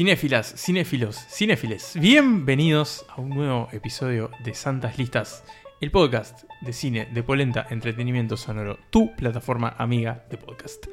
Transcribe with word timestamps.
Cinéfilas, 0.00 0.54
cinéfilos, 0.56 1.26
cinéfiles, 1.28 1.92
bienvenidos 2.00 3.04
a 3.10 3.20
un 3.20 3.28
nuevo 3.28 3.68
episodio 3.70 4.30
de 4.42 4.54
Santas 4.54 4.96
Listas, 4.96 5.44
el 5.82 5.90
podcast 5.90 6.44
de 6.62 6.72
cine 6.72 7.06
de 7.12 7.22
Polenta 7.22 7.66
Entretenimiento 7.68 8.38
Sonoro, 8.38 8.78
tu 8.88 9.14
plataforma 9.14 9.74
amiga 9.76 10.24
de 10.30 10.38
podcast. 10.38 10.86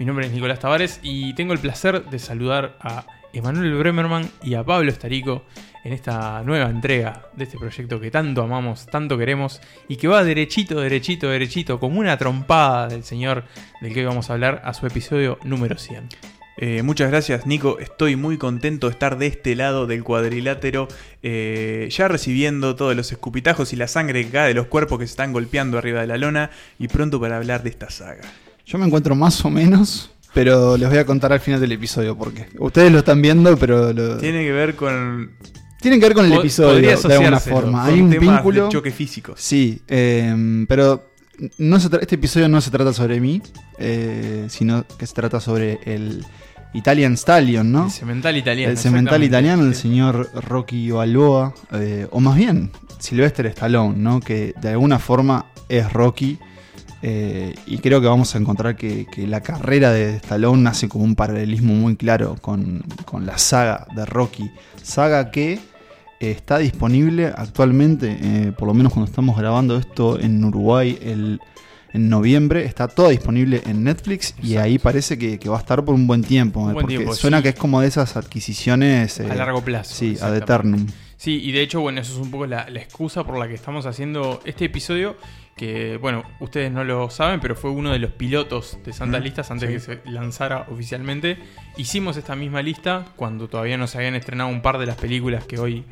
Mi 0.00 0.06
nombre 0.06 0.26
es 0.26 0.32
Nicolás 0.32 0.58
Tavares 0.58 0.98
y 1.04 1.34
tengo 1.34 1.52
el 1.52 1.60
placer 1.60 2.06
de 2.06 2.18
saludar 2.18 2.76
a 2.80 3.06
Emanuel 3.32 3.76
Bremerman 3.76 4.28
y 4.42 4.54
a 4.54 4.64
Pablo 4.64 4.90
Estarico 4.90 5.44
en 5.84 5.92
esta 5.92 6.42
nueva 6.42 6.68
entrega 6.68 7.28
de 7.36 7.44
este 7.44 7.58
proyecto 7.58 8.00
que 8.00 8.10
tanto 8.10 8.42
amamos, 8.42 8.86
tanto 8.86 9.16
queremos 9.16 9.60
y 9.86 9.98
que 9.98 10.08
va 10.08 10.24
derechito, 10.24 10.80
derechito, 10.80 11.28
derechito, 11.28 11.78
como 11.78 12.00
una 12.00 12.18
trompada 12.18 12.88
del 12.88 13.04
señor 13.04 13.44
del 13.80 13.94
que 13.94 14.00
hoy 14.00 14.06
vamos 14.06 14.30
a 14.30 14.32
hablar 14.32 14.62
a 14.64 14.74
su 14.74 14.84
episodio 14.84 15.38
número 15.44 15.78
100. 15.78 16.37
Eh, 16.60 16.82
muchas 16.82 17.08
gracias 17.08 17.46
Nico, 17.46 17.78
estoy 17.78 18.16
muy 18.16 18.36
contento 18.36 18.88
de 18.88 18.92
estar 18.92 19.16
de 19.16 19.28
este 19.28 19.54
lado 19.54 19.86
del 19.86 20.02
cuadrilátero, 20.02 20.88
eh, 21.22 21.88
ya 21.88 22.08
recibiendo 22.08 22.74
todos 22.74 22.96
los 22.96 23.12
escupitajos 23.12 23.72
y 23.72 23.76
la 23.76 23.86
sangre 23.86 24.24
que 24.24 24.30
cae 24.32 24.48
de 24.48 24.54
los 24.54 24.66
cuerpos 24.66 24.98
que 24.98 25.06
se 25.06 25.12
están 25.12 25.32
golpeando 25.32 25.78
arriba 25.78 26.00
de 26.00 26.08
la 26.08 26.18
lona 26.18 26.50
y 26.80 26.88
pronto 26.88 27.20
para 27.20 27.36
hablar 27.36 27.62
de 27.62 27.70
esta 27.70 27.90
saga. 27.90 28.22
Yo 28.66 28.76
me 28.76 28.86
encuentro 28.86 29.14
más 29.14 29.44
o 29.44 29.50
menos, 29.50 30.10
pero 30.34 30.76
les 30.76 30.88
voy 30.88 30.98
a 30.98 31.06
contar 31.06 31.32
al 31.32 31.38
final 31.38 31.60
del 31.60 31.70
episodio 31.70 32.18
porque 32.18 32.48
ustedes 32.58 32.90
lo 32.90 32.98
están 32.98 33.22
viendo, 33.22 33.56
pero 33.56 33.92
lo... 33.92 34.18
Tiene 34.18 34.42
que 34.42 34.52
ver 34.52 34.74
con... 34.74 35.30
Tienen 35.80 36.00
que 36.00 36.06
ver 36.06 36.14
con 36.14 36.26
el 36.26 36.32
episodio 36.32 36.98
de 36.98 37.14
alguna 37.14 37.38
forma. 37.38 37.84
Hay 37.84 38.00
un 38.00 38.10
vínculo. 38.10 38.64
de 38.64 38.72
choque 38.72 38.90
físicos. 38.90 39.40
Sí, 39.40 39.80
eh, 39.86 40.64
pero 40.66 41.04
no 41.58 41.78
se 41.78 41.88
este 42.00 42.16
episodio 42.16 42.48
no 42.48 42.60
se 42.60 42.72
trata 42.72 42.92
sobre 42.92 43.20
mí, 43.20 43.40
eh, 43.78 44.46
sino 44.48 44.84
que 44.98 45.06
se 45.06 45.14
trata 45.14 45.40
sobre 45.40 45.78
el 45.84 46.24
Italian 46.74 47.16
Stallion, 47.16 47.72
¿no? 47.72 47.84
El 47.86 47.90
cemental 47.90 48.36
italiano. 48.36 48.70
El 48.70 48.78
cemental 48.78 49.24
italiano, 49.24 49.62
el 49.64 49.74
señor 49.74 50.30
Rocky 50.34 50.90
Balboa, 50.90 51.54
eh, 51.72 52.06
o 52.10 52.20
más 52.20 52.36
bien 52.36 52.70
Sylvester 52.98 53.46
Stallone, 53.46 53.96
¿no? 53.96 54.20
Que 54.20 54.54
de 54.60 54.70
alguna 54.70 54.98
forma 54.98 55.46
es 55.68 55.92
Rocky. 55.92 56.38
eh, 57.00 57.54
y 57.66 57.78
creo 57.78 58.00
que 58.00 58.08
vamos 58.08 58.34
a 58.34 58.38
encontrar 58.38 58.74
que, 58.76 59.06
que 59.06 59.26
la 59.26 59.40
carrera 59.40 59.92
de 59.92 60.16
Stallone 60.16 60.62
nace 60.62 60.88
como 60.88 61.04
un 61.04 61.14
paralelismo 61.14 61.72
muy 61.72 61.96
claro 61.96 62.36
con, 62.40 62.82
con 63.04 63.24
la 63.24 63.38
saga 63.38 63.86
de 63.94 64.04
Rocky. 64.04 64.50
Saga 64.82 65.30
que 65.30 65.52
eh, 66.20 66.32
está 66.32 66.58
disponible 66.58 67.26
actualmente, 67.26 68.18
eh, 68.20 68.52
por 68.58 68.66
lo 68.66 68.74
menos 68.74 68.92
cuando 68.92 69.08
estamos 69.08 69.38
grabando 69.38 69.76
esto 69.76 70.18
en 70.18 70.44
Uruguay 70.44 70.98
el, 71.00 71.40
en 71.92 72.08
noviembre, 72.08 72.64
está 72.64 72.88
todo 72.88 73.08
disponible 73.08 73.62
en 73.66 73.84
Netflix 73.84 74.34
y 74.42 74.56
ahí 74.56 74.78
parece 74.78 75.16
que, 75.18 75.38
que 75.38 75.48
va 75.48 75.56
a 75.56 75.60
estar 75.60 75.84
por 75.84 75.94
un 75.94 76.06
buen 76.06 76.22
tiempo. 76.22 76.60
Un 76.60 76.70
eh, 76.70 76.72
buen 76.74 76.82
porque 76.84 76.96
tiempo, 76.96 77.14
suena 77.14 77.38
sí. 77.38 77.44
que 77.44 77.48
es 77.50 77.54
como 77.54 77.80
de 77.80 77.88
esas 77.88 78.16
adquisiciones. 78.16 79.20
eh, 79.20 79.30
A 79.30 79.34
largo 79.34 79.62
plazo. 79.62 79.94
Sí, 79.94 80.16
ad 80.20 80.36
eternum. 80.36 80.86
Sí, 81.16 81.40
y 81.42 81.50
de 81.50 81.62
hecho, 81.62 81.80
bueno, 81.80 82.00
eso 82.00 82.12
es 82.12 82.18
un 82.18 82.30
poco 82.30 82.46
la, 82.46 82.68
la 82.70 82.80
excusa 82.80 83.24
por 83.24 83.38
la 83.38 83.48
que 83.48 83.54
estamos 83.54 83.86
haciendo 83.86 84.40
este 84.44 84.66
episodio. 84.66 85.16
Que, 85.56 85.96
bueno, 85.96 86.22
ustedes 86.38 86.70
no 86.70 86.84
lo 86.84 87.10
saben, 87.10 87.40
pero 87.40 87.56
fue 87.56 87.70
uno 87.70 87.90
de 87.90 87.98
los 87.98 88.12
pilotos 88.12 88.78
de 88.84 88.92
Santas 88.92 89.20
Listas 89.24 89.50
antes 89.50 89.68
sí. 89.68 89.74
que 89.74 89.80
se 90.04 90.10
lanzara 90.10 90.66
oficialmente. 90.70 91.36
Hicimos 91.76 92.16
esta 92.16 92.36
misma 92.36 92.62
lista 92.62 93.06
cuando 93.16 93.48
todavía 93.48 93.76
no 93.76 93.88
se 93.88 93.98
habían 93.98 94.14
estrenado 94.14 94.48
un 94.50 94.62
par 94.62 94.78
de 94.78 94.86
las 94.86 94.94
películas 94.96 95.44
que 95.46 95.58
hoy 95.58 95.84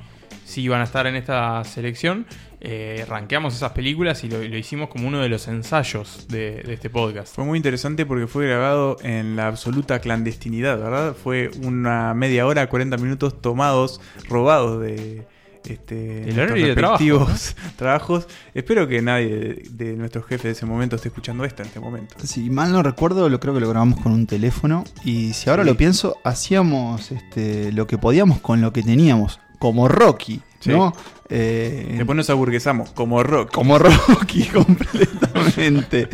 sí 0.44 0.62
iban 0.62 0.80
a 0.80 0.84
estar 0.84 1.08
en 1.08 1.16
esta 1.16 1.64
selección. 1.64 2.26
Eh, 2.60 3.04
rankeamos 3.08 3.54
esas 3.54 3.72
películas 3.72 4.24
y 4.24 4.28
lo, 4.28 4.42
lo 4.42 4.56
hicimos 4.56 4.88
como 4.88 5.06
uno 5.08 5.20
de 5.20 5.28
los 5.28 5.46
ensayos 5.48 6.26
de, 6.28 6.62
de 6.62 6.74
este 6.74 6.88
podcast. 6.90 7.34
Fue 7.34 7.44
muy 7.44 7.56
interesante 7.58 8.06
porque 8.06 8.26
fue 8.26 8.46
grabado 8.46 8.96
en 9.02 9.36
la 9.36 9.46
absoluta 9.46 9.98
clandestinidad, 10.00 10.78
¿verdad? 10.78 11.14
Fue 11.14 11.50
una 11.62 12.14
media 12.14 12.46
hora, 12.46 12.68
40 12.68 12.96
minutos 12.96 13.40
tomados, 13.42 14.00
robados 14.28 14.80
de 14.80 15.26
este, 15.68 15.94
Del 15.96 16.36
nuestros 16.36 16.60
de 16.62 16.74
trabajo, 16.74 16.98
respectivos 17.02 17.56
trabajos. 17.76 18.28
Espero 18.54 18.86
que 18.88 19.02
nadie 19.02 19.28
de, 19.36 19.62
de 19.70 19.96
nuestros 19.96 20.24
jefes 20.26 20.44
de 20.44 20.50
ese 20.52 20.64
momento 20.64 20.96
esté 20.96 21.08
escuchando 21.08 21.44
esto 21.44 21.62
en 21.62 21.68
este 21.68 21.80
momento. 21.80 22.14
Si 22.24 22.48
mal 22.50 22.72
no 22.72 22.82
recuerdo, 22.82 23.28
lo 23.28 23.38
creo 23.40 23.52
que 23.52 23.60
lo 23.60 23.68
grabamos 23.68 24.00
con 24.00 24.12
un 24.12 24.26
teléfono. 24.26 24.84
Y 25.04 25.32
si 25.34 25.50
ahora 25.50 25.64
Sí. 25.64 25.68
lo 25.68 25.76
pienso, 25.76 26.16
hacíamos 26.24 27.10
este, 27.12 27.72
lo 27.72 27.86
que 27.86 27.98
podíamos 27.98 28.40
con 28.40 28.60
lo 28.60 28.72
que 28.72 28.82
teníamos. 28.82 29.40
Como 29.58 29.88
Rocky, 29.88 30.40
Sí. 30.60 30.70
¿no? 30.70 30.92
Eh, 31.28 31.94
Después 31.96 32.16
nos 32.16 32.30
aburguesamos, 32.30 32.90
como 32.90 33.22
rock. 33.22 33.50
como 33.52 33.78
Rocky 33.78 34.44
completamente. 34.52 36.08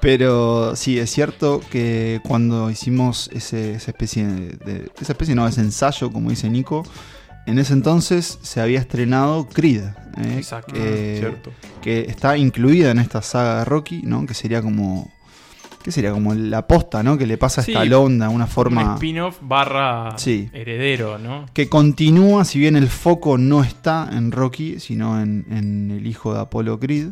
Pero 0.00 0.76
sí, 0.76 0.98
es 0.98 1.10
cierto 1.10 1.60
que 1.70 2.20
cuando 2.26 2.70
hicimos 2.70 3.30
ese- 3.32 3.74
esa 3.74 3.90
especie 3.90 4.26
de, 4.26 4.48
de- 4.64 4.90
Esa 5.00 5.12
especie 5.12 5.34
no, 5.34 5.46
ese 5.46 5.60
ensayo, 5.60 6.10
como 6.12 6.30
dice 6.30 6.48
Nico. 6.50 6.84
En 7.46 7.58
ese 7.58 7.72
entonces 7.72 8.38
se 8.42 8.60
había 8.60 8.78
estrenado 8.78 9.48
Creed. 9.48 9.82
¿eh? 10.18 10.34
Exacto. 10.36 10.74
Cierto. 10.74 11.50
que 11.80 12.00
está 12.08 12.36
incluida 12.36 12.90
en 12.90 12.98
esta 12.98 13.22
saga 13.22 13.60
de 13.60 13.64
Rocky, 13.64 14.02
¿no? 14.02 14.26
Que 14.26 14.34
sería 14.34 14.60
como. 14.62 15.10
¿Qué 15.88 15.92
sería? 15.92 16.12
Como 16.12 16.34
la 16.34 16.66
posta, 16.66 17.02
¿no? 17.02 17.16
Que 17.16 17.26
le 17.26 17.38
pasa 17.38 17.62
a 17.62 17.64
Sí, 17.64 17.72
Stallone 17.72 18.18
de 18.18 18.24
alguna 18.24 18.44
Un 18.44 18.50
forma. 18.50 18.94
spin-off 18.96 19.38
barra 19.40 20.18
Sí. 20.18 20.50
heredero, 20.52 21.18
¿no? 21.18 21.46
Que 21.54 21.70
continúa, 21.70 22.44
si 22.44 22.58
bien 22.58 22.76
el 22.76 22.88
foco 22.88 23.38
no 23.38 23.64
está 23.64 24.06
en 24.12 24.30
Rocky, 24.30 24.80
sino 24.80 25.18
en, 25.18 25.46
en 25.50 25.90
el 25.90 26.06
hijo 26.06 26.34
de 26.34 26.40
Apollo 26.40 26.78
Creed. 26.78 27.08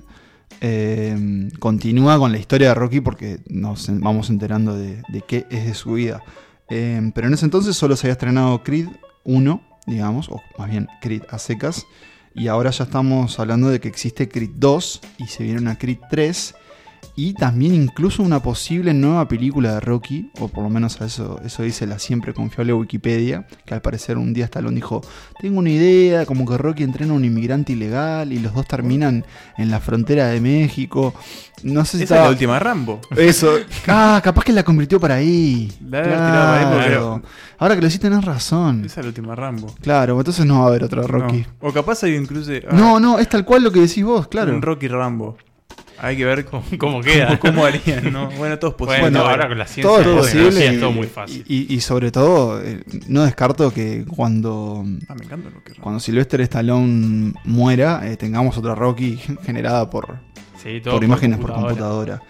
eh, 0.61 1.49
continúa 1.59 2.19
con 2.19 2.33
la 2.33 2.39
historia 2.39 2.69
de 2.69 2.75
Rocky 2.75 3.01
porque 3.01 3.39
nos 3.49 3.89
vamos 4.01 4.29
enterando 4.29 4.77
de, 4.77 5.03
de 5.09 5.23
qué 5.27 5.47
es 5.51 5.65
de 5.65 5.73
su 5.73 5.95
vida. 5.95 6.23
Eh, 6.69 7.01
pero 7.15 7.29
en 7.29 7.33
ese 7.35 7.47
entonces 7.47 7.77
solo 7.77 7.97
se 7.97 8.07
había 8.07 8.13
estrenado 8.13 8.63
Creed 8.63 8.89
1, 9.25 9.63
digamos, 9.87 10.29
o 10.29 10.43
más 10.59 10.69
bien 10.71 10.87
Creed 11.01 11.23
a 11.31 11.39
secas. 11.39 11.87
Y 12.35 12.49
ahora 12.49 12.69
ya 12.73 12.85
estamos 12.85 13.39
hablando 13.41 13.69
de 13.71 13.81
que 13.81 13.89
existe 13.89 14.29
Creed 14.29 14.51
2 14.57 15.01
y 15.19 15.27
se 15.29 15.45
viene 15.45 15.61
una 15.61 15.79
Creed 15.79 15.99
3. 16.11 16.55
Y 17.15 17.35
también 17.35 17.75
incluso 17.75 18.23
una 18.23 18.41
posible 18.43 18.93
nueva 18.93 19.27
película 19.29 19.75
de 19.75 19.81
Rocky, 19.81 20.31
o 20.41 20.49
por 20.49 20.65
lo 20.65 20.71
menos 20.71 21.01
eso, 21.01 21.41
eso 21.45 21.63
dice 21.63 21.87
la 21.87 21.99
siempre 21.99 22.35
confiable 22.35 22.73
Wikipedia, 22.73 23.47
que 23.65 23.75
al 23.75 23.81
parecer 23.81 24.19
un 24.19 24.33
día 24.35 24.47
Stallone 24.47 24.75
dijo, 24.75 25.01
tengo 25.41 25.59
una 25.59 25.71
idea, 25.71 26.27
como 26.27 26.47
que 26.47 26.59
Rocky 26.59 26.83
entrena 26.83 27.13
a 27.13 27.17
un 27.17 27.25
inmigrante 27.25 27.73
ilegal 27.73 28.33
y 28.33 28.39
los 28.39 28.53
dos 28.55 28.67
terminan 28.67 29.25
en 29.57 29.71
la 29.71 29.81
frontera 29.81 30.27
de 30.29 30.41
México. 30.41 31.15
No 31.63 31.85
sé 31.87 31.97
si 31.99 32.05
Esa 32.05 32.17
es 32.17 32.23
la 32.25 32.29
última 32.31 32.59
Rambo. 32.59 33.01
Eso. 33.17 33.55
Ah, 33.89 34.21
capaz 34.23 34.45
que 34.45 34.53
la 34.53 34.63
convirtió 34.63 35.01
para 35.01 35.15
ahí. 35.15 35.73
La 35.89 35.99
haber 35.99 36.11
tirado 36.11 36.47
para 36.47 36.81
ahí 36.83 36.89
Claro. 36.89 37.23
Ahora 37.59 37.75
que 37.75 37.81
lo 37.81 37.87
hiciste 37.87 38.09
tenés 38.09 38.25
razón. 38.25 38.85
Esa 38.85 39.01
es 39.01 39.07
la 39.07 39.09
última 39.09 39.35
Rambo. 39.35 39.75
Claro, 39.81 40.19
entonces 40.19 40.45
no 40.45 40.61
va 40.61 40.67
a 40.67 40.69
haber 40.69 40.85
otro 40.85 41.07
Rocky. 41.07 41.47
No. 41.63 41.69
O 41.69 41.73
capaz 41.73 42.03
hay 42.05 42.15
incluso. 42.15 42.53
ah, 42.69 42.75
No, 42.75 43.01
no, 43.01 43.19
es 43.19 43.29
tal 43.29 43.45
cual 43.45 43.63
lo 43.65 43.73
que 43.73 43.81
decís 43.81 44.05
vos, 44.05 44.29
claro. 44.29 44.55
Un 44.55 44.61
Rocky 44.61 44.89
Rambo. 44.89 45.37
Hay 45.99 46.17
que 46.17 46.25
ver 46.25 46.45
cómo, 46.45 46.63
¿Cómo, 46.63 46.79
cómo 46.79 47.01
queda? 47.01 47.39
cómo 47.39 47.65
harían, 47.67 48.13
¿no? 48.13 48.29
Bueno, 48.33 48.59
todo 48.59 48.71
es 48.73 48.77
posible. 48.77 49.01
Bueno, 49.01 49.19
Bueno, 49.21 49.31
ahora 49.31 49.49
con 49.49 49.59
la 49.59 49.67
ciencia 49.67 49.83
todo 50.05 50.21
es 50.21 50.35
posible 50.35 50.61
y, 50.61 50.69
es 50.75 50.81
todo 50.81 50.93
muy 50.93 51.07
fácil. 51.07 51.45
y- 51.49 51.75
y 51.75 51.81
sobre 51.81 52.11
todo, 52.11 52.63
eh, 52.63 52.83
no 53.09 53.25
descarto 53.25 53.73
que 53.73 54.05
cuando, 54.07 54.85
Ah, 55.09 55.15
me 55.15 55.25
encanta 55.25 55.49
Rocky 55.51 55.71
Rambo. 55.73 55.83
cuando 55.83 56.01
Sylvester 56.01 56.41
Stallone 56.43 57.33
muera, 57.45 58.03
eh, 58.11 58.17
tengamos 58.17 58.57
otra 58.59 58.75
Rocky 58.75 59.17
generada 59.45 59.89
por, 59.89 60.19
Sí, 60.63 60.81
todo 60.83 60.95
por 60.95 61.05
imágenes 61.05 61.39
por 61.39 61.53
computadora. 61.53 62.21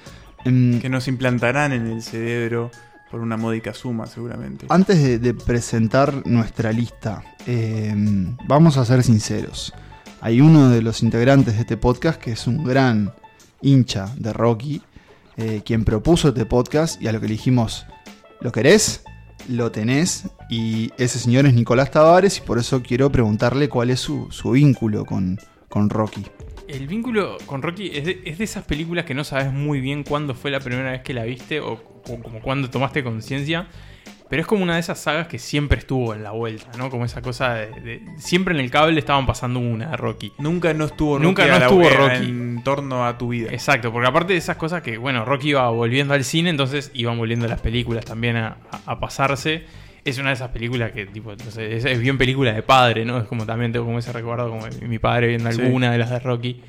Em, 0.44 0.80
Que 0.80 0.88
nos 0.88 1.08
implantarán 1.08 1.72
en 1.72 1.86
el 1.88 2.02
cerebro 2.02 2.70
por 3.10 3.20
una 3.20 3.36
módica 3.36 3.72
suma, 3.74 4.06
seguramente. 4.06 4.66
Antes 4.68 5.02
de, 5.02 5.18
de 5.18 5.34
presentar 5.34 6.24
nuestra 6.26 6.70
lista, 6.72 7.22
em, 7.46 8.36
vamos 8.46 8.76
a 8.76 8.84
ser 8.84 9.02
sinceros. 9.02 9.72
Hay 10.20 10.40
uno 10.40 10.70
de 10.70 10.82
los 10.82 11.02
integrantes 11.02 11.54
de 11.54 11.60
este 11.60 11.76
podcast 11.76 12.20
que 12.20 12.32
es 12.32 12.46
un 12.46 12.64
gran 12.64 13.12
hincha 13.62 14.14
de 14.16 14.32
Rocky, 14.32 14.82
eh, 15.36 15.62
quien 15.64 15.84
propuso 15.84 16.28
este 16.28 16.46
podcast 16.46 17.00
y 17.00 17.08
a 17.08 17.12
lo 17.12 17.20
que 17.20 17.26
le 17.26 17.32
dijimos, 17.32 17.86
¿lo 18.40 18.52
querés? 18.52 19.04
Lo 19.48 19.70
tenés. 19.70 20.28
Y 20.48 20.90
ese 20.98 21.18
señor 21.18 21.46
es 21.46 21.54
Nicolás 21.54 21.90
Tavares 21.90 22.38
y 22.38 22.40
por 22.40 22.58
eso 22.58 22.82
quiero 22.82 23.10
preguntarle 23.10 23.68
cuál 23.68 23.90
es 23.90 24.00
su, 24.00 24.28
su 24.30 24.52
vínculo 24.52 25.04
con, 25.04 25.38
con 25.68 25.90
Rocky. 25.90 26.24
El 26.68 26.88
vínculo 26.88 27.38
con 27.46 27.62
Rocky 27.62 27.90
es 27.94 28.04
de, 28.04 28.22
es 28.24 28.38
de 28.38 28.44
esas 28.44 28.64
películas 28.64 29.04
que 29.04 29.14
no 29.14 29.24
sabes 29.24 29.52
muy 29.52 29.80
bien 29.80 30.02
cuándo 30.02 30.34
fue 30.34 30.50
la 30.50 30.60
primera 30.60 30.90
vez 30.90 31.02
que 31.02 31.14
la 31.14 31.24
viste 31.24 31.60
o, 31.60 31.72
o 31.74 32.22
como 32.22 32.40
cuándo 32.40 32.70
tomaste 32.70 33.04
conciencia. 33.04 33.68
Pero 34.28 34.42
es 34.42 34.48
como 34.48 34.62
una 34.64 34.74
de 34.74 34.80
esas 34.80 34.98
sagas 34.98 35.28
que 35.28 35.38
siempre 35.38 35.78
estuvo 35.78 36.12
en 36.12 36.22
la 36.24 36.32
vuelta, 36.32 36.66
¿no? 36.76 36.90
Como 36.90 37.04
esa 37.04 37.22
cosa 37.22 37.54
de, 37.54 37.66
de- 37.80 38.02
Siempre 38.18 38.54
en 38.54 38.60
el 38.60 38.70
cable 38.72 38.98
estaban 38.98 39.24
pasando 39.24 39.60
una 39.60 39.96
Rocky. 39.96 40.32
Nunca 40.38 40.74
no 40.74 40.86
estuvo 40.86 41.14
Rocky, 41.18 41.26
Nunca 41.26 41.46
no 41.46 41.54
a 41.54 41.58
la- 41.60 41.66
estuvo 41.66 41.88
Rocky. 41.88 42.24
en 42.30 42.62
torno 42.64 43.06
a 43.06 43.16
tu 43.18 43.28
vida. 43.28 43.50
Exacto, 43.52 43.92
porque 43.92 44.08
aparte 44.08 44.32
de 44.32 44.38
esas 44.40 44.56
cosas 44.56 44.82
que, 44.82 44.98
bueno, 44.98 45.24
Rocky 45.24 45.50
iba 45.50 45.68
volviendo 45.70 46.12
al 46.14 46.24
cine, 46.24 46.50
entonces 46.50 46.90
iban 46.94 47.16
volviendo 47.18 47.46
las 47.46 47.60
películas 47.60 48.04
también 48.04 48.36
a, 48.36 48.56
a- 48.72 48.92
a 48.92 48.98
pasarse. 49.00 49.64
Es 50.04 50.18
una 50.18 50.28
de 50.30 50.34
esas 50.34 50.50
películas 50.50 50.92
que, 50.92 51.06
tipo, 51.06 51.32
no 51.34 51.50
sé, 51.50 51.76
es, 51.76 51.98
bien 52.00 52.16
película 52.18 52.52
de 52.52 52.62
padre, 52.62 53.04
¿no? 53.04 53.18
Es 53.18 53.24
como 53.28 53.44
también 53.46 53.72
tengo 53.72 53.86
como 53.86 53.98
ese 53.98 54.12
recuerdo 54.12 54.48
como 54.50 54.66
mi 54.88 54.98
padre 55.00 55.28
viendo 55.28 55.50
Sí. 55.52 55.60
alguna 55.60 55.90
de 55.92 55.98
las 55.98 56.10
de 56.10 56.18
Rocky. 56.20 56.62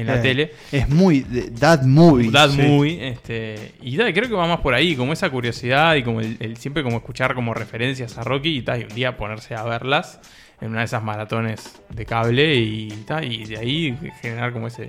En 0.00 0.06
la 0.06 0.16
Eh, 0.16 0.22
tele. 0.22 0.52
Es 0.72 0.88
muy 0.88 1.20
de- 1.20 1.50
That 1.50 1.82
Movie. 1.82 2.30
That 2.30 2.50
sí. 2.50 2.62
Movie, 2.62 3.08
este, 3.08 3.72
y 3.82 3.96
da, 3.96 4.12
creo 4.12 4.28
que 4.28 4.34
va 4.34 4.46
más 4.46 4.60
por 4.60 4.74
ahí, 4.74 4.96
como 4.96 5.12
esa 5.12 5.30
curiosidad 5.30 5.94
y 5.96 6.02
como 6.02 6.20
el, 6.20 6.36
el 6.40 6.56
siempre 6.56 6.82
como 6.82 6.96
escuchar 6.98 7.34
como 7.34 7.54
referencias 7.54 8.16
a 8.18 8.22
Rocky 8.22 8.58
y, 8.58 8.62
ta, 8.62 8.78
y 8.78 8.82
un 8.84 8.94
día 8.94 9.16
ponerse 9.16 9.54
a 9.54 9.62
verlas 9.64 10.20
en 10.60 10.70
una 10.70 10.80
de 10.80 10.84
esas 10.86 11.02
maratones 11.02 11.80
de 11.88 12.04
cable 12.06 12.54
y, 12.56 12.88
ta, 13.06 13.24
y 13.24 13.44
de 13.44 13.56
ahí 13.58 13.96
generar 14.20 14.52
como 14.52 14.66
ese 14.66 14.88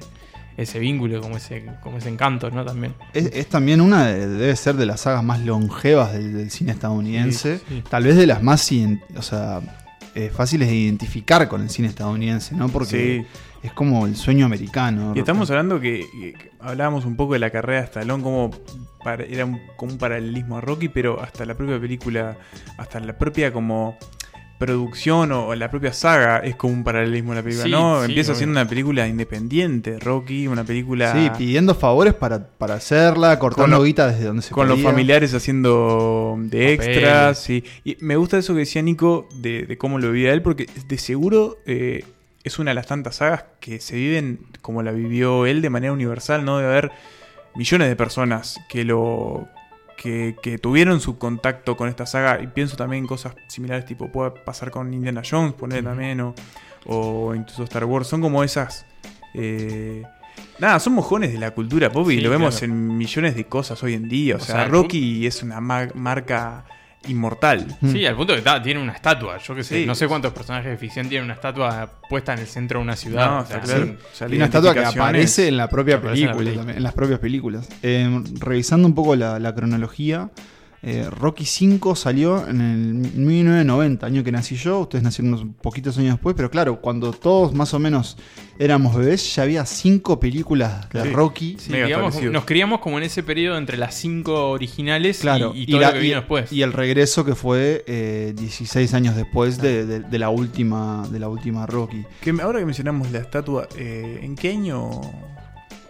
ese 0.58 0.80
vínculo, 0.80 1.22
como 1.22 1.38
ese 1.38 1.66
como 1.82 1.98
ese 1.98 2.10
encanto, 2.10 2.52
¿no? 2.52 2.66
También. 2.66 2.94
Es, 3.14 3.28
es 3.34 3.48
también 3.48 3.80
una, 3.80 4.08
de- 4.08 4.28
debe 4.28 4.56
ser 4.58 4.76
de 4.76 4.86
las 4.86 5.00
sagas 5.02 5.24
más 5.24 5.40
longevas 5.40 6.12
del, 6.14 6.34
del 6.36 6.52
cine 6.52 6.74
estadounidense. 6.74 7.60
Sí, 7.60 7.64
sí. 7.70 7.84
Tal 7.90 8.04
vez 8.04 8.18
de 8.18 8.28
las 8.28 8.44
más, 8.44 8.70
o 9.16 9.22
sea, 9.22 9.62
eh, 10.14 10.30
fáciles 10.32 10.68
de 10.68 10.76
identificar 10.76 11.48
con 11.48 11.62
el 11.62 11.70
cine 11.70 11.88
estadounidense, 11.88 12.54
¿no? 12.54 12.68
Porque 12.68 13.26
Sí. 13.32 13.40
Es 13.64 13.72
como 13.74 14.06
el 14.06 14.16
sueño 14.16 14.46
americano. 14.46 15.14
Y 15.16 15.20
estamos 15.20 15.50
hablando 15.52 15.80
que, 15.80 16.06
hablábamos 16.60 17.06
un 17.06 17.16
poco 17.16 17.34
de 17.34 17.40
la 17.40 17.50
carrera 17.50 17.80
de 17.82 17.86
Stallone 17.86 18.24
como 18.24 18.52
para- 19.04 19.24
era 19.24 19.46
un, 19.46 19.60
como 19.78 19.92
un 19.94 19.98
paralelismo 19.98 20.58
a 20.58 20.62
Rocky, 20.62 20.90
pero 20.90 21.22
hasta 21.22 21.46
la 21.46 21.56
propia 21.56 21.80
película, 21.80 22.38
hasta 22.78 23.00
la 23.00 23.18
propia 23.18 23.52
como 23.54 23.98
producción 24.58 25.32
o, 25.32 25.56
la 25.56 25.72
propia 25.72 25.92
saga 25.92 26.38
es 26.38 26.56
como 26.56 26.74
un 26.74 26.84
paralelismo 26.84 27.32
a 27.32 27.36
la 27.36 27.42
película, 27.42 27.66
Sí, 27.66 27.72
¿no? 27.72 28.00
sí, 28.02 28.06
Empieza 28.12 28.36
siendo 28.36 28.52
una 28.60 28.68
película 28.70 29.08
independiente, 29.08 29.98
Rocky, 30.00 30.46
una 30.48 30.64
película 30.64 31.14
Sí, 31.14 31.32
pidiendo 31.36 31.74
favores 31.74 32.14
para, 32.14 32.48
para 32.48 32.76
hacerla, 32.76 33.40
cortando 33.40 33.78
lo- 33.78 33.84
guita 33.84 34.12
desde 34.12 34.26
donde 34.26 34.44
se 34.44 34.54
con 34.54 34.68
los 34.68 34.80
familiares 34.82 35.34
haciendo 35.34 36.36
de 36.40 36.74
extras. 36.74 37.40
sí. 37.40 37.64
Y 37.84 37.98
me 38.02 38.16
gusta 38.18 38.38
eso 38.38 38.54
que 38.54 38.60
decía 38.60 38.84
Nico 38.84 39.28
de, 39.36 39.64
de 39.66 39.78
cómo 39.80 39.98
lo 39.98 40.12
vivía 40.12 40.32
él, 40.32 40.44
porque 40.44 40.68
de 40.88 40.98
seguro 41.00 41.58
eh, 41.66 42.06
es 42.44 42.60
una 42.60 42.72
de 42.72 42.76
las 42.76 42.88
tantas 42.88 43.16
sagas 43.18 43.46
que 43.60 43.80
se 43.80 43.96
viven 43.96 44.40
como 44.62 44.84
la 44.84 44.92
vivió 44.92 45.46
él 45.46 45.62
de 45.62 45.70
manera 45.70 45.94
universal, 45.94 46.44
¿no? 46.46 46.58
Debe 46.58 46.70
haber 46.72 46.92
millones 47.56 47.88
de 47.90 47.96
personas 47.96 48.60
que 48.70 48.84
lo. 48.84 49.48
Que, 49.98 50.36
que 50.42 50.58
tuvieron 50.58 51.00
su 51.00 51.20
contacto 51.20 51.78
con 51.78 51.88
esta 51.88 52.08
saga 52.08 52.42
y 52.42 52.48
pienso 52.48 52.76
también 52.76 53.04
en 53.04 53.08
cosas 53.08 53.36
similares 53.48 53.86
tipo 53.86 54.12
puede 54.12 54.32
pasar 54.32 54.72
con 54.72 54.92
Indiana 54.92 55.22
Jones 55.30 55.54
poner 55.54 55.84
también 55.84 56.20
o, 56.22 56.34
o 56.88 57.36
incluso 57.36 57.66
Star 57.66 57.86
Wars 57.86 58.08
son 58.08 58.20
como 58.20 58.44
esas 58.44 58.88
eh, 59.36 60.02
nada 60.58 60.80
son 60.80 60.94
mojones 60.94 61.32
de 61.32 61.38
la 61.38 61.52
cultura 61.52 61.92
pop 61.92 62.10
y 62.10 62.16
Sí, 62.16 62.22
lo 62.22 62.32
vemos 62.32 62.58
claro. 62.58 62.74
en 62.74 62.98
millones 62.98 63.36
de 63.36 63.46
cosas 63.46 63.84
hoy 63.84 63.94
en 63.94 64.10
día 64.10 64.36
o, 64.36 64.38
O 64.38 64.42
sea, 64.42 64.56
sea, 64.56 64.66
Rocky 64.70 65.28
es 65.28 65.44
una 65.44 65.62
ma- 65.62 65.90
marca 65.94 66.66
inmortal. 67.08 67.66
Sí, 67.92 68.06
al 68.06 68.16
punto 68.16 68.36
que 68.36 68.42
ta, 68.42 68.62
tiene 68.62 68.80
una 68.82 68.94
estatua. 68.94 69.38
Yo 69.40 69.56
que 69.56 69.64
sé, 69.64 69.80
Sí. 69.82 69.86
no 69.86 69.96
sé 69.96 70.08
cuántos 70.08 70.34
personajes 70.34 70.70
de 70.72 70.78
ficción 70.78 71.10
tienen 71.10 71.26
una 71.26 71.34
estatua 71.34 71.90
puesta 72.10 72.34
en 72.34 72.40
el 72.40 72.48
centro 72.48 72.80
de 72.80 72.84
una 72.84 72.96
ciudad. 72.96 73.26
No, 73.30 73.40
o 73.40 73.46
sea, 73.46 73.58
está 73.58 73.68
claro. 73.68 73.86
sí. 73.86 73.92
O 74.12 74.16
sea, 74.16 74.28
Y 74.28 74.32
la 74.32 74.36
una 74.38 74.46
estatua 74.46 74.74
que 74.74 74.86
aparece 74.86 75.48
en 75.48 75.58
la 75.58 75.68
propia 75.68 75.96
aparece 75.96 76.22
en 76.24 76.28
la 76.30 76.34
película, 76.36 76.58
también, 76.60 76.78
en 76.78 76.84
las 76.84 76.94
propias 76.94 77.20
películas. 77.20 77.70
Eh, 77.82 78.24
revisando 78.40 78.88
un 78.88 78.94
poco 78.96 79.16
la, 79.16 79.40
la 79.40 79.56
cronología, 79.56 80.30
eh, 80.84 81.08
Rocky 81.12 81.44
V 81.44 81.96
salió 81.96 82.48
en 82.48 82.60
el 82.62 82.94
1990, 83.26 84.06
año 84.06 84.24
que 84.24 84.32
nací 84.32 84.56
yo, 84.56 84.80
ustedes 84.80 85.04
nacieron 85.04 85.34
unos 85.34 85.56
poquitos 85.62 85.98
años 85.98 86.14
después, 86.16 86.36
pero 86.36 86.50
claro, 86.50 86.82
cuando 86.82 87.12
todos 87.14 87.54
más 87.54 87.74
o 87.74 87.80
menos 87.80 88.18
éramos 88.58 88.96
bebés, 88.96 89.36
ya 89.36 89.44
había 89.44 89.66
cinco 89.66 90.20
películas 90.20 90.90
de 90.90 91.04
Sí. 91.04 91.10
Rocky. 91.10 91.56
Sí, 91.60 91.74
digamos, 91.74 92.22
nos 92.22 92.46
criamos 92.46 92.80
como 92.80 92.98
en 92.98 93.04
ese 93.06 93.24
periodo 93.24 93.58
entre 93.58 93.78
las 93.78 93.96
cinco 93.96 94.50
originales 94.52 95.20
y- 95.20 95.22
Claro, 95.22 95.52
y, 95.56 95.66
todo 95.68 95.82
la- 95.82 95.88
lo 95.90 95.94
que 95.94 96.00
vino 96.00 96.16
después. 96.18 96.52
y 96.52 96.62
el 96.62 96.74
regreso 96.74 97.26
que 97.26 97.36
fue 97.36 97.84
eh, 97.88 98.34
16 98.38 98.94
años 98.94 99.16
después 99.16 99.60
de, 99.62 99.86
de- 99.86 100.00
de 100.02 100.20
la 100.20 100.30
última 100.30 101.08
de 101.12 101.20
la 101.20 101.30
última 101.30 101.66
Rocky. 101.66 102.06
que 102.22 102.32
ahora 102.42 102.60
que 102.60 102.66
mencionamos 102.66 103.12
la 103.12 103.20
estatua 103.20 103.68
eh, 103.78 104.20
¿en 104.24 104.36
qué 104.36 104.50
año 104.50 104.90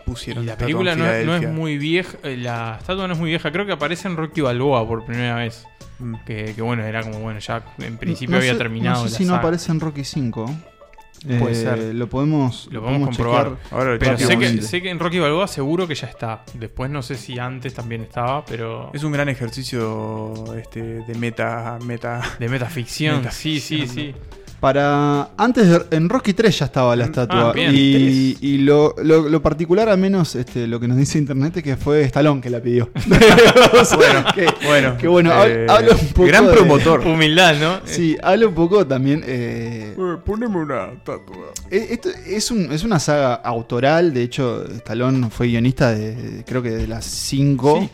pusieron 0.01 0.44
Y 0.44 0.48
la 0.48 0.57
película 0.57 0.95
no, 0.95 1.06
es- 1.06 1.09
no 1.25 1.33
es 1.33 1.39
Filadelfia? 1.39 1.50
muy 1.50 1.77
vieja, 1.77 2.18
eh, 2.24 2.38
la 2.38 2.77
estatua 2.80 3.07
no 3.07 3.13
es 3.13 3.19
muy 3.19 3.30
vieja, 3.30 3.51
creo 3.51 3.65
que 3.65 3.71
aparece 3.74 4.07
en 4.07 4.18
Rocky 4.18 4.42
Balboa 4.42 4.88
por 4.88 5.06
primera 5.06 5.36
vez. 5.36 5.65
Mm. 6.00 6.15
Que, 6.25 6.53
que 6.56 6.62
bueno, 6.62 6.83
era 6.83 7.03
como, 7.03 7.19
bueno, 7.19 7.39
ya 7.39 7.63
en 7.80 7.98
principio 7.98 8.31
No 8.31 8.38
había 8.39 8.53
sé- 8.53 8.57
terminado 8.57 9.03
No 9.03 9.07
sé 9.07 9.12
la 9.13 9.18
si 9.19 9.25
no 9.25 9.36
aparece 9.36 9.71
en 9.71 9.80
Rocky 9.80 10.03
5. 10.03 10.51
Puede 11.38 11.51
Eh, 11.51 11.56
ser. 11.56 11.94
Lo 11.94 12.09
podemos, 12.09 12.68
Lo 12.71 12.81
podemos 12.81 13.09
comprobar. 13.09 13.56
ahora 13.69 13.94
lo 13.94 14.00
Pero 14.00 14.18
sé 14.18 14.39
que, 14.39 14.59
sé 14.63 14.81
que 14.81 14.89
en 14.89 14.98
Rocky 14.98 15.19
Balboa 15.19 15.48
seguro 15.48 15.88
que 15.88 15.94
ya 15.94 16.07
está. 16.07 16.42
Después 16.56 16.89
no 16.89 17.03
sé 17.03 17.13
si 17.15 17.38
antes 17.38 17.75
también 17.75 18.01
estaba, 18.01 18.44
pero... 18.44 18.89
Es 18.92 19.03
un 19.03 19.12
gran 19.12 19.30
ejercicio 19.30 20.33
este, 20.57 20.81
de 20.81 21.15
meta. 21.15 21.77
meta. 21.86 22.21
De 22.39 22.50
metaficción, 22.50 23.24
sí, 23.31 23.59
sí, 23.59 23.81
Metaficción. 23.81 24.06
sí. 24.15 24.15
Para. 24.61 25.31
Antes 25.37 25.67
de- 25.69 25.97
en 25.97 26.07
Rocky 26.07 26.33
3 26.33 26.59
ya 26.59 26.65
estaba 26.65 26.95
la 26.95 27.03
Ah, 27.03 27.07
estatua. 27.07 27.51
bien. 27.51 27.71
y 27.75 28.37
y 28.41 28.57
lo, 28.59 28.95
lo- 29.03 29.27
lo 29.27 29.41
particular, 29.41 29.89
al 29.89 29.97
menos 29.97 30.35
este, 30.35 30.67
lo 30.67 30.79
que 30.79 30.87
nos 30.87 30.97
dice 30.97 31.17
internet, 31.17 31.57
es 31.57 31.63
que 31.63 31.75
fue 31.75 32.03
Stallone 32.03 32.39
que 32.39 32.49
la 32.51 32.61
pidió. 32.61 32.89
O 33.81 33.83
sea, 33.83 33.97
Bueno, 33.97 34.23
que, 34.33 34.47
bueno, 34.67 34.97
que 34.97 35.07
bueno, 35.07 35.31
eh, 35.45 35.65
hab- 35.67 35.71
habla 35.77 35.95
un 35.95 36.07
poco. 36.09 36.27
gran 36.27 36.45
de- 36.47 36.53
promotor. 36.53 36.99
Humildad, 37.01 37.55
¿no? 37.59 37.79
Sí, 37.85 38.15
habla 38.21 38.47
un 38.47 38.53
poco 38.53 38.85
también. 38.85 39.23
eh, 39.25 39.95
Eh, 39.97 40.17
poneme 40.23 40.57
una 40.57 40.91
estatua. 40.93 41.51
Eh, 41.69 41.87
Esto 41.89 42.09
es, 42.27 42.51
un- 42.51 42.71
es 42.71 42.83
una 42.83 42.99
saga 42.99 43.33
autoral, 43.33 44.13
de 44.13 44.21
hecho 44.23 44.63
Stallone 44.75 45.29
fue 45.31 45.47
guionista 45.47 45.91
de 45.91 46.43
creo 46.45 46.61
que 46.61 46.69
de 46.71 46.87
las 46.87 47.03
cinco. 47.05 47.79
Sí. 47.81 47.89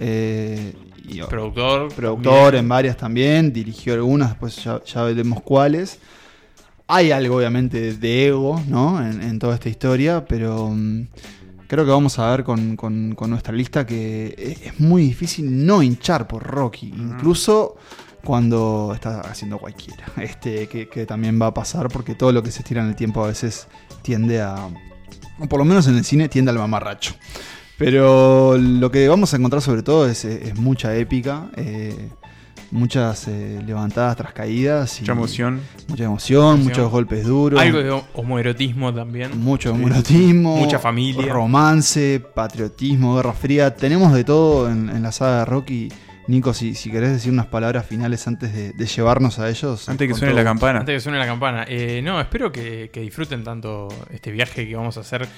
eh, 0.00 0.72
y- 1.08 1.20
Productor. 1.22 1.92
productor 1.94 2.32
también. 2.34 2.64
en 2.64 2.68
varias 2.68 2.96
también, 2.96 3.52
dirigió 3.52 3.94
algunas, 3.94 4.30
después 4.30 4.62
ya, 4.64 4.82
ya 4.84 5.02
veremos 5.02 5.42
cuáles. 5.42 5.98
Hay 6.86 7.12
algo 7.12 7.36
obviamente 7.38 7.94
de 7.94 8.26
ego 8.28 8.60
¿no? 8.68 9.04
en, 9.04 9.22
en 9.22 9.38
toda 9.38 9.54
esta 9.54 9.68
historia, 9.70 10.24
pero 10.26 10.68
mm, 10.70 11.06
creo 11.66 11.84
que 11.84 11.90
vamos 11.90 12.18
a 12.18 12.30
ver 12.30 12.44
con, 12.44 12.76
con- 12.76 13.14
con 13.14 13.30
nuestra 13.30 13.54
lista 13.54 13.86
que 13.86 14.34
es, 14.36 14.66
es 14.74 14.80
muy 14.80 15.02
difícil 15.02 15.64
no 15.66 15.82
hinchar 15.82 16.26
por 16.28 16.42
Rocky, 16.42 16.92
incluso 16.96 17.76
cuando 18.22 18.92
está 18.94 19.20
haciendo 19.22 19.58
cualquiera, 19.58 20.04
este, 20.18 20.66
que, 20.68 20.88
que 20.88 21.06
también 21.06 21.40
va 21.40 21.46
a 21.48 21.54
pasar 21.54 21.88
porque 21.88 22.14
todo 22.14 22.32
lo 22.32 22.42
que 22.42 22.50
se 22.50 22.58
estira 22.60 22.82
en 22.82 22.88
el 22.88 22.96
tiempo 22.96 23.24
a 23.24 23.28
veces 23.28 23.66
tiende 24.02 24.40
a, 24.42 24.68
o 25.38 25.46
por 25.48 25.58
lo 25.58 25.64
menos 25.64 25.86
en 25.88 25.96
el 25.96 26.04
cine, 26.04 26.28
tiende 26.28 26.50
al 26.50 26.58
mamarracho. 26.58 27.14
Pero 27.78 28.56
lo 28.56 28.90
que 28.90 29.08
vamos 29.08 29.32
a 29.34 29.36
encontrar 29.36 29.60
sobre 29.62 29.82
todo 29.82 30.08
es, 30.08 30.24
es 30.24 30.56
mucha 30.56 30.94
épica, 30.96 31.46
eh, 31.56 32.08
muchas 32.70 33.26
eh, 33.26 33.60
levantadas 33.66 34.16
tras 34.16 34.32
caídas. 34.32 34.98
Y 34.98 35.02
Mucha 35.02 35.12
emoción. 35.12 35.60
Mucha 35.88 36.04
emoción, 36.04 36.62
muchos 36.64 36.90
golpes 36.90 37.24
duros. 37.26 37.60
Algo 37.60 37.82
de 37.82 38.00
homoerotismo 38.14 38.94
también. 38.94 39.38
Mucho 39.40 39.70
Sí. 39.70 39.74
homoerotismo. 39.74 40.56
Mucha 40.56 40.78
familia. 40.78 41.32
Romance, 41.32 42.20
patriotismo, 42.34 43.16
guerra 43.16 43.32
fría. 43.32 43.74
Tenemos 43.74 44.12
de 44.14 44.22
todo 44.24 44.70
en, 44.70 44.88
en 44.88 45.02
la 45.02 45.10
saga 45.12 45.40
de 45.40 45.44
Rocky. 45.46 45.88
Nico, 46.26 46.54
si, 46.54 46.74
si 46.74 46.90
querés 46.90 47.10
decir 47.12 47.30
unas 47.32 47.46
palabras 47.46 47.84
finales 47.84 48.26
antes 48.26 48.54
de, 48.54 48.72
de 48.72 48.86
llevarnos 48.86 49.38
a 49.40 49.50
ellos. 49.50 49.88
Antes 49.90 50.08
que 50.08 50.14
suene 50.14 50.32
todo 50.32 50.42
la 50.42 50.44
campana. 50.48 50.78
Antes 50.80 50.94
que 50.94 51.00
suene 51.00 51.18
la 51.18 51.26
campana. 51.26 51.66
Eh, 51.68 52.00
no, 52.02 52.18
espero 52.20 52.50
que, 52.50 52.88
que 52.90 53.00
disfruten 53.00 53.44
tanto 53.44 53.88
este 54.10 54.30
viaje 54.30 54.66
que 54.66 54.74
vamos 54.74 54.96
a 54.96 55.00
hacer 55.00 55.28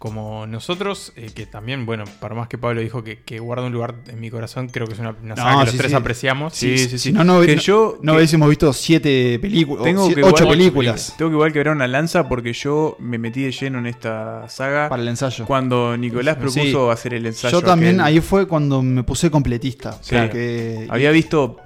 como 0.00 0.46
nosotros, 0.46 1.12
eh, 1.14 1.30
que 1.34 1.44
también, 1.44 1.84
bueno, 1.84 2.04
para 2.20 2.34
más 2.34 2.48
que 2.48 2.56
Pablo 2.56 2.80
dijo 2.80 3.04
que, 3.04 3.18
que 3.22 3.38
guarda 3.38 3.66
un 3.66 3.72
lugar 3.72 3.96
en 4.08 4.18
mi 4.18 4.30
corazón, 4.30 4.70
creo 4.70 4.86
que 4.86 4.94
es 4.94 4.98
una, 4.98 5.14
una 5.22 5.36
saga 5.36 5.52
No, 5.52 5.58
que 5.58 5.64
los 5.66 5.72
sí, 5.72 5.76
tres 5.78 5.90
sí. 5.90 5.96
apreciamos. 5.96 6.54
Sí, 6.54 6.78
sí, 6.78 6.88
sí. 6.88 6.98
Si 6.98 7.12
no, 7.12 7.22
no, 7.22 7.42
Que 7.42 7.56
no- 7.56 7.60
yo- 7.60 7.98
no 8.00 8.12
que- 8.12 8.16
hubiésemos 8.16 8.48
visto 8.48 8.72
siete 8.72 9.38
películas. 9.38 9.84
Que 9.84 9.94
ocho 9.94 10.44
igual- 10.44 10.48
películas 10.56 11.14
Tengo 11.18 11.30
que 11.30 11.34
igual 11.34 11.52
quebrar 11.52 11.76
una 11.76 11.86
lanza 11.86 12.26
porque 12.30 12.54
yo 12.54 12.96
me 12.98 13.18
metí 13.18 13.42
de 13.42 13.52
lleno 13.52 13.78
en 13.78 13.86
esta 13.88 14.48
saga 14.48 14.88
para 14.88 15.02
el 15.02 15.08
ensayo. 15.08 15.44
cuando 15.44 15.94
Nicolás 15.98 16.36
Sí. 16.36 16.40
propuso 16.60 16.90
hacer 16.90 17.12
el 17.12 17.26
ensayo. 17.26 17.60
Yo 17.60 17.66
también, 17.66 18.00
aquel. 18.00 18.14
ahí 18.14 18.20
fue 18.22 18.48
cuando 18.48 18.80
me 18.80 19.02
puse 19.04 19.30
completista. 19.30 19.98
Sí. 20.00 20.16
porque- 20.18 20.86
Había 20.88 21.10
visto, 21.10 21.58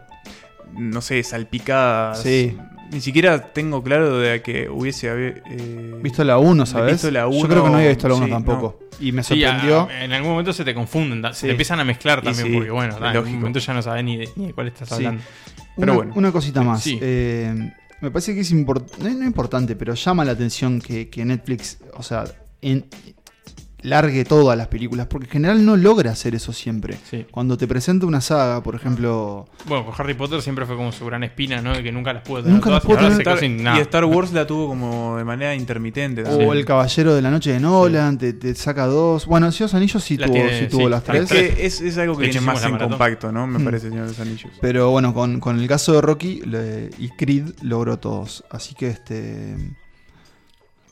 no 0.77 1.01
sé, 1.01 1.23
salpicadas. 1.23 2.21
Sí. 2.21 2.59
Ni 2.93 3.01
siquiera 3.01 3.53
tengo 3.53 3.83
claro 3.83 4.19
de 4.19 4.41
que 4.43 4.69
hubiese 4.69 5.09
eh, 5.13 5.95
Visto 6.03 6.23
la 6.25 6.39
1, 6.39 6.67
¿sabes? 6.67 6.93
Visto 6.93 7.11
la 7.11 7.23
Yo 7.31 7.49
creo 7.49 7.65
que 7.65 7.71
no 7.71 7.77
había 7.77 7.89
visto 7.89 8.09
la 8.09 8.15
1 8.15 8.25
sí, 8.27 8.31
tampoco. 8.31 8.81
Y 9.01 9.13
me 9.13 9.23
Sí, 9.25 9.43
a- 9.45 9.51
sorprendió. 9.53 9.89
en 9.91 10.13
algún 10.13 10.31
momento 10.33 10.53
se 10.53 10.65
te 10.65 10.75
confunden, 10.75 11.23
se 11.35 11.41
Sí. 11.41 11.47
te 11.47 11.51
empiezan 11.53 11.81
a 11.81 11.85
mezclar 11.85 12.23
también, 12.23 12.47
sí, 12.47 12.53
porque 12.55 12.71
bueno, 12.71 12.95
en 12.97 13.01
lógico. 13.03 13.19
algún 13.19 13.35
momento 13.37 13.59
ya 13.59 13.75
no 13.75 13.83
sabes 13.83 14.05
ni 14.05 14.17
de, 14.19 14.29
ni 14.37 14.47
de 14.49 14.53
cuál 14.53 14.69
estás 14.69 14.89
Sí. 14.89 14.95
hablando. 14.95 15.23
Pero 15.77 15.93
una, 15.93 15.93
bueno. 15.95 16.13
una 16.17 16.33
cosita 16.33 16.63
más. 16.63 16.83
Sí. 16.83 16.99
Eh, 17.03 17.73
me 18.01 18.11
parece 18.11 18.35
que 18.35 18.41
es 18.41 18.51
importante, 18.53 19.03
no, 19.03 19.19
no 19.19 19.25
importante, 19.27 19.75
pero 19.77 19.95
llama 19.95 20.25
la 20.25 20.33
atención 20.33 20.81
que, 20.81 21.09
que 21.09 21.25
Netflix, 21.25 21.79
o 21.95 22.03
sea, 22.03 22.25
en- 22.63 22.87
largue 23.85 24.25
todas 24.25 24.59
las 24.59 24.67
películas, 24.69 25.07
porque 25.07 25.27
en 25.27 25.31
general 25.33 25.65
no 25.65 25.77
logra 25.77 26.11
hacer 26.11 26.35
eso 26.35 26.53
siempre. 26.53 26.97
Sí. 27.09 27.27
Cuando 27.31 27.57
te 27.57 27.69
presenta 27.69 28.07
una 28.07 28.21
saga, 28.21 28.63
por 28.63 28.75
ejemplo, 28.75 29.47
Bueno, 29.67 29.85
con 29.87 29.95
Harry 29.99 30.15
Potter 30.15 30.43
siempre 30.43 30.67
fue 30.67 30.75
como 30.77 30.91
su 30.91 31.05
gran 31.07 31.23
espina, 31.23 31.61
¿no? 31.61 31.73
De 31.75 31.83
que 31.83 31.93
nunca 31.93 32.13
las 32.13 32.23
pudo 32.23 32.39
tener 32.43 32.55
Nunca 32.55 32.71
las 32.71 32.83
todas, 32.83 32.85
y 32.85 32.87
pudo 32.87 33.09
tener. 33.11 33.23
quedó 33.25 33.31
Star- 33.35 33.39
sin 33.41 33.63
nada. 33.63 33.79
y 33.79 33.81
Star 33.83 34.05
Wars 34.07 34.33
la 34.33 34.47
tuvo 34.47 34.67
como 34.69 35.17
de 35.19 35.25
manera 35.25 35.55
intermitente 35.55 36.23
o 36.23 36.25
también. 36.25 36.51
El 36.53 36.65
Caballero 36.65 37.15
de 37.15 37.23
la 37.23 37.31
Noche 37.31 37.53
de 37.53 37.61
Nolan, 37.61 38.19
te, 38.19 38.33
te 38.33 38.55
saca 38.55 38.87
dos. 38.87 39.27
Bueno, 39.27 39.53
Señor 39.53 39.69
de 39.71 39.73
los 39.73 39.75
Anillos 39.75 40.03
sí 40.03 40.17
La 40.17 40.27
tuvo, 40.27 40.35
tiene, 40.35 40.59
sí 40.61 40.67
tuvo 40.69 40.85
sí, 40.85 40.89
las 40.89 41.05
tres. 41.05 41.31
Es 41.31 41.59
es, 41.59 41.81
es 41.81 41.99
algo 41.99 42.17
que 42.17 42.27
hecho, 42.27 42.41
más 42.43 42.65
en 42.65 42.79
compacto, 42.79 43.31
¿no? 43.33 43.47
Me 43.47 43.59
Mm. 43.59 43.65
parece, 43.65 43.89
Señor 43.91 44.05
de 44.05 44.09
los 44.13 44.21
Anillos. 44.21 44.51
Pero 44.61 44.91
bueno, 44.91 45.13
con, 45.15 45.41
con 45.41 45.59
el 45.61 45.69
caso 45.69 45.93
de 45.93 46.01
Rocky 46.01 46.41
le- 46.47 46.91
y 46.99 47.11
Creed 47.11 47.51
logró 47.63 47.99
todos. 47.99 48.45
Así 48.51 48.75
que 48.75 48.89
este. 48.89 49.57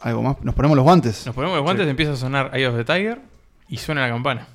¿Algo 0.03 0.23
más? 0.23 0.41
Nos 0.43 0.55
ponemos 0.55 0.77
los 0.77 0.85
guantes. 0.85 1.27
Nos 1.27 1.35
ponemos 1.35 1.57
los 1.57 1.65
guantes, 1.65 1.87
Sí. 1.87 1.91
empieza 1.91 2.13
a 2.13 2.17
sonar 2.17 2.51
Eye 2.57 2.67
of 2.67 2.77
the 2.77 2.85
Tiger 2.85 3.21
y 3.69 3.77
suena 3.77 4.03
la 4.03 4.09
campana. 4.09 4.47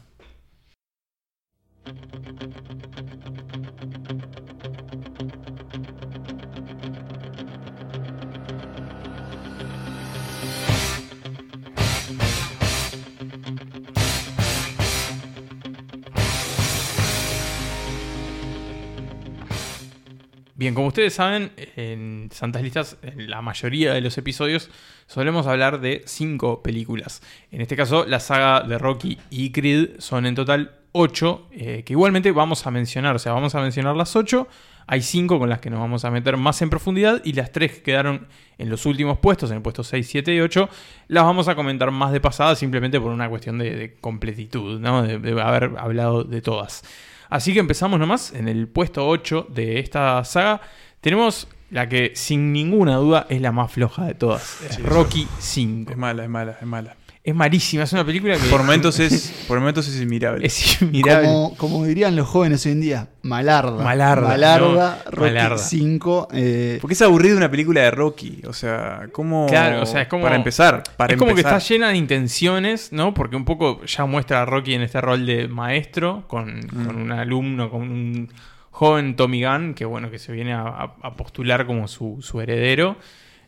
Bien, 20.57 20.73
como 20.73 20.87
ustedes 20.87 21.13
saben, 21.13 21.51
en 21.75 22.29
Santas 22.33 22.63
Listas, 22.63 22.97
en 23.03 23.29
la 23.29 23.43
mayoría 23.43 23.93
de 23.93 24.01
los 24.01 24.17
episodios, 24.17 24.71
solemos 25.05 25.45
hablar 25.45 25.79
de 25.81 26.01
cinco 26.07 26.63
películas. 26.63 27.21
En 27.51 27.61
este 27.61 27.75
caso, 27.75 28.07
la 28.07 28.19
saga 28.19 28.61
de 28.61 28.79
Rocky 28.79 29.19
y 29.29 29.51
Creed 29.51 29.99
son 29.99 30.25
en 30.25 30.33
total 30.33 30.71
ocho, 30.93 31.47
eh, 31.51 31.83
que 31.85 31.93
igualmente 31.93 32.31
vamos 32.31 32.65
a 32.65 32.71
mencionar. 32.71 33.15
O 33.15 33.19
sea, 33.19 33.33
vamos 33.33 33.53
a 33.53 33.61
mencionar 33.61 33.95
las 33.95 34.15
ocho. 34.15 34.47
Hay 34.87 35.03
cinco 35.03 35.37
con 35.37 35.47
las 35.47 35.59
que 35.59 35.69
nos 35.69 35.79
vamos 35.79 36.05
a 36.05 36.09
meter 36.09 36.37
más 36.37 36.59
en 36.63 36.71
profundidad 36.71 37.21
y 37.23 37.33
las 37.33 37.51
tres 37.51 37.73
que 37.73 37.83
quedaron 37.83 38.25
en 38.57 38.71
los 38.71 38.87
últimos 38.87 39.19
puestos, 39.19 39.51
en 39.51 39.57
el 39.57 39.61
puesto 39.61 39.83
6, 39.83 40.07
7 40.09 40.33
y 40.33 40.39
8, 40.39 40.69
las 41.09 41.23
vamos 41.23 41.47
a 41.49 41.53
comentar 41.53 41.91
más 41.91 42.11
de 42.13 42.19
pasada 42.19 42.55
simplemente 42.55 42.99
por 42.99 43.11
una 43.11 43.29
cuestión 43.29 43.59
de, 43.59 43.95
completitud, 44.01 44.79
¿no? 44.79 45.03
de 45.03 45.39
haber 45.39 45.73
hablado 45.77 46.23
de 46.23 46.41
todas. 46.41 46.83
Así 47.29 47.53
que 47.53 47.59
empezamos 47.59 47.99
nomás 47.99 48.33
en 48.33 48.47
el 48.47 48.67
puesto 48.67 49.07
8 49.07 49.47
de 49.49 49.79
esta 49.79 50.23
saga. 50.23 50.61
Tenemos 51.01 51.47
la 51.69 51.89
que 51.89 52.13
sin 52.15 52.53
ninguna 52.53 52.95
duda 52.95 53.25
es 53.29 53.41
la 53.41 53.51
más 53.51 53.71
floja 53.71 54.05
de 54.05 54.13
todas. 54.13 54.41
Sí, 54.41 54.81
Rocky 54.81 55.27
5. 55.39 55.91
Es 55.91 55.97
mala, 55.97 56.23
es 56.23 56.29
mala, 56.29 56.57
es 56.59 56.67
mala. 56.67 56.95
Es 57.27 57.35
malísima, 57.35 57.83
es 57.83 57.91
una 57.91 58.05
película 58.05 58.37
que 58.37 58.47
Por 58.47 58.61
momentos 58.61 58.97
es, 59.01 59.33
por 59.49 59.59
momentos 59.59 59.85
es 59.89 60.01
inmirable. 60.01 60.47
es 60.47 60.81
inmirable. 60.81 61.27
Como, 61.27 61.55
como 61.57 61.85
dirían 61.85 62.15
los 62.15 62.25
jóvenes 62.25 62.65
hoy 62.65 62.71
en 62.71 62.79
día, 62.79 63.09
malarda. 63.21 63.83
Malarda, 63.83 64.27
Malarda, 64.29 65.01
¿no? 65.05 65.11
Rocky 65.11 65.31
Malarda. 65.33 65.57
5. 65.57 66.27
eh, 66.31 66.77
Porque 66.79 66.93
es 66.93 67.01
aburrido 67.01 67.35
una 67.35 67.51
película 67.51 67.81
de 67.81 67.91
Rocky. 67.91 68.41
O 68.47 68.53
sea, 68.53 69.09
¿cómo. 69.11 69.45
Claro, 69.47 69.81
o 69.81 69.85
sea, 69.85 70.03
es 70.03 70.07
como- 70.07 70.23
Para 70.23 70.37
empezar. 70.37 70.83
Para 70.95 71.13
es 71.15 71.19
como 71.19 71.35
que 71.35 71.41
está 71.41 71.59
llena 71.59 71.89
de 71.89 71.97
intenciones, 71.97 72.93
¿no? 72.93 73.13
Porque 73.13 73.35
un 73.35 73.43
poco 73.43 73.83
ya 73.83 74.05
muestra 74.05 74.43
a 74.43 74.45
Rocky 74.45 74.75
en 74.75 74.83
este 74.83 75.01
rol 75.01 75.25
de 75.25 75.49
maestro, 75.49 76.23
con, 76.27 76.61
con 76.69 76.95
un 76.95 77.11
alumno, 77.11 77.69
con 77.69 77.81
un 77.81 78.29
joven 78.71 79.17
Tommy 79.17 79.43
Gunn, 79.43 79.73
que 79.73 79.83
bueno, 79.83 80.09
que 80.09 80.17
se 80.17 80.31
viene 80.31 80.53
a, 80.53 80.61
a- 80.61 80.95
a 81.03 81.15
postular 81.17 81.65
como 81.65 81.89
su, 81.89 82.19
su 82.21 82.39
heredero. 82.39 82.95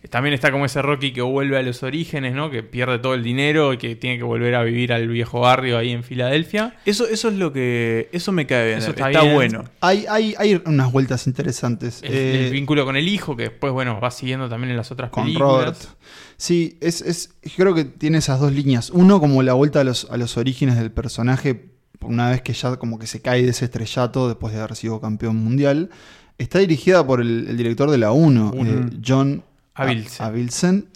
También 0.10 0.34
está 0.34 0.50
como 0.50 0.66
ese 0.66 0.82
Rocky 0.82 1.12
que 1.12 1.22
vuelve 1.22 1.58
a 1.58 1.62
los 1.62 1.84
orígenes, 1.84 2.34
¿no? 2.34 2.50
Que 2.50 2.64
pierde 2.64 3.00
todo 3.00 3.14
el 3.16 3.22
dinero 3.24 3.74
y 3.74 3.78
que 3.78 3.98
tiene 3.98 4.18
que 4.18 4.24
volver 4.24 4.56
a 4.56 4.64
vivir 4.64 4.94
al 4.94 5.08
viejo 5.10 5.42
barrio 5.42 5.78
ahí 5.78 5.92
en 5.92 6.04
Filadelfia. 6.04 6.78
Eso, 6.86 7.06
eso 7.08 7.28
es 7.28 7.34
lo 7.36 7.52
que. 7.52 8.08
Eso 8.14 8.32
me 8.32 8.46
cae 8.48 8.68
bien. 8.68 8.78
Eso 8.80 8.92
está 8.92 9.10
está 9.10 9.24
bien. 9.24 9.34
bueno. 9.36 9.66
hay, 9.82 10.06
hay, 10.10 10.36
hay 10.38 10.62
unas 10.66 10.92
vueltas 10.94 11.28
interesantes. 11.28 12.02
El, 12.02 12.14
eh, 12.14 12.46
el 12.48 12.54
vínculo 12.54 12.86
con 12.86 12.96
el 12.96 13.10
hijo, 13.10 13.36
que 13.36 13.44
después, 13.44 13.74
bueno, 13.74 14.00
va 14.00 14.10
siguiendo 14.10 14.48
también 14.48 14.72
en 14.72 14.78
las 14.78 14.90
otras 14.92 15.10
con 15.10 15.26
películas. 15.26 15.50
Robert. 15.50 15.78
Sí, 16.38 16.78
es, 16.80 17.02
es, 17.02 17.34
creo 17.58 17.76
que 17.76 17.84
tiene 17.84 18.20
esas 18.20 18.40
dos 18.40 18.54
líneas. 18.54 18.92
Uno, 18.92 19.20
como 19.20 19.44
la 19.44 19.54
vuelta 19.54 19.82
a 19.82 19.84
los, 19.84 20.08
a 20.10 20.16
los 20.16 20.38
orígenes 20.38 20.78
del 20.78 20.92
personaje, 20.92 21.72
una 22.00 22.30
vez 22.30 22.42
que 22.42 22.54
ya 22.54 22.78
como 22.78 22.98
que 23.00 23.08
se 23.08 23.22
cae 23.22 23.44
de 23.44 23.50
ese 23.50 23.66
estrellato 23.66 24.30
después 24.30 24.54
de 24.54 24.60
haber 24.62 24.78
sido 24.78 25.02
campeón 25.02 25.36
mundial. 25.36 25.90
Está 26.38 26.60
dirigida 26.60 27.06
por 27.06 27.20
el, 27.20 27.48
el 27.50 27.58
director 27.58 27.92
de 27.92 27.98
la 27.98 28.14
1, 28.14 28.52
Uno. 28.56 28.72
eh, 28.72 28.90
John 29.06 29.44
Avildsen. 29.82 30.26
Avildsen. 30.26 30.88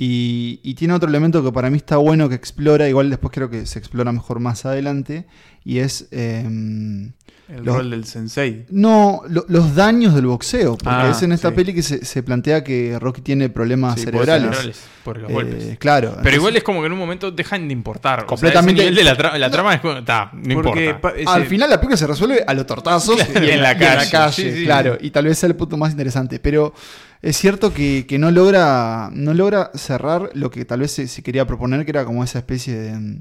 Y, 0.00 0.60
y 0.62 0.74
tiene 0.74 0.94
otro 0.94 1.08
elemento 1.08 1.42
que 1.42 1.50
para 1.50 1.70
mí 1.70 1.76
está 1.76 1.96
bueno 1.96 2.28
que 2.28 2.36
explora, 2.36 2.88
igual 2.88 3.10
después 3.10 3.32
creo 3.32 3.50
que 3.50 3.66
se 3.66 3.80
explora 3.80 4.12
mejor 4.12 4.38
más 4.38 4.64
adelante, 4.64 5.26
y 5.64 5.78
es... 5.78 6.06
em, 6.12 7.12
El 7.48 7.64
Los- 7.64 7.76
rol 7.78 7.90
del 7.90 8.04
sensei. 8.04 8.64
no, 8.70 9.22
lo- 9.28 9.44
los 9.48 9.74
daños 9.74 10.14
del 10.14 10.26
boxeo, 10.26 10.76
porque 10.78 10.88
Ah, 10.88 11.10
es 11.10 11.20
en 11.22 11.32
esta 11.32 11.48
sí. 11.48 11.54
peli 11.56 11.74
que 11.74 11.82
se, 11.82 12.04
se 12.04 12.22
plantea 12.22 12.62
que 12.62 12.96
Rocky 13.00 13.22
tiene 13.22 13.48
problemas 13.48 13.96
Sí, 13.98 14.04
cerebrales. 14.04 14.42
Cerebrales, 14.50 14.80
por 15.02 15.18
los 15.18 15.30
Eh, 15.30 15.32
golpes. 15.32 15.78
Claro. 15.80 16.08
Pero 16.08 16.18
entonces- 16.18 16.34
igual 16.36 16.56
es 16.58 16.62
como 16.62 16.80
que 16.80 16.86
en 16.86 16.92
un 16.92 16.98
momento 17.00 17.32
dejan 17.32 17.66
de 17.66 17.72
importar. 17.72 18.24
Completamente. 18.26 18.82
O 18.82 18.84
sea, 18.84 18.90
ese 18.90 18.92
nivel 18.92 18.94
de 18.94 19.02
la, 19.24 19.32
tra- 19.32 19.36
la 19.36 19.50
trama 19.50 19.74
es 19.74 19.80
como. 19.80 20.04
ta, 20.04 20.30
no 20.32 20.62
Porque 20.62 20.90
importa. 20.90 21.18
ese- 21.18 21.28
Al 21.28 21.46
final 21.46 21.70
la 21.70 21.76
película 21.78 21.96
se 21.96 22.06
resuelve 22.06 22.44
a 22.46 22.54
los 22.54 22.66
tortazos 22.66 23.16
Claro, 23.16 23.44
y 23.46 23.50
en 23.50 23.62
la 23.62 23.72
y 23.72 23.78
calle, 23.78 24.32
sí, 24.32 24.52
sí. 24.58 24.64
claro. 24.64 24.96
Y 25.00 25.10
tal 25.10 25.24
vez 25.24 25.38
sea 25.38 25.48
el 25.48 25.56
punto 25.56 25.76
más 25.76 25.90
interesante. 25.90 26.38
Pero 26.38 26.72
es 27.22 27.36
cierto 27.36 27.72
que, 27.72 28.06
que 28.06 28.18
no 28.18 28.30
logra 28.30 29.10
no 29.12 29.34
logra 29.34 29.70
cerrar 29.74 30.30
lo 30.34 30.50
que 30.50 30.64
tal 30.64 30.80
vez 30.80 30.92
se, 30.92 31.08
se 31.08 31.22
quería 31.22 31.46
proponer, 31.46 31.84
que 31.84 31.90
era 31.90 32.04
como 32.04 32.22
esa 32.24 32.38
especie 32.38 32.74
de... 32.78 32.92
mm, 32.98 33.20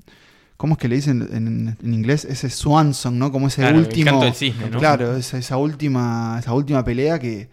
¿Cómo 0.58 0.74
es 0.74 0.80
que 0.80 0.88
le 0.88 0.96
dicen 0.96 1.28
en, 1.32 1.78
en 1.84 1.94
inglés? 1.94 2.26
Ese 2.26 2.50
swan 2.50 2.96
song, 2.96 3.14
¿no? 3.16 3.32
Como 3.32 3.48
ese 3.48 3.62
Claro, 3.62 3.78
el 3.78 3.84
último... 3.84 4.10
canto 4.10 4.26
del 4.26 4.34
cisne, 4.34 4.70
¿no? 4.72 4.80
Claro, 4.80 5.16
esa, 5.16 5.38
esa 5.38 5.58
última, 5.58 6.38
esa 6.40 6.54
última 6.54 6.84
pelea 6.84 7.20
que... 7.20 7.48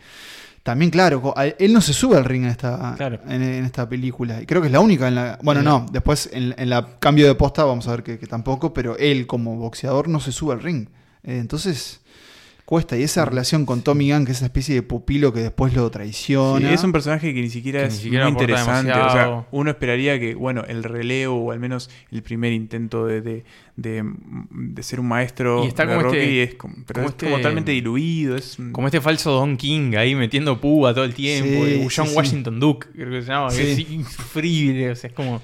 También, 0.63 0.91
claro, 0.91 1.35
él 1.59 1.75
no 1.75 1.83
se 1.83 1.93
sube 1.93 2.17
al 2.17 2.25
ring 2.25 2.45
en 2.45 2.49
esta, 2.49 2.95
Claro. 2.97 3.21
en, 3.29 3.43
en 3.43 3.65
esta 3.67 3.87
película. 3.87 4.41
Y 4.41 4.47
creo 4.47 4.63
que 4.63 4.69
es 4.69 4.73
la 4.73 4.81
única 4.81 5.07
en 5.09 5.17
la... 5.17 5.39
Bueno, 5.43 5.61
En 5.61 5.67
no, 5.67 5.85
después 5.93 6.31
en, 6.33 6.55
en 6.57 6.71
la 6.71 6.97
cambio 6.99 7.27
de 7.27 7.35
posta 7.35 7.65
vamos 7.65 7.87
a 7.89 7.91
ver 7.91 8.03
que, 8.03 8.19
que 8.19 8.27
tampoco, 8.27 8.73
pero 8.73 8.97
él 8.97 9.27
como 9.27 9.57
boxeador 9.57 10.09
no 10.09 10.19
se 10.21 10.33
sube 10.33 10.55
al 10.55 10.63
ring. 10.63 10.89
Eh, 11.25 11.37
entonces, 11.39 12.01
cuesta. 12.65 12.97
Y 12.97 13.03
esa 13.03 13.25
relación 13.25 13.67
con 13.67 13.83
Tommy 13.83 14.11
Gunn, 14.13 14.25
que 14.25 14.33
es 14.33 14.39
esa 14.39 14.47
especie 14.47 14.75
de 14.75 14.83
pupilo 14.83 15.33
que 15.33 15.41
después 15.41 15.75
lo 15.75 15.87
Sí, 15.87 15.93
traiciona. 15.93 16.73
es 16.73 16.83
un 16.83 16.93
personaje 16.93 17.35
que 17.35 17.41
ni 17.43 17.51
siquiera 17.51 17.81
Que 17.81 17.87
es 17.89 17.95
ni 17.95 18.01
siquiera 18.01 18.25
muy 18.25 18.33
interesante. 18.33 18.91
O 18.93 19.11
sea, 19.11 19.47
uno 19.51 19.71
esperaría 19.71 20.19
que, 20.19 20.35
bueno, 20.35 20.65
el 20.67 20.83
relevo 20.83 21.37
o 21.45 21.53
al 21.53 21.61
menos 21.61 21.91
el 22.11 22.23
primer 22.23 22.53
intento 22.53 23.07
de, 23.07 23.21
de, 23.21 23.45
de- 23.77 24.05
de 24.51 24.83
ser 24.83 25.01
un 25.01 25.09
maestro 25.09 25.65
Y 25.65 25.69
está 25.69 25.85
de 25.85 25.91
como 25.95 26.03
Rocky 26.05 26.17
este- 26.19 26.43
es 26.45 26.55
como, 26.55 26.75
pero 26.87 26.95
como 26.95 27.07
es 27.07 27.13
este- 27.13 27.27
como 27.27 27.37
totalmente 27.37 27.73
diluido. 27.73 28.37
Es 28.37 28.59
un- 28.59 28.73
Como 28.73 28.87
este 28.89 29.01
falso 29.01 29.31
Don 29.33 29.57
King 29.57 29.95
ahí 29.97 30.15
metiendo 30.15 30.61
púa 30.61 30.95
todo 30.95 31.05
el 31.05 31.13
tiempo. 31.15 31.65
Sí, 31.67 31.73
y 31.75 31.83
John 31.95 32.07
sí, 32.07 32.11
sí. 32.13 32.17
Washington 32.17 32.61
Duke, 32.61 32.89
creo 32.95 33.11
que 33.11 33.23
se 33.23 33.29
llama. 33.29 33.49
que 33.51 33.75
Sí. 33.75 33.83
es 33.83 33.91
insufrible. 33.91 34.91
O 34.91 34.97
sea, 34.97 35.09
es 35.09 35.15
como. 35.15 35.43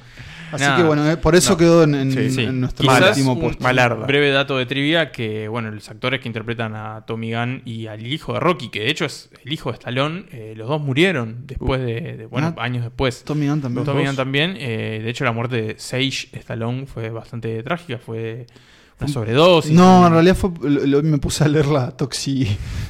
Así 0.52 0.64
nada. 0.64 0.76
que 0.76 0.83
bueno, 0.83 1.11
eh, 1.11 1.16
por 1.16 1.35
eso 1.35 1.52
No. 1.52 1.57
quedó 1.57 1.83
en, 1.85 1.95
en- 1.95 2.12
Sí, 2.12 2.30
Sí. 2.30 2.42
en 2.45 2.61
nuestro 2.61 2.83
Quizás 2.83 3.11
último 3.16 3.33
un 3.35 3.40
puesto. 3.40 3.62
Malarda. 3.62 4.07
breve 4.07 4.30
dato 4.30 4.57
de 4.59 4.66
trivia 4.66 5.12
que, 5.12 5.49
bueno, 5.49 5.71
los 5.71 5.88
actores 5.90 6.21
que 6.21 6.28
interpretan 6.28 6.75
a 6.75 7.04
Tommy 7.07 7.33
Gunn 7.33 7.62
y 7.64 7.87
al 7.87 8.07
hijo 8.07 8.35
de 8.35 8.40
Rocky, 8.40 8.69
que 8.69 8.80
de 8.80 8.90
hecho 8.90 9.04
es 9.04 9.30
el 9.45 9.52
hijo 9.52 9.71
de 9.71 9.75
Stallone, 9.78 10.25
eh, 10.33 10.54
los 10.57 10.69
dos 10.69 10.80
murieron 10.80 11.47
después 11.47 11.80
de, 11.80 12.16
de- 12.16 12.26
bueno, 12.26 12.54
Ah. 12.57 12.62
años 12.64 12.83
después. 12.85 13.25
Tommy 13.25 13.49
Gunn 13.49 13.61
también. 13.61 13.85
Tommy 13.85 14.04
Gunn 14.07 14.16
también. 14.16 14.57
eh, 14.59 15.00
de 15.02 15.11
hecho, 15.11 15.25
la 15.25 15.33
muerte 15.33 15.61
de 15.62 15.75
Sage 15.78 16.28
Stallone 16.33 16.87
fue 16.87 17.11
bastante 17.11 17.62
trágica. 17.62 17.99
Fue 17.99 18.47
una 19.00 19.12
sobredosis. 19.12 19.73
No, 19.73 20.07
en 20.07 20.12
realidad 20.12 20.37
fue, 20.37 20.50
lo- 20.62 20.87
lo- 20.87 21.02
me 21.02 21.19
puse 21.19 21.45
a 21.45 21.49
leer 21.49 21.66
la 21.66 21.90
toxi, 21.90 22.47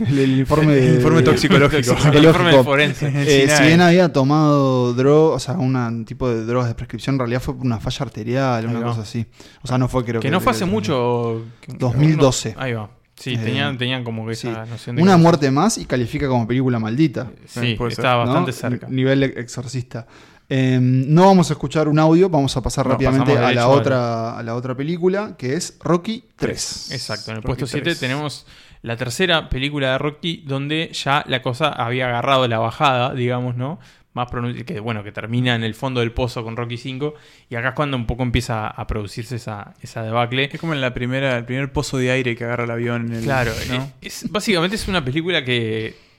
el, 0.06 0.18
el 0.18 0.38
informe, 0.40 0.74
El 0.74 0.80
de- 0.90 0.94
informe 0.96 1.22
toxicológico. 1.22 1.96
El 2.12 2.24
informe 2.24 2.56
de 2.56 2.64
forense. 2.64 3.12
Eh, 3.14 3.48
si 3.48 3.62
bien 3.64 3.80
había 3.80 4.12
tomado 4.12 4.92
droga, 4.94 5.36
o 5.36 5.38
sea, 5.38 5.54
un 5.54 6.04
tipo 6.04 6.28
de 6.28 6.44
drogas 6.44 6.68
de 6.68 6.74
prescripción, 6.74 7.14
en 7.14 7.20
realidad 7.20 7.40
fue 7.40 7.54
por 7.56 7.64
una 7.66 7.78
falla 7.80 8.04
arterial, 8.06 8.64
Ahí 8.64 8.70
una 8.70 8.80
va. 8.80 8.86
cosa 8.86 9.02
así. 9.02 9.26
O 9.62 9.68
sea, 9.68 9.78
no 9.78 9.88
fue 9.88 10.04
creo 10.04 10.20
que... 10.20 10.28
Que 10.28 10.32
no 10.32 10.40
fue 10.40 10.52
hace 10.52 10.64
mucho. 10.64 11.42
que- 11.60 11.72
2012. 11.74 12.54
Ahí 12.58 12.72
va. 12.74 12.90
Sí, 13.16 13.34
Eh, 13.34 13.38
tenían, 13.38 13.76
tenían 13.76 14.02
como 14.02 14.26
que 14.26 14.34
sí. 14.34 14.48
esa 14.48 14.64
noción 14.64 14.96
de 14.96 15.02
Una 15.02 15.16
que- 15.16 15.22
muerte 15.22 15.50
más 15.50 15.76
y 15.76 15.84
califica 15.84 16.26
como 16.26 16.46
película 16.46 16.78
maldita. 16.78 17.30
Sí, 17.46 17.76
estaba 17.88 18.24
¿no? 18.24 18.30
bastante 18.30 18.52
cerca. 18.52 18.86
Nivel 18.88 19.22
exorcista. 19.22 20.06
Eh, 20.52 20.78
no 20.80 21.26
vamos 21.26 21.48
a 21.50 21.52
escuchar 21.52 21.86
un 21.86 22.00
audio, 22.00 22.28
vamos 22.28 22.56
a 22.56 22.60
pasar 22.60 22.84
No, 22.84 22.92
rápidamente 22.92 23.38
a 23.38 23.52
la, 23.52 23.68
otra, 23.68 24.36
a 24.36 24.42
la 24.42 24.56
otra 24.56 24.76
película, 24.76 25.36
que 25.38 25.54
es 25.54 25.78
Rocky 25.80 26.24
3. 26.34 26.90
Exacto, 26.90 27.30
en 27.30 27.36
el 27.36 27.42
Rocky 27.44 27.46
puesto 27.46 27.66
7 27.68 27.84
tres. 27.84 28.00
tenemos 28.00 28.46
la 28.82 28.96
tercera 28.96 29.48
película 29.48 29.92
de 29.92 29.98
Rocky 29.98 30.42
donde 30.44 30.90
ya 30.92 31.24
la 31.28 31.40
cosa 31.40 31.68
había 31.68 32.08
agarrado 32.08 32.48
la 32.48 32.58
bajada, 32.58 33.14
digamos, 33.14 33.56
¿no? 33.56 33.78
Más 34.12 34.28
que 34.66 34.80
bueno, 34.80 35.04
que 35.04 35.12
termina 35.12 35.54
en 35.54 35.62
el 35.62 35.76
fondo 35.76 36.00
del 36.00 36.10
pozo 36.10 36.42
con 36.42 36.56
Rocky 36.56 36.78
5 36.78 37.14
y 37.48 37.54
acá 37.54 37.68
es 37.68 37.74
cuando 37.76 37.96
un 37.96 38.06
poco 38.06 38.24
empieza 38.24 38.66
a 38.66 38.86
producirse 38.88 39.36
esa, 39.36 39.74
esa 39.82 40.02
debacle. 40.02 40.50
Es 40.52 40.58
como 40.58 40.74
en 40.74 40.80
la 40.80 40.92
primera, 40.92 41.38
el 41.38 41.44
primer 41.44 41.72
pozo 41.72 41.96
de 41.96 42.10
aire 42.10 42.34
que 42.34 42.42
agarra 42.42 42.64
el 42.64 42.72
avión. 42.72 43.06
En 43.06 43.18
el, 43.18 43.22
Claro, 43.22 43.52
¿no? 43.68 43.92
es, 44.00 44.28
básicamente 44.28 44.74
es 44.74 44.88
una 44.88 45.04
película 45.04 45.44
que 45.44 46.09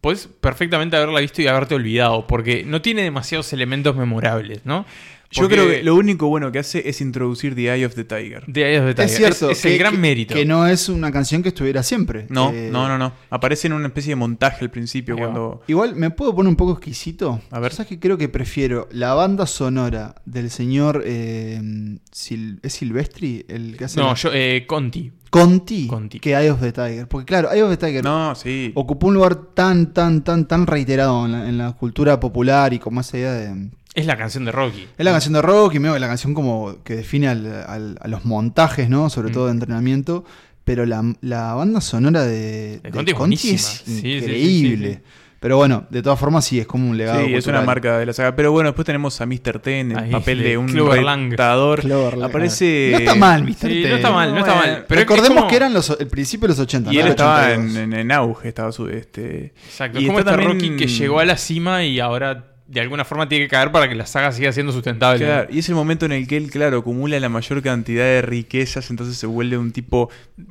puedes 0.00 0.28
perfectamente 0.28 0.96
haberla 0.96 1.20
visto 1.20 1.42
y 1.42 1.46
haberte 1.46 1.74
olvidado 1.74 2.26
porque 2.26 2.64
no 2.64 2.82
tiene 2.82 3.02
demasiados 3.02 3.52
elementos 3.52 3.96
memorables, 3.96 4.64
¿no? 4.64 4.86
Yo 5.32 5.48
creo 5.48 5.68
que 5.68 5.82
lo 5.84 5.94
único 5.94 6.26
bueno 6.28 6.50
que 6.50 6.58
hace 6.58 6.88
es 6.88 7.00
introducir 7.00 7.54
The 7.54 7.72
Eye 7.74 7.86
of 7.86 7.94
the 7.94 8.04
Tiger. 8.04 8.44
The 8.52 8.62
Eye 8.72 8.78
of 8.80 8.86
the 8.86 8.94
Tiger 8.94 9.04
Es 9.10 9.16
cierto, 9.16 9.50
es, 9.50 9.64
el 9.64 9.72
que- 9.72 9.78
gran 9.78 9.92
que- 9.92 9.98
mérito. 9.98 10.34
Que 10.34 10.44
no 10.44 10.66
es 10.66 10.88
una 10.88 11.12
canción 11.12 11.42
que 11.42 11.50
estuviera 11.50 11.82
siempre. 11.84 12.26
No, 12.30 12.50
Eh, 12.52 12.68
no, 12.72 12.88
no, 12.88 12.98
no. 12.98 13.12
Aparece 13.30 13.68
en 13.68 13.74
una 13.74 13.86
especie 13.86 14.10
de 14.10 14.16
montaje 14.16 14.64
al 14.64 14.70
principio 14.70 15.16
cuando. 15.16 15.62
Igual 15.68 15.94
me 15.94 16.10
puedo 16.10 16.34
poner 16.34 16.48
un 16.50 16.56
poco 16.56 16.72
exquisito. 16.72 17.40
A 17.52 17.60
ver. 17.60 17.72
¿Sabes 17.72 17.88
que 17.88 18.00
creo 18.00 18.18
que 18.18 18.28
prefiero 18.28 18.88
la 18.90 19.14
banda 19.14 19.46
sonora 19.46 20.16
del 20.24 20.50
señor 20.50 21.02
eh, 21.06 21.60
Sil- 22.10 22.58
¿es 22.62 22.72
Silvestri? 22.72 23.44
El 23.48 23.76
que 23.76 23.84
hace 23.84 24.00
No, 24.00 24.08
la- 24.08 24.14
yo, 24.14 24.30
eh, 24.32 24.64
Conti. 24.66 25.12
Conti, 25.30 25.86
Conti. 25.86 26.18
que 26.18 26.30
Eye 26.34 26.50
of 26.50 26.60
the 26.60 26.72
Tiger. 26.72 27.06
Porque 27.06 27.26
claro, 27.26 27.52
Eye 27.52 27.62
of 27.62 27.70
the 27.70 27.76
Tiger 27.76 28.02
No, 28.02 28.34
sí. 28.34 28.72
ocupó 28.74 29.06
un 29.06 29.14
lugar 29.14 29.36
tan, 29.54 29.92
tan, 29.92 30.24
tan, 30.24 30.48
tan 30.48 30.66
reiterado 30.66 31.24
en 31.26 31.30
la, 31.32 31.48
en 31.48 31.56
la 31.56 31.72
cultura 31.74 32.18
popular 32.18 32.72
y 32.72 32.80
como 32.80 33.00
esa 33.00 33.16
idea 33.16 33.32
de, 33.34 33.70
Es 33.94 34.06
la 34.06 34.16
canción 34.16 34.44
de 34.44 34.52
Rocky. 34.52 34.86
Es 34.96 35.04
la 35.04 35.10
canción 35.12 35.34
de 35.34 35.42
Rocky, 35.42 35.78
medio 35.80 35.98
la 35.98 36.06
canción 36.06 36.32
como 36.34 36.76
que 36.84 36.94
define 36.96 37.28
al- 37.28 37.64
al- 37.66 37.98
a 38.00 38.08
los 38.08 38.24
montajes, 38.24 38.88
¿no? 38.88 39.10
Sobre 39.10 39.30
Mm. 39.30 39.32
todo 39.32 39.46
de 39.46 39.52
entrenamiento. 39.52 40.24
Pero 40.64 40.86
la, 40.86 41.02
la 41.22 41.54
banda 41.54 41.80
sonora 41.80 42.22
de, 42.24 42.78
De 42.80 42.90
Conti 42.90 42.90
es 42.90 42.92
Conti 42.92 43.12
buenísima. 43.14 43.54
es 43.56 43.62
Sí, 43.64 43.82
sí, 43.84 44.00
sí, 44.02 44.16
increíble. 44.18 44.88
sí, 44.88 44.94
sí. 44.94 45.00
Pero 45.40 45.56
bueno, 45.56 45.86
de 45.88 46.02
todas 46.02 46.18
formas 46.20 46.44
sí, 46.44 46.60
es 46.60 46.66
como 46.66 46.88
un 46.90 46.98
legado. 46.98 47.24
Sí, 47.24 47.34
es 47.34 47.46
una 47.46 47.62
marca 47.62 47.98
de 47.98 48.04
la 48.04 48.12
saga. 48.12 48.36
Pero 48.36 48.52
bueno, 48.52 48.68
después 48.68 48.84
tenemos 48.84 49.18
a 49.22 49.26
Mr. 49.26 49.58
Ten, 49.60 49.92
el 49.92 49.98
Ahí, 49.98 50.10
papel 50.12 50.42
de 50.42 50.58
un 50.58 50.68
retador. 51.30 51.80
Aparece. 52.22 52.90
No 52.92 52.98
está 52.98 53.14
mal, 53.14 53.42
Mr. 53.42 53.54
Sí, 53.70 53.82
T. 53.82 53.88
no 53.88 53.96
está 53.96 54.10
mal, 54.12 54.32
no 54.34 54.38
está 54.40 54.54
mal. 54.54 54.84
Pero 54.86 55.00
es 55.00 55.06
Recordemos 55.06 55.38
como- 55.38 55.48
que 55.48 55.56
eran 55.56 55.72
los, 55.72 55.96
el 55.98 56.08
principio 56.08 56.46
de 56.46 56.52
los 56.52 56.58
80. 56.60 56.92
Y 56.92 56.96
¿no? 56.96 57.00
él 57.00 57.06
El 57.06 57.10
estaba 57.12 57.40
82. 57.46 57.74
en, 57.76 57.82
en- 57.94 57.98
en 57.98 58.12
auge, 58.12 58.48
estaba 58.48 58.70
su. 58.70 58.86
Este, 58.88 59.54
Exacto. 59.66 59.98
Y 59.98 60.02
Es 60.04 60.08
como 60.08 60.18
está 60.18 60.32
este 60.32 60.42
también- 60.44 60.72
Rocky 60.72 60.76
que 60.84 60.86
llegó 60.92 61.20
a 61.20 61.24
la 61.24 61.36
cima 61.38 61.84
y 61.84 62.00
ahora 62.00 62.49
de 62.70 62.80
alguna 62.80 63.04
forma 63.04 63.28
tiene 63.28 63.46
que 63.46 63.48
caer 63.50 63.72
para 63.72 63.88
que 63.88 63.96
la 63.96 64.06
saga 64.06 64.30
siga 64.30 64.52
siendo 64.52 64.72
sustentable. 64.72 65.24
Claro, 65.24 65.48
y 65.52 65.58
es 65.58 65.68
el 65.68 65.74
momento 65.74 66.06
en 66.06 66.12
el 66.12 66.28
que 66.28 66.36
él, 66.36 66.50
claro, 66.52 66.78
acumula 66.78 67.18
la 67.18 67.28
mayor 67.28 67.62
cantidad 67.62 68.04
de 68.04 68.22
riquezas, 68.22 68.90
entonces 68.90 69.16
se 69.16 69.26
vuelve 69.26 69.58
un 69.58 69.72
tipo 69.72 70.08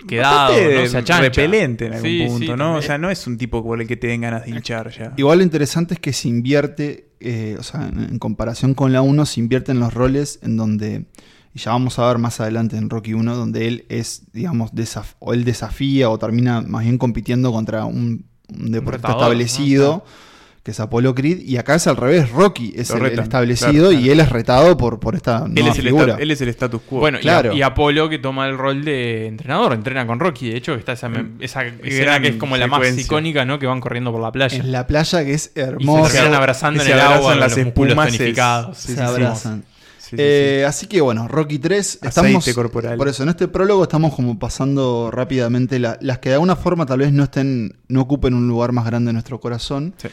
Quedado, 0.08 0.54
¿no? 0.54 0.88
Se 0.88 0.98
achancha. 0.98 1.22
repelente 1.22 1.86
en 1.86 1.94
algún 1.94 2.10
Sí, 2.10 2.20
punto, 2.28 2.40
sí, 2.40 2.46
¿no? 2.50 2.58
también. 2.58 2.76
O 2.78 2.82
sea, 2.82 2.98
no 2.98 3.10
es 3.10 3.26
un 3.26 3.38
tipo 3.38 3.64
por 3.64 3.82
el 3.82 3.88
que 3.88 3.96
te 3.96 4.08
den 4.08 4.22
ganas 4.22 4.44
de 4.44 4.52
hinchar 4.52 4.92
ya. 4.92 5.14
Igual 5.16 5.38
lo 5.38 5.44
interesante 5.46 5.94
es 5.94 6.00
que 6.02 6.12
se 6.12 6.28
invierte, 6.28 7.08
eh, 7.22 7.56
o 7.58 7.64
sea, 7.64 7.88
en, 7.88 8.20
comparación 8.20 8.74
con 8.74 8.92
la 8.92 9.02
1, 9.02 9.26
se 9.26 9.40
invierte 9.40 9.72
en 9.72 9.80
los 9.80 9.94
roles 9.94 10.40
en 10.44 10.58
donde, 10.58 11.06
y 11.54 11.60
ya 11.60 11.72
vamos 11.72 12.00
a 12.00 12.08
ver 12.08 12.18
más 12.18 12.42
adelante 12.42 12.76
en 12.76 12.90
Rocky 12.90 13.14
1, 13.14 13.34
donde 13.36 13.68
él 13.68 13.86
es, 13.88 14.24
digamos, 14.34 14.74
desaf- 14.74 15.16
o 15.20 15.34
él 15.34 15.46
desafía 15.46 16.10
o 16.10 16.20
termina 16.20 16.60
más 16.62 16.84
bien 16.84 16.98
compitiendo 16.98 17.52
contra 17.54 17.86
un, 17.86 18.26
un 18.50 18.72
deportista 18.74 19.08
retador, 19.10 19.24
establecido. 19.32 20.04
¿no? 20.06 20.29
Que 20.70 20.74
es 20.74 20.80
Apolo 20.80 21.16
Creed, 21.16 21.40
y 21.40 21.58
acá 21.58 21.74
es 21.74 21.88
al 21.88 21.98
revés, 21.98 22.30
Rocky 22.30 22.74
es 22.76 22.92
el, 22.92 23.04
establecido 23.20 23.90
claro, 23.90 23.92
y 24.06 24.12
él 24.12 24.20
es 24.20 24.30
retado 24.30 24.78
por, 24.78 25.00
por 25.00 25.16
esta 25.16 25.46
Él 25.48 25.56
nueva 25.56 25.70
es, 25.72 25.78
figura. 25.82 26.18
él 26.20 26.30
es 26.30 26.42
el 26.42 26.50
status 26.50 26.80
quo. 26.88 27.00
Bueno, 27.00 27.18
y 27.18 27.22
Claro. 27.22 27.54
y, 27.54 27.64
Apolo 27.64 28.08
que 28.08 28.20
toma 28.20 28.48
el 28.48 28.56
rol 28.56 28.86
de 28.86 29.26
entrenador, 29.26 29.74
entrena 29.74 30.06
con 30.06 30.20
Rocky. 30.20 30.52
De 30.52 30.58
hecho, 30.58 30.76
está 30.76 30.92
esa, 30.92 31.10
esa 31.40 31.64
escena 31.66 32.20
que 32.22 32.28
es 32.28 32.36
como 32.36 32.56
la 32.56 32.68
más 32.68 32.96
icónica, 32.98 33.46
¿no? 33.46 33.58
Que 33.58 33.66
van 33.66 33.82
corriendo 33.82 34.12
por 34.12 34.22
la 34.22 34.32
playa. 34.32 34.58
en 34.60 34.72
la 34.72 34.86
playa 34.86 35.26
que 35.26 35.34
es 35.34 35.48
y 35.56 35.60
se 35.60 35.62
hermosa, 35.62 36.12
terminan 36.14 36.36
abrazando 36.36 36.84
en 36.84 36.88
el 36.92 37.00
agua 37.00 37.06
abrazan 37.16 37.30
con 37.32 37.40
las 37.40 37.58
los 37.58 37.66
espumas, 37.66 38.08
es- 38.10 38.18
tonificados. 38.18 38.78
sí, 38.78 38.88
se 38.90 38.96
sí, 38.96 39.02
abrazan. 39.02 39.64
Sí, 39.98 40.10
sí, 40.12 40.16
Eh, 40.20 40.66
Así 40.68 40.88
que 40.88 41.02
bueno, 41.02 41.28
Rocky 41.28 41.60
3, 41.60 42.00
estamos, 42.02 42.48
corporal. 42.56 42.98
por 42.98 43.08
eso 43.08 43.22
en 43.24 43.30
este 43.30 43.48
prólogo 43.48 43.84
estamos 43.84 44.14
como 44.16 44.40
pasando 44.40 45.12
rápidamente 45.12 45.78
la- 45.80 45.98
las 46.02 46.18
que 46.20 46.30
de 46.30 46.36
alguna 46.36 46.56
forma 46.56 46.86
tal 46.88 47.00
vez 47.00 47.12
no 47.12 47.24
estén, 47.24 47.76
no 47.88 48.02
ocupen 48.02 48.34
un 48.34 48.48
lugar 48.48 48.72
más 48.72 48.86
grande 48.86 49.10
en 49.12 49.16
nuestro 49.16 49.40
corazón. 49.40 49.94
Sí. 49.98 50.08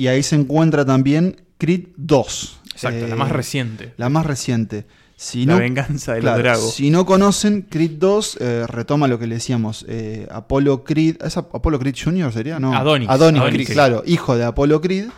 Y 0.00 0.06
ahí 0.08 0.22
se 0.22 0.36
encuentra 0.36 0.84
también 0.84 1.36
Creed 1.58 1.88
2. 1.96 2.60
Exacto, 2.72 3.04
Eh, 3.04 3.08
la 3.08 3.16
más 3.16 3.30
reciente. 3.30 3.92
La 3.98 4.08
más 4.08 4.24
reciente. 4.26 4.86
Si 5.16 5.44
La 5.44 5.52
no, 5.54 5.58
venganza 5.60 6.14
de 6.14 6.20
claro, 6.20 6.36
los 6.38 6.42
dragos. 6.44 6.74
Si 6.74 6.88
no 6.90 7.04
conocen, 7.04 7.66
Creed 7.68 7.98
2 7.98 8.38
eh, 8.40 8.64
retoma 8.66 9.06
lo 9.08 9.18
que 9.18 9.26
le 9.26 9.34
decíamos. 9.34 9.84
eh, 9.88 10.26
Apollo 10.30 10.82
Creed. 10.84 11.16
¿Es 11.22 11.36
Ap- 11.36 11.54
Apollo 11.54 11.78
Creed 11.78 11.94
Jr. 12.02 12.32
sería? 12.32 12.58
No. 12.58 12.74
Adonis. 12.74 13.08
Adonis, 13.10 13.40
Adonis, 13.42 13.54
Creed, 13.56 13.66
sí. 13.66 13.72
claro, 13.74 14.02
hijo 14.06 14.34
de 14.38 14.44
Apollo 14.44 14.80
Creed. 14.80 15.08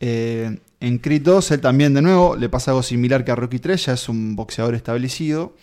Eh, 0.00 0.58
en 0.80 0.98
Creed 0.98 1.22
2, 1.22 1.50
él 1.52 1.60
también 1.60 1.94
de 1.94 2.02
nuevo 2.02 2.34
le 2.36 2.48
pasa 2.48 2.72
algo 2.72 2.82
similar 2.82 3.24
que 3.24 3.30
a 3.30 3.36
Rocky 3.36 3.60
3, 3.60 3.86
ya 3.86 3.92
es 3.92 4.08
un 4.08 4.34
boxeador 4.34 4.74
establecido. 4.74 5.54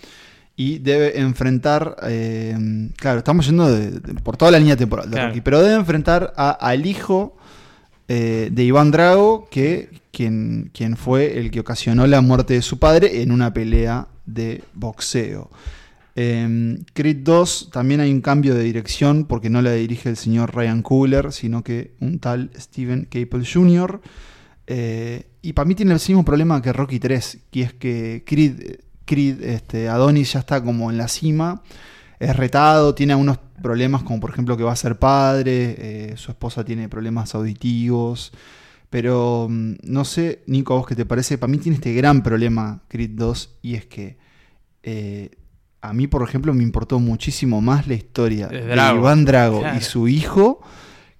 Y 0.56 0.80
debe 0.80 1.20
enfrentar, 1.20 1.98
eh, 2.04 2.56
claro, 2.96 3.20
estamos 3.20 3.46
yendo 3.46 3.70
de- 3.70 3.92
de- 4.00 4.14
por 4.22 4.38
toda 4.38 4.52
la 4.52 4.60
línea 4.60 4.78
temporal 4.78 5.10
de 5.10 5.16
Claro. 5.16 5.28
Rocky, 5.30 5.42
pero 5.42 5.62
debe 5.62 5.76
enfrentar 5.76 6.34
a- 6.38 6.52
al 6.52 6.86
hijo 6.86 7.36
eh, 8.14 8.50
de 8.52 8.64
Iván 8.66 8.92
Drago, 8.92 9.48
que, 9.50 9.88
quien, 10.12 10.70
quien 10.74 10.98
fue 10.98 11.40
el 11.40 11.50
que 11.50 11.62
ocasionó 11.62 12.06
la 12.08 12.20
muerte 12.20 12.56
de 12.56 12.62
su 12.62 12.78
padre 12.78 13.22
en 13.22 13.32
una 13.32 13.54
pelea 13.54 14.10
de 14.26 14.66
boxeo. 14.74 15.50
En 16.18 16.86
Creed 16.92 17.20
2 17.24 17.70
también 17.72 18.02
hay 18.02 18.12
un 18.12 18.20
cambio 18.20 18.54
de 18.54 18.64
dirección 18.64 19.24
porque 19.24 19.50
no 19.50 19.62
la 19.62 19.72
dirige 19.72 20.10
el 20.10 20.18
señor 20.18 20.54
Ryan 20.54 20.82
Coogler, 20.82 21.32
sino 21.32 21.64
que 21.64 21.94
un 22.02 22.20
tal 22.20 22.52
Steven 22.60 23.06
Caple 23.06 23.46
Jr. 23.46 24.02
Eh, 24.68 25.28
y 25.42 25.54
para 25.54 25.66
mí 25.66 25.74
tiene 25.74 25.94
el 25.94 26.02
mismo 26.06 26.26
problema 26.26 26.62
que 26.62 26.74
Rocky 26.74 27.00
3, 27.00 27.38
que 27.50 27.62
es 27.62 27.72
que 27.72 28.24
Creed, 28.26 28.80
Creed 29.06 29.42
este, 29.42 29.88
Adonis 29.88 30.34
ya 30.34 30.40
está 30.40 30.62
como 30.62 30.92
en 30.92 30.98
la 30.98 31.08
cima, 31.08 31.62
es 32.22 32.36
retado, 32.36 32.94
tiene 32.96 33.14
algunos 33.14 33.38
problemas 33.62 34.04
como 34.04 34.20
por 34.20 34.30
ejemplo 34.32 34.58
que 34.58 34.64
va 34.64 34.72
a 34.72 34.76
ser 34.76 34.98
padre, 35.00 35.76
eh, 35.78 36.14
su 36.18 36.32
esposa 36.32 36.64
tiene 36.66 36.88
problemas 36.90 37.36
auditivos, 37.36 38.32
pero 38.90 39.48
mm, 39.50 39.74
no 39.84 40.06
sé, 40.06 40.44
Nico, 40.48 40.74
a 40.74 40.78
vos 40.78 40.88
qué 40.88 40.96
te 40.96 41.06
parece, 41.06 41.38
para 41.38 41.52
mí 41.52 41.58
tiene 41.58 41.76
este 41.78 41.94
gran 41.94 42.24
problema 42.24 42.82
Creed 42.88 43.12
2 43.14 43.58
y 43.62 43.76
es 43.76 43.86
que 43.86 44.18
eh, 44.84 45.30
a 45.82 45.94
mí, 45.94 46.08
por 46.08 46.22
ejemplo, 46.28 46.54
me 46.54 46.64
importó 46.64 47.00
muchísimo 47.00 47.60
más 47.62 47.88
la 47.88 47.96
historia 47.96 48.48
De. 48.48 48.74
Iván 48.98 49.26
Drago 49.26 49.60
Claro. 49.62 49.78
y 49.78 49.82
su 49.82 50.08
hijo, 50.08 50.62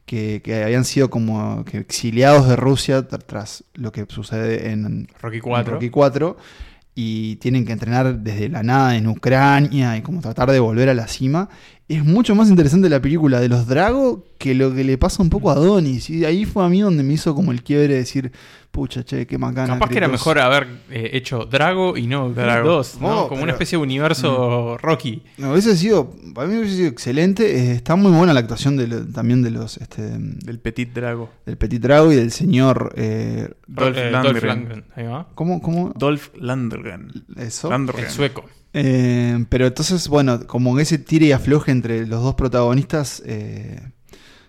que, 0.06 0.42
que 0.44 0.64
habían 0.64 0.84
sido 0.86 1.10
como 1.10 1.64
que 1.66 1.78
exiliados 1.78 2.48
de 2.48 2.56
Rusia 2.56 3.08
tr- 3.08 3.24
tras 3.26 3.64
lo 3.74 3.92
que 3.92 4.06
sucede 4.10 4.70
en 4.72 5.08
Rocky 5.22 5.38
en 5.38 5.42
4. 5.44 5.74
Rocky 5.76 5.90
4 5.90 6.38
y 6.94 7.38
tienen 7.38 7.66
que 7.66 7.72
entrenar 7.72 8.20
desde 8.20 8.50
la 8.50 8.64
nada 8.64 8.96
en 8.96 9.08
Ucrania 9.08 9.98
y 9.98 10.02
como 10.02 10.22
tratar 10.22 10.52
de 10.52 10.60
volver 10.60 10.90
a 10.90 10.94
la 10.94 11.08
cima. 11.08 11.50
Es 11.96 12.06
mucho 12.06 12.36
más 12.36 12.50
interesante 12.50 12.90
la 12.90 13.02
película 13.02 13.40
de 13.40 13.50
los 13.50 13.68
Drago 13.68 14.24
que 14.38 14.56
lo 14.56 14.74
que 14.74 14.84
le 14.84 14.98
pasa 14.98 15.22
un 15.22 15.30
poco 15.30 15.50
a 15.52 15.54
Adonis. 15.54 16.10
Y 16.10 16.26
ahí 16.26 16.46
fue 16.46 16.64
a 16.66 16.70
mí 16.70 16.82
donde 16.82 17.04
me 17.04 17.14
hizo 17.14 17.36
como 17.36 17.52
el 17.52 17.64
quiebre 17.64 17.90
de 17.90 17.96
decir, 18.00 18.32
pucha, 18.72 19.04
che, 19.04 19.28
qué 19.28 19.38
macana. 19.38 19.74
Capaz 19.74 19.90
que 19.90 19.98
era 19.98 20.08
Creed 20.08 20.18
2". 20.18 20.20
mejor 20.20 20.40
haber 20.40 20.68
eh, 20.90 21.10
hecho 21.14 21.46
Drago 21.46 21.98
y 21.98 22.08
no 22.08 22.30
Drago. 22.32 22.70
2, 22.70 22.98
¿no? 23.02 23.08
No, 23.08 23.16
Como 23.16 23.30
pero- 23.30 23.44
una 23.44 23.52
especie 23.52 23.78
de 23.78 23.84
universo 23.84 24.78
Rocky. 24.80 25.22
No, 25.38 25.52
hubiese 25.52 25.76
sido, 25.78 26.12
para 26.34 26.48
mí 26.48 26.58
hubiese 26.58 26.76
sido 26.78 26.88
excelente. 26.90 27.58
Eh, 27.58 27.72
está 27.74 27.96
muy 27.96 28.12
buena 28.12 28.34
la 28.34 28.40
actuación 28.40 28.78
de 28.78 28.88
lo- 28.88 29.06
también 29.06 29.42
de 29.42 29.52
los 29.52 29.78
este, 29.78 30.02
Del 30.18 30.60
Petit 30.60 30.94
Drago. 30.94 31.30
del 31.46 31.58
Petit 31.58 31.82
Drago 31.82 32.12
y 32.12 32.16
del 32.16 32.32
señor. 32.32 32.94
eh, 32.96 33.50
Dolph 33.68 33.98
Eh, 33.98 34.84
ahí 34.96 35.06
va. 35.06 35.28
¿Cómo? 35.36 35.62
¿Cómo? 35.62 35.94
Dolph 35.96 36.30
Lundgren. 36.40 37.12
Eso. 37.36 37.70
El 37.74 38.10
sueco. 38.10 38.46
Eh, 38.74 39.46
pero 39.50 39.68
entonces, 39.68 40.08
bueno, 40.08 40.46
como 40.48 40.80
ese 40.80 40.98
tire 40.98 41.26
y 41.28 41.32
afloje 41.32 41.72
entre 41.72 42.06
los 42.08 42.24
dos 42.24 42.36
protagonistas, 42.36 43.22
eh, 43.26 43.80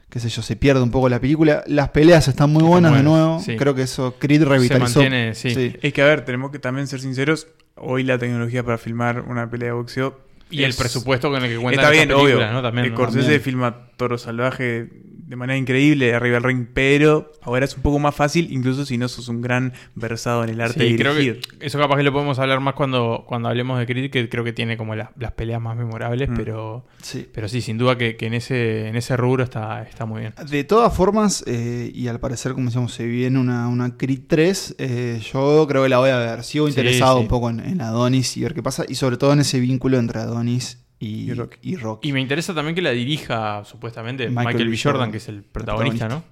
qué 0.08 0.20
sé 0.20 0.28
yo, 0.28 0.42
se 0.42 0.54
pierde 0.56 0.82
un 0.82 0.90
poco 0.90 1.08
la 1.08 1.20
película. 1.20 1.64
Las 1.66 1.88
peleas 1.88 2.28
están 2.28 2.50
muy 2.50 2.60
Están 2.60 2.70
buenas 2.70 2.94
de 2.96 3.02
nuevo. 3.02 3.40
sí. 3.40 3.56
Creo 3.56 3.74
que 3.74 3.82
eso 3.82 4.16
Creed 4.18 4.40
Se 4.42 4.44
revitalizó. 4.48 5.00
mantiene, 5.00 5.34
sí. 5.34 5.50
Sí. 5.54 5.76
Es 5.82 5.92
que, 5.92 6.02
a 6.02 6.06
ver, 6.06 6.24
tenemos 6.24 6.50
que 6.50 6.58
también 6.58 6.86
ser 6.86 7.00
sinceros. 7.00 7.48
Hoy 7.74 8.02
la 8.04 8.18
tecnología 8.18 8.62
para 8.62 8.78
filmar 8.78 9.22
una 9.26 9.50
pelea 9.50 9.68
de 9.68 9.72
boxeo. 9.74 10.20
Y 10.50 10.64
el 10.64 10.70
es- 10.70 10.76
presupuesto 10.76 11.30
con 11.30 11.42
el 11.42 11.50
que 11.50 11.56
cuenta 11.56 11.80
Está 11.80 11.90
bien, 11.90 12.12
obvio. 12.12 12.34
¿no? 12.34 12.40
También, 12.40 12.52
¿no? 12.54 12.62
También. 12.62 13.40
filma 13.40 13.86
Toro 13.96 14.18
Salvaje 14.18 14.90
de 15.32 15.36
manera 15.36 15.56
increíble 15.56 16.14
arriba 16.14 16.34
del 16.34 16.42
ring, 16.42 16.66
pero 16.74 17.32
ahora 17.40 17.64
es 17.64 17.74
un 17.74 17.80
poco 17.82 17.98
más 17.98 18.14
fácil, 18.14 18.48
incluso 18.52 18.84
si 18.84 18.98
no 18.98 19.08
sos 19.08 19.28
un 19.28 19.40
gran 19.40 19.72
versado 19.94 20.44
en 20.44 20.50
el 20.50 20.60
arte 20.60 20.84
Sí, 20.84 20.92
de 20.92 20.98
creo 20.98 21.14
dirigir. 21.14 21.40
que 21.58 21.64
eso 21.66 21.78
capaz 21.78 21.96
que 21.96 22.02
lo 22.02 22.12
podemos 22.12 22.38
hablar 22.38 22.60
más 22.60 22.74
cuando, 22.74 23.24
cuando 23.26 23.48
hablemos 23.48 23.78
de 23.78 23.86
Creed, 23.86 24.10
que 24.10 24.28
creo 24.28 24.44
que 24.44 24.52
tiene 24.52 24.76
como 24.76 24.94
las, 24.94 25.08
las 25.18 25.32
peleas 25.32 25.58
más 25.58 25.74
memorables, 25.74 26.28
Mm. 26.28 26.34
pero, 26.36 26.84
Sí. 27.00 27.26
pero 27.32 27.48
sí, 27.48 27.62
sin 27.62 27.78
duda 27.78 27.96
que, 27.96 28.16
que 28.16 28.26
en 28.26 28.34
ese 28.34 28.88
en 28.88 28.96
ese 28.96 29.16
rubro 29.16 29.42
está, 29.42 29.82
está 29.84 30.04
muy 30.04 30.20
bien. 30.20 30.34
De 30.50 30.64
todas 30.64 30.94
formas, 30.94 31.42
eh, 31.46 31.90
y 31.94 32.08
al 32.08 32.20
parecer, 32.20 32.52
como 32.52 32.66
decíamos, 32.66 32.92
se 32.92 33.06
viene 33.06 33.38
una, 33.38 33.68
una 33.68 33.96
Creed 33.96 34.24
3, 34.28 34.74
eh, 34.78 35.20
yo 35.32 35.64
creo 35.66 35.82
que 35.84 35.88
la 35.88 35.96
voy 35.96 36.10
a 36.10 36.18
ver. 36.18 36.44
Sigo 36.44 36.66
Sí, 36.66 36.72
interesado 36.72 37.16
sí. 37.16 37.22
un 37.22 37.28
poco 37.28 37.48
en, 37.48 37.60
en 37.60 37.80
Adonis 37.80 38.36
y 38.36 38.42
ver 38.42 38.52
qué 38.52 38.62
pasa, 38.62 38.84
y 38.86 38.96
sobre 38.96 39.16
todo 39.16 39.32
en 39.32 39.40
ese 39.40 39.60
vínculo 39.60 39.98
entre 39.98 40.20
Adonis 40.20 40.81
y, 41.04 41.30
Y 41.30 41.34
Rocky. 41.34 41.58
y 41.62 41.76
Rocky. 41.76 42.08
Y 42.08 42.12
me 42.12 42.20
interesa 42.20 42.54
también 42.54 42.74
que 42.74 42.82
la 42.82 42.90
dirija, 42.90 43.64
supuestamente, 43.64 44.28
Michael 44.28 44.46
Michael, 44.46 44.68
B. 44.70 44.76
Jordan, 44.76 44.92
Jordan, 44.92 45.10
que 45.12 45.16
es 45.18 45.28
el 45.28 45.42
protagonista, 45.42 46.08
¿no? 46.08 46.24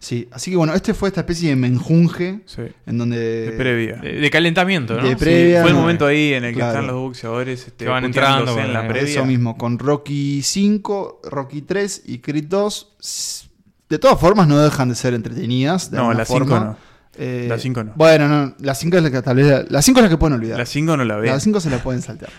Sí, 0.00 0.28
así 0.30 0.52
que 0.52 0.56
bueno, 0.56 0.74
este 0.74 0.94
fue 0.94 1.08
esta 1.08 1.22
especie 1.22 1.48
de 1.48 1.56
menjunje 1.56 2.40
Sí. 2.46 2.62
en 2.86 2.98
donde... 2.98 3.18
De 3.50 3.52
previa. 3.52 3.96
De, 3.96 4.12
de 4.20 4.30
calentamiento, 4.30 4.96
¿no? 4.96 5.02
De 5.02 5.10
Sí. 5.10 5.16
previa, 5.16 5.62
Fue 5.62 5.70
el 5.70 5.76
momento 5.76 6.06
ahí 6.06 6.34
en 6.34 6.44
el 6.44 6.50
que 6.52 6.56
claro. 6.60 6.70
están 6.72 6.86
los 6.86 6.96
boxeadores 6.96 7.66
este, 7.66 7.84
Que 7.84 7.90
van 7.90 8.04
entrando, 8.04 8.56
en 8.60 8.72
la 8.72 8.86
previa. 8.86 9.10
Eso 9.10 9.24
mismo, 9.24 9.58
con 9.58 9.76
Rocky 9.78 10.42
5, 10.42 11.22
Rocky 11.24 11.62
3 11.62 12.02
y 12.06 12.18
Creed 12.18 12.44
2. 12.44 12.96
s- 13.00 13.48
De 13.88 13.98
todas 13.98 14.20
formas, 14.20 14.46
no 14.46 14.58
dejan 14.60 14.88
de 14.90 14.94
ser 14.94 15.14
entretenidas. 15.14 15.90
De 15.90 15.96
No, 15.96 16.12
la 16.12 16.24
5 16.24 16.38
forma. 16.38 16.60
no. 16.60 16.76
Eh, 17.20 17.46
La 17.48 17.58
5 17.58 17.82
no. 17.82 17.92
Bueno, 17.96 18.28
no, 18.28 18.54
la 18.60 18.74
5 18.76 18.98
es 18.98 19.02
la 19.02 19.10
que 19.10 19.20
tal 19.22 19.36
vez. 19.36 19.68
La 19.68 19.82
5 19.82 19.98
es 19.98 20.04
la 20.04 20.08
que 20.10 20.16
pueden 20.16 20.34
olvidar. 20.34 20.58
La 20.58 20.66
5 20.66 20.96
no 20.96 21.04
la 21.04 21.14
La 21.16 21.20
vean. 21.20 21.40
5 21.40 21.58
se 21.58 21.70
la 21.70 21.82
pueden 21.82 22.02
saltear. 22.02 22.30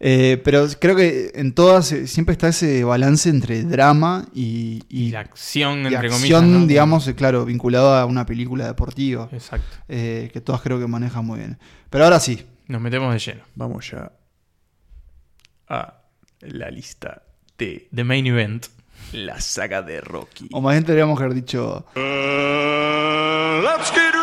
Eh, 0.00 0.40
pero 0.44 0.66
creo 0.80 0.94
que 0.94 1.32
en 1.34 1.52
todas 1.54 1.90
eh, 1.92 2.06
siempre 2.06 2.32
está 2.32 2.48
ese 2.48 2.84
balance 2.84 3.28
entre 3.28 3.64
drama 3.64 4.26
y, 4.32 4.82
y, 4.88 5.10
la 5.10 5.20
acción, 5.20 5.82
y 5.82 5.86
entre 5.86 6.08
acción, 6.08 6.12
comillas. 6.12 6.42
¿no? 6.60 6.66
digamos, 6.66 7.08
eh, 7.08 7.14
claro, 7.14 7.44
vinculado 7.44 7.94
a 7.94 8.04
una 8.06 8.24
película 8.24 8.66
deportiva. 8.66 9.28
Exacto. 9.32 9.66
eh, 9.88 10.30
que 10.32 10.40
todas 10.40 10.60
creo 10.62 10.78
que 10.78 10.86
manejan 10.86 11.24
muy 11.24 11.38
bien. 11.40 11.58
Pero 11.90 12.04
ahora 12.04 12.20
sí, 12.20 12.44
Nos 12.68 12.80
metemos 12.80 13.12
de 13.12 13.18
lleno. 13.18 13.42
Vamos 13.54 13.90
ya 13.90 14.12
a 15.68 15.94
la 16.40 16.70
lista 16.70 17.22
de 17.58 17.88
The 17.94 18.04
Main 18.04 18.26
Event. 18.26 18.66
la 19.12 19.40
saga 19.40 19.82
de 19.82 20.00
Rocky. 20.00 20.48
o 20.52 20.60
más 20.60 20.74
bien 20.74 20.84
tendríamos 20.84 21.18
que 21.18 21.24
haber 21.24 21.34
dicho. 21.34 21.86
let's 23.62 23.90
get 23.92 24.17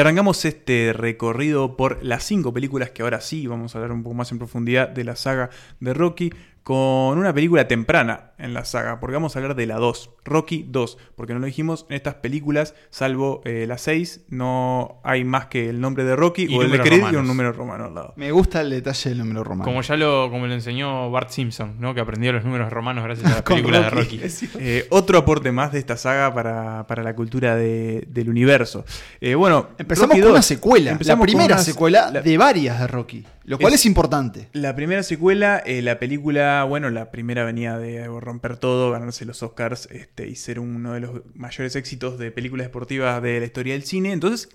Arrancamos 0.00 0.46
este 0.46 0.94
recorrido 0.94 1.76
por 1.76 2.02
las 2.02 2.24
cinco 2.24 2.54
películas 2.54 2.90
que 2.90 3.02
ahora 3.02 3.20
sí 3.20 3.46
vamos 3.46 3.74
a 3.74 3.78
hablar 3.78 3.92
un 3.92 4.02
poco 4.02 4.14
más 4.14 4.32
en 4.32 4.38
profundidad 4.38 4.88
de 4.88 5.04
la 5.04 5.14
saga 5.14 5.50
de 5.78 5.92
Rocky 5.92 6.32
con 6.70 7.18
una 7.18 7.34
película 7.34 7.66
temprana 7.66 8.30
en 8.38 8.54
la 8.54 8.64
saga, 8.64 9.00
porque 9.00 9.14
vamos 9.14 9.34
a 9.34 9.40
hablar 9.40 9.56
de 9.56 9.66
la 9.66 9.74
2, 9.74 10.10
Rocky 10.24 10.64
2, 10.68 10.98
porque 11.16 11.34
no 11.34 11.40
lo 11.40 11.46
dijimos, 11.46 11.84
en 11.88 11.96
estas 11.96 12.14
películas, 12.14 12.76
salvo 12.90 13.42
eh, 13.44 13.64
la 13.66 13.76
6, 13.76 14.26
no 14.28 15.00
hay 15.02 15.24
más 15.24 15.46
que 15.46 15.68
el 15.68 15.80
nombre 15.80 16.04
de 16.04 16.14
Rocky 16.14 16.46
Y 16.48 16.56
o 16.56 16.62
el 16.62 16.70
de 16.70 16.78
Creed 16.78 17.12
y 17.12 17.16
un 17.16 17.26
número 17.26 17.50
romano 17.52 17.86
al 17.86 17.94
lado. 17.96 18.12
Me 18.16 18.30
gusta 18.30 18.60
el 18.60 18.70
detalle 18.70 19.10
del 19.10 19.18
número 19.18 19.42
romano. 19.42 19.64
Como 19.64 19.82
ya 19.82 19.96
lo, 19.96 20.30
como 20.30 20.46
lo 20.46 20.54
enseñó 20.54 21.10
Bart 21.10 21.30
Simpson, 21.30 21.74
¿no? 21.80 21.92
Que 21.92 22.02
aprendió 22.02 22.32
los 22.32 22.44
números 22.44 22.70
romanos 22.72 23.02
gracias 23.02 23.32
a 23.32 23.34
la 23.38 23.44
película 23.44 23.80
de 23.80 23.90
Rocky. 23.90 24.20
Eh, 24.60 24.86
otro 24.90 25.18
aporte 25.18 25.50
más 25.50 25.72
de 25.72 25.80
esta 25.80 25.96
saga 25.96 26.32
para, 26.32 26.86
para 26.86 27.02
la 27.02 27.16
cultura 27.16 27.56
de- 27.56 28.04
del 28.06 28.28
universo. 28.30 28.84
Eh, 29.20 29.34
bueno, 29.34 29.70
Empezamos 29.76 30.10
Rocky 30.10 30.20
con 30.20 30.30
una 30.30 30.38
2. 30.38 30.46
secuela, 30.46 30.90
Empezamos 30.92 31.26
la 31.26 31.26
primera 31.32 31.54
una- 31.56 31.64
secuela 31.64 32.10
la- 32.12 32.22
de 32.22 32.38
varias 32.38 32.78
de 32.78 32.86
Rocky, 32.86 33.26
lo 33.44 33.58
cual 33.58 33.72
Es- 33.74 33.80
es, 33.80 33.86
importante. 33.86 34.48
La 34.52 34.76
primera 34.76 35.02
secuela, 35.02 35.60
eh, 35.66 35.82
la 35.82 35.98
película, 35.98 36.59
bueno, 36.64 36.90
la 36.90 37.10
primera 37.10 37.44
venía 37.44 37.78
de 37.78 38.06
romper 38.06 38.56
todo, 38.56 38.90
ganarse 38.90 39.24
los 39.24 39.42
Oscars 39.42 39.88
este, 39.90 40.28
y 40.28 40.34
ser 40.34 40.60
uno 40.60 40.92
de 40.92 41.00
los 41.00 41.22
mayores 41.34 41.76
éxitos 41.76 42.18
de 42.18 42.30
películas 42.30 42.66
deportivas 42.66 43.22
de 43.22 43.40
la 43.40 43.46
historia 43.46 43.74
del 43.74 43.84
cine. 43.84 44.12
Entonces, 44.12 44.48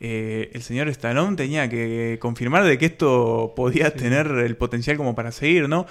eh, 0.00 0.50
el 0.54 0.62
señor 0.62 0.88
Stallone 0.88 1.36
tenía 1.36 1.68
que 1.68 2.18
confirmar 2.20 2.64
de 2.64 2.78
que 2.78 2.86
esto 2.86 3.52
podía 3.56 3.94
tener 3.94 4.26
el 4.26 4.56
potencial 4.56 4.96
como 4.96 5.14
para 5.14 5.32
seguir, 5.32 5.68
¿no? 5.68 5.86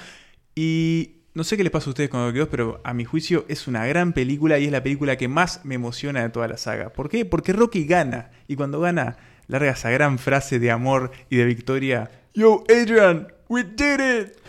Y 0.56 1.18
no 1.34 1.44
sé 1.44 1.56
qué 1.56 1.64
les 1.64 1.72
pasa 1.72 1.88
a 1.88 1.90
ustedes 1.90 2.10
con 2.10 2.26
Rocky 2.26 2.40
2, 2.40 2.48
pero 2.50 2.82
a 2.84 2.96
mi 2.96 3.06
juicio 3.06 3.46
es 3.48 3.68
una 3.68 3.86
gran 3.86 4.14
película 4.14 4.58
y 4.58 4.66
es 4.66 4.72
la 4.72 4.82
película 4.82 5.18
que 5.18 5.28
más 5.28 5.64
me 5.66 5.76
emociona 5.76 6.24
de 6.24 6.30
toda 6.30 6.48
la 6.48 6.58
saga. 6.58 6.90
¿Por 6.90 7.10
qué? 7.10 7.26
Porque 7.26 7.54
Rocky 7.54 7.86
gana. 7.86 8.32
Y 8.48 8.56
cuando 8.56 8.80
gana, 8.80 9.18
larga 9.48 9.72
esa 9.72 9.92
gran 9.92 10.18
frase 10.18 10.58
de 10.58 10.72
amor 10.72 11.12
y 11.30 11.38
de 11.38 11.46
victoria. 11.46 12.10
Yo, 12.34 12.64
Adrian, 12.70 13.28
we 13.50 13.64
did 13.64 14.00
it. 14.00 14.47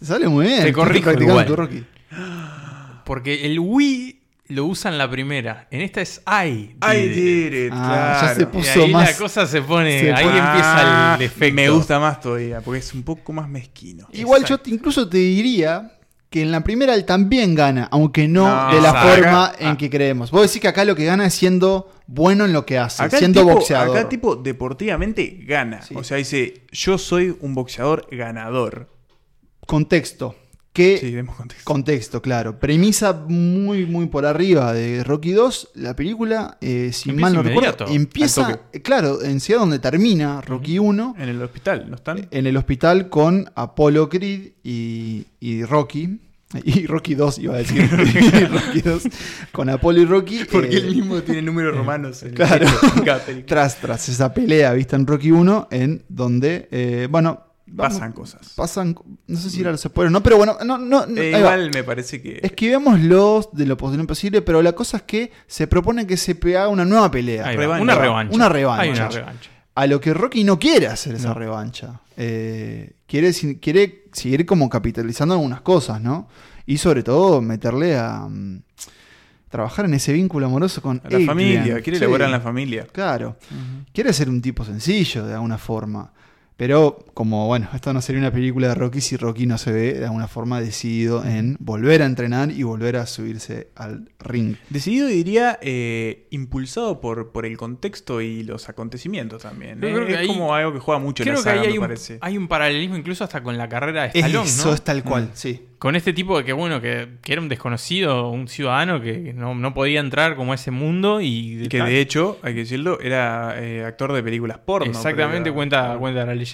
Te 0.00 0.06
sale 0.06 0.26
muy 0.28 0.46
bien. 0.46 0.62
Te 0.64 0.72
corrijo 0.72 1.04
practicando 1.04 1.32
igual. 1.42 1.46
tu 1.46 1.54
Rocky. 1.56 1.84
Porque 3.04 3.46
el 3.46 3.58
Wii 3.60 4.20
lo 4.48 4.64
usa 4.66 4.90
en 4.90 4.98
la 4.98 5.08
primera. 5.10 5.68
En 5.70 5.80
esta 5.82 6.00
es 6.00 6.22
I. 6.26 6.74
I 6.82 6.96
did 7.08 7.46
it. 7.46 7.52
it, 7.66 7.72
Ah, 7.72 8.12
ya 8.14 8.18
claro. 8.20 8.34
se 8.36 8.42
Y 8.42 8.46
puso 8.46 8.82
ahí 8.84 8.92
más- 8.92 9.10
la 9.12 9.16
cosa 9.16 9.46
se 9.46 9.62
pone. 9.62 10.00
se 10.00 10.12
ahí 10.12 10.24
pone- 10.24 10.38
empieza 10.38 11.12
Ah, 11.12 11.14
el 11.14 11.20
defecto. 11.20 11.54
Me 11.54 11.70
gusta 11.70 12.00
más 12.00 12.20
todavía, 12.20 12.60
porque 12.60 12.80
es 12.80 12.92
un 12.94 13.02
poco 13.02 13.32
más 13.32 13.48
mezquino. 13.48 14.08
Igual 14.12 14.42
Exacto. 14.42 14.64
yo 14.64 14.70
te- 14.70 14.70
incluso 14.74 15.08
te 15.08 15.18
diría 15.18 15.92
que 16.30 16.42
en 16.42 16.52
la 16.52 16.62
primera 16.62 16.94
él 16.94 17.04
también 17.04 17.54
gana, 17.54 17.88
aunque 17.90 18.26
no, 18.28 18.48
No, 18.48 18.74
de 18.74 18.80
la 18.80 18.94
forma 18.94 19.52
en 19.58 19.68
ah. 19.68 19.76
que 19.76 19.90
creemos. 19.90 20.30
Vos 20.30 20.42
decís 20.42 20.60
que 20.60 20.68
acá 20.68 20.84
lo 20.84 20.94
que 20.96 21.04
gana 21.04 21.26
es 21.26 21.34
siendo 21.34 21.92
bueno 22.06 22.44
en 22.44 22.52
lo 22.52 22.64
que 22.66 22.78
hace, 22.78 23.02
Acá 23.02 23.18
siendo 23.18 23.40
tipo- 23.42 23.54
boxeador. 23.54 23.96
Acá 23.96 24.08
tipo 24.08 24.36
deportivamente 24.36 25.38
gana. 25.44 25.82
Sí. 25.82 25.94
O 25.96 26.04
sea, 26.04 26.16
dice, 26.16 26.62
yo 26.72 26.98
soy 26.98 27.36
un 27.40 27.54
boxeador 27.54 28.06
ganador. 28.12 28.88
Contexto. 29.70 30.34
¿Qué 30.72 30.98
Sí, 30.98 31.12
demos 31.12 31.36
contexto. 31.36 31.64
Contexto, 31.64 32.22
claro. 32.22 32.58
Premisa 32.58 33.12
muy, 33.12 33.86
muy 33.86 34.06
por 34.06 34.26
arriba 34.26 34.72
de 34.72 35.04
Rocky 35.04 35.30
2. 35.30 35.70
La 35.74 35.94
película, 35.94 36.58
eh, 36.60 36.90
si 36.92 37.10
Empieza 37.10 37.30
mal 37.30 37.34
no 37.34 37.42
recuerdo, 37.44 37.86
empieza, 37.86 38.62
eh, 38.72 38.82
claro, 38.82 39.22
en 39.22 39.38
ciudad 39.38 39.60
donde 39.60 39.78
termina 39.78 40.40
Rocky 40.40 40.80
1, 40.80 41.14
En 41.16 41.28
el 41.28 41.40
hospital, 41.40 41.86
¿no 41.88 41.94
están? 41.94 42.26
en 42.32 42.46
el 42.48 42.56
hospital 42.56 43.08
con 43.10 43.48
Apollo 43.54 44.08
Creed 44.08 44.54
y, 44.64 45.26
y 45.38 45.64
Rocky. 45.64 46.18
Y 46.64 46.86
Rocky 46.86 47.14
2, 47.14 47.38
iba 47.38 47.54
a 47.54 47.58
decir. 47.58 47.82
Y 48.42 48.44
Rocky 48.46 48.80
2, 48.80 49.02
con 49.52 49.68
Apollo 49.68 50.02
y 50.02 50.04
Rocky. 50.04 50.44
Porque 50.50 50.74
eh, 50.74 50.78
él 50.78 50.96
mismo 50.96 51.22
tiene 51.22 51.42
números 51.42 51.76
romanos. 51.76 52.24
En 52.24 52.34
claro. 52.34 52.66
en 52.96 53.04
cada 53.04 53.20
película. 53.20 53.46
tras, 53.46 53.76
tras 53.76 54.08
esa 54.08 54.34
pelea 54.34 54.72
vista 54.72 54.96
en 54.96 55.06
Rocky 55.06 55.30
1, 55.30 55.68
en 55.70 56.02
donde, 56.08 56.66
eh, 56.72 57.06
bueno. 57.08 57.49
Vamos- 57.72 57.94
Pasan 57.94 58.12
cosas. 58.12 58.52
Pasan, 58.56 58.96
no 59.26 59.36
sé 59.38 59.50
si 59.50 59.60
era 59.60 59.70
los 59.70 59.80
spoilers, 59.80 60.12
no, 60.12 60.22
pero 60.22 60.36
bueno, 60.36 60.56
no, 60.64 60.76
no, 60.78 61.06
no, 61.06 61.20
Eh, 61.20 61.38
igual 61.38 61.70
me 61.72 61.82
parece 61.84 62.20
que. 62.20 62.40
Esquivémoslos 62.42 63.50
de 63.52 63.66
lo 63.66 63.76
posible 63.76 64.04
posible, 64.04 64.42
pero 64.42 64.62
la 64.62 64.72
cosa 64.72 64.98
es 64.98 65.02
que 65.04 65.32
se 65.46 65.66
propone 65.66 66.06
que 66.06 66.16
se 66.16 66.32
haga 66.56 66.68
una 66.68 66.84
nueva 66.84 67.10
pelea. 67.10 67.46
Ahí 67.48 67.56
Revancha. 67.56 67.82
Una 67.82 67.94
revancha. 67.94 68.34
Una 68.34 68.48
revancha. 68.48 68.82
Hay 68.82 68.90
una 68.90 69.08
revancha. 69.08 69.50
A 69.74 69.86
lo 69.86 70.00
que 70.00 70.12
Rocky 70.12 70.44
no 70.44 70.58
quiere 70.58 70.88
hacer 70.88 71.14
esa 71.14 71.28
No. 71.28 71.34
revancha. 71.34 72.00
Eh, 72.16 72.92
quiere, 73.06 73.32
quiere 73.60 74.04
seguir 74.12 74.44
como 74.44 74.68
capitalizando 74.68 75.34
algunas 75.34 75.60
cosas, 75.62 76.00
¿no? 76.00 76.28
Y 76.66 76.76
sobre 76.78 77.02
todo 77.02 77.40
meterle 77.40 77.96
a 77.96 78.26
mm, 78.28 78.62
trabajar 79.48 79.84
en 79.86 79.94
ese 79.94 80.12
vínculo 80.12 80.46
amoroso 80.46 80.82
con 80.82 80.98
a 80.98 81.02
la 81.08 81.16
Adrian. 81.16 81.26
familia, 81.26 81.80
quiere 81.80 81.98
Sí, 81.98 82.04
elaborar 82.04 82.26
en 82.26 82.32
la 82.32 82.40
familia. 82.40 82.86
Claro. 82.92 83.36
Quiere 83.92 84.12
ser 84.12 84.28
un 84.28 84.42
tipo 84.42 84.64
sencillo 84.64 85.24
de 85.26 85.34
alguna 85.34 85.56
forma. 85.58 86.12
Pero 86.60 86.98
como, 87.14 87.46
bueno, 87.46 87.70
esto 87.74 87.90
no 87.94 88.02
sería 88.02 88.20
una 88.20 88.30
película 88.30 88.68
de 88.68 88.74
Rocky 88.74 89.00
si 89.00 89.16
Rocky 89.16 89.46
no 89.46 89.56
se 89.56 89.72
ve 89.72 89.94
de 89.94 90.04
alguna 90.04 90.28
forma 90.28 90.60
decidido 90.60 91.24
en 91.24 91.56
volver 91.58 92.02
a 92.02 92.04
entrenar 92.04 92.50
y 92.50 92.64
volver 92.64 92.96
a 92.98 93.06
subirse 93.06 93.68
al 93.76 94.10
ring. 94.18 94.56
Decidido 94.68 95.06
diría 95.06 95.58
eh, 95.62 96.26
impulsado 96.28 97.00
por, 97.00 97.32
por 97.32 97.46
el 97.46 97.56
contexto 97.56 98.20
y 98.20 98.42
los 98.42 98.68
acontecimientos 98.68 99.40
también. 99.40 99.80
Yo 99.80 99.88
¿eh? 99.88 99.92
creo 99.94 100.06
que 100.06 100.12
es 100.12 100.18
ahí- 100.18 100.26
como 100.26 100.54
algo 100.54 100.74
que 100.74 100.80
juega 100.80 100.98
mucho 101.00 101.22
en 101.22 101.28
Creo 101.30 101.36
la 101.36 101.44
que 101.44 101.44
saga, 101.48 101.60
ahí 101.62 101.66
hay 101.68 101.72
me 101.72 101.78
un, 101.78 101.84
parece. 101.86 102.18
hay 102.20 102.36
un 102.36 102.46
paralelismo 102.46 102.96
incluso 102.98 103.24
hasta 103.24 103.42
con 103.42 103.56
la 103.56 103.66
carrera 103.66 104.02
de 104.02 104.08
Stallone, 104.20 104.46
Eso 104.46 104.68
¿no? 104.68 104.74
es 104.74 104.82
tal 104.82 105.02
cual, 105.02 105.30
sí. 105.32 105.64
Con 105.78 105.96
este 105.96 106.12
tipo 106.12 106.36
de 106.36 106.44
que, 106.44 106.52
bueno, 106.52 106.82
que, 106.82 107.08
que 107.22 107.32
era 107.32 107.40
un 107.40 107.48
desconocido, 107.48 108.28
un 108.28 108.48
ciudadano 108.48 109.00
que 109.00 109.32
no, 109.32 109.54
no 109.54 109.72
podía 109.72 110.00
entrar 110.00 110.36
como 110.36 110.52
a 110.52 110.56
ese 110.56 110.70
mundo 110.70 111.22
y... 111.22 111.68
Que 111.70 111.82
de 111.82 112.02
hecho, 112.02 112.38
hay 112.42 112.52
que 112.52 112.60
decirlo, 112.60 113.00
era 113.00 113.54
eh, 113.58 113.82
actor 113.86 114.12
de 114.12 114.22
películas 114.22 114.58
porno. 114.58 114.90
Exactamente, 114.90 115.50
cuenta, 115.50 115.96
cuenta 115.98 116.26
la 116.26 116.34
leyenda. 116.34 116.49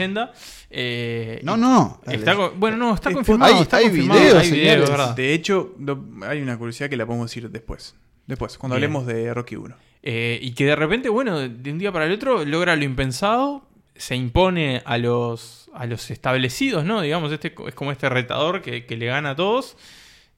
Eh, 0.70 1.40
No, 1.42 1.56
no. 1.56 2.00
Está 2.06 2.34
bueno, 2.34 2.76
no, 2.76 2.94
está 2.94 3.10
Es- 3.10 3.14
confirmado. 3.14 3.54
hay- 3.54 3.62
está 3.62 3.76
hay 3.78 3.84
confirmado, 3.86 4.20
videos, 4.20 4.38
hay 4.38 4.48
señales. 4.50 4.72
videos, 4.74 4.90
¿verdad? 4.90 5.14
De 5.16 5.32
hecho, 5.34 5.74
hay 6.28 6.40
una 6.42 6.56
curiosidad 6.58 6.88
que 6.90 6.96
la 6.96 7.06
podemos 7.06 7.30
decir 7.30 7.48
después. 7.50 7.94
Después, 8.26 8.58
cuando 8.58 8.76
Bien. 8.76 8.84
hablemos 8.84 9.06
de 9.06 9.32
Rocky 9.32 9.56
1. 9.56 9.76
Eh, 10.02 10.38
y 10.42 10.52
que 10.52 10.66
de 10.66 10.76
repente, 10.76 11.08
bueno, 11.08 11.38
de 11.38 11.70
un 11.72 11.78
día 11.78 11.92
para 11.92 12.06
el 12.06 12.12
otro 12.12 12.44
logra 12.44 12.76
lo 12.76 12.84
impensado, 12.84 13.64
se 13.94 14.14
impone 14.16 14.82
a 14.84 14.98
los, 14.98 15.70
a 15.74 15.86
los 15.86 16.10
establecidos, 16.10 16.84
¿no? 16.84 17.00
Digamos, 17.00 17.32
este 17.32 17.54
es 17.66 17.74
como 17.74 17.92
este 17.92 18.08
retador 18.08 18.62
que, 18.62 18.84
que 18.86 18.96
le 18.96 19.06
gana 19.06 19.30
a 19.30 19.36
todos. 19.36 19.76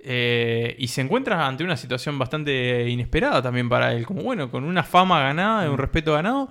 eh, 0.01 0.77
y 0.79 0.87
se 0.88 1.01
encuentra 1.01 1.44
ante 1.49 1.64
una 1.64 1.77
situación 1.77 2.18
bastante 2.21 2.88
inesperada 2.88 3.42
también 3.42 3.68
para 3.68 3.92
él. 3.92 4.07
Como 4.07 4.23
bueno, 4.23 4.49
con 4.51 4.62
una 4.62 4.85
fama 4.85 5.21
ganada, 5.21 5.68
un 5.68 5.77
respeto 5.77 6.12
ganado. 6.12 6.49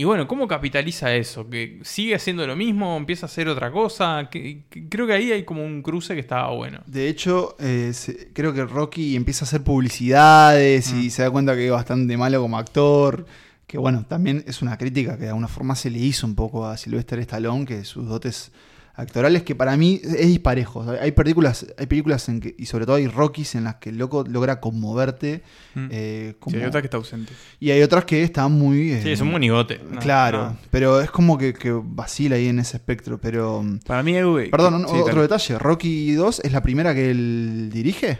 Y 0.00 0.04
bueno, 0.04 0.28
¿cómo 0.28 0.46
capitaliza 0.46 1.12
eso? 1.16 1.50
¿Que 1.50 1.80
sigue 1.82 2.14
haciendo 2.14 2.46
lo 2.46 2.54
mismo? 2.54 2.96
¿Empieza 2.96 3.26
a 3.26 3.28
hacer 3.28 3.48
otra 3.48 3.72
cosa? 3.72 4.28
Que, 4.30 4.62
que- 4.70 4.88
creo 4.88 5.08
que 5.08 5.12
ahí 5.12 5.32
hay 5.32 5.42
como 5.44 5.64
un 5.64 5.82
cruce 5.82 6.14
que 6.14 6.20
estaba 6.20 6.52
bueno. 6.54 6.80
De 6.86 7.08
hecho, 7.08 7.56
eh, 7.58 7.90
se- 7.92 8.28
creo 8.32 8.54
que 8.54 8.64
Rocky 8.64 9.16
empieza 9.16 9.44
a 9.44 9.48
hacer 9.48 9.64
publicidades 9.64 10.92
Mm. 10.92 11.00
y 11.00 11.10
se 11.10 11.22
da 11.22 11.30
cuenta 11.32 11.56
que 11.56 11.66
es 11.66 11.72
bastante 11.72 12.16
malo 12.16 12.40
como 12.40 12.58
actor. 12.58 13.26
Que 13.66 13.76
bueno, 13.76 14.04
también 14.08 14.44
es 14.46 14.62
una 14.62 14.78
crítica 14.78 15.16
que 15.16 15.24
de 15.24 15.28
alguna 15.30 15.48
forma 15.48 15.74
se 15.74 15.90
le 15.90 15.98
hizo 15.98 16.28
un 16.28 16.36
poco 16.36 16.64
a 16.64 16.76
Sylvester 16.76 17.18
Stallone, 17.18 17.66
que 17.66 17.84
sus 17.84 18.06
dotes 18.06 18.52
actorales, 18.98 19.42
que 19.44 19.54
para 19.54 19.76
mí 19.76 20.00
es 20.02 20.26
disparejo. 20.26 20.84
Hay- 21.00 21.12
películas, 21.12 21.66
hay 21.78 21.86
películas 21.86 22.28
en 22.28 22.40
que, 22.40 22.54
y 22.58 22.66
sobre 22.66 22.84
todo 22.84 22.96
hay 22.96 23.06
Rockies 23.06 23.54
en 23.54 23.64
las 23.64 23.76
que 23.76 23.90
el 23.90 23.96
loco 23.98 24.24
logra 24.28 24.60
conmoverte. 24.60 25.42
Mm. 25.74 25.86
eh, 25.90 26.34
Sí, 26.50 26.56
hay 26.56 26.64
otra 26.64 26.80
que 26.82 26.86
está 26.86 26.96
ausente. 26.96 27.32
Y 27.60 27.70
hay 27.70 27.80
otras 27.82 28.04
que 28.04 28.22
están 28.22 28.52
muy. 28.52 28.92
eh, 28.92 29.00
Sí, 29.02 29.10
es 29.12 29.20
un 29.20 29.30
monigote. 29.30 29.80
¿no? 29.90 29.98
Claro, 30.00 30.38
No. 30.50 30.56
pero 30.70 31.00
es 31.00 31.10
como 31.10 31.38
que, 31.38 31.54
que 31.54 31.70
vacila 31.72 32.36
ahí 32.36 32.48
en 32.48 32.58
ese 32.58 32.76
espectro. 32.76 33.18
Pero. 33.18 33.64
Para 33.86 34.02
mí 34.02 34.12
que- 34.12 34.48
Perdón, 34.50 34.84
sí, 34.88 34.94
otro 34.96 35.22
detalle. 35.22 35.58
¿Rocky 35.58 36.12
2 36.12 36.40
es 36.44 36.52
la 36.52 36.62
primera 36.62 36.94
que 36.94 37.10
él 37.10 37.70
dirige? 37.72 38.18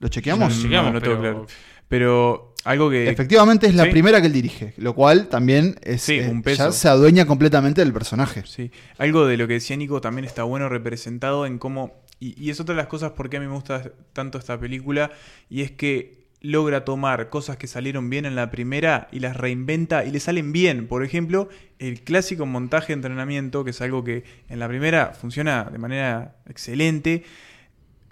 ¿Lo 0.00 0.08
chequeamos? 0.08 0.54
No, 0.56 0.62
Chequeamos, 0.62 0.92
no 0.92 1.00
tengo 1.00 1.20
pero- 1.20 1.32
claro. 1.34 1.46
Pero 1.88 2.54
algo 2.64 2.90
que... 2.90 3.08
Efectivamente 3.10 3.66
es 3.66 3.74
la 3.74 3.84
Sí. 3.84 3.90
primera 3.90 4.20
que 4.20 4.26
él 4.28 4.32
dirige, 4.32 4.74
lo 4.78 4.94
cual 4.94 5.28
también 5.28 5.76
es, 5.82 6.02
Sí, 6.02 6.14
eh, 6.14 6.28
un 6.28 6.42
peso. 6.42 6.64
ya 6.66 6.72
se 6.72 6.88
adueña 6.88 7.26
completamente 7.26 7.82
del 7.82 7.92
personaje. 7.92 8.42
Sí, 8.46 8.70
algo 8.98 9.26
de 9.26 9.36
lo 9.36 9.46
que 9.46 9.54
decía 9.54 9.76
Nico 9.76 10.00
también 10.00 10.24
está 10.24 10.42
bueno 10.44 10.68
representado 10.68 11.46
en 11.46 11.58
cómo, 11.58 11.92
y, 12.20 12.34
y 12.42 12.50
es 12.50 12.60
otra 12.60 12.74
de 12.74 12.78
las 12.80 12.88
cosas 12.88 13.12
por 13.12 13.28
qué 13.28 13.36
a 13.36 13.40
mí 13.40 13.46
me 13.46 13.52
gusta 13.54 13.92
tanto 14.12 14.38
esta 14.38 14.58
película, 14.58 15.10
y 15.50 15.60
es 15.62 15.70
que 15.72 16.24
logra 16.40 16.84
tomar 16.84 17.30
cosas 17.30 17.56
que 17.56 17.66
salieron 17.66 18.10
bien 18.10 18.26
en 18.26 18.34
la 18.36 18.50
primera 18.50 19.08
y 19.10 19.20
las 19.20 19.34
reinventa 19.36 20.04
y 20.04 20.10
le 20.10 20.20
salen 20.20 20.52
bien. 20.52 20.86
Por 20.88 21.02
ejemplo, 21.02 21.48
el 21.78 22.02
clásico 22.02 22.44
montaje 22.44 22.88
de 22.88 22.94
entrenamiento, 22.94 23.64
que 23.64 23.70
es 23.70 23.80
algo 23.80 24.04
que 24.04 24.24
en 24.50 24.58
la 24.58 24.68
primera 24.68 25.12
funciona 25.18 25.64
de 25.64 25.78
manera 25.78 26.36
excelente. 26.46 27.24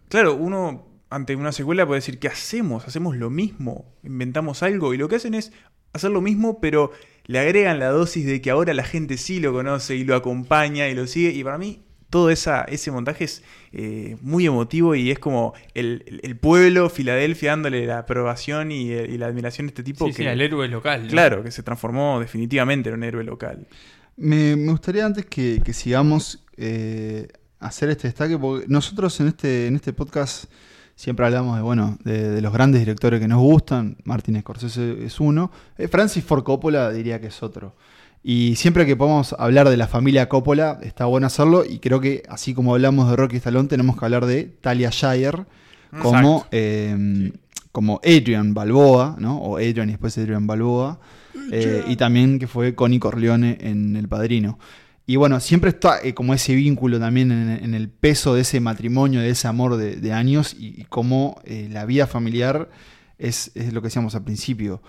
Claro, 0.08 0.34
uno 0.34 0.86
ante 1.12 1.36
una 1.36 1.52
secuela 1.52 1.86
puede 1.86 1.98
decir, 1.98 2.18
¿qué 2.18 2.28
hacemos? 2.28 2.86
¿Hacemos 2.86 3.16
lo 3.16 3.30
mismo? 3.30 3.84
¿Inventamos 4.02 4.62
algo? 4.62 4.94
Y 4.94 4.96
lo 4.96 5.08
que 5.08 5.16
hacen 5.16 5.34
es 5.34 5.52
hacer 5.92 6.10
lo 6.10 6.20
mismo, 6.20 6.60
pero 6.60 6.90
le 7.26 7.38
agregan 7.38 7.78
la 7.78 7.88
dosis 7.88 8.26
de 8.26 8.40
que 8.40 8.50
ahora 8.50 8.74
la 8.74 8.84
gente 8.84 9.16
sí 9.16 9.40
lo 9.40 9.52
conoce 9.52 9.94
y 9.94 10.04
lo 10.04 10.16
acompaña 10.16 10.88
y 10.88 10.94
lo 10.94 11.06
sigue. 11.06 11.30
Y 11.30 11.44
para 11.44 11.58
mí 11.58 11.82
todo 12.10 12.30
esa, 12.30 12.62
ese 12.64 12.90
montaje 12.90 13.24
es 13.24 13.42
eh, 13.72 14.16
muy 14.20 14.46
emotivo 14.46 14.94
y 14.94 15.10
es 15.10 15.18
como 15.18 15.54
el, 15.74 16.38
pueblo, 16.40 16.90
Filadelfia, 16.90 17.50
dándole 17.50 17.86
la 17.86 18.00
aprobación 18.00 18.70
y, 18.70 18.92
eh, 18.92 19.06
y 19.10 19.18
la 19.18 19.26
admiración 19.26 19.66
a 19.66 19.68
este 19.68 19.82
tipo. 19.82 20.06
Sí, 20.06 20.12
que, 20.12 20.22
sí, 20.22 20.28
el 20.28 20.40
héroe 20.40 20.68
local. 20.68 21.04
¿no? 21.04 21.08
Claro, 21.10 21.42
que 21.42 21.50
se 21.50 21.62
transformó 21.62 22.20
definitivamente 22.20 22.90
en 22.90 22.96
un 22.96 23.04
héroe 23.04 23.24
local. 23.24 23.66
Me, 24.16 24.56
me 24.56 24.70
gustaría 24.72 25.06
antes 25.06 25.26
que, 25.26 25.62
que 25.64 25.72
sigamos 25.72 26.44
eh, 26.56 27.28
hacer 27.60 27.88
este 27.90 28.08
destaque, 28.08 28.36
porque 28.36 28.66
nosotros 28.68 29.18
en 29.20 29.28
este, 29.28 29.66
en 29.66 29.76
este 29.76 29.92
podcast 29.92 30.50
siempre 31.02 31.26
hablamos 31.26 31.56
de, 31.56 31.62
bueno, 31.62 31.98
de, 32.04 32.30
de 32.30 32.40
los 32.40 32.52
grandes 32.52 32.80
directores 32.80 33.18
que 33.18 33.26
nos 33.26 33.40
gustan. 33.40 33.96
Martin 34.04 34.40
Scorsese 34.40 35.04
es 35.04 35.18
uno. 35.18 35.50
Eh, 35.76 35.88
Francis 35.88 36.22
Ford 36.22 36.44
Coppola 36.44 36.92
diría 36.92 37.20
que 37.20 37.26
es 37.26 37.42
otro. 37.42 37.74
Y 38.22 38.54
siempre 38.54 38.86
que 38.86 38.94
podamos 38.94 39.34
hablar 39.36 39.68
de 39.68 39.76
la 39.76 39.88
familia 39.88 40.28
Coppola, 40.28 40.78
está 40.80 41.06
bueno 41.06 41.26
hacerlo. 41.26 41.64
Y 41.68 41.80
creo 41.80 42.00
que 42.00 42.22
así 42.28 42.54
como 42.54 42.72
hablamos 42.72 43.10
de 43.10 43.16
Rocky 43.16 43.38
Stallone, 43.38 43.68
tenemos 43.68 43.98
que 43.98 44.04
hablar 44.04 44.26
de 44.26 44.44
Talia 44.44 44.90
Shire 44.92 45.44
como, 46.00 46.46
eh, 46.52 47.32
como 47.72 48.00
Adrian 48.04 48.54
Balboa, 48.54 49.16
¿no? 49.18 49.38
O 49.38 49.56
Adrian 49.56 49.88
y 49.88 49.92
después 49.94 50.16
Adrian 50.18 50.46
Balboa. 50.46 51.00
Eh, 51.50 51.82
y 51.88 51.96
también 51.96 52.38
que 52.38 52.46
fue 52.46 52.76
Connie 52.76 53.00
Corleone 53.00 53.58
en 53.60 53.96
El 53.96 54.06
Padrino. 54.06 54.56
Y 55.06 55.16
bueno, 55.16 55.40
siempre 55.40 55.70
está 55.70 56.00
eh, 56.02 56.14
como 56.14 56.32
ese 56.32 56.54
vínculo 56.54 57.00
también 57.00 57.32
en, 57.32 57.50
en 57.64 57.74
el 57.74 57.88
peso 57.88 58.34
de 58.34 58.42
ese 58.42 58.60
matrimonio, 58.60 59.20
de 59.20 59.30
ese 59.30 59.48
amor 59.48 59.76
de, 59.76 59.96
de 59.96 60.12
años 60.12 60.54
y, 60.58 60.80
y 60.80 60.84
cómo 60.88 61.40
eh, 61.44 61.68
la 61.70 61.84
vida 61.86 62.06
familiar 62.06 62.70
es, 63.18 63.50
es 63.54 63.72
lo 63.72 63.80
que 63.82 63.86
decíamos 63.88 64.14
al 64.14 64.22
principio. 64.24 64.80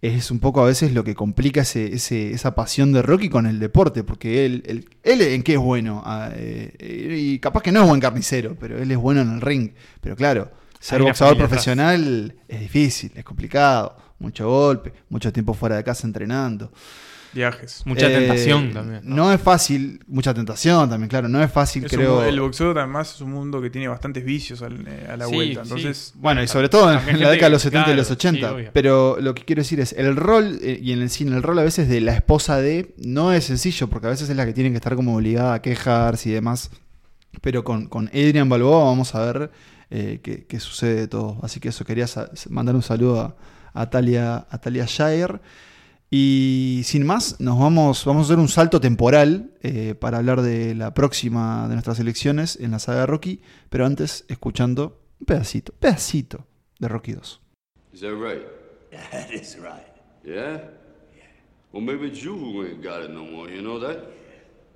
Es 0.00 0.30
un 0.30 0.38
poco 0.38 0.62
a 0.62 0.64
veces 0.66 0.92
lo 0.94 1.02
que 1.04 1.14
complica 1.14 1.62
ese, 1.62 1.92
ese- 1.94 2.30
esa 2.32 2.54
pasión 2.54 2.92
de 2.92 3.02
Rocky 3.02 3.28
con 3.28 3.46
el 3.46 3.58
deporte, 3.58 4.04
porque 4.04 4.46
él, 4.46 4.62
él, 4.66 4.88
él 5.02 5.20
en 5.22 5.42
qué 5.42 5.54
es 5.54 5.58
bueno, 5.58 6.02
Ah, 6.06 6.30
eh, 6.34 7.16
y 7.18 7.38
capaz 7.40 7.62
que 7.62 7.72
no 7.72 7.82
es 7.82 7.88
buen 7.88 8.00
carnicero, 8.00 8.56
pero 8.58 8.78
él 8.78 8.90
es 8.90 8.96
bueno 8.96 9.20
en 9.22 9.32
el 9.34 9.40
ring. 9.40 9.72
Pero 10.00 10.14
claro, 10.16 10.50
ser 10.78 11.00
boxeador 11.08 11.34
profesional 11.48 12.34
es 12.46 12.60
difícil, 12.60 13.10
es 13.16 13.24
complicado, 13.24 13.96
mucho 14.20 14.48
golpe, 14.48 14.92
mucho 15.08 15.32
tiempo 15.32 15.52
fuera 15.52 15.76
de 15.76 15.82
casa 15.84 16.06
entrenando. 16.06 16.72
Viajes. 17.32 17.82
Mucha 17.84 18.08
Eh, 18.10 18.14
tentación 18.18 18.72
también. 18.72 19.00
¿no? 19.04 19.30
es 19.32 19.40
fácil, 19.40 20.00
mucha 20.06 20.32
tentación 20.32 20.88
también, 20.88 21.08
claro, 21.08 21.28
no 21.28 21.42
es 21.42 21.52
fácil, 21.52 21.84
Es 21.84 21.92
creo. 21.92 22.24
el 22.24 22.40
boxeo 22.40 22.70
además 22.70 23.14
es 23.14 23.20
un 23.20 23.30
mundo 23.32 23.60
que 23.60 23.68
tiene 23.70 23.86
bastantes 23.88 24.24
vicios 24.24 24.62
al- 24.62 24.86
eh, 24.88 25.06
a 25.12 25.16
la 25.16 25.26
Sí, 25.26 25.34
vuelta. 25.34 25.64
sí. 25.64 25.68
Entonces, 25.70 26.12
Bueno, 26.16 26.42
y 26.42 26.48
sobre 26.48 26.68
todo 26.68 26.90
en, 26.90 27.20
la 27.20 27.30
década 27.30 27.48
de 27.48 27.50
los 27.50 27.62
que- 27.62 27.68
70 27.68 27.80
y 27.80 27.84
claro, 27.84 27.96
los 27.98 28.06
sí, 28.06 28.12
80. 28.14 28.52
obvio. 28.54 28.70
pero 28.72 29.18
lo 29.20 29.34
que 29.34 29.44
quiero 29.44 29.60
decir 29.60 29.78
es, 29.80 29.92
el 29.92 30.16
rol, 30.16 30.58
eh, 30.62 30.78
y 30.82 30.92
en 30.92 31.02
el 31.02 31.10
cine, 31.10 31.36
el 31.36 31.42
rol 31.42 31.58
a 31.58 31.62
veces 31.64 31.88
de 31.88 32.00
la 32.00 32.14
esposa 32.14 32.56
de, 32.60 32.94
no 32.96 33.32
es 33.32 33.44
sencillo, 33.44 33.88
porque 33.88 34.06
a 34.06 34.10
veces 34.10 34.28
es 34.30 34.36
la 34.36 34.46
que 34.46 34.52
tiene 34.54 34.70
que 34.70 34.76
estar 34.76 34.94
como 34.96 35.14
obligada 35.16 35.54
a 35.54 35.62
quejarse 35.62 36.30
y 36.30 36.32
demás. 36.32 36.70
Pero 37.42 37.62
con, 37.62 37.86
con 37.88 38.08
Adrian 38.08 38.48
Balboa 38.48 38.84
vamos 38.84 39.14
a 39.14 39.20
ver 39.32 39.50
eh, 39.90 40.20
qué, 40.22 40.44
qué 40.46 40.60
sucede 40.60 40.94
de 40.94 41.08
todo. 41.08 41.38
Así 41.42 41.60
que 41.60 41.68
eso, 41.68 41.84
quería 41.84 42.06
mandar 42.50 42.74
un 42.74 42.82
saludo 42.82 43.20
a, 43.20 43.36
a 43.80 43.90
Talia, 43.90 44.46
a 44.50 44.58
Talia 44.58 44.86
Shire. 44.86 45.40
Y 46.10 46.82
sin 46.84 47.04
más, 47.04 47.38
nos 47.38 47.58
vamos, 47.58 48.04
vamos 48.06 48.22
a 48.22 48.32
hacer 48.32 48.38
un 48.38 48.48
salto 48.48 48.80
temporal 48.80 49.52
eh, 49.60 49.94
para 49.94 50.18
hablar 50.18 50.40
de 50.40 50.74
la 50.74 50.94
próxima 50.94 51.68
de 51.68 51.74
nuestras 51.74 52.00
elecciones 52.00 52.56
en 52.56 52.70
la 52.70 52.78
saga 52.78 53.00
de 53.00 53.06
Rocky, 53.06 53.42
pero 53.68 53.84
antes 53.84 54.24
escuchando 54.28 55.02
un 55.20 55.26
pedacito, 55.26 55.74
pedacito 55.78 56.46
de 56.78 56.88
Rocky 56.88 57.12
2. 57.12 57.40
Is 57.92 58.00
that 58.00 58.12
right? 58.12 58.46
That 58.90 59.30
is 59.30 59.58
right. 59.58 59.84
Yeah? 60.24 60.70
Well, 61.72 61.82
maybe 61.82 62.06
it's 62.06 62.22
you 62.22 62.34
who 62.36 62.64
ain't 62.64 62.82
got 62.82 63.02
it 63.02 63.10
no 63.10 63.24
more. 63.24 63.50
You 63.50 63.60
know 63.60 63.78
that? 63.78 63.98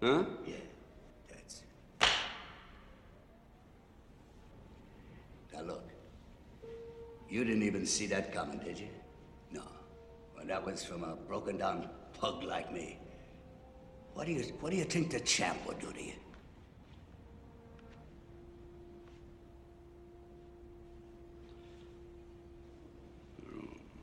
Huh? 0.02 0.24
That's. 1.28 1.62
Now 5.54 5.62
look, 5.62 5.84
you 7.30 7.44
didn't 7.44 7.62
even 7.62 7.86
see 7.86 8.06
that 8.08 8.34
coming, 8.34 8.58
did 8.58 8.78
you? 8.78 8.88
No. 10.44 10.54
Well, 10.54 10.60
that 10.60 10.66
was 10.66 10.84
from 10.84 11.04
a 11.04 11.16
broken 11.28 11.58
down 11.58 11.88
pug 12.18 12.42
like 12.42 12.72
me. 12.72 12.98
What 14.14 14.26
do 14.26 14.32
you 14.32 14.42
What 14.60 14.70
do 14.70 14.76
you 14.76 14.84
think 14.84 15.10
the 15.10 15.20
champ 15.20 15.58
would 15.66 15.78
do 15.78 15.92
to 15.92 16.02
you? 16.02 16.12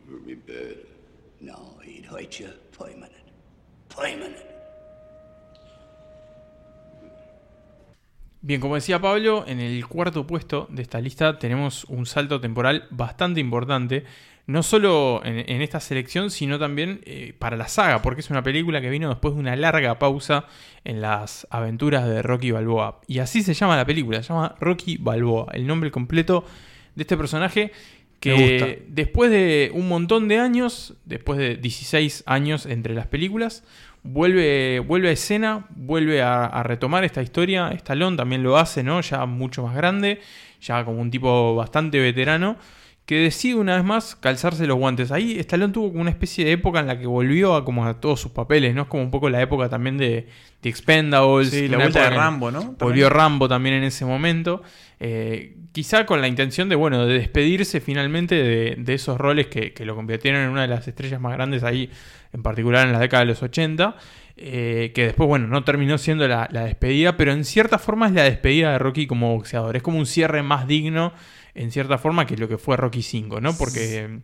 Hurt 0.09 0.25
me 0.25 0.35
bad. 0.35 0.77
No, 1.41 1.79
he'd 1.83 2.05
hurt 2.05 2.39
you 2.39 2.49
permanent. 2.71 3.13
Permanent. 3.89 4.45
Bien, 8.41 8.61
como 8.61 8.75
decía 8.75 9.01
Pablo, 9.01 9.43
en 9.47 9.59
el 9.59 9.85
cuarto 9.85 10.25
puesto 10.25 10.67
de 10.69 10.81
esta 10.81 11.01
lista 11.01 11.37
tenemos 11.37 11.83
un 11.85 12.05
salto 12.05 12.39
temporal 12.39 12.87
bastante 12.89 13.41
importante, 13.41 14.05
no 14.49 14.63
solo 14.63 15.21
en, 15.23 15.47
en 15.47 15.61
esta 15.61 15.79
selección, 15.79 16.31
sino 16.31 16.57
también 16.57 17.01
eh, 17.05 17.35
para 17.37 17.55
la 17.55 17.67
saga, 17.67 18.01
porque 18.01 18.21
es 18.21 18.31
una 18.31 18.41
película 18.41 18.81
que 18.81 18.89
vino 18.89 19.09
después 19.09 19.35
de 19.35 19.39
una 19.39 19.55
larga 19.55 19.99
pausa 19.99 20.47
en 20.83 21.01
las 21.01 21.45
aventuras 21.51 22.07
de 22.07 22.23
Rocky 22.23 22.49
Balboa. 22.49 22.99
Y 23.05 23.19
así 23.19 23.43
se 23.43 23.53
llama 23.53 23.77
la 23.77 23.85
película, 23.85 24.23
se 24.23 24.29
llama 24.29 24.55
Rocky 24.59 24.97
Balboa, 24.97 25.51
el 25.53 25.67
nombre 25.67 25.91
completo 25.91 26.45
de 26.95 27.03
este 27.03 27.15
personaje 27.15 27.71
que 28.19 28.85
después 28.87 29.29
de 29.29 29.69
un 29.71 29.87
montón 29.87 30.27
de 30.27 30.39
años, 30.39 30.95
después 31.05 31.37
de 31.37 31.55
16 31.55 32.23
años 32.25 32.65
entre 32.65 32.95
las 32.95 33.05
películas, 33.05 33.63
vuelve, 34.01 34.79
vuelve 34.79 35.09
a 35.09 35.11
escena, 35.11 35.67
vuelve 35.69 36.23
a, 36.23 36.45
a 36.45 36.63
retomar 36.63 37.03
esta 37.03 37.21
historia. 37.21 37.69
Stallone 37.69 38.17
también 38.17 38.41
lo 38.41 38.57
hace, 38.57 38.81
¿no? 38.81 38.99
Ya 39.01 39.27
mucho 39.27 39.61
más 39.61 39.75
grande, 39.75 40.19
ya 40.59 40.83
como 40.83 41.01
un 41.01 41.11
tipo 41.11 41.55
bastante 41.55 41.99
veterano, 41.99 42.57
que 43.09 43.15
decide 43.15 43.55
una 43.55 43.75
vez 43.75 43.83
más 43.83 44.15
calzarse 44.15 44.67
los 44.67 44.77
guantes. 44.77 45.11
Ahí 45.11 45.39
Stallone 45.39 45.73
tuvo 45.73 45.87
como 45.87 46.01
una 46.01 46.11
especie 46.11 46.45
de 46.45 46.51
época 46.51 46.79
en 46.79 46.85
la 46.85 46.99
que 46.99 47.07
volvió 47.07 47.55
a 47.55 47.65
como 47.65 47.83
a 47.87 47.99
todos 47.99 48.21
sus 48.21 48.31
papeles, 48.31 48.75
¿no? 48.75 48.83
Es 48.83 48.87
como 48.87 49.01
un 49.01 49.09
poco 49.09 49.31
la 49.31 49.41
época 49.41 49.67
también 49.67 49.97
de, 49.97 50.27
de 50.61 50.69
Expendables. 50.69 51.49
Sí, 51.49 51.67
la 51.67 51.79
vuelta 51.79 52.03
de 52.03 52.11
Rambo, 52.11 52.51
¿no? 52.51 52.59
Volvió 52.77 52.77
También. 52.77 53.09
Rambo 53.09 53.47
también 53.49 53.73
en 53.77 53.83
ese 53.85 54.05
momento. 54.05 54.61
Eh, 54.99 55.55
quizá 55.71 56.05
con 56.05 56.21
la 56.21 56.27
intención 56.27 56.69
de, 56.69 56.75
bueno, 56.75 57.07
de 57.07 57.17
despedirse 57.17 57.81
finalmente 57.81 58.35
de, 58.35 58.75
de 58.77 58.93
esos 58.93 59.17
roles 59.17 59.47
que, 59.47 59.73
que 59.73 59.85
lo 59.85 59.95
convirtieron 59.95 60.41
en 60.43 60.49
una 60.51 60.61
de 60.61 60.67
las 60.67 60.87
estrellas 60.87 61.19
más 61.19 61.33
grandes 61.33 61.63
ahí, 61.63 61.89
en 62.31 62.43
particular 62.43 62.85
en 62.85 62.93
la 62.93 62.99
década 62.99 63.21
de 63.21 63.29
los 63.29 63.41
80. 63.41 63.95
eh, 64.37 64.91
que 64.93 65.05
después, 65.05 65.27
bueno, 65.27 65.47
no 65.47 65.63
terminó 65.63 65.97
siendo 65.97 66.27
la, 66.27 66.47
la 66.51 66.63
despedida, 66.65 67.17
pero 67.17 67.31
en 67.31 67.43
cierta 67.43 67.79
forma 67.79 68.05
es 68.05 68.13
la 68.13 68.21
despedida 68.23 68.71
de 68.71 68.77
Rocky 68.77 69.07
como 69.07 69.33
boxeador. 69.35 69.75
Es 69.75 69.81
como 69.81 69.97
un 69.97 70.05
cierre 70.05 70.43
más 70.43 70.67
digno, 70.67 71.11
en 71.55 71.71
cierta 71.71 71.97
forma, 71.97 72.25
que 72.25 72.37
lo 72.37 72.47
que 72.47 72.57
fue 72.57 72.77
Rocky 72.77 73.01
5, 73.01 73.41
¿no? 73.41 73.57
Porque 73.57 74.19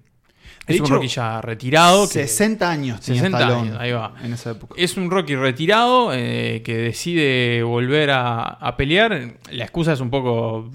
es 0.68 0.80
un 0.80 0.88
Rocky 0.88 1.08
ya 1.08 1.42
retirado. 1.42 2.08
que- 2.08 2.26
60 2.28 2.70
años 2.70 3.02
tenía 3.02 3.22
60 3.22 3.40
Stallone 3.40 3.70
años, 3.70 3.78
ahí 3.82 3.92
va. 3.92 4.14
en 4.24 4.34
esa 4.34 4.52
época. 4.52 4.74
es 4.78 4.98
un 4.98 5.10
Rocky 5.12 5.36
retirado 5.36 6.12
eh, 6.14 6.62
que 6.66 6.76
decide 6.78 7.62
volver 7.64 8.12
a, 8.12 8.42
a 8.42 8.78
pelear. 8.78 9.36
La 9.52 9.64
excusa 9.64 9.94
es 9.94 10.00
un 10.00 10.10
poco 10.10 10.72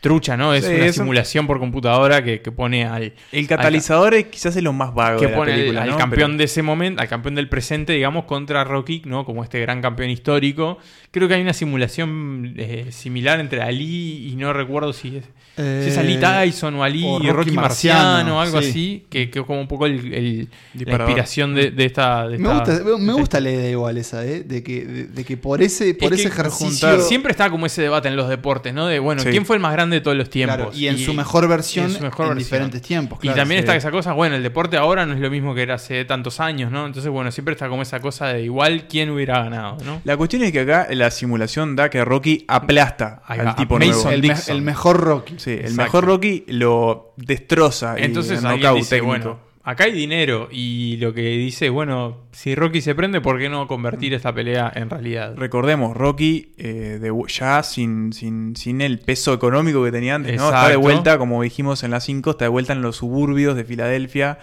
trucha, 0.00 0.36
¿no? 0.36 0.52
Es 0.52 0.66
Sí, 0.66 0.74
una 0.74 0.84
es 0.84 0.98
un- 0.98 1.04
simulación 1.04 1.46
por 1.46 1.58
computadora 1.58 2.22
que, 2.22 2.42
que 2.42 2.52
pone 2.52 2.84
al, 2.84 3.14
El 3.32 3.46
catalizador 3.48 4.12
es 4.12 4.26
quizás 4.26 4.54
es 4.54 4.62
lo 4.62 4.74
más 4.74 4.92
vago 4.94 5.18
que 5.18 5.28
de 5.28 5.34
pone 5.34 5.52
al- 5.52 5.58
película, 5.58 5.82
al 5.84 5.90
¿no? 5.90 5.96
campeón 5.96 6.32
Pero- 6.32 6.38
de 6.38 6.44
ese 6.44 6.62
momento, 6.62 7.00
al 7.00 7.08
campeón 7.08 7.34
del 7.36 7.48
presente, 7.48 7.94
digamos, 7.94 8.24
contra 8.26 8.64
Rocky, 8.64 9.00
¿no? 9.06 9.24
Como 9.24 9.42
este 9.42 9.60
gran 9.60 9.80
campeón 9.80 10.10
histórico. 10.10 10.76
Creo 11.10 11.26
que 11.26 11.32
hay 11.34 11.40
una 11.40 11.54
simulación 11.54 12.52
eh, 12.58 12.88
similar 12.90 13.40
entre 13.40 13.62
Ali 13.62 14.28
y 14.28 14.36
no 14.36 14.52
recuerdo 14.52 14.92
si 14.92 15.16
es, 15.16 15.24
si 15.56 15.62
es 15.90 15.98
Ali 15.98 16.16
Tyson 16.18 16.74
o 16.76 16.82
Ali 16.84 17.04
o 17.04 17.16
y 17.18 17.26
Rocky 17.28 17.32
Rocky 17.32 17.50
Marciano, 17.52 18.02
Marciano, 18.02 18.36
o 18.36 18.40
algo 18.40 18.60
sí. 18.62 18.68
así, 18.70 19.04
que, 19.08 19.30
que 19.30 19.38
es 19.40 19.44
como 19.46 19.60
un 19.60 19.68
poco 19.68 19.86
el- 19.86 20.12
el- 20.12 20.48
la 20.74 20.92
inspiración 20.96 21.54
de, 21.54 21.70
de 21.70 21.84
esta... 21.84 22.26
de 22.28 22.38
Me 22.38 22.48
esta- 22.52 22.78
gusta, 22.78 22.98
me 22.98 23.12
gusta 23.12 23.40
la 23.40 23.50
idea 23.50 23.70
igual 23.70 23.96
esa, 23.98 24.24
¿eh? 24.24 24.42
De 24.42 24.62
que, 24.62 24.84
de, 24.84 25.06
de 25.06 25.24
que 25.24 25.36
por 25.36 25.62
ese, 25.62 25.94
por 25.94 26.12
Es 26.12 26.20
ese 26.20 26.28
que 26.30 26.34
ejercicio. 26.34 26.88
juntar- 26.88 27.00
Siempre 27.02 27.30
está 27.30 27.50
como 27.50 27.66
ese 27.66 27.82
debate 27.82 28.08
en 28.08 28.16
los 28.16 28.28
deportes, 28.28 28.74
¿no? 28.74 28.86
De, 28.86 28.98
bueno, 28.98 29.22
Sí. 29.22 29.28
¿quién 29.30 29.46
fue 29.46 29.56
el 29.56 29.62
más 29.62 29.72
grande 29.72 29.96
de 29.96 30.00
todos 30.00 30.16
los 30.16 30.28
tiempos? 30.30 30.56
Claro, 30.56 30.70
y 30.74 30.88
en 30.88 30.98
su 30.98 31.14
mejor 31.14 31.46
versión, 31.48 31.86
y 31.88 31.92
en 31.92 31.96
su 31.98 32.02
mejor 32.02 32.26
en 32.26 32.34
versión. 32.34 32.38
diferentes 32.50 32.82
tiempos. 32.82 33.18
y 33.18 33.22
claro, 33.22 33.36
también 33.38 33.58
sí. 33.60 33.64
está 33.64 33.76
esa 33.76 33.90
cosa, 33.90 34.12
bueno, 34.12 34.34
el 34.36 34.42
deporte 34.42 34.76
ahora 34.76 35.06
no 35.06 35.14
es 35.14 35.20
lo 35.20 35.30
mismo 35.30 35.54
que 35.54 35.62
era 35.62 35.74
hace 35.74 36.04
tantos 36.04 36.40
años, 36.40 36.72
¿no? 36.72 36.86
Entonces, 36.86 37.10
bueno, 37.12 37.30
siempre 37.30 37.52
está 37.52 37.68
como 37.68 37.82
esa 37.82 38.00
cosa 38.00 38.26
de 38.28 38.42
igual 38.42 38.86
quién 38.88 39.10
hubiera 39.10 39.42
ganado, 39.44 39.76
¿no? 39.84 40.00
La 40.04 40.16
cuestión 40.16 40.42
es 40.42 40.52
que 40.52 40.60
acá 40.60 40.88
la 40.90 41.10
simulación 41.10 41.76
da 41.76 41.88
que 41.90 42.04
Rocky 42.04 42.44
aplasta 42.48 43.22
Ahí 43.26 43.38
al 43.40 43.46
va, 43.48 43.56
tipo 43.56 43.78
nuevo. 43.78 44.10
El 44.10 44.62
mejor 44.62 45.00
Rocky. 45.00 45.34
Sí, 45.44 45.58
el 45.62 45.74
mejor 45.74 46.04
Rocky 46.06 46.44
lo 46.48 47.12
destroza. 47.16 47.96
y 47.98 48.04
Entonces 48.04 48.40
el 48.40 48.46
alguien 48.46 48.74
dice, 48.76 48.96
técnico. 48.96 49.06
bueno, 49.08 49.38
acá 49.62 49.84
hay 49.84 49.92
dinero 49.92 50.48
y 50.50 50.96
lo 50.98 51.12
que 51.12 51.22
dice, 51.22 51.68
bueno, 51.70 52.24
si 52.32 52.54
Rocky 52.54 52.80
se 52.80 52.94
prende, 52.94 53.20
¿por 53.20 53.38
qué 53.38 53.48
no 53.48 53.66
convertir 53.66 54.14
esta 54.14 54.32
pelea 54.34 54.72
en 54.74 54.90
realidad? 54.90 55.34
Recordemos, 55.36 55.96
Rocky 55.96 56.52
eh, 56.58 56.98
de, 57.00 57.12
ya 57.28 57.62
sin, 57.62 58.12
sin, 58.12 58.56
sin 58.56 58.80
el 58.80 58.98
peso 59.00 59.32
económico 59.34 59.84
que 59.84 59.92
tenía 59.92 60.14
antes, 60.14 60.36
¿no? 60.36 60.46
Está 60.46 60.68
de 60.68 60.76
vuelta, 60.76 61.18
como 61.18 61.42
dijimos 61.42 61.82
en 61.82 61.90
las 61.90 62.04
5, 62.04 62.30
está 62.32 62.44
de 62.46 62.50
vuelta 62.50 62.72
en 62.72 62.82
los 62.82 62.96
suburbios 62.96 63.56
de 63.56 63.64
Filadelfia, 63.64 64.38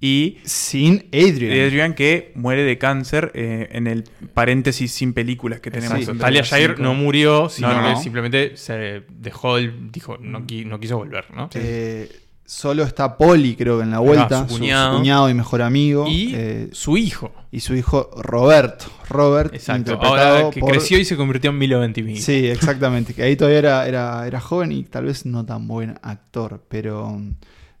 y 0.00 0.38
Sin 0.44 1.06
Adrian. 1.12 1.52
Adrian 1.66 1.94
que 1.94 2.32
muere 2.34 2.62
de 2.62 2.76
cáncer 2.76 3.30
eh, 3.34 3.68
en 3.72 3.86
el 3.86 4.04
paréntesis 4.34 4.92
sin 4.92 5.14
películas 5.14 5.60
que 5.60 5.70
tenemos. 5.70 5.98
Entre 5.98 6.14
Talia 6.16 6.42
Shire 6.42 6.70
cinco. 6.76 6.82
no 6.82 6.94
murió, 6.94 7.48
sino 7.48 7.72
No, 7.72 7.80
no. 7.80 7.94
que 7.96 8.02
simplemente 8.02 8.56
se 8.56 9.02
dejó 9.08 9.56
el. 9.56 9.90
dijo, 9.90 10.18
no, 10.18 10.40
qui- 10.46 10.66
no 10.66 10.78
quiso 10.78 10.98
volver, 10.98 11.26
¿no? 11.34 11.48
Eh, 11.54 12.10
solo 12.44 12.82
está 12.82 13.16
Polly, 13.16 13.56
creo 13.56 13.78
que 13.78 13.84
en 13.84 13.90
la 13.92 14.00
vuelta. 14.00 14.42
su 14.46 14.54
su, 14.54 14.60
cuñado. 14.60 14.92
su 14.92 14.98
cuñado 14.98 15.30
y 15.30 15.34
mejor 15.34 15.62
amigo. 15.62 16.06
Y 16.06 16.32
eh, 16.34 16.68
su 16.72 16.98
hijo. 16.98 17.32
y 17.50 17.60
su 17.60 17.74
hijo 17.74 18.10
Roberto. 18.18 18.84
Robert, 19.08 19.54
Exacto. 19.54 19.92
interpretado 19.92 20.36
Ahora 20.38 20.50
que 20.50 20.60
por- 20.60 20.70
creció 20.72 20.98
y 20.98 21.04
se 21.06 21.16
convirtió 21.16 21.50
en 21.50 21.56
Milo 21.58 21.80
Ventimiglia. 21.80 22.20
Sí, 22.22 22.46
exactamente. 22.46 23.14
Que 23.14 23.22
ahí 23.22 23.36
todavía 23.36 23.58
era, 23.60 23.86
era, 23.88 24.26
era 24.26 24.40
joven 24.40 24.72
y 24.72 24.82
tal 24.84 25.06
vez 25.06 25.24
no 25.24 25.46
tan 25.46 25.66
buen 25.66 25.98
actor. 26.02 26.62
Pero, 26.68 27.22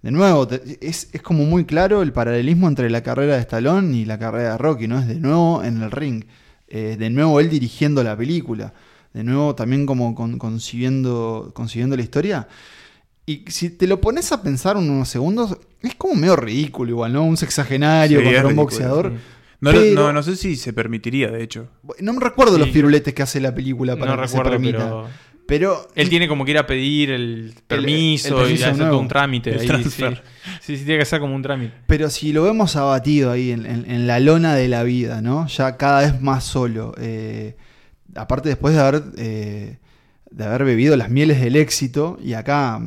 de 0.04 0.10
nuevo, 0.10 0.46
te- 0.46 0.78
es, 0.86 1.08
es 1.12 1.22
como 1.22 1.44
muy 1.46 1.64
claro 1.64 2.02
el 2.02 2.12
paralelismo 2.12 2.68
entre 2.68 2.90
la 2.90 3.02
carrera 3.02 3.34
de 3.36 3.40
Stallone 3.40 3.96
y 3.96 4.04
la 4.04 4.18
carrera 4.18 4.52
de 4.52 4.58
Rocky, 4.58 4.86
¿no? 4.86 5.00
Es 5.00 5.08
de 5.08 5.14
nuevo 5.16 5.64
en 5.64 5.80
el 5.82 5.90
ring. 5.90 6.24
Eh, 6.68 6.96
de 6.98 7.08
nuevo 7.08 7.40
él 7.40 7.48
dirigiendo 7.48 8.02
la 8.04 8.14
película. 8.16 8.74
De 9.14 9.24
nuevo 9.24 9.54
también 9.54 9.86
como 9.86 10.14
con- 10.14 10.38
concibiendo, 10.38 11.52
concibiendo 11.54 11.96
la 11.96 12.02
historia. 12.02 12.48
Y 13.26 13.44
si 13.48 13.70
te 13.70 13.86
lo 13.86 14.00
pones 14.02 14.30
a 14.32 14.42
pensar 14.42 14.76
unos 14.76 15.08
segundos, 15.08 15.56
es 15.80 15.94
como 15.94 16.14
medio 16.14 16.36
ridículo 16.36 16.90
igual, 16.90 17.12
¿no? 17.14 17.24
Un 17.24 17.38
sexagenario 17.38 18.18
Sí, 18.18 18.24
contra 18.24 18.42
un 18.42 18.48
ridículo, 18.48 18.62
boxeador. 18.64 19.10
sí. 19.12 19.16
No, 19.60 19.70
Pero- 19.70 19.94
no, 19.94 20.12
no 20.12 20.22
sé 20.22 20.36
si 20.36 20.56
se 20.56 20.74
permitiría, 20.74 21.30
de 21.30 21.42
hecho. 21.42 21.68
No 22.00 22.12
me 22.12 22.20
recuerdo 22.20 22.58
los 22.58 22.68
piruletes 22.68 23.14
que 23.14 23.22
hace 23.22 23.40
la 23.40 23.54
película 23.54 23.96
para 23.96 24.16
No 24.16 24.20
que 24.22 24.28
se 24.28 24.38
permita. 24.42 24.78
pero. 24.78 25.06
Pero 25.46 25.86
Él 25.94 26.08
tiene 26.08 26.26
como 26.26 26.44
que 26.44 26.52
ir 26.52 26.58
a 26.58 26.66
pedir 26.66 27.10
el 27.10 27.52
permiso, 27.66 28.28
el 28.28 28.34
permiso 28.44 28.50
y 28.50 28.54
hacer 28.64 28.76
nuevo. 28.78 28.92
todo 28.92 29.00
un 29.00 29.08
trámite. 29.08 29.50
El 29.50 29.60
ahí, 29.60 29.66
transfer. 29.66 30.16
Sí. 30.16 30.50
sí, 30.62 30.76
sí, 30.78 30.84
tiene 30.84 30.98
que 30.98 31.02
hacer 31.02 31.20
como 31.20 31.34
un 31.34 31.42
trámite. 31.42 31.74
Pero 31.86 32.08
si 32.08 32.32
lo 32.32 32.42
vemos 32.44 32.76
abatido 32.76 33.30
ahí 33.30 33.50
en, 33.50 33.66
en- 33.66 33.90
en 33.90 34.06
la 34.06 34.20
lona 34.20 34.54
de 34.54 34.68
la 34.68 34.82
vida, 34.84 35.20
¿no? 35.20 35.46
Ya 35.48 35.76
cada 35.76 36.00
vez 36.00 36.20
más 36.20 36.44
solo. 36.44 36.94
eh, 36.98 37.56
aparte 38.14 38.48
después 38.48 38.74
de 38.74 38.80
haber, 38.80 39.02
eh, 39.18 39.78
de 40.30 40.44
haber 40.44 40.64
bebido 40.64 40.96
las 40.96 41.10
mieles 41.10 41.40
del 41.40 41.56
éxito, 41.56 42.18
y 42.24 42.32
acá 42.34 42.80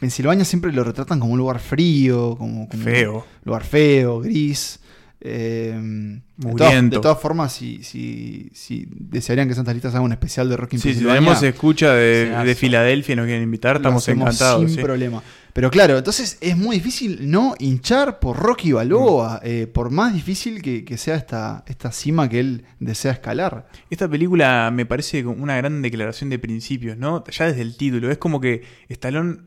Pensilvania 0.00 0.44
siempre 0.44 0.72
lo 0.72 0.82
retratan 0.84 1.20
como 1.20 1.32
un 1.32 1.38
lugar 1.38 1.58
frío, 1.60 2.36
como, 2.36 2.68
como 2.68 2.82
Feo. 2.84 3.14
un 3.18 3.22
lugar 3.44 3.64
feo, 3.64 4.20
gris. 4.20 4.80
Eh, 5.26 6.20
de, 6.36 6.52
todas, 6.54 6.90
de 6.90 6.98
todas 7.00 7.18
formas, 7.18 7.52
si, 7.52 7.82
si, 7.82 8.50
si 8.52 8.86
desearían 8.90 9.48
que 9.48 9.54
Santas 9.54 9.74
Listas 9.74 9.94
haga 9.94 10.04
un 10.04 10.12
especial 10.12 10.50
de 10.50 10.56
Rocky 10.58 10.76
en 10.76 10.82
Sí, 10.82 10.94
si 10.94 11.04
tenemos 11.04 11.42
escucha 11.42 11.94
de, 11.94 12.30
Se 12.38 12.44
de 12.44 12.54
Filadelfia 12.54 13.14
y 13.14 13.16
nos 13.16 13.24
quieren 13.24 13.42
invitar, 13.42 13.76
estamos 13.76 14.06
encantados. 14.08 14.66
Sin 14.66 14.76
sí. 14.76 14.82
problema. 14.82 15.22
Pero 15.54 15.70
claro, 15.70 15.96
entonces 15.96 16.36
es 16.40 16.56
muy 16.56 16.76
difícil 16.76 17.30
no 17.30 17.54
hinchar 17.60 18.18
por 18.18 18.36
Rocky 18.36 18.72
Balboa, 18.72 19.36
Mm. 19.36 19.46
eh, 19.46 19.66
por 19.68 19.90
más 19.90 20.12
difícil 20.12 20.60
que, 20.60 20.84
que 20.84 20.98
sea 20.98 21.14
esta, 21.14 21.64
esta 21.68 21.90
cima 21.92 22.28
que 22.28 22.40
él 22.40 22.64
desea 22.80 23.12
escalar. 23.12 23.68
Esta 23.88 24.08
película 24.08 24.70
me 24.74 24.84
parece 24.84 25.22
como 25.24 25.42
una 25.42 25.56
gran 25.56 25.80
declaración 25.80 26.28
de 26.28 26.38
principios, 26.40 26.98
¿no? 26.98 27.24
Ya 27.30 27.46
desde 27.46 27.62
el 27.62 27.76
título. 27.76 28.10
Es 28.10 28.18
como 28.18 28.40
que 28.40 28.62
Stallone 28.88 29.38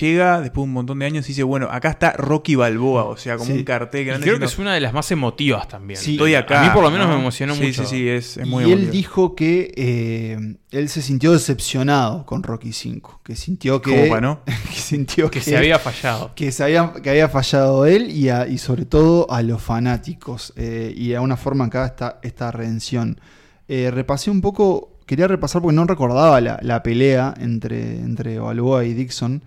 llega 0.00 0.40
después 0.40 0.62
de 0.62 0.68
un 0.68 0.72
montón 0.72 0.98
de 1.00 1.06
años 1.06 1.24
y 1.26 1.28
dice, 1.28 1.42
bueno, 1.42 1.68
acá 1.70 1.90
está 1.90 2.12
Rocky 2.12 2.54
Balboa, 2.54 3.04
o 3.04 3.16
sea, 3.16 3.36
como 3.36 3.50
Sí. 3.50 3.58
un 3.58 3.64
cartel 3.64 4.02
Y 4.02 4.04
grande. 4.04 4.24
creo 4.26 4.38
que 4.38 4.44
es 4.44 4.58
una 4.58 4.74
de 4.74 4.80
las 4.80 4.92
más 4.92 5.10
emotivas 5.10 5.66
también. 5.68 5.98
Sí. 5.98 6.12
Estoy 6.12 6.34
acá. 6.36 6.60
A 6.60 6.64
mí 6.64 6.70
por 6.72 6.82
lo 6.82 6.90
menos 6.90 7.08
¿no? 7.08 7.14
me 7.14 7.20
emocionó 7.20 7.54
sí, 7.54 7.62
mucho. 7.64 7.84
Sí, 7.84 7.96
sí, 7.96 8.08
es, 8.08 8.36
es 8.36 8.46
muy 8.46 8.62
y 8.64 8.66
él 8.66 8.72
emotivo. 8.72 8.92
dijo 8.92 9.34
que 9.34 9.72
eh, 9.76 10.56
él 10.70 10.88
se 10.88 11.02
sintió 11.02 11.32
decepcionado 11.32 12.24
con 12.26 12.42
Rocky 12.42 12.70
V, 12.70 13.02
que 13.24 13.34
sintió 13.36 13.82
que, 13.82 13.90
Como 13.90 14.08
pa' 14.08 14.20
no. 14.20 14.40
que 14.46 14.76
sintió 14.80 15.30
Que 15.30 15.40
se 15.40 15.56
había 15.56 15.78
fallado. 15.78 16.32
que 16.34 16.52
se 16.52 16.62
había, 16.64 16.92
que 17.02 17.10
había 17.10 17.28
fallado 17.28 17.84
él 17.86 18.10
y, 18.10 18.28
a- 18.28 18.46
y 18.46 18.58
sobre 18.58 18.84
todo 18.84 19.30
a 19.30 19.42
los 19.42 19.60
fanáticos. 19.62 20.52
eh, 20.56 20.92
y 20.96 21.08
de 21.08 21.16
alguna 21.16 21.36
forma 21.36 21.64
acá 21.64 21.86
está 21.86 22.20
esta 22.22 22.50
redención. 22.50 23.20
Eh, 23.68 23.90
repasé 23.90 24.30
un 24.30 24.40
poco, 24.40 24.98
quería 25.06 25.26
repasar 25.28 25.62
porque 25.62 25.74
no 25.74 25.84
recordaba 25.86 26.40
la, 26.40 26.58
la 26.62 26.82
pelea 26.82 27.34
entre, 27.40 27.96
entre 28.00 28.38
Balboa 28.38 28.84
y 28.84 28.92
Dixon. 28.94 29.42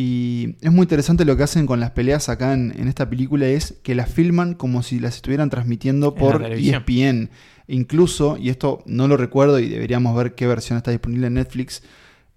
Y 0.00 0.54
es 0.60 0.70
muy 0.70 0.84
interesante 0.84 1.24
lo 1.24 1.36
que 1.36 1.42
hacen 1.42 1.66
con 1.66 1.80
las 1.80 1.90
peleas 1.90 2.28
acá 2.28 2.52
en, 2.52 2.72
en 2.78 2.86
esta 2.86 3.10
película, 3.10 3.48
es 3.48 3.74
que 3.82 3.96
las 3.96 4.08
filman 4.08 4.54
como 4.54 4.84
si 4.84 5.00
las 5.00 5.16
estuvieran 5.16 5.50
transmitiendo 5.50 6.14
por 6.14 6.40
E. 6.44 6.70
ESPN. 6.70 7.30
Incluso, 7.66 8.36
y 8.36 8.50
esto 8.50 8.84
no 8.86 9.08
lo 9.08 9.16
recuerdo 9.16 9.58
y 9.58 9.68
deberíamos 9.68 10.16
ver 10.16 10.36
qué 10.36 10.46
versión 10.46 10.76
está 10.76 10.92
disponible 10.92 11.26
en 11.26 11.34
Netflix, 11.34 11.82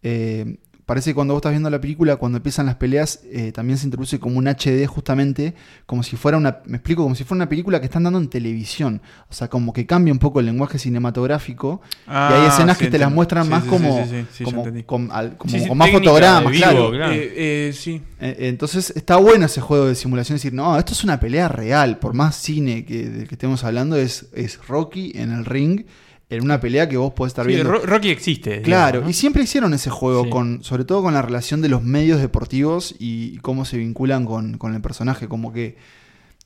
eh, 0.01 0.57
parece 0.91 1.11
que 1.11 1.15
cuando 1.15 1.33
vos 1.33 1.39
estás 1.39 1.51
viendo 1.53 1.69
la 1.69 1.79
película, 1.79 2.17
cuando 2.17 2.37
empiezan 2.39 2.65
las 2.65 2.75
peleas, 2.75 3.21
eh, 3.31 3.53
también 3.53 3.77
se 3.77 3.85
introduce 3.85 4.19
como 4.19 4.37
un 4.37 4.47
HD 4.47 4.85
justamente, 4.87 5.53
como 5.85 6.03
si 6.03 6.17
fuera 6.17 6.37
una, 6.37 6.59
me 6.65 6.77
explico, 6.77 7.03
como 7.03 7.15
si 7.15 7.23
fuera 7.23 7.37
una 7.43 7.49
película 7.49 7.79
que 7.79 7.85
están 7.85 8.03
dando 8.03 8.19
en 8.19 8.27
televisión. 8.27 9.01
O 9.29 9.33
sea, 9.33 9.47
como 9.47 9.71
que 9.71 9.85
cambia 9.85 10.11
un 10.11 10.19
poco 10.19 10.41
el 10.41 10.47
lenguaje 10.47 10.77
cinematográfico 10.79 11.81
y 12.07 12.09
hay 12.11 12.15
Ah, 12.43 12.47
escenas 12.49 12.77
sí, 12.77 12.85
que 12.85 12.91
te 12.91 12.99
las 12.99 13.09
muestran 13.11 13.45
Sí, 13.45 13.49
más 13.51 13.63
sí, 13.63 13.69
como, 13.69 14.05
como, 14.43 14.63
con, 14.85 15.09
al- 15.11 15.37
como 15.37 15.51
Sí, 15.53 15.59
sí, 15.61 15.67
con 15.67 15.77
más 15.77 15.91
fotogramas, 15.91 16.51
vivo, 16.51 16.63
claro. 16.65 16.91
claro. 16.91 17.13
Eh, 17.13 17.33
eh, 17.69 17.73
sí. 17.73 18.01
Eh, 18.19 18.35
Entonces 18.49 18.91
está 18.95 19.15
bueno 19.17 19.45
ese 19.45 19.61
juego 19.61 19.85
de 19.87 19.95
simulación, 19.95 20.35
decir, 20.35 20.53
no, 20.53 20.77
esto 20.77 20.93
es 20.93 21.03
una 21.03 21.19
pelea 21.19 21.47
real, 21.47 21.99
por 21.99 22.13
más 22.13 22.35
cine 22.35 22.85
que, 22.85 23.07
del 23.09 23.27
que 23.27 23.35
estemos 23.35 23.63
hablando, 23.63 23.95
es, 23.95 24.27
es 24.33 24.59
Rocky 24.67 25.11
en 25.15 25.31
el 25.31 25.45
ring, 25.45 25.85
en 26.31 26.43
una 26.43 26.59
pelea 26.59 26.89
que 26.89 26.97
vos 26.97 27.13
podés 27.13 27.31
estar 27.31 27.45
Sí, 27.45 27.51
viendo. 27.53 27.71
Ro- 27.71 27.85
Rocky 27.85 28.09
existe. 28.09 28.61
Claro, 28.61 28.87
digamos, 28.99 29.03
¿no? 29.05 29.09
y 29.09 29.13
siempre 29.13 29.43
hicieron 29.43 29.73
ese 29.73 29.89
juego, 29.89 30.23
Sí. 30.23 30.29
con, 30.29 30.63
sobre 30.63 30.85
todo 30.85 31.03
con 31.03 31.13
la 31.13 31.21
relación 31.21 31.61
de 31.61 31.69
los 31.69 31.83
medios 31.83 32.19
deportivos 32.21 32.95
y 32.99 33.37
cómo 33.39 33.65
se 33.65 33.77
vinculan 33.77 34.25
con, 34.25 34.57
con 34.57 34.73
el 34.73 34.81
personaje. 34.81 35.27
Como 35.27 35.53
que 35.53 35.75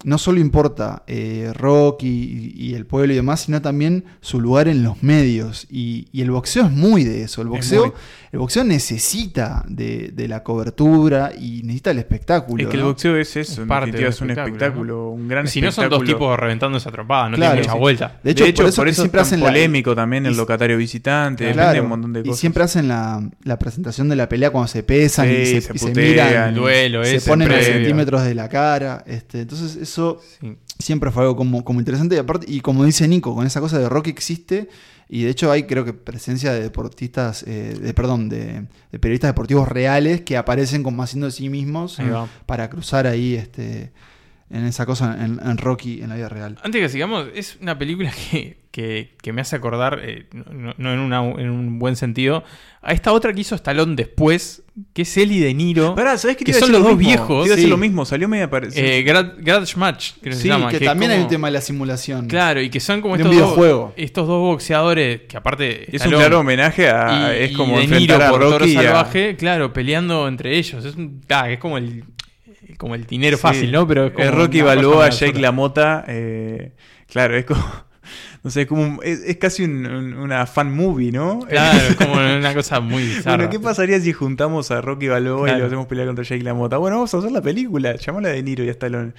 no 0.04 0.18
solo 0.20 0.40
importa 0.40 1.04
eh, 1.08 1.52
Rocky 1.56 2.54
y, 2.56 2.68
y 2.72 2.74
el 2.76 2.86
pueblo 2.86 3.14
y 3.14 3.16
demás, 3.16 3.42
sino 3.42 3.62
también 3.62 4.04
su 4.22 4.40
lugar 4.40 4.68
en 4.68 4.84
los 4.84 5.02
medios. 5.02 5.66
Y, 5.70 6.08
y 6.12 6.22
el 6.22 6.30
boxeo 6.32 6.66
es 6.66 6.72
muy 6.72 7.04
de 7.04 7.24
eso. 7.24 7.42
El 7.42 7.48
boxeo, 7.48 7.86
muy. 7.88 7.94
el 8.32 8.40
boxeo 8.40 8.64
necesita 8.64 9.64
de, 9.68 10.12
de 10.14 10.28
la 10.28 10.44
cobertura 10.44 11.32
y 11.36 11.62
necesita 11.64 11.92
el 11.92 11.98
espectáculo. 12.00 12.64
Es 12.64 12.70
que 12.70 12.78
el 12.78 12.84
boxeo 12.84 13.16
es 13.18 13.36
eso, 13.36 13.62
Es 13.64 13.68
parte 13.68 13.90
es 14.06 14.22
un 14.22 14.30
espectáculo, 14.30 14.46
espectáculo, 14.56 15.10
un 15.10 15.28
gran 15.28 15.48
Si 15.48 15.60
no 15.62 15.72
son 15.72 15.90
dos 15.90 16.00
espectáculo. 16.02 16.18
tipos 16.30 16.40
reventando 16.40 16.78
esa 16.78 16.92
trompada, 16.92 17.30
no 17.30 17.38
Claro, 17.38 17.54
tiene 17.54 17.64
mucha 17.68 17.74
sí. 17.74 17.80
vuelta. 17.80 18.20
De 18.24 18.32
hecho, 18.32 18.44
de 18.44 18.50
hecho, 18.52 18.64
por 18.64 18.68
eso, 18.70 18.84
que 18.84 18.90
es 18.92 18.96
siempre 18.98 19.18
tan 19.20 19.26
hacen 19.28 19.40
la- 19.40 19.46
polémico 19.48 19.96
también 19.96 20.26
el 20.28 20.34
y- 20.34 20.38
locatario 20.38 20.78
visitante, 20.78 21.46
Claro, 21.52 21.58
depende 21.58 21.74
de 21.76 21.82
un 21.82 21.90
montón 21.90 22.14
de 22.14 22.20
y 22.20 22.24
cosas. 22.24 22.40
siempre 22.40 22.64
hacen 22.64 22.88
la, 22.88 23.28
la 23.44 23.58
presentación 23.58 24.08
de 24.10 24.16
la 24.18 24.30
pelea 24.30 24.52
cuando 24.52 24.68
se 24.68 24.84
pesan 24.84 25.30
y 25.32 25.46
se, 25.46 25.62
se 25.62 25.74
y 25.74 25.78
se 25.80 25.88
putean, 25.88 26.28
miran, 26.28 26.50
el 26.50 26.56
duelo 26.56 27.04
se 27.04 27.16
ese, 27.16 27.28
ponen 27.30 27.52
a 27.52 27.60
centímetros 27.62 28.24
de 28.24 28.36
la 28.36 28.50
cara. 28.50 29.04
Este, 29.08 29.42
entonces 29.42 29.76
eso 29.86 30.19
Sí. 30.41 30.56
siempre 30.80 31.10
fue 31.12 31.24
algo 31.24 31.36
como, 31.36 31.63
como 31.63 31.80
interesante 31.80 32.15
y 32.15 32.19
aparte, 32.19 32.45
y 32.50 32.60
como 32.60 32.84
dice 32.84 33.08
Nico, 33.08 33.34
con 33.34 33.48
esa 33.48 33.62
cosa 33.62 33.80
de 33.80 33.88
Rocky 33.89 34.10
existe 34.10 34.67
y 35.08 35.24
de 35.24 35.30
hecho 35.30 35.52
hay 35.52 35.63
creo 35.63 35.86
que 35.86 35.93
presencia 35.93 36.52
de 36.52 36.62
deportistas, 36.62 37.43
eh, 37.48 37.78
de, 37.80 37.93
perdón, 37.93 38.28
de, 38.28 38.65
de 38.91 39.00
periodistas 39.00 39.30
deportivos 39.30 39.67
reales 39.67 40.21
que 40.21 40.36
aparecen 40.36 40.84
como 40.84 41.02
haciendo 41.04 41.28
de 41.28 41.32
sí 41.32 41.48
mismos 41.50 41.98
para 42.45 42.69
cruzar 42.69 43.06
ahí 43.08 43.36
este 43.36 43.91
en 44.50 44.64
esa 44.66 44.86
cosa 44.86 45.18
en, 45.24 45.40
en 45.44 45.58
Rocky 45.58 46.02
en 46.02 46.10
la 46.10 46.16
vida 46.16 46.30
real. 46.30 46.58
Antes 46.64 46.82
que 46.82 46.90
sigamos, 46.90 47.26
es 47.34 47.58
una 47.62 47.78
película 47.78 48.12
que, 48.32 48.58
que- 48.72 49.16
que 49.22 49.34
me 49.34 49.42
hace 49.42 49.56
acordar, 49.56 50.02
eh, 50.04 50.28
no, 50.34 50.74
no 50.78 50.94
en, 50.94 51.00
una- 51.00 51.22
en 51.42 51.50
un 51.50 51.80
buen 51.80 51.96
sentido, 51.96 52.44
a 52.84 52.94
esta 52.94 53.12
otra 53.14 53.34
que 53.34 53.42
hizo 53.42 53.56
Stallone 53.56 53.96
después, 53.96 54.62
que 54.94 55.02
es 55.02 55.18
él 55.18 55.32
y 55.32 55.40
De 55.40 55.52
Niro. 55.56 55.96
Pará, 55.96 56.16
¿sabés 56.20 56.38
qué 56.38 56.44
que 56.46 56.52
a 56.52 56.60
son 56.60 56.72
los 56.72 56.82
lo 56.82 56.90
dos 56.90 56.98
mismo? 56.98 57.10
viejos, 57.10 57.48
Te 57.50 57.56
sí. 57.56 57.66
lo 57.68 57.78
mismo, 57.78 58.06
salió 58.06 58.28
media 58.28 58.48
parecida. 58.48 58.84
Eh, 58.86 59.04
Grad- 59.04 59.34
Grudge 59.40 59.76
Match, 59.78 60.12
creo 60.22 60.32
que 60.34 60.36
Sí, 60.36 60.42
se 60.44 60.48
llama. 60.50 60.70
que 60.70 60.80
también 60.80 61.10
hay 61.10 61.22
un 61.22 61.28
tema 61.28 61.48
de 61.48 61.54
la 61.54 61.62
simulación. 61.62 62.28
Claro, 62.28 62.62
y 62.62 62.70
que 62.70 62.80
son 62.80 63.02
como 63.02 63.16
estos, 63.16 63.36
dos, 63.58 63.93
estos 63.98 64.28
dos 64.28 64.39
boxeadores 64.41 65.22
que 65.28 65.38
aparte... 65.38 65.96
es 65.96 66.06
un 66.06 66.12
claro 66.12 66.41
homenaje 66.41 66.88
a. 66.89 67.34
y- 67.36 67.46
es 67.46 67.58
como 67.58 67.80
y 67.80 67.88
De 67.88 68.00
Niro 68.00 68.14
enfrentar 68.16 68.22
a 68.22 68.30
por 68.30 68.41
Toro 68.41 68.60
Rocky. 68.60 68.76
a- 68.78 68.84
Salvaje, 68.84 69.36
claro, 69.38 69.74
peleando 69.74 70.28
entre 70.28 70.56
ellos. 70.58 70.86
Es, 70.86 70.96
un- 70.96 71.22
ah, 71.30 71.50
es 71.50 71.58
como 71.58 71.80
el 71.80 72.04
como 72.78 72.95
el 72.95 73.05
dinero 73.05 73.38
Sí. 73.38 73.41
fácil, 73.41 73.71
¿no? 73.71 73.88
Pero 73.88 74.05
es 74.07 74.11
como 74.13 74.32
Rocky 74.32 74.61
Balboa, 74.61 75.09
Jake. 75.09 75.39
LaMotta. 75.39 76.05
eh, 76.07 76.73
claro, 77.07 77.36
es 77.38 77.45
como. 77.45 77.61
No 78.43 78.51
sé, 78.51 78.61
es 78.61 78.67
como 78.67 78.84
un- 78.84 78.99
es, 79.01 79.21
es 79.26 79.38
casi 79.38 79.63
un- 79.63 79.88
un- 79.88 80.13
una 80.13 80.45
fan 80.45 80.71
movie, 80.71 81.11
¿no? 81.11 81.39
Claro, 81.49 81.80
es 81.89 81.95
como 81.95 82.13
una 82.38 82.53
cosa 82.53 82.80
muy 82.80 83.01
bizarra. 83.01 83.38
Bueno, 83.38 83.49
¿qué 83.49 83.59
pasaría 83.59 83.99
si 83.99 84.13
juntamos 84.13 84.69
a 84.69 84.80
Rocky 84.82 85.07
Balboa 85.07 85.49
y 85.51 85.57
lo 85.59 85.65
hacemos 85.65 85.88
pelear 85.88 86.05
contra 86.05 86.23
Jake 86.23 86.43
LaMotta? 86.43 86.78
Bueno, 86.78 86.97
vamos 86.97 87.11
a 87.11 87.17
hacer 87.17 87.32
la 87.32 87.41
película, 87.41 87.95
llamala 87.95 88.30
de 88.30 88.43
Niro 88.43 88.63
y 88.63 88.67
a 88.67 88.71
Stallone. 88.71 89.13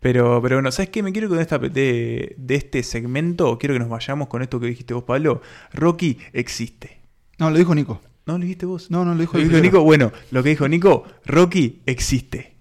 Pero, 0.00 0.42
pero 0.42 0.56
bueno, 0.56 0.70
¿sabes 0.70 0.90
qué? 0.90 1.02
Me 1.02 1.12
quiero 1.12 1.30
con 1.30 1.38
esta 1.38 1.56
de, 1.58 2.34
de 2.36 2.54
este 2.54 2.82
segmento, 2.82 3.56
quiero 3.56 3.74
que 3.74 3.78
nos 3.78 3.88
vayamos 3.88 4.28
con 4.28 4.42
esto 4.42 4.60
que 4.60 4.66
dijiste 4.66 4.92
vos, 4.92 5.04
Pablo. 5.04 5.40
Rocky 5.72 6.18
existe. 6.34 7.00
No, 7.38 7.48
lo 7.50 7.56
dijo 7.56 7.74
Nico. 7.74 8.02
¿No 8.26 8.34
lo 8.34 8.40
dijiste 8.40 8.66
vos? 8.66 8.90
No, 8.90 9.06
no 9.06 9.14
lo 9.14 9.20
dijo 9.20 9.38
¿Lo 9.38 9.44
dijo. 9.44 9.58
Nico? 9.60 9.82
Bueno, 9.82 10.12
lo 10.32 10.42
que 10.42 10.50
dijo 10.50 10.68
Nico, 10.68 11.04
Rocky 11.24 11.80
existe. 11.86 12.55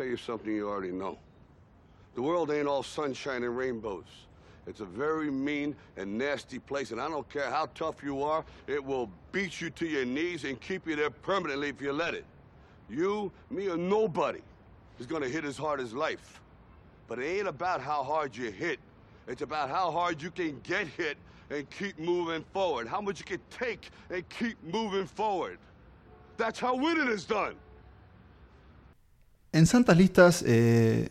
Tell 0.00 0.08
you 0.08 0.16
something 0.16 0.50
you 0.50 0.66
already 0.66 0.92
know. 0.92 1.18
The 2.14 2.22
world 2.22 2.50
ain't 2.50 2.66
all 2.66 2.82
sunshine 2.82 3.42
and 3.42 3.54
rainbows. 3.54 4.06
It's 4.66 4.80
a 4.80 4.86
very 4.86 5.30
mean 5.30 5.76
and 5.98 6.16
nasty 6.16 6.58
place, 6.58 6.90
and 6.90 6.98
I 6.98 7.06
don't 7.06 7.28
care 7.28 7.50
how 7.50 7.66
tough 7.74 8.02
you 8.02 8.22
are, 8.22 8.42
it 8.66 8.82
will 8.82 9.10
beat 9.30 9.60
you 9.60 9.68
to 9.68 9.86
your 9.86 10.06
knees 10.06 10.44
and 10.44 10.58
keep 10.58 10.86
you 10.86 10.96
there 10.96 11.10
permanently 11.10 11.68
if 11.68 11.82
you 11.82 11.92
let 11.92 12.14
it. 12.14 12.24
You, 12.88 13.30
me, 13.50 13.68
or 13.68 13.76
nobody 13.76 14.40
is 14.98 15.04
gonna 15.04 15.28
hit 15.28 15.44
as 15.44 15.58
hard 15.58 15.80
as 15.80 15.92
life. 15.92 16.40
But 17.06 17.18
it 17.18 17.26
ain't 17.26 17.48
about 17.48 17.82
how 17.82 18.02
hard 18.02 18.34
you 18.34 18.50
hit. 18.50 18.78
It's 19.28 19.42
about 19.42 19.68
how 19.68 19.90
hard 19.90 20.22
you 20.22 20.30
can 20.30 20.60
get 20.60 20.86
hit 20.86 21.18
and 21.50 21.68
keep 21.68 21.98
moving 21.98 22.42
forward. 22.54 22.88
How 22.88 23.02
much 23.02 23.18
you 23.18 23.26
can 23.26 23.40
take 23.50 23.90
and 24.08 24.26
keep 24.30 24.56
moving 24.64 25.04
forward. 25.04 25.58
That's 26.38 26.58
how 26.58 26.74
winning 26.74 27.08
is 27.08 27.26
done. 27.26 27.54
En 29.52 29.66
Santas 29.66 29.96
Listas 29.96 30.44
eh, 30.46 31.10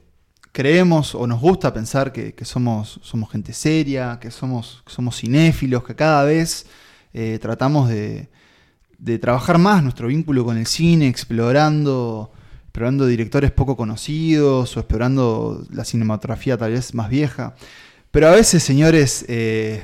creemos 0.54 1.14
o 1.14 1.28
nos 1.28 1.42
gusta 1.42 1.74
pensar 1.74 2.14
que, 2.14 2.34
somos, 2.46 3.00
somos 3.04 3.32
gente 3.32 3.52
seria, 3.52 4.18
que 4.22 4.32
somos, 4.32 4.82
somos 4.88 5.18
cinéfilos, 5.18 5.84
que 5.84 5.96
cada 5.96 6.24
vez 6.24 6.66
eh, 7.14 7.38
tratamos 7.42 7.90
de, 7.90 8.30
de 8.98 9.20
trabajar 9.20 9.58
más 9.58 9.84
nuestro 9.84 10.08
vínculo 10.08 10.46
con 10.46 10.58
el 10.58 10.68
cine, 10.68 11.08
explorando, 11.08 12.32
explorando 12.64 13.08
directores 13.08 13.52
poco 13.52 13.76
conocidos 13.76 14.76
o 14.76 14.80
explorando 14.80 15.66
la 15.72 15.84
cinematografía 15.84 16.58
tal 16.58 16.72
vez 16.72 16.94
más 16.94 17.10
vieja. 17.10 17.56
Pero 18.12 18.28
a 18.28 18.32
veces, 18.32 18.64
señores, 18.64 19.26
eh, 19.28 19.84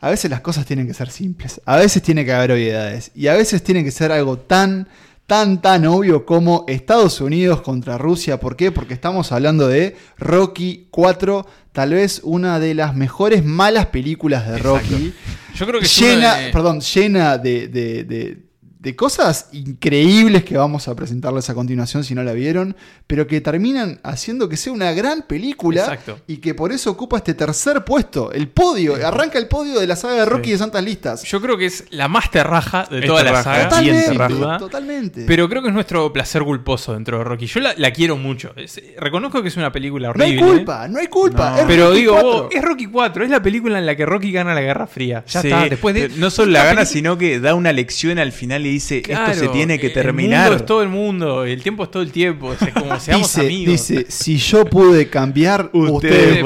a 0.00 0.10
veces 0.10 0.30
las 0.30 0.40
cosas 0.40 0.66
tienen 0.66 0.86
que 0.86 0.94
ser 0.94 1.10
simples, 1.10 1.60
a 1.64 1.76
veces 1.76 2.02
tiene 2.02 2.24
que 2.24 2.32
haber 2.32 2.52
obviedades 2.52 3.12
y 3.14 3.28
a 3.28 3.34
veces 3.34 3.62
tiene 3.62 3.84
que 3.84 3.90
ser 3.90 4.12
algo 4.12 4.38
tan 4.38 4.88
tan 5.32 5.62
tan 5.62 5.86
obvio 5.86 6.26
como 6.26 6.66
Estados 6.68 7.18
Unidos 7.22 7.62
contra 7.62 7.96
Rusia. 7.96 8.38
¿Por 8.38 8.54
qué? 8.54 8.70
Porque 8.70 8.92
estamos 8.92 9.32
hablando 9.32 9.66
de 9.66 9.96
Rocky 10.18 10.88
4, 10.90 11.46
tal 11.72 11.94
vez 11.94 12.20
una 12.22 12.60
de 12.60 12.74
las 12.74 12.94
mejores 12.94 13.42
malas 13.42 13.86
películas 13.86 14.46
de 14.46 14.58
Rocky. 14.58 15.14
Yo 15.54 15.66
creo 15.66 15.80
que 15.80 15.86
es 15.86 15.98
llena, 15.98 16.34
de- 16.36 16.52
perdón, 16.52 16.80
llena 16.82 17.38
de, 17.38 17.66
de- 17.68 18.04
de- 18.04 18.38
de 18.82 18.96
cosas 18.96 19.48
increíbles 19.52 20.44
que 20.44 20.56
vamos 20.56 20.88
a 20.88 20.94
presentarles 20.96 21.48
a 21.48 21.54
continuación 21.54 22.02
si 22.02 22.14
no 22.16 22.24
la 22.24 22.32
vieron, 22.32 22.76
pero 23.06 23.26
que 23.28 23.40
terminan 23.40 24.00
haciendo 24.02 24.48
que 24.48 24.56
sea 24.56 24.72
una 24.72 24.90
gran 24.92 25.22
película 25.22 25.82
Exacto. 25.82 26.18
y 26.26 26.38
que 26.38 26.54
por 26.54 26.72
eso 26.72 26.90
ocupa 26.90 27.18
este 27.18 27.34
tercer 27.34 27.84
puesto, 27.84 28.32
el 28.32 28.48
podio, 28.48 28.94
arranca 29.06 29.38
el 29.38 29.46
podio 29.46 29.78
de 29.78 29.86
la 29.86 29.94
saga 29.94 30.14
de 30.16 30.24
Rocky 30.24 30.50
de 30.50 30.58
Santas 30.58 30.82
Listas. 30.82 31.22
Yo 31.22 31.40
creo 31.40 31.56
que 31.56 31.66
es 31.66 31.84
la 31.90 32.08
más 32.08 32.30
terraja 32.30 32.86
de 32.90 32.98
Es 33.00 33.06
toda 33.06 33.22
la 33.22 33.42
saga. 33.42 33.68
Totalmente, 33.68 34.10
terraja. 34.10 34.58
totalmente. 34.58 35.24
Pero 35.26 35.48
creo 35.48 35.62
que 35.62 35.68
es 35.68 35.74
nuestro 35.74 36.12
placer 36.12 36.42
culposo 36.42 36.92
dentro 36.94 37.18
de 37.18 37.24
Rocky. 37.24 37.46
Yo 37.46 37.60
la, 37.60 37.74
la 37.76 37.92
quiero 37.92 38.16
mucho. 38.16 38.52
Es- 38.56 38.80
reconozco 38.98 39.42
que 39.42 39.48
es 39.48 39.56
una 39.56 39.70
película 39.70 40.12
no 40.14 40.24
hay 40.24 40.30
horrible. 40.36 40.56
culpa, 40.58 40.88
no 40.88 40.98
hay 40.98 41.06
culpa. 41.06 41.50
No. 41.50 41.56
es 41.58 41.64
Pero 41.66 41.88
Rocky 41.88 42.00
digo, 42.00 42.12
4. 42.14 42.30
vos, 42.32 42.46
es 42.54 42.62
Rocky 42.62 42.86
4, 42.86 43.24
es 43.24 43.30
la 43.30 43.42
película 43.42 43.78
en 43.78 43.86
la 43.86 43.94
que 43.96 44.04
Rocky 44.06 44.32
gana 44.32 44.54
la 44.54 44.60
Guerra 44.60 44.86
Fría. 44.86 45.24
Ya 45.28 45.40
Sí, 45.40 45.48
está, 45.48 45.68
después 45.68 45.94
de... 45.94 46.08
No 46.16 46.30
solo 46.30 46.50
la 46.52 46.60
gana, 46.64 46.68
película- 46.80 46.86
sino 46.86 47.18
que 47.18 47.38
da 47.40 47.54
una 47.54 47.72
lección 47.72 48.18
al 48.18 48.32
final 48.32 48.66
y 48.66 48.71
dice, 48.72 49.02
Claro, 49.02 49.32
esto 49.32 49.44
se 49.46 49.48
tiene 49.50 49.78
que 49.78 49.88
El 49.88 49.92
terminar. 49.92 50.48
mundo 50.48 50.56
es 50.56 50.66
todo 50.66 50.82
el 50.82 50.88
mundo, 50.88 51.44
el 51.44 51.62
tiempo 51.62 51.84
es 51.84 51.90
todo 51.90 52.02
el 52.02 52.12
tiempo. 52.12 52.48
o 52.48 52.56
sea, 52.56 52.72
como 52.72 52.98
seamos 53.00 53.28
dice, 53.34 53.40
amigos. 53.46 53.72
dice, 53.88 54.06
si 54.08 54.36
yo 54.38 54.64
pude 54.64 55.08
cambiar, 55.08 55.70
Ustedes 55.72 56.38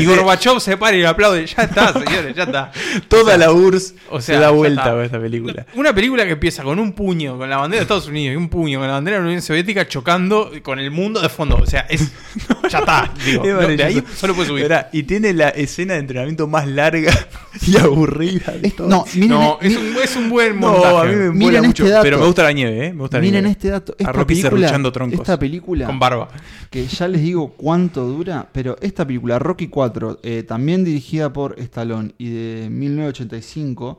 y 0.00 0.04
Gorbachev 0.06 0.60
se 0.60 0.76
para 0.76 0.96
y 0.96 1.00
le 1.00 1.06
aplaude. 1.06 1.46
Ya 1.46 1.62
está, 1.64 1.92
señores, 1.92 2.34
ya 2.36 2.42
está. 2.44 2.72
Toda 3.08 3.36
la 3.36 3.52
URSS 3.52 3.94
o 4.10 4.20
sea, 4.20 4.36
se 4.36 4.40
da 4.40 4.50
vuelta 4.50 4.90
con 4.92 5.02
esta 5.02 5.20
película. 5.20 5.66
Una 5.74 5.94
película 5.94 6.24
que 6.24 6.32
empieza 6.32 6.62
con 6.62 6.78
un 6.78 6.92
puño, 6.92 7.36
con 7.38 7.48
la 7.50 7.56
bandera 7.56 7.80
de 7.80 7.82
Estados 7.82 8.06
Unidos 8.08 8.34
y 8.34 8.36
un 8.36 8.48
puño 8.48 8.78
con 8.78 8.88
la 8.88 8.94
bandera 8.94 9.16
de 9.18 9.22
la 9.22 9.26
Unión 9.28 9.42
Soviética 9.42 9.86
chocando 9.88 10.50
con 10.62 10.78
el 10.78 10.90
mundo 10.90 11.20
de 11.20 11.28
fondo. 11.28 11.56
O 11.56 11.66
sea, 11.66 11.86
es. 11.88 12.10
Ya 12.70 12.78
está. 12.78 13.12
Digo, 13.24 13.42
Es 13.44 13.52
no, 13.52 13.66
de 13.68 13.82
ahí 13.82 14.02
solo 14.16 14.32
puede 14.34 14.48
subir. 14.48 14.70
Y 14.92 15.02
tiene 15.02 15.32
la 15.32 15.48
escena 15.48 15.94
de 15.94 16.00
entrenamiento 16.00 16.46
más 16.46 16.68
larga 16.68 17.12
y 17.66 17.76
aburrida. 17.76 18.52
de 18.52 18.72
no, 18.78 19.04
miren, 19.14 19.28
no, 19.30 19.58
es 19.60 19.76
un, 19.76 19.96
es 20.02 20.16
un 20.16 20.30
buen 20.30 20.60
No, 20.60 20.68
montaje. 20.72 20.96
a 20.98 21.04
mí 21.04 21.16
me 21.16 21.30
Miren 21.30 21.69
este 21.70 21.88
dato. 21.88 22.02
Pero 22.02 22.18
me 22.18 22.26
gusta 22.26 22.42
la 22.42 22.52
nieve, 22.52 22.86
¿eh? 22.86 22.92
Me 22.92 23.00
gusta 23.00 23.16
la 23.18 23.22
miren 23.22 23.42
nieve. 23.44 23.50
este 23.52 23.68
dato. 23.70 23.94
Esta 23.98 24.26
película, 24.26 24.92
troncos. 24.92 25.20
esta 25.20 25.38
película 25.38 25.86
Con 25.86 25.98
barba. 25.98 26.28
que 26.70 26.86
ya 26.86 27.08
les 27.08 27.22
digo 27.22 27.52
cuánto 27.56 28.04
dura, 28.06 28.48
pero 28.52 28.76
esta 28.80 29.06
película, 29.06 29.38
Rocky 29.38 29.68
4, 29.68 30.20
eh, 30.22 30.42
también 30.42 30.84
dirigida 30.84 31.32
por 31.32 31.58
Stallone 31.58 32.14
y 32.18 32.30
de 32.30 32.70
1985, 32.70 33.98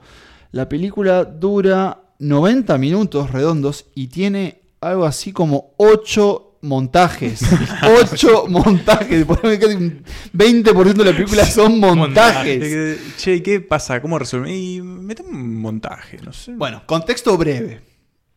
la 0.52 0.68
película 0.70 1.24
dura 1.26 2.00
90 2.20 2.78
minutos 2.78 3.32
redondos 3.32 3.86
y 3.96 4.08
tiene 4.08 4.62
algo 4.82 5.06
así 5.06 5.32
como 5.32 5.74
8 5.78 6.51
montajes. 6.62 7.42
8 8.12 8.46
montajes. 8.50 9.26
Por 9.26 9.46
ahí 9.46 9.58
casi 9.60 9.76
un 9.76 10.04
20% 10.34 10.94
de 10.94 11.06
la 11.06 11.12
película 11.12 11.46
son 11.46 11.80
montajes. 11.80 13.00
Che, 13.18 13.42
¿qué 13.44 13.60
pasa? 13.62 14.02
¿Cómo 14.02 14.18
resuelve? 14.20 14.56
Y 14.56 14.82
mete 14.82 15.22
un 15.24 15.60
montaje, 15.62 16.18
no 16.24 16.34
sé. 16.34 16.54
Bueno, 16.56 16.84
contexto 16.86 17.38
breve. 17.38 17.82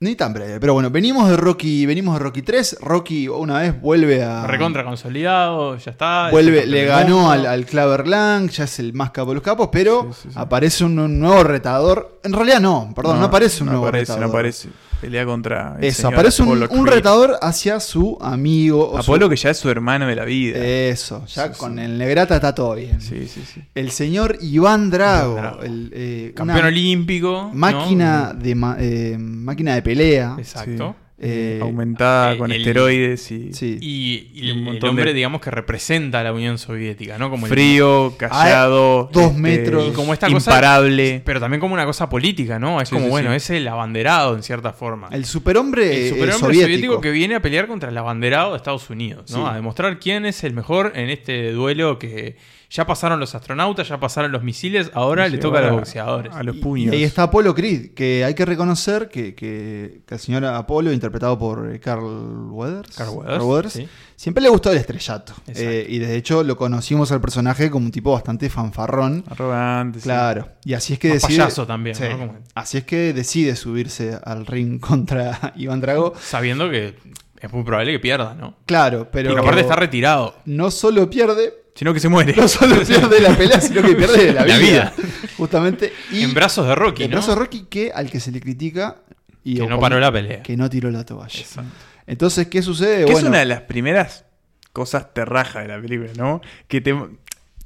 Ni 0.01 0.17
tan 0.17 0.35
breve, 0.35 0.59
pero 0.61 0.75
bueno, 0.75 0.91
venimos 0.91 1.31
de 1.31 1.37
Rocky, 1.37 1.87
venimos 1.87 2.15
de 2.19 2.19
Rocky 2.25 2.43
3. 2.43 2.79
Rocky 2.81 3.27
una 3.29 3.61
vez 3.61 3.81
vuelve 3.81 4.23
a. 4.23 4.47
Recontra 4.47 4.85
consolidado, 4.85 5.79
ya 5.79 5.93
está. 5.93 6.29
Vuelve, 6.31 6.67
le 6.67 6.85
ganó 6.85 7.31
al, 7.31 7.47
al 7.47 7.65
Claver 7.65 8.07
Lang, 8.09 8.51
ya 8.51 8.65
es 8.65 8.81
el 8.81 8.93
más 8.93 9.13
capo 9.13 9.31
de 9.31 9.37
los 9.37 9.43
capos, 9.45 9.71
pero 9.73 10.09
Sí, 10.13 10.19
sí, 10.25 10.29
sí. 10.31 10.35
aparece 10.39 10.85
un, 10.85 10.99
un 10.99 11.19
nuevo 11.21 11.43
retador. 11.45 12.19
En 12.23 12.33
realidad 12.35 12.61
no, 12.61 12.93
perdón, 12.95 13.21
no, 13.21 13.27
aparece 13.27 13.63
un 13.63 13.67
no 13.67 13.73
nuevo 13.73 13.87
aparece, 13.87 14.13
retador. 14.13 14.23
No 14.25 14.29
aparece. 14.29 14.69
Pelea 15.05 15.25
contra. 15.25 15.77
el 15.79 15.85
Eso, 15.85 15.97
señor 16.03 16.15
aparece 16.15 16.43
un, 16.43 16.87
retador 16.87 17.39
hacia 17.41 17.81
su 17.81 18.19
amigo. 18.21 18.89
o 18.91 19.03
su- 19.03 19.13
Apolo, 19.13 19.29
que 19.29 19.37
ya 19.37 19.51
es 19.51 19.59
su 19.59 19.69
hermano 19.71 20.07
de 20.07 20.17
la 20.17 20.25
vida. 20.25 20.59
Eso, 20.59 21.25
ya 21.27 21.53
Sí, 21.53 21.59
con 21.59 21.77
sí. 21.79 21.85
el 21.85 21.99
Negrata 21.99 22.35
está 22.37 22.55
todo 22.55 22.75
bien. 22.75 23.01
Sí, 23.01 23.27
sí, 23.29 23.43
sí. 23.53 23.63
El 23.75 23.91
señor 23.91 24.37
Iván 24.41 24.91
Drago, 24.91 25.33
Iván 25.33 25.43
Drago. 25.43 25.63
el, 25.63 25.91
eh, 25.95 26.33
Campeón 26.35 26.67
olímpico. 26.67 27.31
¿no? 27.31 27.51
máquina, 27.55 28.33
de 28.33 28.55
ma- 28.55 28.77
eh, 28.79 29.17
máquina 29.19 29.75
de 29.75 29.83
pelea. 29.83 30.37
Exacto. 30.39 30.97
Eh, 31.25 31.59
Aumentada 31.63 32.35
eh, 32.35 32.39
con 32.39 32.53
el- 32.53 32.59
esteroides 32.61 33.31
y 33.31 33.53
Sí. 33.53 33.79
Y, 33.81 34.29
y 34.35 34.49
Y 34.49 34.51
un 34.53 34.59
el, 34.59 34.65
montón 34.65 34.91
hombre, 34.91 35.07
de- 35.07 35.15
digamos, 35.15 35.41
que 35.41 35.51
representa 35.51 36.21
a 36.21 36.23
la 36.25 36.33
Unión 36.33 36.59
Soviética, 36.59 37.19
¿no? 37.19 37.31
Como 37.31 37.47
el- 37.47 37.53
frío, 37.53 38.15
callado, 38.17 39.09
dos 39.13 39.25
este, 39.31 39.41
metros. 39.41 39.89
y 39.89 39.93
como 39.93 40.13
esta 40.13 40.29
cosa- 40.31 40.51
imparable. 40.51 41.23
pero 41.25 41.41
también 41.41 41.61
como 41.61 41.75
una 41.75 41.87
cosa 41.87 42.09
política, 42.09 42.59
¿no? 42.59 42.81
Es 42.81 42.89
Sí, 42.89 42.95
como, 42.95 43.07
sí, 43.07 43.11
bueno, 43.11 43.31
sí. 43.31 43.37
es 43.37 43.51
el 43.51 43.69
abanderado 43.69 44.37
en 44.37 44.43
cierta 44.43 44.73
forma. 44.73 45.09
El 45.11 45.25
superhombre, 45.25 46.05
El 46.05 46.09
superhombre 46.11 46.39
soviético. 46.39 46.65
soviético. 46.67 47.01
que 47.01 47.11
viene 47.11 47.35
a 47.35 47.41
pelear 47.43 47.67
contra 47.67 47.91
el 47.91 47.97
abanderado 47.99 48.53
de 48.53 48.57
Estados 48.59 48.89
Unidos, 48.91 49.31
¿no? 49.31 49.39
Sí. 49.39 49.43
A 49.51 49.55
demostrar 49.55 49.99
quién 49.99 50.27
es 50.27 50.45
el 50.45 50.53
mejor 50.55 50.93
en 50.95 51.11
este 51.11 51.53
duelo 51.53 51.99
que 51.99 52.37
ya 52.77 52.85
pasaron 52.87 53.21
los 53.21 53.37
astronautas, 53.37 53.89
ya 53.89 54.01
pasaron 54.01 54.33
los 54.33 54.43
misiles, 54.43 54.91
ahora 54.95 55.29
le 55.29 55.39
toca 55.39 55.59
a 55.61 55.63
los 55.63 55.73
boxeadores. 55.75 56.35
A 56.35 56.43
los 56.43 56.57
Y- 56.57 56.61
puños. 56.61 56.93
Y 56.93 56.97
ahí 56.97 57.05
está 57.05 57.23
Apolo 57.23 57.55
Creed, 57.55 57.95
que 57.95 58.25
hay 58.25 58.35
que 58.35 58.45
reconocer 58.45 59.09
que, 59.09 59.37
que- 59.37 60.01
que 60.05 60.15
el 60.15 60.19
señor 60.21 60.45
Apolo, 60.45 60.93
interpretado 60.93 61.39
por 61.39 61.73
eh, 61.73 61.79
Carl 61.79 62.49
Weathers, 62.51 62.97
Carl 62.97 63.11
Weathers, 63.11 63.73
sí. 63.75 63.89
siempre 64.17 64.43
le 64.43 64.49
gustó 64.49 64.73
el 64.73 64.79
estrellato. 64.79 65.35
Eh, 65.47 65.87
y 65.89 66.01
de 66.01 66.17
hecho 66.17 66.43
lo 66.43 66.57
conocimos 66.57 67.13
al 67.13 67.21
personaje 67.21 67.71
como 67.71 67.87
un 67.87 67.93
tipo 67.93 68.11
bastante 68.13 68.51
fanfarrón. 68.51 69.23
Arrogante. 69.31 70.01
sí. 70.01 70.05
Claro. 70.05 70.49
Y 70.65 70.75
así 70.75 70.95
es 70.95 70.99
que 70.99 71.11
Más 71.11 71.23
decide. 71.23 71.39
payaso 71.39 71.67
también, 71.69 71.95
Sí. 71.95 72.05
¿no? 72.11 72.19
Como- 72.19 72.39
Así 72.57 72.79
es 72.79 72.85
que 72.85 73.13
decide 73.13 73.55
subirse 73.55 74.19
al 74.25 74.47
ring 74.47 74.81
contra 74.81 75.53
Iván 75.55 75.81
Drago. 75.81 76.15
Sabiendo 76.21 76.69
que 76.69 76.97
es 77.41 77.53
muy 77.53 77.63
probable 77.63 77.93
que 77.93 78.01
pierda, 78.01 78.35
¿no? 78.35 78.57
Claro, 78.67 79.09
pero. 79.13 79.31
Porque 79.31 79.43
aparte 79.43 79.61
está 79.61 79.77
retirado. 79.77 80.35
No 80.45 80.73
solo 80.73 81.09
pierde. 81.09 81.63
Sino 81.75 81.93
que 81.93 82.01
se 82.01 82.09
muere. 82.09 82.35
No 82.37 82.47
solo 82.49 82.81
pierde 82.87 83.21
la 83.21 83.37
pelea, 83.37 83.61
sino 83.61 83.83
que 83.83 83.95
pierde 83.95 84.33
la, 84.33 84.45
La 84.47 84.57
vida. 84.59 84.95
vida. 84.97 85.09
Justamente. 85.37 85.93
Y 86.13 86.23
en 86.23 86.33
brazos 86.35 86.67
de 86.69 86.75
Rocky, 86.75 87.05
en 87.05 87.11
¿no? 87.11 87.17
brazos 87.17 87.35
de 87.35 87.41
Rocky, 87.41 87.67
que 87.69 87.91
al 87.93 88.11
que 88.11 88.21
se 88.21 88.31
le 88.31 88.41
critica. 88.41 88.97
Y 89.43 89.57
Que 89.59 89.67
no 89.67 89.79
paró 89.81 89.99
la 89.99 90.11
pelea. 90.13 90.43
Que 90.43 90.57
no 90.57 90.71
tiró 90.71 90.91
la 90.91 91.05
toalla. 91.05 91.39
Exacto. 91.41 91.71
Entonces, 92.07 92.47
¿qué 92.49 92.63
sucede? 92.63 92.99
Que 93.05 93.13
bueno, 93.13 93.19
es 93.19 93.25
una 93.25 93.39
de 93.39 93.47
las 93.47 93.63
primeras 93.63 94.25
cosas 94.73 95.13
terrajas 95.13 95.63
de 95.63 95.69
la 95.69 95.81
película, 95.81 96.11
¿no? 96.17 96.41
Que 96.69 96.81
te. 96.81 96.95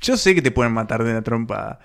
Yo 0.01 0.17
sé 0.17 0.35
que 0.35 0.43
te 0.43 0.51
pueden 0.51 0.73
matar 0.73 1.05
de 1.05 1.11
una 1.11 1.23
trompada. 1.23 1.81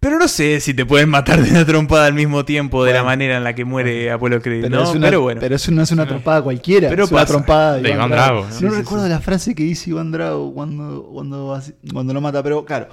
Pero 0.00 0.18
no 0.18 0.28
sé 0.28 0.60
si 0.60 0.72
te 0.72 0.86
pueden 0.86 1.10
matar 1.10 1.42
de 1.42 1.50
una 1.50 1.66
trompada 1.66 2.06
al 2.06 2.14
mismo 2.14 2.44
tiempo 2.46 2.84
de 2.84 2.92
la 2.94 3.00
Bueno. 3.02 3.10
manera 3.10 3.36
en 3.36 3.44
la 3.44 3.54
que 3.54 3.66
muere 3.66 4.10
Apolo 4.10 4.40
Creed, 4.40 4.62
pero, 4.62 4.76
¿no? 4.78 4.82
es 4.84 4.96
una, 4.96 5.06
pero 5.08 5.20
bueno. 5.20 5.40
pero 5.42 5.56
eso 5.56 5.70
no 5.72 5.82
es 5.82 5.90
una 5.92 6.06
trompada 6.06 6.40
cualquiera. 6.42 6.88
Pero 6.88 7.04
es 7.04 7.10
una 7.10 7.20
pasa. 7.20 7.34
trompada 7.34 7.74
de, 7.76 7.82
De 7.82 7.90
Iván 7.90 8.10
Drago. 8.10 8.24
Drago, 8.24 8.40
¿no? 8.40 8.48
No, 8.48 8.52
Sí, 8.54 8.58
sí, 8.60 8.68
recuerdo 8.68 9.08
la 9.08 9.20
frase 9.20 9.54
que 9.54 9.62
dice 9.62 9.90
Iván 9.90 10.10
Drago 10.10 10.54
cuando, 10.54 11.02
cuando, 11.12 11.60
cuando 11.92 12.14
lo 12.14 12.20
mata, 12.22 12.42
pero 12.42 12.64
claro. 12.64 12.88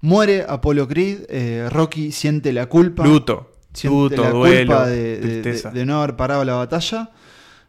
Muere 0.00 0.44
Apolo 0.48 0.88
Creed, 0.88 1.20
eh, 1.28 1.68
Rocky 1.70 2.10
siente 2.10 2.52
la 2.52 2.66
culpa. 2.66 3.04
Luto. 3.06 3.52
siente 3.72 4.16
Luto, 4.16 4.24
la 4.24 4.30
duelo, 4.30 4.66
culpa 4.74 4.86
de, 4.88 5.18
de- 5.20 5.42
tristeza. 5.42 5.70
de- 5.70 5.78
de 5.80 5.86
no 5.86 5.98
haber 6.02 6.16
parado 6.16 6.44
la 6.44 6.54
batalla. 6.54 7.10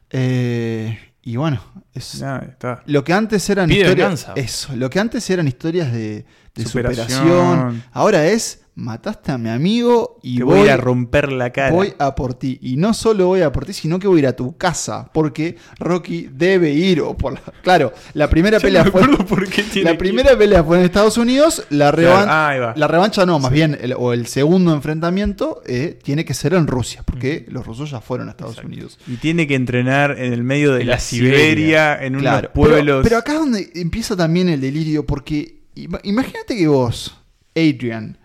Eh, 0.10 0.98
y 1.22 1.36
bueno, 1.36 1.62
es, 1.94 2.16
está. 2.16 2.82
lo 2.86 3.04
que 3.04 3.14
antes 3.14 3.48
eran 3.50 3.68
Pide 3.70 3.82
historias. 3.82 3.98
venganza. 4.26 4.34
Eso, 4.36 4.76
lo 4.76 4.90
que 4.90 5.00
antes 5.00 5.30
eran 5.30 5.48
historias 5.48 5.92
de, 5.94 6.26
de 6.56 6.66
superación. 6.66 7.08
Superación. 7.10 7.84
ahora 7.94 8.26
es 8.28 8.62
mataste 8.82 9.32
a 9.32 9.38
mi 9.38 9.50
amigo 9.50 10.20
y 10.24 10.38
Te 10.38 10.44
voy, 10.44 10.60
voy 10.62 10.70
a 10.70 10.76
romper 10.78 11.32
la 11.32 11.52
cara. 11.52 11.72
voy 11.72 11.94
a 12.00 12.16
por 12.16 12.34
ti. 12.34 12.58
Y 12.62 12.76
no 12.78 12.94
solo 12.94 13.28
voy 13.28 13.42
a 13.42 13.52
por 13.52 13.66
ti, 13.66 13.74
sino 13.74 14.00
que 14.00 14.08
voy 14.08 14.18
a 14.18 14.20
ir 14.20 14.28
a 14.28 14.36
tu 14.36 14.58
casa. 14.58 15.10
Porque 15.14 15.56
Rocky 15.80 16.28
debe 16.32 16.72
ir. 16.72 17.02
O 17.02 17.16
por 17.16 17.34
la- 17.34 17.42
claro, 17.62 17.94
la 18.14 18.30
primera 18.30 18.58
Yo 18.58 18.64
pelea 18.64 18.84
fue. 18.86 19.02
acuerdo 19.02 19.26
por 19.26 19.48
qué 19.48 19.64
tiene 19.64 19.92
La 19.92 19.98
primera 19.98 20.38
pelea 20.38 20.64
fue 20.64 20.80
en 20.80 20.86
Estados 20.86 21.18
Unidos. 21.18 21.64
La, 21.70 21.92
Claro, 21.92 21.98
revan- 22.28 22.28
ahí 22.30 22.60
va. 22.60 22.74
la 22.76 22.88
revancha 22.88 23.26
no, 23.26 23.40
más 23.40 23.52
bien, 23.52 23.78
el- 23.80 23.94
o 23.98 24.14
el 24.14 24.26
segundo 24.28 24.74
enfrentamiento 24.74 25.62
eh, 25.68 26.00
tiene 26.04 26.26
que 26.26 26.34
ser 26.34 26.54
en 26.54 26.68
Rusia. 26.68 27.04
Porque 27.06 27.46
los 27.50 27.66
rusos 27.66 27.92
ya 27.92 28.02
fueron 28.02 28.28
a 28.28 28.32
Estados 28.32 28.58
Unidos. 28.64 28.98
Y 29.08 29.18
tiene 29.18 29.48
que 29.48 29.56
entrenar 29.56 30.18
en 30.20 30.34
el 30.34 30.44
medio 30.44 30.74
de 30.74 30.82
En 30.82 30.88
la, 30.88 31.00
Siberia, 31.00 31.38
Siberia. 31.38 32.04
en 32.04 32.14
Claro, 32.20 32.40
unos 32.40 32.52
pueblos. 32.54 32.82
Pero, 32.82 33.02
pero 33.04 33.18
acá 33.18 33.34
es 33.34 33.40
donde 33.40 33.70
empieza 33.76 34.16
también 34.16 34.50
el 34.50 34.60
delirio, 34.60 35.06
porque 35.06 35.62
ima- 35.76 36.00
imagínate 36.04 36.56
que 36.58 36.68
vos, 36.68 37.16
Adrian, 37.56 38.18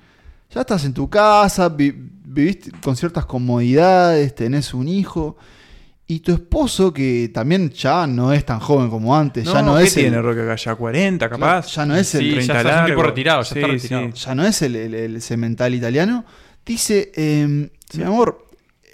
ya 0.57 0.61
estás 0.62 0.84
en 0.86 0.94
tu 0.94 1.09
casa, 1.11 1.68
vi- 1.68 1.92
viviste 2.24 2.70
con 2.82 2.96
ciertas 2.96 3.26
comodidades, 3.26 4.34
tenés 4.34 4.72
un 4.74 4.88
hijo, 4.88 5.36
y 6.07 6.20
tu 6.20 6.32
esposo, 6.32 6.92
que 6.92 7.30
también 7.34 7.68
ya 7.70 8.07
no 8.07 8.32
es 8.32 8.44
tan 8.46 8.61
joven 8.61 8.88
como 8.88 9.14
antes, 9.16 9.44
no, 9.44 9.52
ya 9.52 9.62
no 9.62 9.76
¿qué 9.76 9.84
es 9.84 9.94
tiene 9.94 10.16
el, 10.16 10.22
Roque 10.22 10.40
acá? 10.42 10.57
¿Ya 10.57 10.74
40 10.74 11.28
capaz? 11.28 11.74
ya 11.74 11.84
no 11.84 11.96
es 11.96 12.14
el 12.14 12.20
Sí, 12.20 12.28
ya 12.30 12.34
30 12.36 12.57
está, 12.59 12.61
es 12.61 12.64
un 12.66 12.86
tipo 12.86 12.86
largo. 12.88 13.02
retirado, 13.02 13.42
ya 13.42 13.54
está 13.54 13.66
retirado. 13.66 14.07
sí. 14.14 14.24
ya 14.24 14.34
no 14.34 14.46
es 14.46 14.62
el, 14.62 14.76
el- 14.76 14.94
el 14.94 15.20
cemental 15.22 15.74
italiano, 15.74 16.24
dice, 16.64 17.12
em, 17.14 17.68
mi 17.94 18.02
amor, 18.04 18.45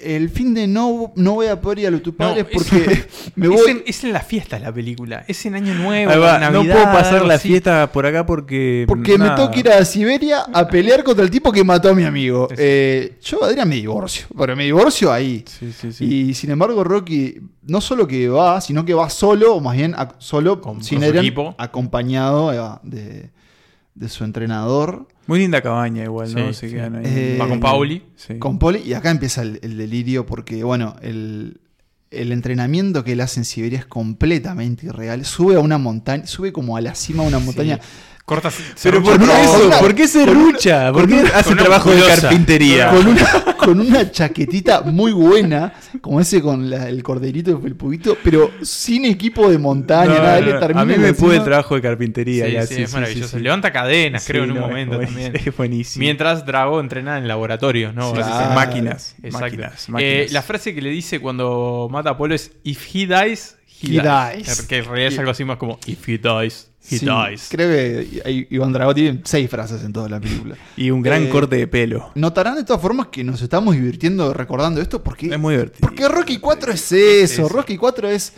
el 0.02 0.28
fin 0.30 0.54
de 0.54 0.66
no, 0.66 1.12
no 1.16 1.32
voy 1.34 1.46
a 1.46 1.60
poder 1.60 1.78
ir 1.80 1.86
a 1.86 1.90
los 1.90 2.02
tus 2.02 2.12
No, 2.14 2.18
padres 2.18 2.46
es- 2.50 2.54
porque 2.54 3.04
me 3.36 3.46
Es 3.46 3.52
voy... 3.52 3.70
en, 3.70 3.82
es 3.86 4.04
en 4.04 4.12
la 4.12 4.20
fiesta 4.20 4.58
la 4.58 4.72
película. 4.72 5.24
Es 5.28 5.44
en 5.46 5.54
Año 5.54 5.74
Nuevo. 5.74 6.10
Va, 6.20 6.38
Navidad, 6.38 6.50
no 6.52 6.62
puedo 6.62 6.84
pasar 6.84 7.24
la 7.24 7.34
así. 7.34 7.48
fiesta 7.48 7.90
por 7.92 8.06
acá 8.06 8.24
porque. 8.26 8.84
Porque 8.88 9.12
me 9.12 9.18
nada. 9.18 9.36
tengo 9.36 9.50
que 9.50 9.60
ir 9.60 9.68
a 9.70 9.84
Siberia 9.84 10.44
a 10.52 10.66
pelear 10.68 11.02
contra 11.04 11.24
el 11.24 11.30
tipo 11.30 11.50
que 11.52 11.62
mató 11.64 11.90
a 11.90 11.94
mi 11.94 12.04
amigo. 12.04 12.48
Eh, 12.56 13.18
yo, 13.22 13.42
Adrián, 13.44 13.68
me 13.68 13.76
divorcio. 13.76 14.26
Pero 14.36 14.56
me 14.56 14.64
divorcio 14.64 15.12
ahí. 15.12 15.44
Sí, 15.46 15.72
sí, 15.72 15.92
sí. 15.92 16.04
Y 16.04 16.34
sin 16.34 16.50
embargo, 16.50 16.82
Rocky 16.84 17.36
no 17.66 17.80
solo 17.80 18.06
que 18.06 18.28
va, 18.28 18.60
sino 18.60 18.84
que 18.84 18.94
va 18.94 19.08
solo, 19.10 19.54
o 19.56 19.60
más 19.60 19.76
bien 19.76 19.94
a- 19.96 20.14
solo, 20.18 20.60
Con- 20.60 20.82
sin 20.82 21.02
Adrián, 21.04 21.24
equipo. 21.24 21.54
acompañado 21.58 22.50
de, 22.82 23.30
de 23.94 24.08
su 24.08 24.24
entrenador, 24.24 25.06
Muy 25.26 25.38
linda 25.38 25.62
cabaña 25.62 26.04
igual, 26.04 26.34
¿no? 26.34 26.48
Sí, 26.48 26.54
Se 26.54 26.68
sí. 26.68 26.74
quedan 26.74 26.96
ahí. 26.96 27.02
Eh, 27.06 27.38
Va 27.40 27.48
con 27.48 27.60
Pauli. 27.60 28.02
Sí. 28.16 28.38
con 28.38 28.58
Poli. 28.58 28.80
Y 28.80 28.94
acá 28.94 29.10
empieza 29.10 29.42
el, 29.42 29.60
el 29.62 29.76
delirio 29.76 30.26
porque, 30.26 30.64
bueno, 30.64 30.96
el, 31.00 31.60
el 32.10 32.32
entrenamiento 32.32 33.04
que 33.04 33.12
él 33.12 33.20
hace 33.20 33.40
en 33.40 33.44
Siberia 33.44 33.78
es 33.78 33.86
completamente 33.86 34.86
irreal. 34.86 35.24
Sube 35.24 35.54
a 35.56 35.60
una 35.60 35.78
montaña, 35.78 36.26
sube 36.26 36.52
como 36.52 36.76
a 36.76 36.80
la 36.80 36.94
cima 36.94 37.22
de 37.22 37.28
una 37.28 37.38
montaña. 37.38 37.78
Corta. 38.24 38.50
Pero 38.82 39.02
¿por 39.02 39.18
qué 39.18 39.24
eso? 39.42 39.66
una- 39.66 39.78
¿Por 39.78 39.94
qué 39.96 40.06
se 40.08 40.24
rucha? 40.24 40.92
¿Por 40.92 41.08
qué 41.08 41.22
hace 41.34 41.56
trabajo 41.56 41.90
de 41.90 42.02
carpintería? 42.06 42.90
con 42.90 43.06
una, 43.08 43.56
con 43.56 43.80
una 43.80 44.10
chaquetita 44.12 44.82
muy 44.82 45.12
buena, 45.12 45.72
como 46.00 46.20
ese 46.20 46.40
con 46.40 46.70
la- 46.70 46.88
el 46.88 47.02
corderito 47.02 47.56
del 47.58 47.74
pubito, 47.74 48.16
pero 48.22 48.50
sin 48.62 49.04
equipo 49.06 49.50
de 49.50 49.58
montaña, 49.58 50.14
No, 50.14 50.22
nada, 50.22 50.40
no, 50.40 50.46
le 50.46 50.52
termina 50.54 50.80
a 50.80 50.84
mí 50.84 50.94
me 50.98 51.12
puede 51.14 51.38
el 51.38 51.44
trabajo 51.44 51.74
de 51.74 51.82
carpintería. 51.82 52.46
Sí, 52.46 52.52
ya, 52.52 52.66
sí, 52.66 52.74
sí, 52.76 52.82
es 52.82 52.90
sí, 52.90 52.96
maravilloso. 52.96 53.28
sí, 53.28 53.36
sí. 53.38 53.42
Levanta 53.42 53.72
cadenas, 53.72 54.24
creo, 54.24 54.44
en 54.44 54.52
un 54.52 54.56
no, 54.58 54.62
es 54.64 54.68
momento 54.68 55.00
también. 55.00 55.32
Es 55.36 55.56
buenísimo. 55.56 56.00
Mientras 56.02 56.46
Drago 56.46 56.78
entrena 56.80 57.18
en 57.18 57.26
laboratorios, 57.26 57.92
¿no? 57.92 58.12
Sí, 58.12 58.18
Básicamente. 58.18 58.54
máquinas, 58.54 59.14
Exacto. 59.22 59.38
máquinas, 59.40 59.88
Eh, 59.88 59.92
máquinas. 59.92 60.32
la 60.32 60.42
frase 60.42 60.74
que 60.74 60.80
le 60.80 60.90
dice 60.90 61.18
cuando 61.18 61.88
mata 61.90 62.10
a 62.10 62.12
Apolo 62.12 62.34
es: 62.36 62.52
If 62.62 62.86
he 62.94 63.06
dies, 63.06 63.56
he, 63.88 64.00
dies. 64.00 64.46
dies. 64.46 64.62
Que 64.62 64.78
en 64.78 64.84
realidad 64.84 65.12
es 65.12 65.18
algo 65.18 65.30
así 65.30 65.44
más 65.44 65.56
como: 65.56 65.78
If 65.86 66.08
he 66.08 66.18
dies, 66.18 66.68
he 66.90 66.98
Sí, 66.98 67.06
dies. 67.06 67.48
Creo 67.50 67.68
que 67.70 68.46
Iván 68.50 68.72
Drago 68.72 68.94
tiene 68.94 69.20
seis 69.24 69.48
frases 69.48 69.82
en 69.84 69.92
toda 69.92 70.08
la 70.08 70.20
película. 70.20 70.56
Y 70.76 70.90
un 70.90 71.02
gran 71.02 71.24
Eh, 71.24 71.28
corte 71.28 71.56
de 71.56 71.66
pelo. 71.66 72.10
Notarán 72.14 72.56
de 72.56 72.64
todas 72.64 72.82
formas 72.82 73.08
que 73.08 73.22
nos 73.24 73.40
estamos 73.42 73.74
divirtiendo 73.74 74.32
recordando 74.34 74.80
esto 74.80 75.02
porque, 75.02 75.26
Es 75.26 75.38
muy 75.38 75.54
divertido. 75.54 75.80
porque 75.80 76.08
Rocky 76.08 76.38
4 76.38 76.72
es 76.72 76.92
eso. 76.92 77.42
eso. 77.44 77.48
Rocky 77.48 77.76
4 77.76 78.08
es. 78.10 78.32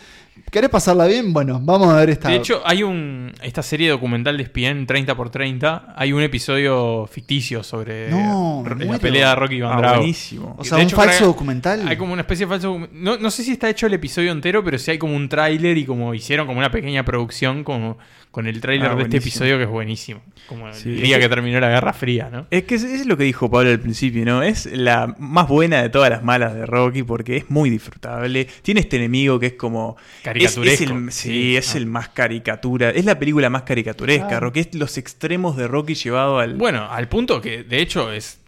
¿Querés 0.51 0.69
pasarla 0.69 1.05
bien? 1.05 1.33
Bueno, 1.33 1.59
vamos 1.61 1.89
a 1.89 1.97
ver 1.97 2.11
esta. 2.11 2.29
De 2.29 2.35
hecho, 2.35 2.61
hay 2.63 2.81
un. 2.83 3.33
Esta 3.41 3.61
serie 3.61 3.89
documental 3.89 4.37
de 4.37 4.43
ESPN 4.43 4.87
30x30. 4.87 5.93
Hay 5.95 6.13
un 6.13 6.21
episodio 6.21 7.07
ficticio 7.11 7.61
sobre 7.61 8.09
No, 8.09 8.63
la 8.79 8.97
pelea 8.99 9.29
de 9.29 9.35
Rocky 9.35 9.55
y 9.55 9.61
Van 9.61 9.73
Ah, 9.73 9.77
Drago. 9.79 9.97
buenísimo. 9.97 10.55
o 10.57 10.63
de 10.63 10.69
sea, 10.69 10.77
un 10.77 10.83
hecho, 10.83 10.95
falso 10.95 11.25
documental. 11.25 11.85
Hay 11.87 11.97
como 11.97 12.13
una 12.13 12.21
especie 12.21 12.45
de 12.45 12.49
falso. 12.51 12.87
No, 12.93 13.17
no 13.17 13.31
sé 13.31 13.43
si 13.43 13.51
está 13.51 13.69
hecho 13.69 13.87
el 13.87 13.93
episodio 13.95 14.31
entero, 14.31 14.63
pero 14.63 14.77
sí 14.77 14.91
hay 14.91 14.97
como 14.97 15.15
un 15.15 15.27
tráiler 15.27 15.77
y 15.77 15.85
como 15.85 16.13
hicieron 16.13 16.47
como 16.47 16.59
una 16.59 16.71
pequeña 16.71 17.03
producción 17.03 17.63
como 17.65 17.97
con 18.35 18.47
el 18.47 18.59
tráiler 18.59 18.91
Ah, 18.91 18.95
de 18.95 19.03
este 19.03 19.15
episodio 19.17 19.55
que 19.57 19.63
es 19.63 19.69
buenísimo. 19.69 20.21
Como 20.47 20.67
el 20.67 21.01
día 21.01 21.15
que- 21.15 21.23
que 21.23 21.29
terminó 21.29 21.57
la 21.61 21.69
Guerra 21.69 21.93
Fría, 21.93 22.27
¿no? 22.29 22.47
Es 22.51 22.65
que 22.65 22.75
es, 22.75 22.83
es 22.83 23.05
lo 23.05 23.15
que 23.15 23.23
dijo 23.23 23.49
Pablo 23.49 23.69
al 23.69 23.79
principio, 23.79 24.25
¿no? 24.25 24.43
Es 24.43 24.65
la 24.65 25.15
más 25.19 25.47
buena 25.47 25.81
de 25.81 25.87
todas 25.87 26.09
las 26.09 26.21
malas 26.21 26.53
de 26.53 26.65
Rocky 26.65 27.03
porque 27.03 27.37
es 27.37 27.49
muy 27.49 27.69
disfrutable. 27.69 28.45
Tiene 28.61 28.81
este 28.81 28.97
enemigo 28.97 29.39
que 29.39 29.45
es 29.45 29.53
como... 29.53 29.95
Es, 30.17 30.21
Caricaturesco. 30.23 30.83
es 30.83 30.91
el, 30.91 31.11
sí, 31.13 31.29
Sí, 31.29 31.55
es 31.55 31.75
ah. 31.75 31.77
el 31.77 31.85
más 31.85 32.09
caricatura. 32.09 32.89
Es 32.89 33.05
la 33.05 33.17
película 33.17 33.49
más 33.49 33.61
caricaturesca, 33.61 34.35
Ah. 34.35 34.39
Rocky. 34.41 34.59
Es 34.59 34.75
los 34.75 34.97
extremos 34.97 35.55
de 35.55 35.69
Rocky 35.69 35.95
llevado 35.95 36.39
al... 36.39 36.55
Bueno, 36.55 36.91
al 36.91 37.07
punto 37.07 37.39
que 37.39 37.63
de 37.63 37.79
hecho 37.79 38.11
es. 38.11 38.41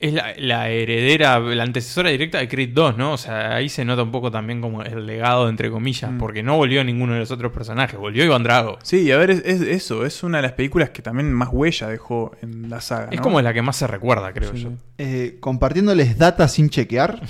Es 0.00 0.12
la, 0.12 0.32
la 0.38 0.68
heredera, 0.70 1.40
la 1.40 1.64
antecesora 1.64 2.10
directa 2.10 2.38
de 2.38 2.46
Creed 2.46 2.70
2, 2.72 2.96
¿no? 2.96 3.14
O 3.14 3.16
sea, 3.18 3.56
ahí 3.56 3.68
se 3.68 3.84
nota 3.84 4.04
un 4.04 4.12
poco 4.12 4.30
también 4.30 4.60
como 4.60 4.82
el 4.84 5.06
legado, 5.06 5.48
entre 5.48 5.70
comillas, 5.72 6.12
Mm. 6.12 6.18
porque 6.18 6.44
no 6.44 6.56
volvió 6.56 6.84
ninguno 6.84 7.14
de 7.14 7.18
los 7.18 7.32
otros 7.32 7.50
personajes, 7.50 7.98
volvió 7.98 8.24
Iván 8.24 8.44
Drago. 8.44 8.78
Sí, 8.84 8.98
y 9.00 9.10
a 9.10 9.16
ver, 9.16 9.30
es, 9.32 9.42
es 9.44 9.60
eso. 9.60 10.06
Es 10.06 10.22
una 10.22 10.38
de 10.38 10.42
las 10.42 10.52
películas 10.52 10.90
que 10.90 11.02
también 11.02 11.32
más 11.32 11.48
huella 11.50 11.88
dejó 11.88 12.30
en 12.42 12.70
la 12.70 12.80
saga. 12.80 13.08
Es 13.10 13.20
como 13.20 13.40
la 13.42 13.52
que 13.52 13.60
más 13.62 13.74
se 13.76 13.88
recuerda, 13.88 14.32
creo 14.32 14.52
Sí. 14.52 14.62
yo. 14.62 14.70
Eh, 14.98 15.38
compartiéndoles 15.40 16.16
data 16.16 16.46
sin 16.46 16.70
chequear. 16.70 17.20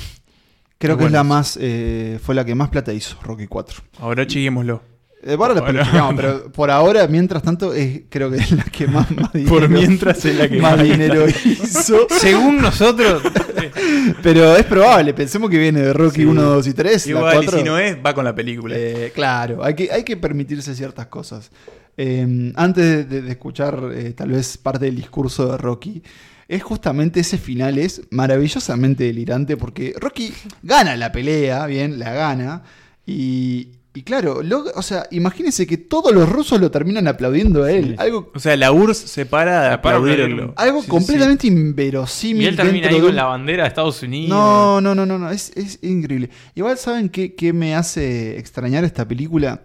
Creo 0.76 0.98
que 0.98 1.06
es 1.06 1.10
la 1.12 1.24
más. 1.24 1.58
eh, 1.60 2.18
fue 2.22 2.34
la 2.34 2.44
que 2.44 2.54
más 2.54 2.68
plata 2.68 2.92
hizo, 2.92 3.16
Rocky 3.22 3.46
4. 3.46 3.82
Ahora 4.00 4.26
chequémoslo. 4.26 4.82
Eh, 5.22 5.36
ahora 5.38 5.60
Bueno. 5.60 5.82
chequeamos, 5.84 6.14
pero 6.14 6.52
por 6.52 6.70
ahora, 6.70 7.06
mientras 7.08 7.42
tanto, 7.42 7.72
es, 7.74 8.02
creo 8.08 8.30
que 8.30 8.36
es 8.36 8.52
la 8.52 8.62
que 8.64 8.86
más, 8.86 9.10
más 9.10 9.32
dinero, 9.34 9.52
Por 9.52 9.68
mientras 9.68 10.24
es 10.24 10.36
la 10.36 10.48
que 10.48 10.60
más 10.60 10.76
más 10.76 10.84
dinero 10.84 11.26
hizo. 11.28 12.06
Según 12.10 12.58
nosotros, 12.62 13.22
Pero 14.22 14.56
es 14.56 14.64
probable, 14.64 15.12
pensemos 15.14 15.50
que 15.50 15.58
viene 15.58 15.80
de 15.80 15.92
Rocky 15.92 16.20
Sí. 16.22 16.24
1, 16.24 16.40
2 16.42 16.66
y 16.68 16.72
3. 16.72 17.06
la 17.06 17.10
Igual, 17.10 17.34
y 17.34 17.46
4. 17.46 17.58
si 17.58 17.64
no 17.64 17.78
es, 17.78 17.96
va 18.04 18.14
con 18.14 18.24
la 18.24 18.34
película. 18.34 18.74
Eh, 18.78 19.12
claro, 19.14 19.62
hay 19.64 19.74
que, 19.74 19.90
hay 19.90 20.04
que 20.04 20.16
permitirse 20.16 20.74
ciertas 20.74 21.06
cosas. 21.06 21.50
Eh, 21.96 22.52
antes 22.54 23.08
de, 23.10 23.22
de 23.22 23.30
escuchar 23.30 23.90
eh, 23.92 24.12
tal 24.12 24.30
vez 24.30 24.56
parte 24.56 24.84
del 24.84 24.96
discurso 24.96 25.50
de 25.50 25.58
Rocky, 25.58 26.02
es 26.46 26.62
justamente 26.62 27.20
ese 27.20 27.38
final 27.38 27.76
es 27.76 28.02
maravillosamente 28.10 29.04
delirante 29.04 29.56
porque 29.56 29.94
Rocky 29.98 30.32
gana 30.62 30.96
la 30.96 31.10
pelea, 31.12 31.66
bien, 31.66 31.98
la 31.98 32.12
gana, 32.12 32.62
y, 33.04 33.72
y 33.98 34.02
claro, 34.02 34.42
lo- 34.42 34.64
o 34.74 34.82
sea, 34.82 35.06
imagínense 35.10 35.66
que 35.66 35.76
todos 35.76 36.12
los 36.14 36.28
rusos 36.28 36.60
lo 36.60 36.70
terminan 36.70 37.08
aplaudiendo 37.08 37.64
a 37.64 37.72
él, 37.72 37.90
Sí. 37.90 37.94
algo, 37.98 38.30
O 38.34 38.38
sea, 38.38 38.56
la 38.56 38.70
URSS 38.70 39.08
se 39.08 39.26
para 39.26 39.62
de 39.68 39.74
aplaudirlo. 39.74 40.52
algo 40.56 40.78
Sí, 40.80 40.84
sí, 40.84 40.90
completamente 40.90 41.46
y 41.46 41.50
inverosímil. 41.50 42.46
él 42.48 42.56
termina 42.56 42.88
ahí 42.88 43.00
con 43.00 43.10
un- 43.10 43.16
la 43.16 43.24
bandera 43.24 43.64
de 43.64 43.68
Estados 43.68 44.02
Unidos. 44.02 44.28
No, 44.30 44.80
no, 44.80 44.94
no, 44.94 45.04
no, 45.06 45.18
no. 45.18 45.30
Es, 45.30 45.50
es 45.56 45.78
increíble. 45.82 46.30
Igual 46.54 46.78
saben 46.78 47.08
qué, 47.08 47.34
qué 47.34 47.52
me 47.52 47.74
hace 47.74 48.38
extrañar 48.38 48.84
esta 48.84 49.06
película. 49.08 49.62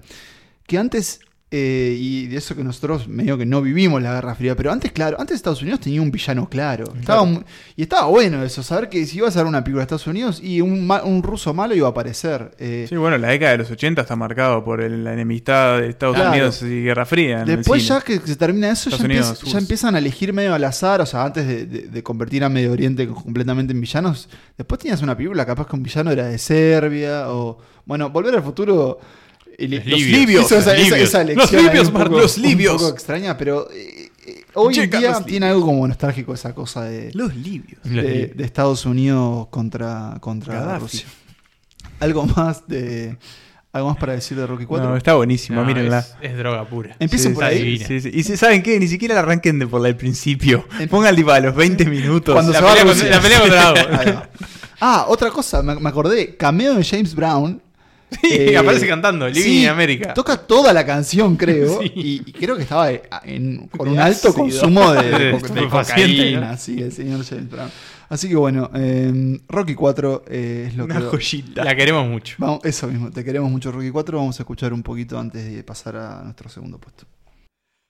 Que 0.65 0.77
antes, 0.77 1.19
eh, 1.55 1.95
y 1.99 2.25
de 2.25 2.37
eso 2.37 2.55
que 2.55 2.63
nosotros 2.63 3.07
medio 3.07 3.37
que 3.37 3.45
no 3.45 3.61
vivimos 3.61 4.01
la 4.01 4.11
Guerra 4.15 4.33
Fría, 4.33 4.55
pero 4.55 4.71
antes, 4.71 4.91
claro, 4.91 5.17
antes 5.19 5.35
Estados 5.35 5.61
Unidos 5.61 5.81
tenía 5.81 6.01
un 6.01 6.09
villano 6.09 6.49
claro. 6.49 6.91
Estaba 6.99 7.29
y 7.75 7.83
estaba 7.83 8.07
bueno 8.07 8.41
eso, 8.43 8.63
saber 8.63 8.89
que 8.89 9.05
si 9.05 9.17
ibas 9.19 9.35
a 9.37 9.41
ver 9.41 9.47
una 9.47 9.63
película 9.63 9.81
de 9.81 9.83
Estados 9.83 10.07
Unidos 10.07 10.39
y 10.43 10.61
un, 10.61 10.89
un 11.03 11.21
ruso 11.21 11.53
malo 11.53 11.75
iba 11.75 11.87
a 11.87 11.91
aparecer. 11.91 12.55
Eh, 12.57 12.87
Sí, 12.89 12.95
bueno, 12.95 13.19
la 13.19 13.27
década 13.27 13.51
de 13.51 13.59
los 13.59 13.69
80 13.69 14.01
está 14.01 14.15
marcado 14.15 14.63
por 14.63 14.81
el- 14.81 15.03
la 15.03 15.13
enemistad 15.13 15.77
de 15.79 15.89
Estados 15.89 16.15
Claro. 16.15 16.31
Unidos 16.31 16.63
y 16.63 16.81
Guerra 16.83 17.05
Fría. 17.05 17.43
Después 17.45 17.87
ya 17.87 18.01
que 18.01 18.19
se 18.19 18.35
termina 18.35 18.71
eso, 18.71 18.89
ya, 18.89 18.95
Estados 18.95 19.05
Unidos, 19.05 19.27
empieza- 19.27 19.45
ya 19.45 19.51
URSS. 19.57 19.61
empiezan 19.63 19.95
a 19.95 19.99
elegir 19.99 20.33
medio 20.33 20.55
al 20.55 20.63
azar, 20.63 21.01
o 21.01 21.05
sea, 21.05 21.23
antes 21.23 21.45
de, 21.47 21.65
de- 21.67 21.87
de 21.87 22.01
convertir 22.03 22.43
a 22.43 22.49
Medio 22.49 22.71
Oriente 22.71 23.07
completamente 23.07 23.73
en 23.73 23.79
villanos, 23.81 24.27
después 24.57 24.79
tenías 24.81 25.03
una 25.03 25.15
película 25.15 25.45
capaz 25.45 25.67
que 25.67 25.75
un 25.75 25.83
villano 25.83 26.09
era 26.09 26.25
de 26.25 26.39
Serbia, 26.39 27.29
o 27.31 27.59
bueno, 27.85 28.09
Volver 28.09 28.33
al 28.33 28.41
Futuro... 28.43 28.99
Los 29.67 29.85
libios, 29.85 30.51
esa, 30.51 30.73
libios. 30.73 30.97
esa 30.99 31.23
Los 31.23 31.29
elección 31.31 31.63
libios, 31.65 31.87
un 31.87 31.93
Mark, 31.93 32.07
poco- 32.09 32.21
los 32.21 32.37
libios. 32.37 32.73
Un 32.73 32.79
poco 32.79 32.91
extraña, 32.93 33.37
pero 33.37 33.69
eh, 33.71 34.09
eh, 34.25 34.43
hoy 34.53 34.77
en 34.79 34.89
día 34.89 35.21
tiene 35.25 35.47
algo 35.47 35.65
como 35.65 35.87
nostálgico 35.87 36.33
esa 36.33 36.53
cosa 36.55 36.83
de, 36.83 37.11
Los 37.13 37.35
libios. 37.35 37.79
Los 37.83 38.03
de, 38.03 38.09
libios. 38.11 38.37
de 38.37 38.43
Estados 38.43 38.85
Unidos 38.85 39.47
contra, 39.49 40.17
contra. 40.19 40.77
Rusia. 40.79 41.05
Algo 41.99 42.25
más 42.25 42.67
de... 42.67 43.17
¿Algo 43.71 43.89
más 43.89 43.97
para 43.97 44.13
decir 44.13 44.37
de 44.37 44.45
Rocky 44.45 44.65
4? 44.67 44.87
No, 44.87 44.95
está 44.95 45.15
buenísima, 45.15 45.55
No, 45.61 45.65
mírenla. 45.65 45.97
Es, 45.99 46.13
es 46.21 46.37
droga 46.37 46.63
pura. 46.67 46.95
Empiecen 46.99 47.31
Sí, 47.31 47.35
por 47.35 47.43
ahí. 47.43 47.57
divina. 47.63 47.87
Sí, 47.87 48.01
sí. 48.01 48.11
Y 48.13 48.21
si 48.21 48.37
saben 48.37 48.61
qué, 48.61 48.79
ni 48.79 48.87
siquiera 48.87 49.15
la 49.15 49.21
arranquen 49.21 49.57
de 49.57 49.65
por 49.65 49.81
la 49.81 49.87
del 49.87 49.95
principio. 49.95 50.67
En- 50.79 50.87
Pongan 50.89 51.15
tipo 51.15 51.31
a 51.31 51.39
los 51.39 51.55
20 51.55 51.85
minutos. 51.85 52.33
Cuando 52.35 52.51
La 52.51 52.59
se 52.59 52.63
va 52.63 52.69
a 52.71 52.75
pelea 52.75 52.85
con- 52.85 52.93
Rusia. 53.01 53.09
la 53.15 53.19
pelea 53.21 53.39
contra 53.39 54.13
va. 54.13 54.29
Ah, 54.79 55.05
otra 55.07 55.31
cosa, 55.31 55.63
me, 55.63 55.73
me 55.79 55.89
acordé, 55.89 56.35
cameo 56.37 56.75
de 56.75 56.83
James 56.83 57.15
Brown. 57.15 57.59
Sí, 58.12 58.28
Eh, 58.30 58.56
aparece 58.56 58.86
cantando, 58.88 59.28
Living 59.28 59.42
sí, 59.42 59.62
in 59.64 59.68
America. 59.68 60.14
Toca 60.14 60.38
toda 60.38 60.72
la 60.72 60.86
canción, 60.86 61.36
creo. 61.36 61.80
Sí. 61.82 61.92
y, 61.94 62.30
y 62.30 62.32
creo 62.32 62.56
que 62.56 62.62
estaba 62.62 62.90
eh, 62.90 63.02
en- 63.24 63.68
con 63.68 63.86
De 63.86 63.92
un 63.92 63.98
alto 64.00 64.28
ácido. 64.28 64.32
consumo 64.34 64.92
de, 64.92 65.02
De 65.10 65.18
de, 65.18 65.30
estupefaciente, 65.36 66.16
cocaína. 66.16 66.52
¿no? 66.52 66.56
Sí, 66.56 66.80
el 66.82 66.90
señor 66.92 67.22
James 67.24 67.50
Brown. 67.50 67.70
Así 68.08 68.26
que 68.30 68.36
bueno, 68.36 68.70
eh, 68.74 69.38
Rocky 69.48 69.74
4 69.74 70.24
eh, 70.26 70.64
es 70.68 70.74
lo 70.76 70.84
Una 70.86 71.00
que. 71.00 71.04
joyita. 71.08 71.62
La 71.64 71.76
queremos 71.76 72.06
mucho. 72.08 72.36
Vamos, 72.38 72.60
eso 72.64 72.86
mismo, 72.86 73.10
te 73.10 73.22
queremos 73.22 73.50
mucho 73.50 73.70
Rocky 73.70 73.90
4. 73.90 74.16
Vamos 74.16 74.40
a 74.40 74.42
escuchar 74.42 74.72
un 74.72 74.82
poquito 74.82 75.18
antes 75.18 75.44
de 75.54 75.62
pasar 75.62 75.96
a 75.96 76.22
nuestro 76.24 76.48
segundo 76.48 76.78
puesto. 76.78 77.04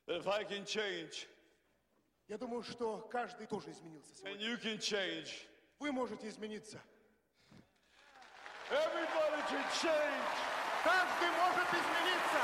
If 0.08 0.26
I 0.26 0.44
can 0.52 0.64
change, 0.64 1.28
Я 2.28 2.36
думаю, 2.36 2.62
что 2.64 3.08
каждый 3.10 3.46
тоже 3.46 3.70
изменился 3.70 4.10
and 4.26 4.36
сегодня. 4.36 4.48
you 4.48 4.58
can 4.60 4.78
change. 4.80 5.46
Вы 5.80 5.92
можете 5.92 6.28
измениться. 6.28 6.78
Everybody 8.70 9.42
can 9.48 9.64
change. 9.80 10.28
Каждый 10.84 11.30
может 11.40 11.68
измениться. 11.72 12.40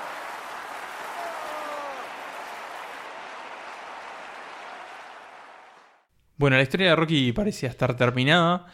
Bueno, 6.37 6.57
la 6.57 6.63
historia 6.63 6.89
de 6.91 6.97
Rocky 6.97 7.33
parecía 7.33 7.69
estar 7.69 7.97
terminada, 7.97 8.67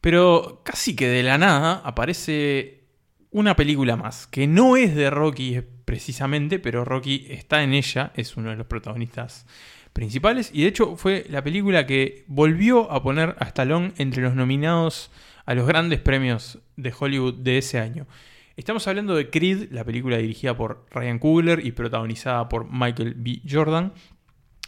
pero 0.00 0.62
casi 0.64 0.96
que 0.96 1.08
de 1.08 1.22
la 1.22 1.38
nada 1.38 1.82
aparece 1.84 2.84
una 3.30 3.54
película 3.54 3.96
más, 3.96 4.26
que 4.26 4.46
no 4.46 4.76
es 4.76 4.94
de 4.94 5.10
Rocky 5.10 5.60
precisamente, 5.84 6.58
pero 6.58 6.84
Rocky 6.84 7.26
está 7.28 7.62
en 7.62 7.74
ella, 7.74 8.12
es 8.14 8.36
uno 8.36 8.50
de 8.50 8.56
los 8.56 8.66
protagonistas 8.66 9.46
principales, 9.92 10.50
y 10.52 10.62
de 10.62 10.68
hecho 10.68 10.96
fue 10.96 11.26
la 11.28 11.42
película 11.42 11.86
que 11.86 12.24
volvió 12.28 12.90
a 12.90 13.02
poner 13.02 13.36
a 13.38 13.44
Stallone 13.44 13.92
entre 13.98 14.22
los 14.22 14.34
nominados 14.34 15.10
a 15.51 15.55
los 15.55 15.67
grandes 15.67 15.99
premios 15.99 16.59
de 16.77 16.93
Hollywood 16.97 17.33
de 17.35 17.57
ese 17.57 17.77
año. 17.79 18.07
Estamos 18.55 18.87
hablando 18.87 19.15
de 19.15 19.29
Creed, 19.29 19.67
la 19.71 19.83
película 19.83 20.17
dirigida 20.17 20.55
por 20.55 20.85
Ryan 20.91 21.19
Coogler 21.19 21.65
y 21.65 21.71
protagonizada 21.73 22.47
por 22.47 22.67
Michael 22.71 23.15
B. 23.17 23.41
Jordan, 23.49 23.93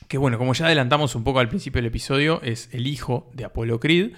que 0.07 0.17
bueno, 0.17 0.38
como 0.38 0.53
ya 0.53 0.65
adelantamos 0.65 1.15
un 1.15 1.23
poco 1.23 1.39
al 1.39 1.47
principio 1.49 1.79
del 1.79 1.88
episodio, 1.88 2.41
es 2.43 2.69
el 2.73 2.88
hijo 2.88 3.29
de 3.34 3.45
Apolo 3.45 3.79
Creed, 3.79 4.11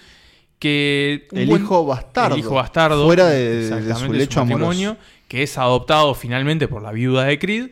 que 0.59 1.28
un 1.32 1.38
El 1.39 1.47
buen- 1.49 1.61
hijo 1.63 1.86
bastardo. 1.86 2.36
el 2.36 2.41
hijo 2.41 2.55
bastardo, 2.55 3.05
Fuera 3.05 3.28
de, 3.28 3.70
su 3.95 4.11
lecho 4.13 4.39
matrimonio, 4.45 4.89
amoroso. 4.91 5.07
que 5.28 5.43
es 5.43 5.57
adoptado 5.57 6.16
finalmente 6.16 6.68
por 6.68 6.82
la 6.82 6.91
viuda 6.91 7.26
de 7.26 7.38
Creed 7.38 7.70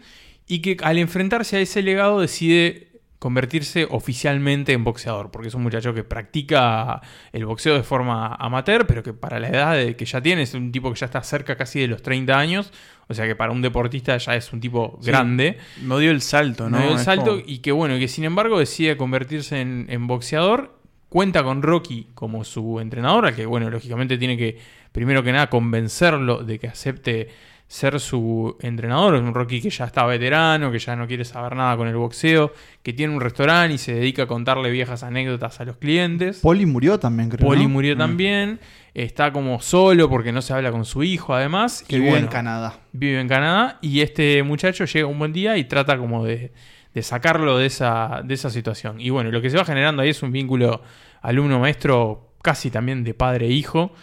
y 0.48 0.60
que 0.60 0.78
al 0.84 0.98
enfrentarse 1.00 1.58
a 1.58 1.62
ese 1.62 1.82
legado 1.82 2.20
decide 2.22 2.93
convertirse 3.24 3.88
oficialmente 3.90 4.74
en 4.74 4.84
boxeador, 4.84 5.32
porque 5.32 5.48
es 5.48 5.54
un 5.54 5.64
muchacho 5.64 5.94
que 5.94 6.04
practica 6.04 7.00
el 7.32 7.46
boxeo 7.46 7.74
de 7.76 7.84
forma 7.84 8.36
amateur, 8.36 8.86
pero 8.86 9.02
que 9.02 9.14
para 9.14 9.40
la 9.40 9.48
edad 9.48 9.96
que 9.96 10.04
ya 10.04 10.20
tiene 10.20 10.42
es 10.42 10.54
un 10.54 10.74
tipo 10.74 10.92
que 10.92 11.00
ya 11.00 11.06
está 11.06 11.24
cerca 11.24 11.56
casi 11.56 11.80
de 11.80 11.88
los 11.88 12.02
30 12.02 12.38
años, 12.38 12.74
o 13.08 13.14
sea 13.14 13.26
que 13.26 13.34
para 13.38 13.54
un 13.54 13.62
deportista 13.62 14.18
ya 14.18 14.36
es 14.36 14.52
un 14.52 14.60
tipo 14.60 15.00
Sí. 15.02 15.08
grande. 15.10 15.58
No 15.84 16.00
dio 16.00 16.12
el 16.12 16.20
salto, 16.22 16.70
¿no? 16.70 16.78
No 16.80 16.84
dio 16.84 16.92
el 16.92 17.00
salto 17.00 17.32
como- 17.38 17.44
y 17.46 17.60
que 17.60 17.72
bueno, 17.72 17.98
que 17.98 18.10
sin 18.10 18.26
embargo 18.26 18.60
decide 18.60 18.98
convertirse 18.98 19.62
en, 19.62 19.86
en 19.88 20.06
boxeador. 20.06 20.78
Cuenta 21.08 21.44
con 21.44 21.62
Rocky 21.62 22.08
como 22.16 22.44
su 22.44 22.82
entrenador, 22.82 23.28
al 23.28 23.36
que 23.36 23.46
bueno, 23.46 23.70
lógicamente 23.70 24.18
tiene 24.18 24.36
que, 24.36 24.58
primero 24.92 25.24
que 25.24 25.32
nada, 25.32 25.48
convencerlo 25.50 26.44
de 26.44 26.60
que 26.60 26.68
acepte 26.68 27.30
ser 27.68 28.00
su 28.00 28.56
entrenador. 28.62 29.16
Es 29.16 29.22
un 29.22 29.34
Rocky 29.34 29.62
que 29.62 29.70
ya 29.70 29.86
está 29.86 30.06
veterano, 30.06 30.72
que 30.72 30.80
ya 30.80 30.96
no 30.96 31.08
quiere 31.08 31.26
saber 31.26 31.56
nada 31.56 31.76
con 31.76 31.88
el 31.88 31.96
boxeo, 31.96 32.54
que 32.84 32.94
tiene 32.94 33.14
un 33.14 33.22
restaurante 33.22 33.74
y 33.74 33.78
se 33.78 33.96
dedica 33.96 34.24
a 34.24 34.28
contarle 34.28 34.70
viejas 34.70 35.04
anécdotas 35.04 35.60
a 35.60 35.66
los 35.66 35.78
clientes. 35.78 36.40
Poli 36.40 36.66
murió 36.66 37.00
también, 37.00 37.30
creo. 37.30 37.48
Poli 37.48 37.64
¿no? 37.64 37.70
murió 37.70 37.98
también. 37.98 38.60
Está 38.94 39.34
como 39.34 39.60
solo 39.60 40.08
porque 40.08 40.32
no 40.32 40.42
se 40.44 40.54
habla 40.54 40.72
con 40.72 40.86
su 40.86 41.04
hijo, 41.04 41.34
además. 41.34 41.84
Que 41.88 41.96
y 41.96 42.00
vive 42.00 42.12
bueno, 42.12 42.28
en 42.28 42.32
Canadá. 42.32 42.80
vive 42.92 43.20
en 43.20 43.28
Canadá 43.28 43.80
y 43.82 44.02
este 44.02 44.44
muchacho 44.44 44.86
llega 44.86 45.08
un 45.08 45.18
buen 45.18 45.34
día 45.34 45.58
y 45.58 45.64
trata 45.64 45.98
como 45.98 46.24
de, 46.26 46.52
de 46.94 47.02
sacarlo 47.02 47.58
de 47.58 47.66
esa, 47.66 48.22
de 48.24 48.34
esa 48.36 48.52
situación. 48.52 49.02
Y 49.02 49.10
bueno, 49.10 49.32
lo 49.32 49.42
que 49.42 49.50
se 49.50 49.58
va 49.58 49.66
generando 49.66 50.04
ahí 50.04 50.10
es 50.10 50.22
un 50.22 50.32
vínculo 50.32 50.84
alumno-maestro 51.22 52.34
casi 52.44 52.70
también 52.70 53.04
de 53.04 53.16
padre 53.16 53.48
e 53.48 53.52
hijo 53.52 53.94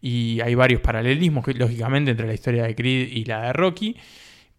y 0.00 0.40
hay 0.40 0.54
varios 0.54 0.80
paralelismos, 0.80 1.44
lógicamente, 1.56 2.10
entre 2.12 2.26
la 2.26 2.34
historia 2.34 2.64
de 2.64 2.74
Creed 2.74 3.08
y 3.12 3.24
la 3.24 3.42
de 3.42 3.52
Rocky. 3.52 3.96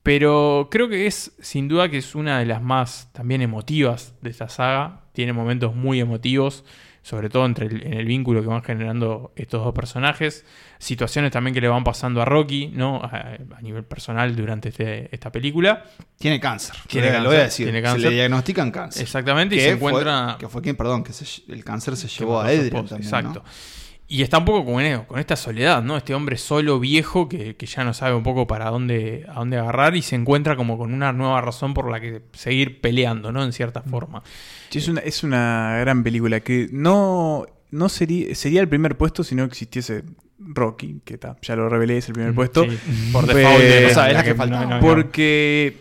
Pero 0.04 0.68
creo 0.72 0.90
que 0.90 1.06
es, 1.06 1.34
sin 1.42 1.68
duda, 1.68 1.90
que 1.90 1.98
es 1.98 2.16
una 2.16 2.40
de 2.40 2.46
las 2.46 2.62
más 2.62 3.10
también 3.14 3.42
emotivas 3.42 4.16
de 4.22 4.32
esta 4.32 4.50
saga. 4.50 5.02
Tiene 5.14 5.32
momentos 5.32 5.76
muy 5.76 6.00
emotivos, 6.00 6.64
sobre 7.04 7.30
todo 7.30 7.46
entre 7.46 7.68
el- 7.68 7.84
en 7.86 7.94
el 7.94 8.06
vínculo 8.06 8.42
que 8.42 8.48
van 8.48 8.64
generando 8.64 9.32
estos 9.36 9.64
dos 9.64 9.76
personajes. 9.76 10.44
Situaciones 10.80 11.32
también 11.32 11.54
que 11.54 11.62
le 11.62 11.68
van 11.68 11.84
pasando 11.84 12.20
a 12.22 12.26
Rocky, 12.26 12.70
¿no? 12.74 12.98
A, 13.04 13.38
a 13.56 13.62
nivel 13.62 13.84
personal 13.84 14.36
durante 14.36 14.70
este- 14.70 15.08
esta 15.14 15.32
película. 15.32 15.84
Tiene 16.18 16.40
cáncer. 16.40 16.76
Tiene 16.88 17.08
Lo- 17.08 17.14
cáncer, 17.14 17.24
Lo 17.24 17.30
voy 17.30 17.38
a 17.40 17.44
decir. 17.44 17.66
tiene 17.68 17.80
Se 17.80 17.82
le 18.10 18.16
diagnostican 18.16 18.72
cáncer. 18.72 19.04
Exactamente, 19.04 19.56
y 19.56 19.60
se 19.60 19.78
fue- 19.78 19.92
encuentra. 19.92 20.38
que 20.40 20.48
fue 20.50 20.64
quien, 20.64 20.76
perdón, 20.76 21.04
que 21.04 21.14
se- 21.14 21.44
el 21.52 21.64
cáncer 21.64 21.96
se 21.96 22.08
llevó 22.08 22.40
a 22.42 22.52
también. 22.90 23.04
Exacto. 23.04 23.44
¿no? 23.46 23.81
Y 24.14 24.24
está 24.24 24.40
un 24.40 24.46
poco 24.46 24.66
con, 24.66 24.84
eh, 24.84 25.02
con 25.08 25.20
esta 25.20 25.38
soledad, 25.38 25.82
¿no? 25.82 25.96
Este 25.96 26.14
hombre 26.14 26.38
solo, 26.38 26.82
viejo, 26.82 27.30
que, 27.30 27.56
que 27.56 27.66
ya 27.66 27.86
no 27.86 27.94
sabe 27.94 28.14
un 28.14 28.24
poco 28.24 28.46
para 28.46 28.70
dónde, 28.70 29.26
a 29.30 29.36
dónde 29.36 29.58
agarrar 29.58 29.96
y 29.96 30.02
se 30.02 30.16
encuentra 30.18 30.58
como 30.58 30.78
con 30.78 30.94
una 30.94 31.14
nueva 31.14 31.40
razón 31.40 31.74
por 31.74 31.90
la 31.90 32.02
que 32.02 32.22
seguir 32.34 32.82
peleando, 32.82 33.32
¿no? 33.32 33.42
En 33.42 33.54
cierta 33.54 33.82
forma. 33.84 34.22
Sí, 34.70 34.80
es, 34.80 34.90
una, 34.90 35.00
es 35.00 35.24
una 35.24 35.78
gran 35.80 36.04
película 36.04 36.42
que 36.42 36.68
no, 36.74 37.46
no 37.70 37.88
sería, 37.88 38.36
sería 38.36 38.60
el 38.60 38.68
primer 38.68 38.98
puesto 38.98 39.24
si 39.24 39.34
no 39.34 39.46
existiese 39.46 40.04
Rocky, 40.40 41.00
que 41.06 41.18
ta, 41.18 41.38
ya 41.42 41.56
lo 41.56 41.70
revelé, 41.70 41.98
es 42.00 42.08
el 42.10 42.14
primer 42.16 42.36
puesto. 42.36 42.66
Mm, 42.66 42.70
Sí, 42.70 43.10
por 43.14 43.24
Pues, 43.26 43.38
default. 43.38 43.60
de- 43.64 43.86
o 43.86 43.90
sea, 43.92 44.08
es 44.10 44.14
la 44.14 44.24
que 44.26 44.34
no- 44.50 44.66
no- 44.72 44.80
Porque 44.82 45.78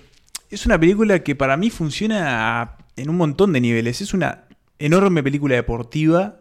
es 0.51 0.67
una 0.67 0.79
película 0.79 1.19
que 1.25 1.35
para 1.35 1.57
mí 1.57 1.69
funciona 1.71 2.77
en 2.95 3.11
un 3.11 3.17
montón 3.17 3.53
de 3.53 3.61
niveles. 3.61 4.01
Es 4.01 4.15
una 4.15 4.45
enorme 4.79 5.23
película 5.25 5.57
deportiva 5.57 6.37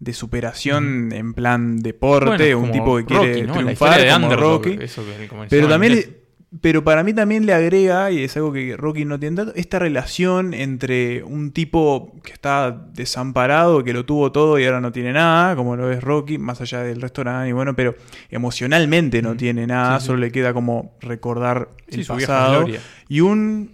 de 0.00 0.12
superación 0.12 1.10
en 1.12 1.34
plan 1.34 1.78
deporte, 1.78 2.54
Bueno, 2.54 2.58
un 2.60 2.72
tipo 2.72 2.96
que 2.96 3.14
Rocky, 3.14 3.32
quiere 3.32 3.52
triunfar 3.52 4.00
de 4.00 4.10
como 4.12 4.36
Rocky. 4.36 4.78
eso 4.80 5.02
que 5.18 5.26
comenzó 5.28 5.50
Pero 5.50 5.68
también 5.68 5.94
le- 5.96 6.18
pero 6.62 6.82
para 6.82 7.02
mí 7.04 7.12
también 7.12 7.44
le 7.44 7.52
agrega, 7.52 8.10
y 8.10 8.22
es 8.24 8.34
algo 8.38 8.54
que 8.54 8.74
Rocky 8.74 9.04
no 9.04 9.20
tiene 9.20 9.36
tanto, 9.36 9.52
esta 9.54 9.78
relación 9.78 10.54
entre 10.54 11.22
un 11.22 11.52
tipo 11.52 12.14
que 12.24 12.32
está 12.32 12.70
desamparado, 12.94 13.84
que 13.84 13.92
lo 13.92 14.06
tuvo 14.06 14.32
todo 14.32 14.58
y 14.58 14.64
ahora 14.64 14.80
no 14.80 14.90
tiene 14.90 15.12
nada, 15.12 15.54
como 15.56 15.76
lo 15.76 15.92
es 15.92 16.02
Rocky, 16.02 16.38
más 16.38 16.62
allá 16.62 16.82
del 16.84 17.02
restaurante, 17.02 17.50
y 17.50 17.52
bueno, 17.52 17.76
pero 17.76 17.96
emocionalmente 18.30 19.20
no 19.20 19.36
tiene 19.36 19.66
nada, 19.66 19.96
Sí, 19.98 20.02
sí. 20.02 20.06
solo 20.06 20.20
le 20.20 20.32
queda 20.32 20.54
como 20.54 20.96
recordar 21.02 21.68
Sí, 21.90 22.00
el 22.00 22.06
pasado. 22.06 22.66
Y 23.08 23.20
un, 23.20 23.72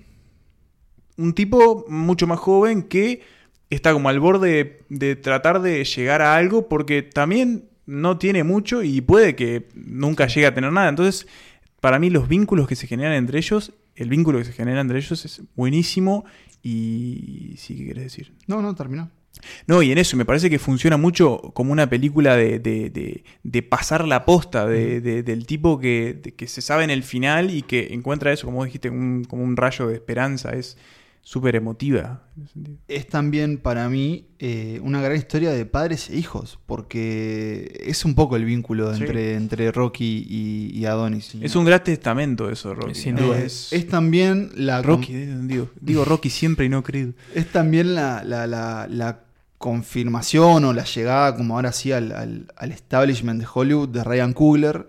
un 1.16 1.32
tipo 1.34 1.84
mucho 1.88 2.26
más 2.26 2.40
joven 2.40 2.82
que 2.82 3.22
está 3.70 3.92
como 3.92 4.08
al 4.08 4.20
borde 4.20 4.80
de 4.88 5.16
tratar 5.16 5.60
de 5.62 5.84
llegar 5.84 6.22
a 6.22 6.36
algo 6.36 6.68
porque 6.68 7.02
también 7.02 7.64
no 7.86 8.18
tiene 8.18 8.44
mucho 8.44 8.82
y 8.82 9.00
puede 9.00 9.34
que 9.36 9.68
nunca 9.74 10.26
llegue 10.26 10.46
a 10.46 10.54
tener 10.54 10.72
nada. 10.72 10.88
Entonces, 10.88 11.26
para 11.80 11.98
mí 11.98 12.08
los 12.10 12.28
vínculos 12.28 12.66
que 12.68 12.76
se 12.76 12.86
generan 12.86 13.12
entre 13.14 13.38
ellos, 13.38 13.72
el 13.96 14.08
vínculo 14.08 14.38
que 14.38 14.44
se 14.44 14.52
genera 14.52 14.80
entre 14.80 14.98
ellos 14.98 15.24
es 15.24 15.42
buenísimo 15.54 16.24
y... 16.62 17.54
Sí, 17.58 17.76
¿qué 17.76 17.84
quieres 17.84 18.04
decir? 18.04 18.32
No, 18.46 18.62
no, 18.62 18.74
terminó. 18.74 19.10
No, 19.66 19.82
y 19.82 19.92
en 19.92 19.98
eso 19.98 20.16
me 20.16 20.24
parece 20.24 20.48
que 20.48 20.58
funciona 20.58 20.96
mucho 20.96 21.38
como 21.54 21.72
una 21.72 21.90
película 21.90 22.36
de, 22.36 22.58
de- 22.60 22.88
de- 22.90 23.24
de 23.42 23.62
pasar 23.62 24.06
la 24.06 24.24
posta, 24.24 24.66
de- 24.66 25.00
de- 25.00 25.22
del 25.22 25.44
tipo 25.46 25.78
que, 25.78 26.34
que 26.36 26.46
se 26.46 26.62
sabe 26.62 26.84
en 26.84 26.90
el 26.90 27.02
final 27.02 27.50
y 27.50 27.62
que 27.62 27.88
encuentra 27.92 28.32
eso, 28.32 28.46
como 28.46 28.64
dijiste, 28.64 28.88
un- 28.90 29.24
como 29.24 29.42
un 29.44 29.56
rayo 29.56 29.88
de 29.88 29.94
esperanza. 29.94 30.50
Es 30.52 30.78
súper 31.26 31.56
emotiva. 31.56 32.22
en 32.36 32.42
ese 32.44 32.52
sentido. 32.52 32.76
Es 32.86 33.08
también 33.08 33.58
para 33.58 33.88
mí 33.88 34.28
eh, 34.38 34.78
una 34.84 35.00
gran 35.00 35.16
historia 35.16 35.50
de 35.50 35.64
padres 35.66 36.10
e 36.10 36.16
hijos, 36.16 36.58
porque 36.66 37.80
es 37.84 38.04
un 38.04 38.14
poco 38.14 38.36
el 38.36 38.44
vínculo 38.44 38.94
Sí. 38.94 39.02
entre, 39.02 39.34
entre 39.34 39.72
Rocky 39.72 40.26
y, 40.28 40.70
y 40.78 40.84
Adonis. 40.86 41.34
Es 41.40 41.56
un 41.56 41.64
gran 41.64 41.82
testamento 41.82 42.50
eso, 42.50 42.74
Rocky. 42.74 42.94
Sin 42.94 43.14
¿no? 43.16 43.22
duda. 43.28 43.38
Es, 43.40 43.72
Es 43.72 43.88
también 43.88 44.50
la 44.54 44.82
Rocky, 44.82 45.14
eh, 45.14 45.34
digo, 45.42 45.70
digo 45.80 46.04
Rocky 46.04 46.28
siempre 46.30 46.66
y 46.66 46.68
no 46.68 46.82
Creed. 46.82 47.10
Es 47.34 47.50
también 47.50 47.94
la, 47.94 48.22
la- 48.22 48.46
la- 48.46 48.86
la 48.88 49.20
confirmación 49.58 50.64
o 50.66 50.72
la 50.72 50.84
llegada, 50.84 51.34
como 51.36 51.56
ahora 51.56 51.72
sí, 51.72 51.90
al, 51.90 52.12
al- 52.12 52.46
al 52.56 52.70
establishment 52.70 53.40
de 53.40 53.46
Hollywood 53.52 53.88
de 53.88 54.04
Ryan 54.04 54.32
Coogler, 54.34 54.86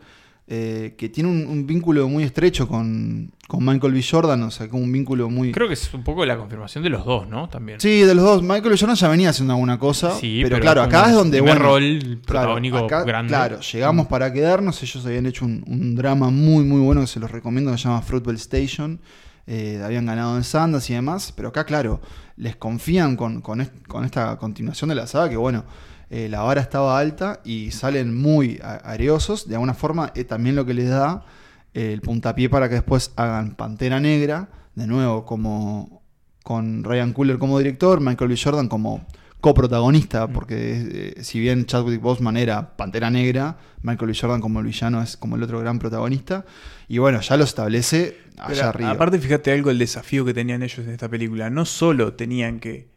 eh, 0.48 0.94
que 0.98 1.10
tiene 1.10 1.30
un, 1.30 1.48
un 1.48 1.66
vínculo 1.66 2.08
muy 2.08 2.24
estrecho 2.24 2.68
con, 2.68 3.32
con 3.48 3.66
Michael 3.66 3.94
B. 3.94 4.04
Jordan, 4.08 4.44
o 4.44 4.52
sea, 4.52 4.68
que 4.68 4.76
un 4.76 4.92
vínculo 4.92 5.30
muy... 5.30 5.52
Creo 5.52 5.68
que 5.68 5.74
es 5.74 5.92
un 5.94 6.04
poco 6.04 6.24
la 6.26 6.38
confirmación 6.38 6.84
de 6.84 6.92
los 6.92 7.04
dos, 7.04 7.28
¿no? 7.28 7.50
También. 7.50 7.80
Sí, 7.80 8.02
de 8.02 8.14
los 8.14 8.24
dos. 8.24 8.42
Michael 8.44 8.70
B. 8.70 8.78
Jordan 8.78 8.96
ya 8.96 9.08
venía 9.08 9.30
haciendo 9.32 9.54
alguna 9.54 9.80
cosa, 9.80 10.12
Sí, 10.16 10.42
pero, 10.44 10.56
pero 10.58 10.62
claro, 10.62 10.82
acá 10.84 11.08
es 11.10 11.14
donde... 11.16 11.40
primer 11.40 11.58
bueno, 11.58 11.70
rol 11.72 12.00
claro, 12.00 12.22
protagónico 12.26 12.78
acá, 12.78 13.04
grande. 13.04 13.30
Claro, 13.30 13.60
llegamos 13.62 14.08
para 14.08 14.32
quedarnos. 14.32 14.82
Ellos 14.84 15.06
habían 15.06 15.26
hecho 15.26 15.46
un, 15.46 15.64
un 15.68 15.96
drama 15.96 16.30
muy, 16.30 16.64
muy 16.64 16.80
bueno 16.82 17.02
que 17.02 17.08
se 17.08 17.20
los 17.20 17.32
recomiendo, 17.32 17.72
que 17.72 17.78
se 17.78 17.86
llama 17.86 18.02
Fruitvale 18.04 18.38
Station. 18.38 19.00
Eh, 19.48 19.82
habían 19.84 20.06
ganado 20.08 20.38
en 20.38 20.44
Sundance 20.44 20.92
y 20.92 20.96
demás, 20.96 21.32
pero 21.36 21.50
acá, 21.50 21.66
claro, 21.66 22.02
les 22.36 22.56
confían 22.56 23.16
con, 23.16 23.42
con, 23.42 23.62
est- 23.62 23.86
con 23.88 24.04
esta 24.04 24.36
continuación 24.38 24.90
de 24.90 24.96
la 24.96 25.06
saga 25.06 25.30
que, 25.30 25.38
bueno, 25.38 25.66
eh, 26.10 26.30
la 26.30 26.42
vara 26.42 26.62
estaba 26.62 26.98
alta 26.98 27.42
y 27.44 27.72
salen 27.72 28.16
muy 28.16 28.60
areosos. 28.62 29.48
De 29.48 29.56
alguna 29.56 29.74
forma, 29.74 30.12
eh, 30.16 30.24
también 30.24 30.56
lo 30.56 30.66
que 30.66 30.74
les 30.74 30.90
da 30.90 31.26
eh, 31.74 31.92
el 31.94 32.02
puntapié 32.02 32.50
para 32.50 32.70
que 32.70 32.76
después 32.76 33.12
hagan 33.18 33.56
Pantera 33.56 34.00
Negra, 34.00 34.50
de 34.76 34.88
nuevo, 34.88 35.26
como 35.26 36.02
con 36.44 36.84
Ryan 36.84 37.12
Coogler 37.12 37.38
como 37.38 37.58
director, 37.58 38.00
Michael 38.00 38.30
B. 38.30 38.38
Jordan 38.42 38.70
como 38.70 39.06
coprotagonista, 39.42 40.28
porque 40.28 41.14
eh, 41.18 41.24
si 41.24 41.40
bien 41.40 41.66
Chadwick 41.66 42.02
Boseman 42.02 42.38
era 42.38 42.78
Pantera 42.78 43.12
Negra, 43.12 43.58
Michael 43.82 44.12
B. 44.12 44.18
Jordan 44.20 44.42
como 44.42 44.60
el 44.60 44.66
villano 44.66 45.02
es 45.02 45.18
como 45.18 45.36
el 45.36 45.44
otro 45.44 45.60
gran 45.60 45.78
protagonista. 45.78 46.46
Y 46.88 47.00
bueno, 47.00 47.20
ya 47.22 47.36
lo 47.36 47.44
establece 47.44 48.18
allá 48.38 48.48
Pero, 48.48 48.70
arriba. 48.70 48.92
Aparte, 48.92 49.20
fíjate 49.20 49.52
algo 49.52 49.70
el 49.70 49.78
desafío 49.78 50.24
que 50.24 50.34
tenían 50.34 50.64
ellos 50.64 50.80
en 50.80 50.90
esta 50.90 51.10
película. 51.10 51.50
No 51.50 51.66
solo 51.66 52.14
tenían 52.14 52.60
que 52.60 52.90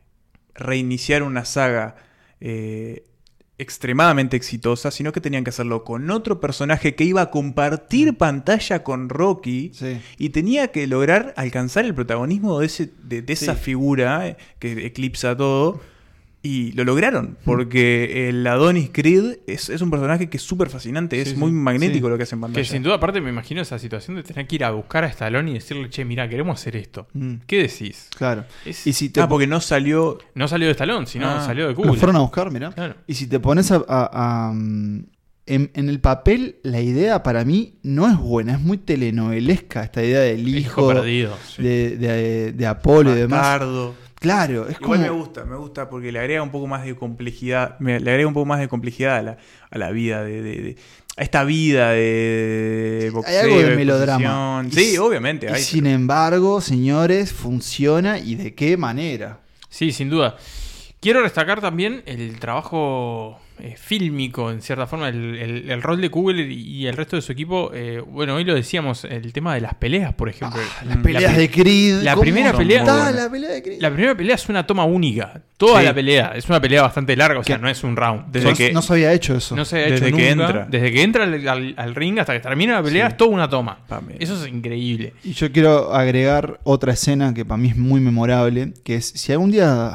reiniciar 0.55 1.23
una 1.23 1.45
saga 1.45 1.97
eh, 2.41 3.05
extremadamente 3.61 4.37
exitosa, 4.37 4.91
sino 4.93 5.11
que 5.11 5.21
tenían 5.21 5.43
que 5.43 5.51
hacerlo 5.51 5.83
con 5.83 6.09
otro 6.11 6.41
personaje 6.41 6.95
que 6.95 7.03
iba 7.05 7.23
a 7.23 7.31
compartir 7.31 8.17
pantalla 8.17 8.85
con 8.85 9.09
Rocky 9.09 9.73
Sí. 9.75 10.01
y 10.17 10.29
tenía 10.29 10.69
que 10.69 10.87
lograr 10.87 11.35
alcanzar 11.37 11.85
el 11.85 11.93
protagonismo 11.95 12.61
de, 12.61 12.67
ese, 12.67 12.91
de, 13.03 13.21
de 13.23 13.33
esa 13.33 13.55
Sí. 13.57 13.61
figura 13.63 14.29
eh, 14.29 14.37
que 14.61 14.87
eclipsa 14.87 15.37
todo. 15.37 15.81
Y 16.41 16.71
lo 16.73 16.85
lograron, 16.85 17.37
porque 17.45 18.29
el 18.29 18.47
Adonis 18.47 18.91
Creed 18.93 19.39
es, 19.49 19.69
es 19.71 19.81
un 19.83 19.91
personaje 19.91 20.31
que 20.31 20.37
es 20.37 20.43
súper 20.43 20.71
fascinante, 20.71 21.21
es 21.21 21.31
Sí, 21.31 21.37
muy 21.37 21.51
sí. 21.51 21.55
magnético 21.57 22.07
Sí. 22.07 22.11
lo 22.13 22.17
que 22.17 22.23
hace 22.23 22.37
en 22.37 22.41
pantalla. 22.43 22.63
Que 22.65 22.71
sin 22.71 22.83
duda, 22.85 22.95
aparte, 22.95 23.21
me 23.21 23.29
imagino 23.31 23.61
esa 23.61 23.77
situación 23.79 24.17
de 24.17 24.23
tener 24.23 24.47
que 24.47 24.55
ir 24.55 24.65
a 24.65 24.71
buscar 24.71 25.03
a 25.03 25.09
Stallone 25.09 25.51
y 25.51 25.55
decirle, 25.55 25.91
che, 25.91 26.05
mira, 26.05 26.29
queremos 26.29 26.61
hacer 26.61 26.77
esto. 26.77 27.09
Mm, 27.13 27.35
¿Qué 27.47 27.63
decís? 27.63 28.09
claro. 28.17 28.45
Es- 28.65 28.87
Y 28.87 28.93
si 28.93 29.09
te 29.11 29.21
Ah, 29.21 29.29
porque 29.29 29.49
no 29.49 29.61
salió 29.61 30.19
No 30.37 30.47
salió 30.47 30.69
de 30.69 30.73
Stallone, 30.73 31.07
sino 31.07 31.27
Ah. 31.29 31.45
salió 31.45 31.65
de 31.67 31.73
lo 31.73 31.77
Google. 31.77 31.97
fueron 31.99 32.15
a 32.17 32.21
buscar, 32.21 32.53
mira. 32.53 32.71
Claro. 32.71 32.95
Y 33.09 33.15
si 33.15 33.27
te 33.27 33.41
pones 33.41 33.73
a. 33.73 33.85
a- 33.89 34.49
a, 34.49 34.53
mm, 34.53 35.07
en, 35.47 35.71
en 35.75 35.89
el 35.89 35.99
papel, 35.99 36.57
la 36.63 36.81
idea 36.83 37.23
para 37.23 37.43
mí 37.45 37.79
no 37.83 38.07
es 38.07 38.19
buena, 38.19 38.53
es 38.53 38.61
muy 38.61 38.77
telenovelesca 38.77 39.83
esta 39.83 40.05
idea 40.05 40.21
del 40.21 40.41
El 40.41 40.49
hijo, 40.51 40.83
hijo 40.83 40.89
perdido. 40.89 41.37
de, 41.57 41.97
de- 41.97 42.53
de 42.53 42.67
Apolo 42.67 43.13
y 43.13 43.19
demás. 43.19 43.41
Claro, 44.21 44.69
es 44.69 44.81
Igual 44.81 45.01
como. 45.01 45.03
me 45.03 45.11
gusta, 45.11 45.45
me 45.45 45.57
gusta 45.57 45.89
porque 45.89 46.11
le 46.13 46.19
agrega 46.19 46.43
un 46.43 46.51
poco 46.51 46.67
más 46.67 46.85
de 46.85 46.95
complejidad, 46.97 47.79
me- 47.79 48.01
le 48.01 48.11
agrega 48.11 48.27
un 48.29 48.35
poco 48.35 48.47
más 48.47 48.59
de 48.61 48.69
complejidad 48.69 49.17
a 49.17 49.23
la, 49.23 49.37
a 49.71 49.79
la 49.79 49.91
vida 49.91 50.25
de, 50.25 50.43
de- 50.43 50.63
de- 50.63 50.77
a 51.17 51.23
esta 51.23 51.45
vida 51.45 51.91
de 51.93 53.11
boxeo. 53.13 53.41
algo 53.43 53.59
de 53.59 53.71
de 53.71 53.77
melodrama. 53.77 54.65
Y 54.67 54.73
Sí, 54.73 54.99
obviamente. 54.99 55.47
Y 55.47 55.53
hay, 55.53 55.63
sin 55.63 55.87
embargo, 55.87 56.61
señores, 56.61 57.33
funciona 57.33 58.19
y 58.19 58.35
de 58.37 58.55
qué 58.55 58.77
manera. 58.77 59.41
Sí, 59.69 59.93
sin 59.93 60.11
duda. 60.11 60.37
Quiero 61.01 61.23
destacar 61.23 61.61
también 61.61 62.03
el 62.07 62.39
trabajo 62.41 63.39
eh, 63.61 63.75
fílmico, 63.77 64.51
en 64.51 64.63
cierta 64.63 64.87
forma, 64.87 65.09
el, 65.09 65.35
el- 65.37 65.71
el 65.71 65.83
rol 65.83 66.01
de 66.01 66.09
Google 66.09 66.43
y 66.53 66.87
el 66.87 66.97
resto 66.97 67.17
de 67.17 67.23
su 67.23 67.33
equipo. 67.33 67.71
eh, 67.75 68.01
bueno, 68.07 68.35
hoy 68.35 68.45
lo 68.45 68.55
decíamos, 68.55 69.05
el 69.05 69.33
tema 69.33 69.55
de 69.55 69.61
las 69.61 69.75
peleas, 69.75 70.15
por 70.15 70.29
ejemplo. 70.29 70.61
Las 70.87 70.99
Mm. 70.99 71.03
peleas 71.03 71.33
La 71.33 71.39
de 71.39 71.51
Creed. 71.51 72.03
la 72.03 72.13
¿cómo 72.13 72.23
primera 72.23 72.53
pelea- 72.53 72.83
buena. 72.85 73.11
la 73.13 73.31
pelea 73.31 73.51
de 73.51 73.63
Creed? 73.63 73.81
La 73.81 73.91
primera 73.91 74.15
pelea 74.17 74.35
es 74.35 74.49
una 74.49 74.67
toma 74.67 74.85
única. 74.85 75.43
Toda 75.57 75.81
Sí. 75.81 75.87
la 75.87 75.95
pelea. 75.95 76.33
Es 76.37 76.49
una 76.49 76.61
pelea 76.61 76.83
bastante 76.83 77.17
larga, 77.17 77.41
o 77.41 77.45
sea, 77.45 77.57
Que- 77.57 77.63
no 77.63 77.69
es 77.69 77.83
un 77.83 77.97
round. 77.97 78.31
Desde 78.31 78.51
no, 78.51 78.57
que- 78.57 78.73
no 78.73 78.83
se 78.83 78.93
había 78.93 79.13
hecho 79.13 79.35
eso. 79.37 79.57
No 79.57 79.65
se 79.65 79.77
ha 79.77 79.83
hecho 79.87 80.05
Desde 80.05 80.07
que 80.17 80.35
nunca. 80.35 80.47
entra. 80.47 80.67
Desde 80.71 80.93
que 80.93 81.03
entra 81.03 81.25
al, 81.25 81.49
al- 81.49 81.75
al 81.77 81.95
ring 81.95 82.19
hasta 82.19 82.33
que 82.35 82.41
termina 82.41 82.75
la 82.75 82.83
pelea 82.83 83.07
Sí. 83.07 83.11
es 83.13 83.17
toda 83.17 83.31
una 83.31 83.49
toma. 83.49 83.79
Eso 84.19 84.43
es 84.45 84.49
increíble. 84.53 85.15
Y 85.25 85.33
yo 85.33 85.51
quiero 85.51 85.93
agregar 85.95 86.61
otra 86.65 86.93
escena 86.93 87.35
que 87.35 87.45
para 87.45 87.59
mí 87.59 87.69
es 87.71 87.77
muy 87.77 88.01
memorable, 88.01 88.73
que 88.85 88.95
es 88.97 89.07
si 89.07 89.33
algún 89.33 89.51
día, 89.51 89.93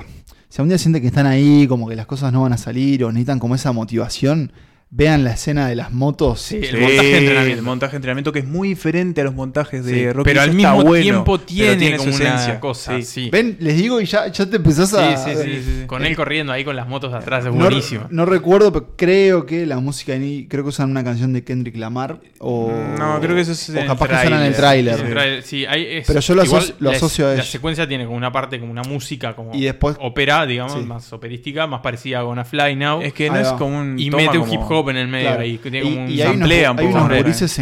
si 0.53 0.61
algún 0.61 0.69
día 0.69 0.77
sienten 0.77 1.01
que 1.01 1.07
están 1.07 1.25
ahí, 1.25 1.65
como 1.65 1.87
que 1.89 1.95
las 1.95 2.05
cosas 2.05 2.31
no 2.31 2.43
van 2.43 2.53
a 2.53 2.57
salir 2.57 3.03
o 3.03 3.11
necesitan 3.11 3.39
como 3.39 3.55
esa 3.55 3.71
motivación, 3.71 4.51
vean 4.95 5.23
la 5.23 5.31
escena 5.31 5.67
de 5.67 5.75
las 5.75 5.91
motos. 5.91 6.39
Sí, 6.39 6.57
el 6.57 6.65
Sí, 6.67 6.71
montaje 6.77 7.01
de 7.07 7.17
entrenamiento. 7.17 7.57
el 7.59 7.61
montaje 7.65 7.91
de 7.93 7.95
entrenamiento 7.97 8.31
que 8.31 8.39
es 8.39 8.45
muy 8.45 8.67
diferente 8.69 9.21
a 9.21 9.23
los 9.23 9.33
montajes 9.33 9.83
de 9.83 9.91
Sí, 9.93 10.11
Rocky. 10.11 10.23
pero 10.29 10.41
eso 10.41 10.49
al 10.51 10.55
mismo 10.55 10.83
bueno, 10.83 11.01
tiempo 11.03 11.39
tiene, 11.39 11.97
su 11.97 12.03
como 12.05 12.15
una 12.15 12.59
cosa. 12.59 12.95
Sí. 12.97 13.03
Sí. 13.03 13.29
Ven, 13.31 13.57
les 13.59 13.75
digo 13.75 13.99
y 13.99 14.05
ya, 14.05 14.27
ya 14.27 14.45
te 14.47 14.57
empezás 14.57 14.91
Sí, 14.91 14.95
a... 14.99 15.17
sí, 15.17 15.31
sí, 15.35 15.63
sí. 15.63 15.85
Con 15.87 16.05
él 16.05 16.15
corriendo 16.15 16.53
ahí 16.53 16.63
con 16.63 16.75
las 16.75 16.87
motos 16.87 17.11
de 17.11 17.17
atrás 17.17 17.43
es 17.45 17.51
No, 17.51 17.59
buenísimo. 17.59 18.05
no 18.11 18.25
recuerdo, 18.25 18.71
pero 18.71 18.91
creo 18.95 19.45
que 19.47 19.65
la 19.65 19.79
música 19.79 20.13
ahí, 20.13 20.45
creo 20.47 20.61
que 20.63 20.69
usan 20.69 20.91
una 20.91 21.03
canción 21.03 21.33
de 21.33 21.43
Kendrick 21.43 21.75
Lamar 21.75 22.19
o... 22.39 22.71
No, 22.97 23.19
creo 23.19 23.33
que 23.35 23.41
eso 23.41 23.53
es 23.53 23.69
o 23.69 23.71
en 23.71 23.77
el 23.79 23.87
capaz 23.87 24.07
que 24.09 24.15
suena 24.21 24.41
en 24.41 24.45
el 24.47 24.55
tráiler. 24.55 25.41
Sí, 25.43 25.65
es- 25.67 26.05
Pero 26.05 26.19
yo 26.19 26.35
lo 26.35 26.43
igual 26.45 26.61
asocio- 26.61 26.75
lo 26.79 26.91
la- 26.91 26.97
asocio 26.97 27.25
a 27.25 27.29
La 27.29 27.33
ello. 27.35 27.43
secuencia 27.43 27.87
tiene 27.87 28.05
como 28.05 28.15
una 28.17 28.31
parte, 28.31 28.59
como 28.59 28.71
una 28.71 28.83
música, 28.83 29.35
como 29.35 29.55
Y 29.55 29.61
después- 29.63 29.97
ópera, 29.99 30.45
digamos, 30.45 30.73
Sí. 30.73 30.79
más 30.85 31.11
operística, 31.13 31.65
más 31.65 31.81
parecida 31.81 32.19
a 32.19 32.21
Gonna 32.21 32.45
Fly 32.45 32.75
Now. 32.75 33.01
Es 33.01 33.13
que 33.13 33.29
no 33.31 33.37
es 33.39 33.47
como 33.53 33.79
un. 33.79 33.97
y 33.97 34.11
mete 34.11 34.37
un 34.37 34.51
hip 34.51 34.61
hop 34.69 34.82
en 34.91 34.97
el 34.97 35.07
medio 35.07 35.27
Claro. 35.27 35.41
ahí. 35.41 35.57
que 35.57 35.71
tiene 35.71 35.87
Y, 35.87 35.93
como 35.93 36.05
un 36.05 36.11
y 36.11 36.21
hay 36.21 36.27
unos, 36.27 36.35
un 36.37 36.51
hay 36.51 36.59
en, 36.59 36.65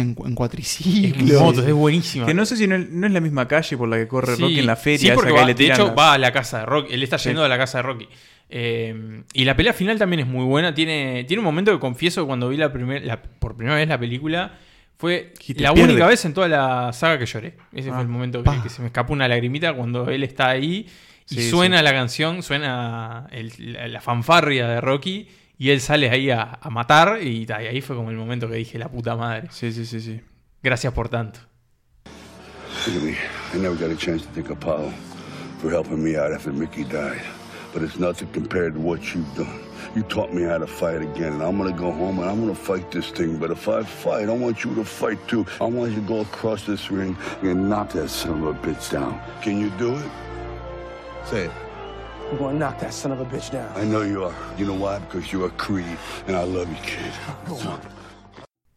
en 0.00 0.16
en 0.26 0.34
cuatriciclos. 0.34 1.40
motos, 1.40 1.66
es 1.66 1.72
buenísima. 1.72 2.26
Que 2.26 2.34
no 2.34 2.44
sé 2.46 2.56
si 2.56 2.66
no, 2.66 2.78
no 2.78 3.06
es 3.06 3.12
la 3.12 3.20
misma 3.20 3.46
calle 3.48 3.76
por 3.76 3.88
la 3.88 3.96
que 3.96 4.08
corre 4.08 4.36
Sí, 4.36 4.42
Rocky 4.42 4.58
en 4.60 4.66
la 4.66 4.76
feria. 4.76 4.98
Sí, 4.98 5.10
porque 5.14 5.32
que 5.32 5.38
va- 5.40 5.46
le 5.46 5.54
de 5.54 5.66
hecho 5.66 5.86
las- 5.88 5.98
va 5.98 6.12
a 6.14 6.18
la 6.18 6.32
casa 6.32 6.60
de 6.60 6.66
Rocky. 6.66 6.94
Él 6.94 7.02
está 7.02 7.18
Sí. 7.18 7.28
yendo 7.30 7.44
a 7.44 7.48
la 7.48 7.58
casa 7.58 7.78
de 7.78 7.82
Rocky. 7.82 8.08
Eh, 8.50 9.22
y 9.32 9.44
la 9.44 9.56
pelea 9.56 9.72
final 9.72 9.98
también 9.98 10.20
es 10.20 10.26
muy 10.26 10.44
buena. 10.44 10.74
Tiene, 10.74 11.24
tiene 11.24 11.40
un 11.40 11.44
momento 11.44 11.72
que 11.72 11.78
confieso 11.78 12.22
que 12.22 12.26
cuando 12.26 12.48
vi 12.48 12.56
la, 12.56 12.72
primer, 12.72 13.04
la- 13.04 13.22
por 13.22 13.56
primera 13.56 13.76
vez 13.76 13.88
la 13.88 13.98
película. 13.98 14.58
Fue 14.98 15.32
Y 15.48 15.54
la 15.54 15.72
pierde. 15.74 15.92
única 15.94 16.06
vez 16.06 16.24
en 16.26 16.32
toda 16.34 16.46
la 16.48 16.92
saga 16.92 17.18
que 17.18 17.26
lloré. 17.26 17.54
Ese 17.72 17.90
Ah. 17.90 17.94
fue 17.94 18.02
el 18.02 18.08
momento 18.08 18.42
que, 18.44 18.68
se 18.68 18.82
me 18.82 18.86
escapó 18.86 19.12
una 19.12 19.26
lagrimita 19.26 19.72
cuando 19.74 20.08
él 20.10 20.22
está 20.22 20.50
ahí 20.50 20.86
y 21.28 21.34
Sí, 21.34 21.50
suena 21.50 21.78
sí. 21.78 21.84
la 21.84 21.92
canción, 21.92 22.42
suena 22.44 23.26
el- 23.32 23.52
la, 23.72 23.88
la 23.88 24.00
fanfarria 24.00 24.68
de 24.68 24.80
Rocky 24.80 25.26
y 25.58 25.70
él 25.70 25.80
sale 25.80 26.10
ahí 26.10 26.30
a, 26.30 26.58
a 26.60 26.70
matar 26.70 27.22
y, 27.22 27.46
y 27.48 27.52
ahí 27.52 27.80
fue 27.80 27.96
como 27.96 28.10
el 28.10 28.16
momento 28.16 28.48
que 28.48 28.56
dije, 28.56 28.78
la 28.78 28.88
puta 28.88 29.16
madre. 29.16 29.48
Sí, 29.50 29.72
sí, 29.72 29.86
sí, 29.86 30.00
sí. 30.00 30.20
Gracias 30.62 30.92
por 30.92 31.08
tanto. 31.08 31.40
Look 32.86 32.96
at 32.96 33.02
me. 33.02 33.16
I 33.54 33.58
never 33.58 33.76
got 33.76 33.90
a 33.90 33.96
chance 33.96 34.22
to 34.22 34.28
thank 34.32 34.50
Apollo 34.50 34.92
for 35.58 35.70
helping 35.70 36.02
me 36.02 36.16
out 36.16 36.32
after 36.32 36.52
Mickey 36.52 36.84
died. 36.84 37.22
But 37.72 37.82
it's 37.82 37.98
nothing 37.98 38.28
compared 38.32 38.74
to 38.74 38.80
what 38.80 39.14
you've 39.14 39.34
done. 39.34 39.60
You 39.94 40.02
taught 40.02 40.32
me 40.32 40.42
how 40.42 40.58
to 40.58 40.66
fight 40.66 41.00
again, 41.00 41.34
and 41.34 41.42
I'm 41.42 41.58
gonna 41.58 41.72
go 41.72 41.90
home 41.90 42.18
and 42.18 42.28
I'm 42.28 42.40
gonna 42.40 42.54
fight 42.54 42.90
this 42.90 43.10
thing. 43.10 43.38
But 43.38 43.50
if 43.50 43.68
I 43.68 43.82
fight, 43.82 44.28
I 44.28 44.32
want 44.32 44.64
you 44.64 44.74
to 44.74 44.84
fight 44.84 45.18
too. 45.28 45.46
I 45.60 45.64
want 45.64 45.92
you 45.92 46.00
to 46.00 46.06
go 46.06 46.20
across 46.20 46.64
this 46.66 46.90
ring 46.90 47.16
and 47.42 47.68
knock 47.68 47.92
that 47.92 48.08
son 48.08 48.42
of 48.42 48.46
a 48.46 48.54
bitch 48.54 48.90
down. 48.90 49.20
Can 49.42 49.58
you 49.58 49.70
do 49.78 49.96
it? 49.96 50.10
Say 51.24 51.44
it. 51.44 51.50
I'm 52.32 52.38
gonna 52.38 52.58
knock 52.58 52.78
that 52.80 52.92
son 52.92 53.12
of 53.12 53.20
a 53.20 53.24
bitch 53.24 53.50
down. 53.52 53.68
I 53.76 53.84
know 53.84 54.02
you 54.02 54.24
are. 54.24 54.34
You 54.56 54.64
know 54.64 54.74
why? 54.74 54.98
Because 55.00 55.30
you're 55.30 55.46
a 55.46 55.50
Creed, 55.50 55.98
and 56.26 56.34
I 56.34 56.44
love 56.44 56.66
you, 56.66 56.80
kid. 56.82 57.12
So, 57.58 57.78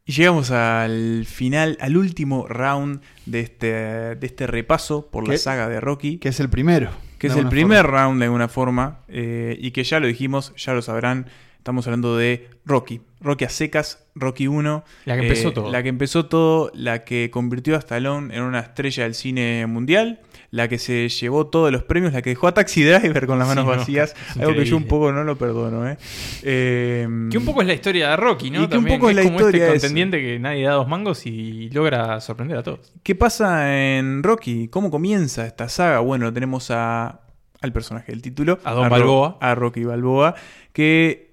Y 0.08 0.12
llegamos 0.12 0.52
al 0.52 1.26
final, 1.26 1.78
al 1.80 1.96
último 1.96 2.48
round 2.48 3.02
de 3.26 3.40
este, 3.40 3.68
de 4.16 4.28
este 4.28 4.46
repaso 4.46 5.10
por 5.10 5.26
la 5.28 5.38
saga 5.38 5.70
de 5.70 5.80
Rocky. 5.80 6.18
Que 6.18 6.30
es 6.30 6.40
el 6.42 6.50
primero. 6.50 6.90
que 7.18 7.28
es 7.28 7.36
el 7.38 7.48
primer 7.48 7.86
forma. 7.86 7.98
round 7.98 8.20
de 8.20 8.26
alguna 8.26 8.50
forma, 8.50 9.00
eh, 9.08 9.56
y 9.58 9.72
que 9.72 9.86
ya 9.86 10.02
lo 10.02 10.08
dijimos, 10.08 10.54
ya 10.58 10.74
lo 10.74 10.82
sabrán, 10.82 11.28
estamos 11.58 11.88
hablando 11.88 12.18
de 12.18 12.50
Rocky. 12.66 13.02
Rocky 13.22 13.46
a 13.46 13.50
secas, 13.50 14.06
Rocky 14.16 14.48
1. 14.48 14.84
La 15.06 15.16
que 15.16 15.22
empezó 15.24 15.54
todo. 15.54 15.72
La 15.72 15.82
que 15.82 15.90
empezó 15.90 16.26
todo, 16.26 16.72
la 16.76 17.06
que 17.06 17.32
convirtió 17.32 17.76
a 17.76 17.80
Stallone 17.80 18.36
en 18.36 18.44
una 18.44 18.60
estrella 18.60 19.04
del 19.04 19.16
cine 19.16 19.66
mundial, 19.66 20.20
la 20.52 20.68
que 20.68 20.78
se 20.78 21.10
llevó 21.10 21.48
todos 21.48 21.72
los 21.72 21.84
premios, 21.84 22.14
la 22.14 22.22
que 22.22 22.30
dejó 22.32 22.48
a 22.48 22.54
Taxi 22.54 22.84
Driver 22.84 23.26
con 23.28 23.40
las 23.40 23.48
manos 23.48 23.66
Sí, 23.66 23.72
no, 23.72 23.78
vacías, 23.78 24.16
algo 24.40 24.54
que 24.54 24.66
yo 24.66 24.78
un 24.78 24.86
poco 24.86 25.12
no 25.12 25.24
lo 25.24 25.38
perdono. 25.38 25.88
¿eh? 25.90 25.98
Eh, 26.44 27.08
Que 27.32 27.38
un 27.38 27.46
poco 27.46 27.62
es 27.62 27.68
la 27.68 27.74
historia 27.74 28.10
de 28.10 28.18
Rocky, 28.18 28.52
¿no? 28.52 28.64
Y 28.64 28.68
que 28.68 28.78
un 28.78 28.86
poco 28.86 29.10
es 29.10 29.16
la 29.16 29.24
como 29.24 29.36
historia 29.38 29.68
este 29.68 29.80
contendiente 29.80 30.22
que 30.22 30.40
nadie 30.40 30.66
da 30.66 30.74
dos 30.74 30.88
mangos 30.88 31.26
y 31.26 31.70
logra 31.72 32.20
sorprender 32.22 32.58
a 32.58 32.64
todos. 32.64 32.94
¿Qué 33.04 33.16
pasa 33.16 33.76
en 33.98 34.24
Rocky? 34.24 34.68
¿Cómo 34.68 34.92
comienza 34.92 35.46
esta 35.46 35.70
saga? 35.70 36.00
Bueno, 36.00 36.32
tenemos 36.34 36.72
a, 36.72 37.22
al 37.62 37.74
personaje 37.74 38.12
del 38.12 38.22
título, 38.22 38.60
A 38.64 38.74
Don 38.74 38.90
Balboa. 38.90 39.38
a 39.42 39.56
Rocky 39.56 39.84
Balboa, 39.84 40.36
que 40.74 41.25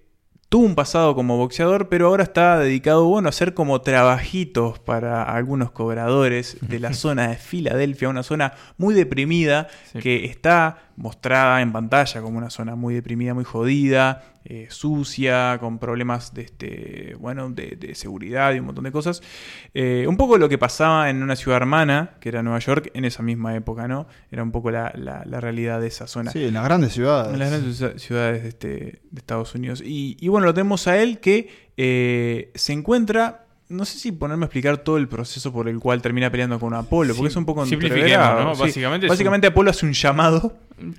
tuvo 0.53 0.67
un 0.67 0.75
pasado 0.75 1.15
como 1.15 1.39
boxeador, 1.39 1.89
pero 1.89 2.09
ahora 2.09 2.25
está 2.25 2.59
dedicado 2.59 3.07
bueno, 3.07 3.29
a 3.29 3.31
hacer 3.31 3.55
como 3.55 3.81
trabajitos 3.81 4.79
para 4.79 5.23
algunos 5.23 5.71
cobradores 5.71 6.59
de 6.61 6.79
la 6.79 6.93
zona 6.93 7.29
de 7.29 7.37
Filadelfia, 7.37 8.11
una 8.11 8.23
zona 8.23 8.53
muy 8.77 8.93
deprimida 8.95 9.69
Sí. 9.93 10.01
que 10.01 10.27
está 10.27 10.77
mostrada 11.03 11.61
en 11.63 11.73
pantalla 11.73 12.23
como 12.23 12.39
una 12.39 12.49
zona 12.49 12.77
muy 12.77 12.95
deprimida, 12.95 13.35
muy 13.35 13.43
jodida, 13.43 14.23
eh, 14.45 14.69
sucia, 14.71 15.59
con 15.59 15.81
problemas 15.81 16.33
de 16.33 16.43
este, 16.43 17.17
bueno, 17.19 17.51
de, 17.51 17.77
de 17.77 17.97
seguridad 17.97 18.55
y 18.55 18.61
un 18.61 18.67
montón 18.67 18.85
de 18.85 18.93
cosas. 18.93 19.21
Eh, 19.75 20.07
un 20.09 20.17
poco 20.17 20.39
lo 20.39 20.49
que 20.49 20.59
pasaba 20.59 21.11
en 21.11 21.21
una 21.25 21.35
ciudad 21.35 21.57
hermana, 21.57 22.13
que 22.21 22.29
era 22.29 22.45
Nueva 22.45 22.61
York, 22.61 22.93
en 22.95 23.05
esa 23.05 23.25
misma 23.25 23.57
época, 23.57 23.89
¿no? 23.89 24.07
Era 24.31 24.45
un 24.45 24.53
poco 24.53 24.71
la, 24.71 24.93
la- 24.95 25.25
la 25.27 25.41
realidad 25.41 25.81
de 25.81 25.89
esa 25.89 26.07
zona. 26.07 26.31
Sí, 26.31 26.45
en 26.45 26.55
las 26.55 26.65
grandes 26.65 26.93
ciudades. 26.93 27.33
En 27.33 27.39
las 27.41 27.51
grandes 27.51 27.81
ciu- 27.83 27.99
ciudades 27.99 28.43
de, 28.45 28.49
este, 28.49 28.69
de 29.11 29.19
Estados 29.19 29.55
Unidos. 29.57 29.83
Y, 29.85 30.17
y 30.21 30.29
bueno, 30.29 30.47
lo 30.47 30.55
tenemos 30.55 30.87
a 30.87 31.03
él 31.03 31.19
que 31.19 31.49
eh, 31.77 32.53
se 32.55 32.73
encuentra 32.73 33.42
no 33.73 33.85
sé 33.85 33.99
si 33.99 34.13
ponerme 34.13 34.45
a 34.45 34.47
explicar 34.47 34.79
todo 34.79 34.97
el 34.99 35.09
proceso 35.09 35.53
por 35.53 35.69
el 35.69 35.79
cual 35.81 36.01
termina 36.03 36.31
peleando 36.31 36.61
con 36.61 36.75
Apolo, 36.75 37.15
porque 37.15 37.29
Sí, 37.31 37.33
es 37.33 37.37
un 37.37 37.45
poco 37.45 37.65
entreverado, 37.65 38.45
¿no? 38.45 38.55
sí. 38.55 38.61
Básicamente 38.63 39.09
Básicamente 39.09 39.47
Apolo 39.49 39.71
hace 39.71 39.87
un 39.87 39.93
llamado, 39.93 40.57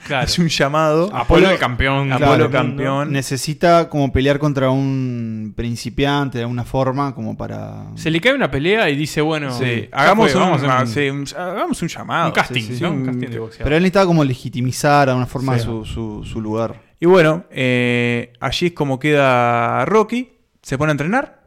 Claro. 0.07 0.23
hace 0.25 0.41
un 0.41 0.47
llamado. 0.49 1.09
Apolo 1.13 1.49
el 1.49 1.57
campeón. 1.57 2.11
Apolo 2.11 2.49
campeón. 2.49 3.11
Necesita 3.11 3.89
como 3.89 4.11
pelear 4.11 4.39
contra 4.39 4.69
un 4.69 5.53
principiante 5.55 6.37
de 6.37 6.43
alguna 6.45 6.63
forma, 6.63 7.13
como 7.15 7.35
para. 7.37 7.85
Se 7.95 8.09
le 8.09 8.19
cae 8.21 8.33
una 8.33 8.49
pelea 8.49 8.89
y 8.89 8.95
dice, 8.95 9.21
bueno, 9.21 9.51
Sí, 9.57 9.89
hagamos, 9.91 10.31
fue, 10.31 10.41
un, 10.41 10.49
vamos 10.49 10.63
a 10.63 10.81
un- 10.81 10.87
sí, 10.87 11.09
un- 11.09 11.27
hagamos 11.37 11.81
un 11.81 11.87
llamado. 11.87 12.27
un 12.27 12.31
casting, 12.33 12.61
sí, 12.61 12.75
sí, 12.77 12.83
¿no? 12.83 12.91
un- 12.91 12.99
Un 13.01 13.05
casting 13.07 13.29
de 13.29 13.39
boxeo. 13.39 13.63
Pero 13.63 13.75
él 13.75 13.81
necesitaba 13.83 14.05
como 14.05 14.23
legitimizar 14.23 15.05
de 15.07 15.11
alguna 15.11 15.27
forma 15.27 15.57
Sí. 15.57 15.65
su, 15.65 15.85
su, 15.85 16.23
su 16.23 16.41
lugar. 16.41 16.81
Y 16.99 17.05
bueno, 17.05 17.43
eh, 17.51 18.31
allí 18.39 18.67
es 18.67 18.73
como 18.73 18.97
queda 18.99 19.83
Rocky, 19.85 20.31
se 20.61 20.77
pone 20.77 20.91
a 20.91 20.93
entrenar 20.93 21.42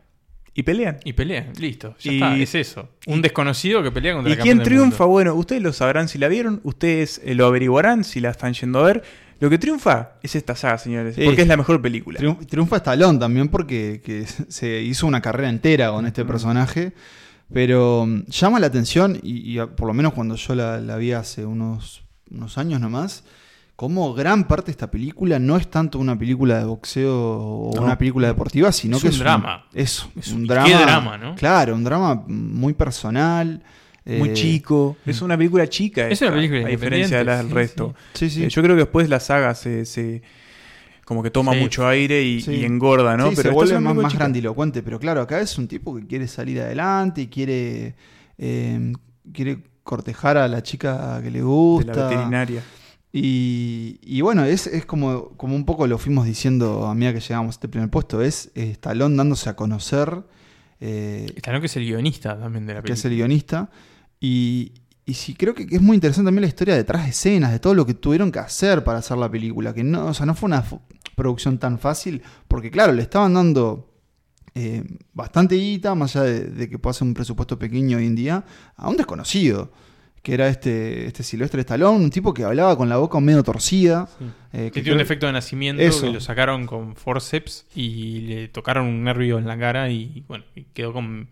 y 0.57 0.63
pelean. 0.63 0.99
Y 1.05 1.13
pelean, 1.13 1.53
listo. 1.61 1.95
Ya 2.01 2.11
Y- 2.13 2.15
está, 2.17 2.37
es 2.37 2.55
eso. 2.55 2.89
Un 3.07 3.23
desconocido 3.23 3.83
que 3.83 3.91
pelea 3.93 4.15
contra 4.15 4.31
¿Y 4.31 4.33
el 4.33 4.39
campeón 4.39 4.57
quién 4.59 4.65
triunfa? 4.67 5.05
mundo. 5.05 5.13
Bueno, 5.13 5.35
ustedes 5.35 5.63
lo 5.63 5.73
sabrán 5.73 6.09
si 6.09 6.19
la 6.19 6.29
vieron, 6.29 6.61
ustedes 6.65 7.21
eh, 7.25 7.35
lo 7.35 7.47
averiguarán 7.47 8.03
si 8.05 8.21
la 8.21 8.31
están 8.31 8.55
yendo 8.55 8.81
a 8.81 8.85
ver. 8.85 9.03
Lo 9.39 9.51
que 9.51 9.59
triunfa 9.59 10.13
es 10.23 10.35
esta 10.35 10.57
saga, 10.57 10.79
señores, 10.79 11.15
Sí. 11.15 11.23
porque 11.25 11.43
es 11.43 11.49
la 11.49 11.59
mejor 11.59 11.83
película. 11.83 12.19
Triunf- 12.19 12.47
triunfa 12.47 12.77
Stallone 12.79 13.19
también 13.19 13.49
porque 13.49 14.01
que 14.03 14.25
se 14.49 14.81
hizo 14.81 15.07
una 15.07 15.21
carrera 15.21 15.51
entera 15.51 15.91
con 15.91 16.07
este 16.07 16.25
personaje. 16.25 16.93
Pero 17.53 18.07
mm, 18.07 18.25
llama 18.31 18.59
la 18.59 18.67
atención, 18.67 19.21
y, 19.23 19.59
por 19.77 19.87
lo 19.87 19.95
menos 19.95 20.15
cuando 20.15 20.35
yo 20.37 20.55
la, 20.55 20.81
la 20.81 20.97
vi 20.97 21.13
hace 21.13 21.45
unos, 21.47 22.03
unos 22.31 22.59
años 22.59 22.81
nomás, 22.81 23.23
como 23.77 24.15
gran 24.15 24.49
parte 24.49 24.67
de 24.67 24.71
esta 24.73 24.91
película 24.91 25.39
no 25.39 25.57
es 25.59 25.69
tanto 25.71 25.99
una 25.99 26.19
película 26.19 26.59
de 26.59 26.65
boxeo 26.65 27.15
o 27.15 27.73
No. 27.77 27.83
una 27.83 27.99
película 27.99 28.27
deportiva, 28.29 28.73
sino 28.73 28.97
Es 28.97 29.03
que 29.03 29.09
un 29.09 29.15
es 29.15 29.19
drama. 29.21 29.67
eso, 29.75 30.11
Es 30.17 30.29
un 30.29 30.41
un- 30.43 30.47
drama. 30.47 30.67
qué 30.67 30.75
drama, 30.75 31.19
¿no? 31.19 31.35
Claro, 31.35 31.75
un 31.75 31.85
drama 31.85 32.25
muy 32.27 32.73
personal. 32.75 33.63
Muy 34.07 34.29
eh, 34.29 34.33
chico. 34.35 34.97
Es 35.05 35.21
una 35.21 35.37
película 35.37 35.69
chica. 35.69 36.07
Es 36.07 36.13
esta, 36.13 36.27
una 36.27 36.37
película 36.37 36.65
A 36.65 36.69
diferencia 36.69 37.19
de 37.19 37.25
del 37.37 37.49
sí, 37.49 37.53
resto. 37.53 37.95
Sí, 38.15 38.31
sí. 38.31 38.45
Eh, 38.45 38.49
yo 38.49 38.63
creo 38.63 38.77
que 38.77 38.83
después 38.83 39.09
la 39.09 39.19
saga 39.19 39.53
se, 39.57 39.85
se- 39.85 40.23
como 41.05 41.23
que 41.25 41.31
toma 41.33 41.53
Sí. 41.55 41.59
mucho 41.61 41.87
aire 41.89 42.23
y, 42.23 42.41
Sí. 42.41 42.53
y 42.53 42.65
engorda, 42.65 43.17
¿no? 43.17 43.31
Sí, 43.31 43.37
se 43.37 43.49
es 43.49 43.53
vuelve 43.55 43.79
más, 43.81 43.95
más 43.97 44.15
grandilocuente, 44.15 44.83
pero 44.85 44.99
claro, 45.01 45.21
acá 45.23 45.41
es 45.41 45.59
un 45.59 45.67
tipo 45.69 45.95
que 45.97 46.07
quiere 46.07 46.29
salir 46.29 46.61
adelante 46.61 47.21
y 47.23 47.27
quiere, 47.27 47.95
eh, 48.39 48.93
quiere 49.33 49.59
cortejar 49.83 50.37
a 50.37 50.47
la 50.49 50.63
chica 50.63 51.21
que 51.23 51.31
le 51.33 51.39
De 51.39 51.45
gusta. 51.45 51.93
la 51.95 52.09
veterinaria. 52.09 52.63
Y, 53.19 53.99
y 54.03 54.21
bueno, 54.21 54.45
es, 54.45 54.67
es 54.67 54.85
como, 54.85 55.31
como 55.39 55.57
un 55.57 55.65
poco 55.65 55.87
lo 55.87 55.97
fuimos 55.97 56.27
diciendo 56.27 56.85
a 56.85 56.95
medida 56.95 57.15
que 57.15 57.21
llegamos 57.21 57.55
a 57.55 57.57
este 57.57 57.67
primer 57.67 57.89
puesto, 57.89 58.21
es 58.21 58.51
Stallone 58.55 59.17
dándose 59.17 59.49
a 59.49 59.57
conocer, 59.57 60.23
eh, 60.81 61.33
Stallone 61.37 61.61
que 61.61 61.67
es 61.67 61.77
el 61.77 61.87
guionista 61.87 62.39
también 62.39 62.67
de 62.67 62.75
la 62.75 62.83
que 62.83 62.93
es 62.93 63.01
película. 63.01 63.15
el 63.15 63.17
guionista, 63.17 63.71
y, 64.21 64.73
y 65.07 65.15
sí 65.15 65.35
creo 65.35 65.55
que 65.55 65.67
es 65.71 65.81
muy 65.81 65.95
interesante 65.95 66.27
también 66.27 66.43
la 66.43 66.49
historia 66.49 66.77
detrás 66.77 67.05
de 67.05 67.09
escenas, 67.09 67.53
de 67.53 67.59
todo 67.59 67.73
lo 67.73 67.87
que 67.87 67.95
tuvieron 67.95 68.31
que 68.31 68.39
hacer 68.39 68.85
para 68.85 68.99
hacer 68.99 69.17
la 69.17 69.31
película, 69.31 69.73
que 69.73 69.83
no, 69.83 70.09
o 70.09 70.13
sea, 70.13 70.27
no 70.27 70.35
fue 70.35 70.49
una 70.49 70.63
producción 71.15 71.57
tan 71.57 71.79
fácil, 71.79 72.21
porque 72.49 72.71
claro, 72.71 72.93
le 72.93 73.01
estaban 73.01 73.33
dando 73.33 73.95
eh, 74.55 74.85
bastante 75.15 75.55
guita, 75.55 75.95
más 75.95 76.17
allá 76.17 76.27
de, 76.27 76.41
de 76.51 76.69
que 76.69 76.79
pueda 76.79 76.93
ser 76.93 77.09
un 77.09 77.15
presupuesto 77.15 77.59
pequeño 77.59 77.97
hoy 77.97 78.05
en 78.05 78.15
día, 78.15 78.45
a 78.77 78.91
un 78.91 78.99
desconocido, 78.99 79.73
que 80.27 80.35
era 80.35 80.49
este, 80.49 81.07
este 81.07 81.23
Silvestre 81.23 81.61
Stallone, 81.61 82.03
un 82.03 82.11
tipo 82.11 82.35
que 82.35 82.43
hablaba 82.43 82.77
con 82.77 82.89
la 82.89 82.97
boca 82.97 83.21
medio 83.21 83.45
torcida. 83.45 84.09
eh, 84.53 84.65
Que 84.65 84.71
que 84.73 84.83
tiene 84.83 84.95
un 84.95 84.99
defecto 84.99 85.27
de 85.27 85.33
nacimiento 85.33 85.81
Eso. 85.81 86.01
que 86.07 86.13
lo 86.15 86.21
sacaron 86.21 86.67
con 86.67 86.97
forceps 86.97 87.65
y 87.77 88.23
le 88.23 88.49
tocaron 88.49 88.87
un 88.87 89.05
nervio 89.05 89.39
en 89.39 89.47
la 89.47 89.57
cara 89.57 89.89
y 89.89 90.25
bueno, 90.27 90.43
y 90.57 90.63
quedó 90.75 90.93
con 90.93 91.29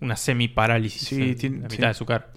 una 0.00 0.16
semi-parálisis 0.16 1.02
Sí, 1.02 1.22
en 1.22 1.36
tiene- 1.36 1.60
la 1.60 1.70
sí. 1.70 1.76
mitad 1.76 1.88
de 1.88 1.94
su 1.94 2.04
cara. 2.04 2.32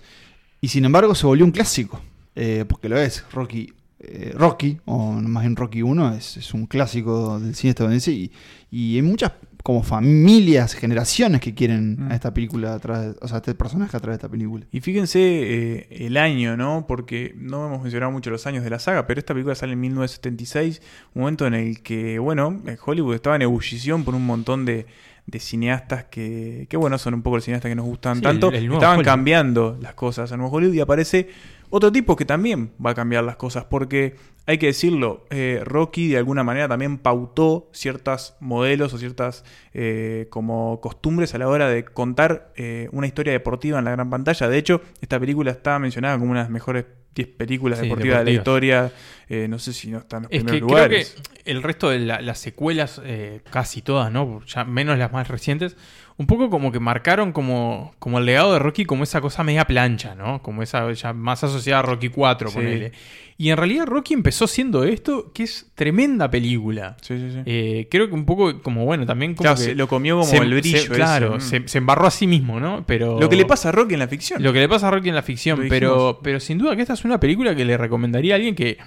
Y 0.62 0.68
sin 0.68 0.86
embargo 0.86 1.16
se 1.16 1.26
volvió 1.26 1.43
un 1.43 1.51
clásico, 1.51 1.99
eh, 2.36 2.66
porque 2.70 2.88
lo 2.88 2.99
es. 2.99 3.26
Rocky, 3.34 3.74
eh, 3.99 4.32
Rocky, 4.36 4.78
o 4.86 5.12
más 5.14 5.41
bien 5.41 5.56
Rocky 5.56 5.82
1, 5.82 6.14
es, 6.14 6.38
es 6.38 6.53
un 6.53 6.68
clásico 6.68 7.39
del 7.39 7.56
cine 7.56 7.72
estadounidense 7.72 8.12
y, 8.12 8.32
y 8.70 8.95
hay 8.97 9.01
muchas 9.01 9.32
como 9.66 9.82
familias, 9.82 10.76
generaciones 10.76 11.41
que 11.41 11.55
quieren 11.55 11.95
Mm. 11.97 12.11
a 12.11 12.13
esta 12.13 12.32
película, 12.36 12.76
a 12.76 12.80
través, 12.80 13.16
o 13.20 13.28
sea, 13.28 13.38
a 13.38 13.39
este 13.39 13.55
personaje 13.55 13.97
a 13.97 13.99
través 13.99 14.20
de 14.20 14.28
esta 14.28 14.30
película. 14.30 14.63
Y 14.72 14.80
fíjense 14.80 15.20
eh, 15.20 15.88
el 16.05 16.18
año, 16.18 16.55
¿no? 16.55 16.86
Porque 16.88 17.34
no 17.36 17.66
hemos 17.66 17.82
mencionado 17.82 18.11
mucho 18.11 18.30
los 18.30 18.45
años 18.45 18.63
de 18.63 18.70
la 18.70 18.78
saga, 18.78 19.07
pero 19.07 19.20
esta 19.20 19.34
película 19.34 19.55
sale 19.55 19.74
en 19.74 19.80
1976, 19.80 20.82
un 21.16 21.22
momento 21.24 21.47
en 21.47 21.55
el 21.55 21.82
que, 21.82 22.20
bueno, 22.20 22.61
Hollywood 22.86 23.16
estaba 23.16 23.38
en 23.38 23.41
ebullición 23.41 24.03
por 24.03 24.13
un 24.13 24.24
montón 24.28 24.66
de, 24.66 24.86
de 25.26 25.39
cineastas 25.39 26.03
que, 26.11 26.68
que, 26.70 26.78
bueno, 26.78 26.99
son 26.99 27.16
un 27.16 27.24
poco 27.24 27.38
los 27.38 27.45
cineastas 27.45 27.70
que 27.70 27.76
nos 27.76 27.86
gustan 27.86 28.18
Sí, 28.18 28.22
tanto. 28.22 28.49
el- 28.49 28.55
el 28.57 28.66
nuevo 28.68 28.78
Estaban 28.78 28.99
Hollywood. 28.99 29.11
cambiando 29.11 29.80
las 29.82 29.95
cosas 29.95 30.32
en 30.32 30.38
nuevo 30.38 30.55
Hollywood 30.55 30.76
y 30.76 30.80
aparece 30.82 31.30
otro 31.72 31.91
tipo 31.91 32.16
que 32.16 32.26
también 32.26 32.70
va 32.86 32.91
a 32.91 32.93
cambiar 32.93 33.24
las 33.24 33.36
cosas, 33.36 33.66
porque 33.66 34.16
hay 34.48 34.58
que 34.58 34.68
decirlo, 34.68 35.26
eh, 35.30 35.62
Rocky 35.64 36.10
de 36.10 36.18
alguna 36.18 36.43
manera 36.43 36.68
también 36.68 36.98
pautó 36.98 37.70
ciertos 37.72 38.36
modelos 38.39 38.93
o 38.93 38.98
ciertas 38.98 39.43
eh, 39.74 40.28
como 40.30 40.80
costumbres 40.82 41.34
a 41.34 41.39
la 41.39 41.48
hora 41.48 41.68
de 41.68 41.84
contar 41.84 42.52
eh, 42.56 42.88
una 42.91 43.08
historia 43.08 43.34
deportiva 43.34 43.80
en 43.80 43.86
la 43.86 43.91
gran 43.91 44.10
pantalla. 44.10 44.48
De 44.48 44.58
hecho, 44.58 44.82
esta 45.02 45.20
película 45.20 45.52
está 45.52 45.80
mencionada 45.80 46.18
como 46.20 46.32
una 46.32 46.41
de 46.41 46.43
las 46.46 46.52
mejores 46.52 46.86
10 47.16 47.30
películas 47.30 47.80
Sí, 47.80 47.86
deportivas, 47.86 48.20
de 48.20 48.26
la 48.26 48.32
historia. 48.32 48.91
Eh, 49.28 49.47
no 49.47 49.57
sé 49.59 49.73
si 49.73 49.89
no 49.89 49.97
está 49.99 50.17
en 50.17 50.23
los 50.23 50.32
Es 50.32 50.39
que 50.39 50.43
primeros 50.45 50.67
creo 50.67 50.78
lugares. 50.78 51.15
que 51.43 51.51
el 51.51 51.63
resto 51.63 51.89
de 51.89 51.99
la- 51.99 52.21
las 52.21 52.38
secuelas, 52.39 53.01
eh, 53.03 53.41
casi 53.49 53.82
todas, 53.82 54.11
¿no? 54.11 54.41
Ya 54.45 54.63
menos 54.65 54.97
las 54.99 55.11
más 55.11 55.28
recientes, 55.28 55.76
un 56.17 56.28
poco 56.28 56.49
como 56.49 56.71
que 56.71 56.80
marcaron 56.80 57.32
como, 57.34 57.93
como 57.99 58.19
el 58.19 58.26
legado 58.26 58.53
de 58.53 58.59
Rocky 58.59 58.86
como 58.86 59.03
esa 59.03 59.21
cosa 59.21 59.43
media 59.43 59.65
plancha, 59.65 60.15
¿no? 60.15 60.41
Como 60.41 60.61
esa 60.63 60.91
ya 60.93 61.11
más 61.13 61.43
asociada 61.43 61.80
a 61.80 61.82
Rocky 61.82 62.09
4, 62.09 62.49
Sí. 62.49 62.55
ponele. 62.55 62.91
Y 63.38 63.49
en 63.49 63.57
realidad 63.57 63.86
Rocky 63.86 64.13
empezó 64.13 64.47
siendo 64.47 64.86
esto, 64.86 65.34
que 65.34 65.43
es 65.43 65.69
tremenda 65.76 66.32
película. 66.32 66.95
Sí, 67.01 67.17
sí, 67.17 67.32
sí. 67.34 67.39
Eh, 67.45 67.88
creo 67.91 68.07
que 68.07 68.13
un 68.13 68.26
poco 68.26 68.61
como, 68.61 68.86
bueno, 68.86 69.05
también 69.05 69.34
como 69.34 69.43
Claro, 69.43 69.57
que 69.57 69.63
se 69.63 69.76
lo 69.76 69.88
comió 69.89 70.17
como 70.19 70.30
se- 70.30 70.38
el 70.38 70.53
brillo. 70.53 70.78
se- 70.80 70.88
claro, 70.88 71.36
ese, 71.38 71.61
se, 71.61 71.67
se 71.67 71.78
embarró 71.80 72.07
a 72.07 72.11
sí 72.11 72.28
mismo, 72.28 72.61
¿no? 72.61 72.86
Pero 72.88 73.19
Lo 73.19 73.28
que 73.28 73.36
le 73.36 73.45
pasa 73.45 73.69
a 73.69 73.71
Rocky 73.73 73.95
en 73.95 73.99
la 73.99 74.07
ficción. 74.07 74.41
lo 74.41 74.53
que 74.53 74.59
le 74.59 74.69
pasa 74.69 74.88
a 74.88 74.91
Rocky 74.91 75.09
en 75.09 75.15
la 75.15 75.23
ficción, 75.23 75.65
pero, 75.67 76.19
pero 76.23 76.39
sin 76.39 76.57
duda 76.59 76.76
que 76.78 76.82
esta 76.84 76.93
es 76.93 77.03
una 77.03 77.19
película 77.19 77.53
que 77.55 77.65
le 77.65 77.76
recomendaría 77.76 78.36
a 78.36 78.38
alguien 78.38 78.55
que, 78.55 78.78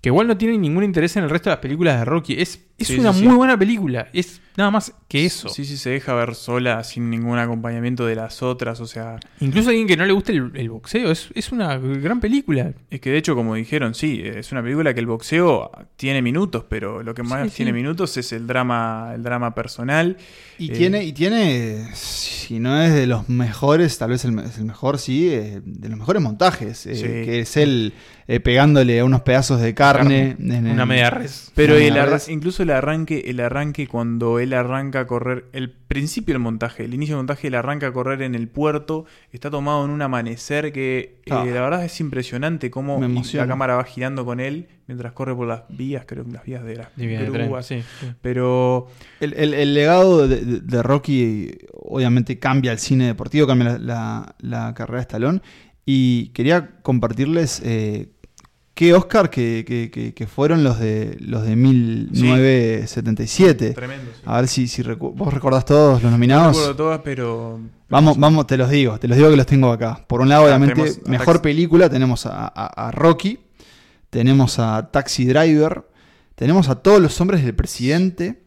que 0.00 0.10
igual 0.10 0.26
no 0.28 0.36
tiene 0.36 0.56
ningún 0.58 0.84
interés 0.84 1.16
en 1.16 1.24
el 1.24 1.30
resto 1.30 1.50
de 1.50 1.54
las 1.56 1.60
películas 1.60 1.98
de 1.98 2.04
Rocky. 2.04 2.34
Es, 2.40 2.60
es 2.78 2.86
Sí, 2.86 2.98
una 3.00 3.12
sí, 3.12 3.22
muy 3.24 3.32
sí. 3.32 3.36
buena 3.36 3.58
película. 3.58 4.06
Es 4.12 4.40
nada 4.56 4.70
más 4.70 4.92
que 5.08 5.24
eso. 5.26 5.48
Sí, 5.48 5.64
sí, 5.64 5.76
se 5.76 5.90
deja 5.90 6.14
ver 6.14 6.36
sola, 6.36 6.84
sin 6.84 7.10
ningún 7.10 7.36
acompañamiento 7.38 8.06
de 8.06 8.14
las 8.14 8.40
otras. 8.40 8.80
O 8.80 8.86
sea, 8.86 9.18
Incluso 9.40 9.68
a 9.68 9.70
alguien 9.70 9.88
que 9.88 9.96
no 9.96 10.06
le 10.06 10.12
guste 10.12 10.30
el, 10.32 10.52
el 10.54 10.70
boxeo. 10.70 11.10
Es, 11.10 11.30
es 11.34 11.50
una 11.50 11.76
gran 11.78 12.20
película. 12.20 12.72
es 12.90 13.00
que 13.00 13.10
de 13.10 13.18
hecho, 13.18 13.34
como 13.34 13.56
dijeron, 13.56 13.94
sí, 13.96 14.22
es 14.24 14.52
una 14.52 14.62
película 14.62 14.94
que 14.94 15.00
el 15.00 15.06
boxeo 15.06 15.70
tiene 15.96 16.22
minutos, 16.22 16.64
pero 16.68 17.02
lo 17.02 17.12
que 17.14 17.24
más 17.24 17.42
Sí, 17.44 17.50
sí. 17.50 17.56
tiene 17.56 17.72
minutos 17.72 18.16
es 18.16 18.32
el 18.32 18.46
drama, 18.46 19.10
el 19.16 19.24
drama 19.24 19.52
personal. 19.56 20.16
Y 20.58 20.70
Eh, 20.70 20.76
tiene, 20.76 21.02
y 21.04 21.12
tiene, 21.12 21.88
si 21.94 22.60
no 22.60 22.80
es 22.80 22.94
de 22.94 23.08
los 23.08 23.28
mejores, 23.28 23.98
tal 23.98 24.10
vez 24.10 24.24
el, 24.24 24.38
es 24.38 24.58
el 24.58 24.64
mejor, 24.64 24.98
sí, 24.98 25.28
eh, 25.28 25.60
de 25.64 25.88
los 25.88 25.98
mejores 25.98 26.22
montajes, 26.22 26.86
eh, 26.86 27.22
que 27.24 27.40
es 27.40 27.56
él 27.56 27.92
eh, 28.30 28.40
pegándole 28.40 29.00
a 29.00 29.04
unos 29.06 29.22
pedazos 29.22 29.58
de 29.62 29.74
carne. 29.74 30.36
Una 30.38 30.84
media 30.84 31.08
res. 31.08 31.50
Pero 31.54 31.74
Una 31.74 31.82
el 31.82 31.90
media 31.92 32.02
arra- 32.02 32.12
res. 32.12 32.28
incluso 32.28 32.62
el 32.62 32.68
arranque, 32.70 33.24
el 33.26 33.40
arranque 33.40 33.86
cuando 33.88 34.38
él 34.38 34.52
arranca 34.52 35.00
a 35.00 35.06
correr, 35.06 35.46
el 35.52 35.70
principio 35.70 36.34
del 36.34 36.42
montaje, 36.42 36.84
el 36.84 36.92
inicio 36.92 37.14
del 37.16 37.20
montaje, 37.20 37.48
él 37.48 37.54
arranca 37.54 37.86
a 37.86 37.92
correr 37.92 38.20
en 38.20 38.34
el 38.34 38.46
puerto, 38.48 39.06
está 39.32 39.50
tomado 39.50 39.82
en 39.86 39.90
un 39.90 40.02
amanecer 40.02 40.72
que 40.72 41.20
eh, 41.24 41.30
Ah. 41.30 41.42
la 41.46 41.60
verdad 41.62 41.84
es 41.86 41.98
impresionante 42.00 42.70
cómo 42.70 43.00
la 43.32 43.46
cámara 43.46 43.76
va 43.76 43.84
girando 43.84 44.26
con 44.26 44.40
él 44.40 44.68
mientras 44.86 45.12
corre 45.12 45.34
por 45.34 45.48
las 45.48 45.62
vías, 45.70 46.04
creo 46.06 46.24
que 46.26 46.32
las 46.32 46.44
vías 46.44 46.62
de 46.64 46.76
las 46.76 46.88
grúas. 47.32 47.64
sí, 47.66 47.82
sí. 48.00 48.06
Pero 48.20 48.88
El, 49.20 49.32
el- 49.34 49.54
el 49.54 49.72
legado 49.72 50.28
de, 50.28 50.36
de- 50.44 50.60
de 50.60 50.82
Rocky 50.82 51.50
obviamente 51.72 52.38
cambia 52.38 52.72
el 52.72 52.78
cine 52.78 53.06
deportivo, 53.06 53.46
cambia 53.46 53.78
la, 53.78 53.78
la- 53.78 54.34
la 54.66 54.74
carrera 54.74 54.98
de 54.98 55.02
Stallone. 55.02 55.40
Y 55.90 56.28
quería 56.34 56.72
compartirles 56.82 57.62
eh, 57.64 58.08
qué 58.78 58.94
Oscar 58.94 59.28
que, 59.28 59.64
que- 59.66 59.90
que- 59.90 60.14
que 60.14 60.26
fueron 60.28 60.62
los 60.62 60.78
de 60.78 61.16
los 61.20 61.44
de 61.44 61.56
1977. 61.56 63.72
tremendo. 63.74 64.10
sí. 64.14 64.20
A 64.24 64.36
ver 64.40 64.48
si, 64.48 64.68
si 64.68 64.82
recu- 64.82 65.12
vos 65.14 65.32
recordás 65.34 65.64
todos 65.64 65.94
los 65.94 66.02
No 66.04 66.10
nominados. 66.12 66.56
recuerdo 66.56 66.76
todas, 66.76 67.00
pero 67.02 67.58
Vamos, 67.88 68.18
vamos, 68.18 68.46
te 68.46 68.56
los 68.56 68.70
digo, 68.70 68.98
te 69.00 69.08
los 69.08 69.16
digo 69.16 69.30
que 69.30 69.36
los 69.36 69.46
tengo 69.46 69.72
acá. 69.72 70.04
Por 70.06 70.20
un 70.20 70.28
lado, 70.28 70.42
Ah, 70.42 70.46
obviamente, 70.46 70.94
a 71.04 71.08
mejor 71.10 71.40
película, 71.42 71.88
tenemos 71.88 72.26
a, 72.26 72.46
a- 72.54 72.88
a 72.88 72.90
Rocky, 72.92 73.38
tenemos 74.10 74.58
a 74.58 74.90
Taxi 74.92 75.24
Driver, 75.24 75.84
tenemos 76.34 76.68
a 76.68 76.76
todos 76.76 77.00
los 77.00 77.18
hombres 77.20 77.42
del 77.44 77.54
presidente, 77.54 78.42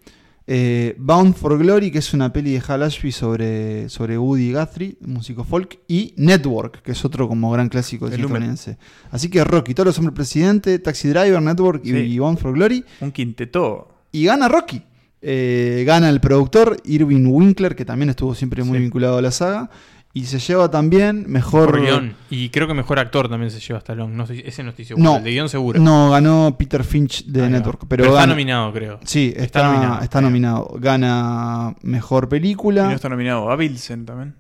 eh, 0.48 0.96
Bound 0.98 1.36
for 1.36 1.58
Glory, 1.58 1.92
que 1.92 2.00
es 2.00 2.14
una 2.14 2.34
peli 2.34 2.52
de 2.54 2.64
Hal 2.68 2.84
Ashby 2.84 3.12
sobre, 3.12 3.88
sobre 3.89 4.18
Woody 4.18 4.54
Guthrie, 4.54 4.98
músico 5.02 5.44
folk, 5.44 5.80
y 5.88 6.14
Network, 6.18 6.82
que 6.82 6.92
es 6.94 7.06
otro 7.06 7.28
como 7.28 7.52
gran 7.52 7.70
clásico 7.70 8.08
estadounidense. 8.08 8.78
Así 9.12 9.30
que 9.30 9.44
Rocky, 9.44 9.74
todos 9.74 9.88
los 9.88 9.98
hombres 10.00 10.16
presidente, 10.16 10.80
Taxi 10.80 11.08
Driver, 11.10 11.42
Network 11.42 11.86
y, 11.86 11.92
Sí. 11.92 11.98
y 11.98 12.20
Bound 12.20 12.39
for 12.39 12.54
Glory, 12.54 12.84
un 13.02 13.12
quinteto. 13.12 13.88
y 14.12 14.26
gana 14.26 14.48
Rocky. 14.48 14.82
Eh, 15.24 15.84
gana 15.86 16.10
el 16.10 16.20
productor 16.20 16.78
Irving 16.84 17.28
Winkler, 17.28 17.76
que 17.76 17.86
también 17.86 18.10
estuvo 18.10 18.34
siempre 18.34 18.64
muy 18.64 18.78
Sí. 18.80 18.84
vinculado 18.86 19.18
a 19.20 19.22
la 19.22 19.30
saga. 19.32 19.70
Y 20.14 20.26
se 20.26 20.39
lleva 20.39 20.70
también 20.70 21.24
mejor. 21.30 21.72
Por 21.72 21.82
guion. 21.82 22.14
Y 22.30 22.49
creo 22.49 22.68
que 22.68 22.74
mejor 22.74 22.99
actor 22.99 23.30
también 23.30 23.49
se 23.49 23.59
lleva 23.62 23.80
Stallone. 23.80 24.14
No 24.14 24.26
ese 24.26 24.62
no 24.62 24.72
estoy 24.72 24.84
seguro. 24.84 25.03
No, 25.03 25.18
el 25.18 25.24
de 25.24 25.32
guion 25.32 25.47
seguro. 25.47 25.80
No, 25.80 26.09
ganó 26.12 26.53
Peter 26.59 26.84
Finch 26.84 27.26
de 27.28 27.43
Ahí. 27.43 27.49
Network. 27.49 27.86
Pero, 27.88 28.03
está 28.03 28.16
gana- 28.16 28.34
nominado, 28.34 28.74
creo. 28.74 28.99
Sí, 29.05 29.30
está, 29.34 29.43
Está 29.45 29.64
nominado. 29.72 30.01
está 30.03 30.22
nominado. 30.22 30.76
Gana 30.80 31.76
mejor 31.82 32.26
Y 32.26 32.28
película. 32.28 32.84
no 32.86 32.91
está 32.91 33.07
nominado 33.07 33.49
a 33.49 33.55
Bilsen 33.55 34.05
también. 34.05 34.36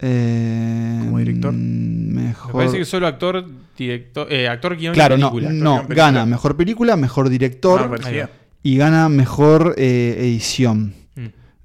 eh, 0.00 1.00
como 1.04 1.18
director. 1.18 1.52
Me 1.52 2.22
Mejor. 2.22 2.52
parece 2.52 2.78
que 2.78 2.84
solo 2.84 3.06
actor, 3.06 3.44
director, 3.78 4.26
eh, 4.30 4.48
actor, 4.48 4.76
guion 4.76 4.92
y 4.92 4.96
Claro, 4.96 5.16
no, 5.16 5.30
película. 5.30 5.52
no, 5.52 5.74
Actor, 5.76 5.94
guion, 5.94 5.96
gana 5.96 6.26
mejor 6.26 6.56
película, 6.56 6.96
mejor 6.96 7.28
director 7.28 7.82
Ah, 7.84 7.88
parecía. 7.90 8.30
y 8.62 8.76
gana 8.76 9.08
mejor 9.08 9.74
eh, 9.78 10.16
edición. 10.18 10.94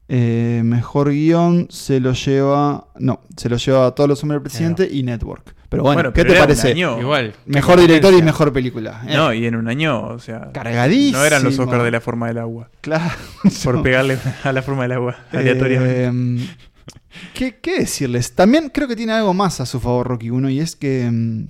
Mm. 0.10 0.16
Eh, 0.16 0.62
mejor 0.64 1.12
guion 1.12 1.68
se 1.70 1.99
lo 1.99 2.14
lleva. 2.14 2.88
No, 2.97 3.22
se 3.38 3.47
lo 3.49 3.57
lleva 3.57 3.86
a 3.88 3.91
todos 3.91 4.10
los 4.10 4.22
hombres 4.24 4.38
del 4.38 4.43
presidente 4.43 4.89
y 4.91 5.03
Network. 5.03 5.55
Pero 5.70 5.84
bueno, 5.84 5.97
Bueno, 5.97 6.14
¿qué 6.14 6.24
pero 6.24 6.34
te 6.34 6.39
parece? 6.39 6.72
año. 6.72 6.99
Igual. 6.99 7.36
Mejor 7.45 7.80
director 7.80 8.12
y 8.16 8.24
mejor 8.24 8.51
película. 8.51 9.03
Eh, 9.07 9.16
No, 9.16 9.32
y 9.32 9.45
en 9.45 9.55
un 9.55 9.68
año, 9.68 10.03
o 10.03 10.18
sea. 10.20 10.49
Cargadísimo. 10.51 11.20
No 11.20 11.26
eran 11.26 11.43
los 11.43 11.60
Oscars 11.60 11.84
de 11.84 11.91
la 11.91 12.01
forma 12.01 12.28
del 12.28 12.39
agua. 12.39 12.70
Claro. 12.82 13.14
Por 13.64 13.84
pegarle 13.84 14.18
a 14.43 14.51
la 14.51 14.64
forma 14.64 14.82
del 14.84 14.93
agua, 14.93 15.16
aleatoriamente. 15.32 16.05
Eh, 16.45 16.47
¿qué, 17.36 17.57
qué 17.62 17.80
decirles? 17.82 18.34
También 18.34 18.70
creo 18.74 18.88
que 18.88 18.95
tiene 18.95 19.14
algo 19.14 19.34
más 19.36 19.62
a 19.62 19.68
su 19.68 19.80
favor 19.80 20.07
Rocky 20.07 20.32
1 20.32 20.49
y 20.49 20.60
es 20.60 20.76
que 20.76 21.07
mm, 21.12 21.49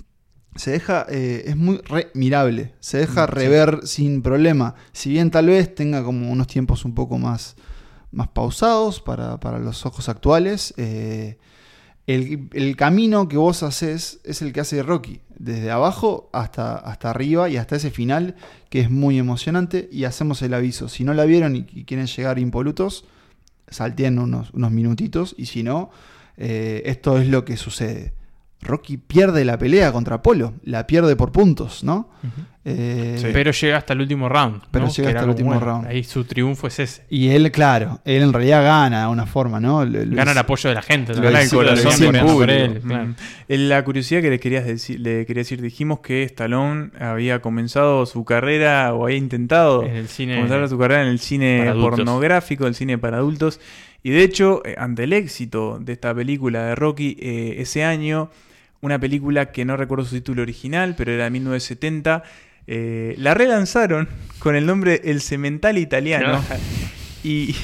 se 0.55 0.71
deja, 0.71 1.05
eh, 1.09 1.43
es 1.47 1.55
muy 1.55 1.77
re 1.87 2.09
mirable, 2.13 2.73
se 2.81 2.97
deja 2.97 3.25
rever 3.25 3.79
sin 3.83 4.21
problema. 4.21 4.75
Si 4.91 5.11
bien 5.11 5.31
tal 5.31 5.47
vez 5.47 5.73
tenga 5.73 6.03
como 6.03 6.29
unos 6.29 6.47
tiempos 6.47 6.83
un 6.83 6.93
poco 6.93 7.17
más, 7.17 7.55
más 8.11 8.29
pausados 8.29 9.01
para, 9.01 9.39
para 9.39 9.59
los 9.59 9.85
ojos 9.85 10.09
actuales, 10.09 10.73
eh, 10.77 11.37
el, 12.07 12.49
el 12.53 12.75
camino 12.75 13.27
que 13.27 13.37
vos 13.37 13.61
haces 13.61 14.19
es 14.23 14.41
el 14.41 14.51
que 14.51 14.61
hace 14.61 14.81
Rocky, 14.81 15.21
desde 15.39 15.71
abajo 15.71 16.29
hasta, 16.33 16.75
hasta 16.75 17.09
arriba 17.09 17.49
y 17.49 17.57
hasta 17.57 17.77
ese 17.77 17.91
final 17.91 18.35
que 18.69 18.81
es 18.81 18.91
muy 18.91 19.17
emocionante 19.17 19.89
y 19.91 20.03
hacemos 20.03 20.41
el 20.41 20.53
aviso. 20.53 20.89
Si 20.89 21.03
no 21.03 21.13
la 21.13 21.25
vieron 21.25 21.55
y, 21.55 21.63
quieren 21.63 22.07
llegar 22.07 22.39
impolutos, 22.39 23.05
salteen 23.67 24.19
unos, 24.19 24.51
unos 24.53 24.71
minutitos 24.71 25.33
y 25.37 25.45
si 25.45 25.63
no, 25.63 25.91
eh, 26.37 26.83
esto 26.85 27.17
es 27.17 27.27
lo 27.27 27.45
que 27.45 27.57
sucede. 27.57 28.13
Rocky 28.61 28.97
pierde 28.97 29.45
la 29.45 29.57
pelea 29.57 29.91
contra 29.93 30.15
Apolo, 30.17 30.53
la 30.63 30.85
pierde 30.85 31.15
por 31.15 31.31
puntos, 31.31 31.83
¿no? 31.83 32.09
Eh, 32.65 33.15
Sí. 33.19 33.27
Pero 33.33 33.51
llega 33.51 33.77
hasta 33.77 33.93
el 33.93 34.01
último 34.01 34.27
round. 34.29 34.61
Pero 34.69 34.85
¿no? 34.85 34.91
llega 34.91 35.09
hasta 35.09 35.23
el 35.23 35.29
último 35.29 35.49
bueno, 35.51 35.65
round. 35.65 35.87
Ahí 35.87 36.03
su 36.03 36.25
triunfo 36.25 36.67
es 36.67 36.77
ese. 36.79 37.03
Y 37.09 37.29
él, 37.29 37.51
claro, 37.51 37.99
él 38.03 38.21
en 38.21 38.33
realidad 38.33 38.61
gana 38.63 39.03
de 39.03 39.07
una 39.07 39.25
forma, 39.25 39.59
¿no? 39.61 39.85
Lo- 39.85 40.03
lo 40.05 40.15
Gana 40.15 40.33
el 40.33 40.37
apoyo 40.37 40.67
de 40.69 40.75
la 40.75 40.81
gente. 40.81 41.13
Lo 41.13 41.19
¿no? 41.19 41.23
Gana 41.23 41.41
el 41.41 41.49
corazón 41.49 41.91
hicimos 41.93 42.31
por 42.33 42.49
él, 42.51 42.81
claro. 42.85 43.15
La 43.47 43.83
curiosidad 43.85 44.21
que 44.21 44.29
le, 44.29 44.39
querías 44.39 44.65
decir, 44.65 44.99
le 44.99 45.25
quería 45.25 45.41
decir, 45.41 45.61
dijimos 45.61 46.01
que 46.01 46.23
Stallone 46.23 46.91
había 46.99 47.41
comenzado 47.41 48.05
su 48.05 48.25
carrera 48.25 48.93
o 48.93 49.05
había 49.05 49.17
intentado 49.17 49.83
En 49.85 49.95
el 49.95 50.07
cine. 50.09 50.35
comenzar 50.35 50.67
su 50.67 50.77
carrera 50.77 51.03
en 51.03 51.07
el 51.09 51.19
cine 51.19 51.71
pornográfico, 51.79 52.67
el 52.67 52.75
cine 52.75 52.97
para 52.97 53.17
adultos. 53.17 53.59
Y 54.03 54.11
de 54.11 54.23
hecho, 54.23 54.61
eh, 54.65 54.75
ante 54.77 55.05
el 55.05 55.13
éxito 55.13 55.79
de 55.79 55.93
esta 55.93 56.13
película 56.13 56.65
de 56.65 56.75
Rocky, 56.75 57.17
eh, 57.19 57.55
ese 57.59 57.83
año, 57.83 58.29
una 58.81 58.99
película 58.99 59.51
que 59.51 59.65
no 59.65 59.77
recuerdo 59.77 60.05
su 60.05 60.15
título 60.15 60.41
original, 60.41 60.95
pero 60.97 61.11
era 61.11 61.25
de 61.25 61.29
1970, 61.31 62.23
eh, 62.67 63.15
la 63.17 63.33
relanzaron 63.33 64.09
con 64.39 64.55
el 64.55 64.65
nombre 64.65 65.01
El 65.03 65.21
Cemental 65.21 65.77
Italiano. 65.77 66.43
y 67.23 67.55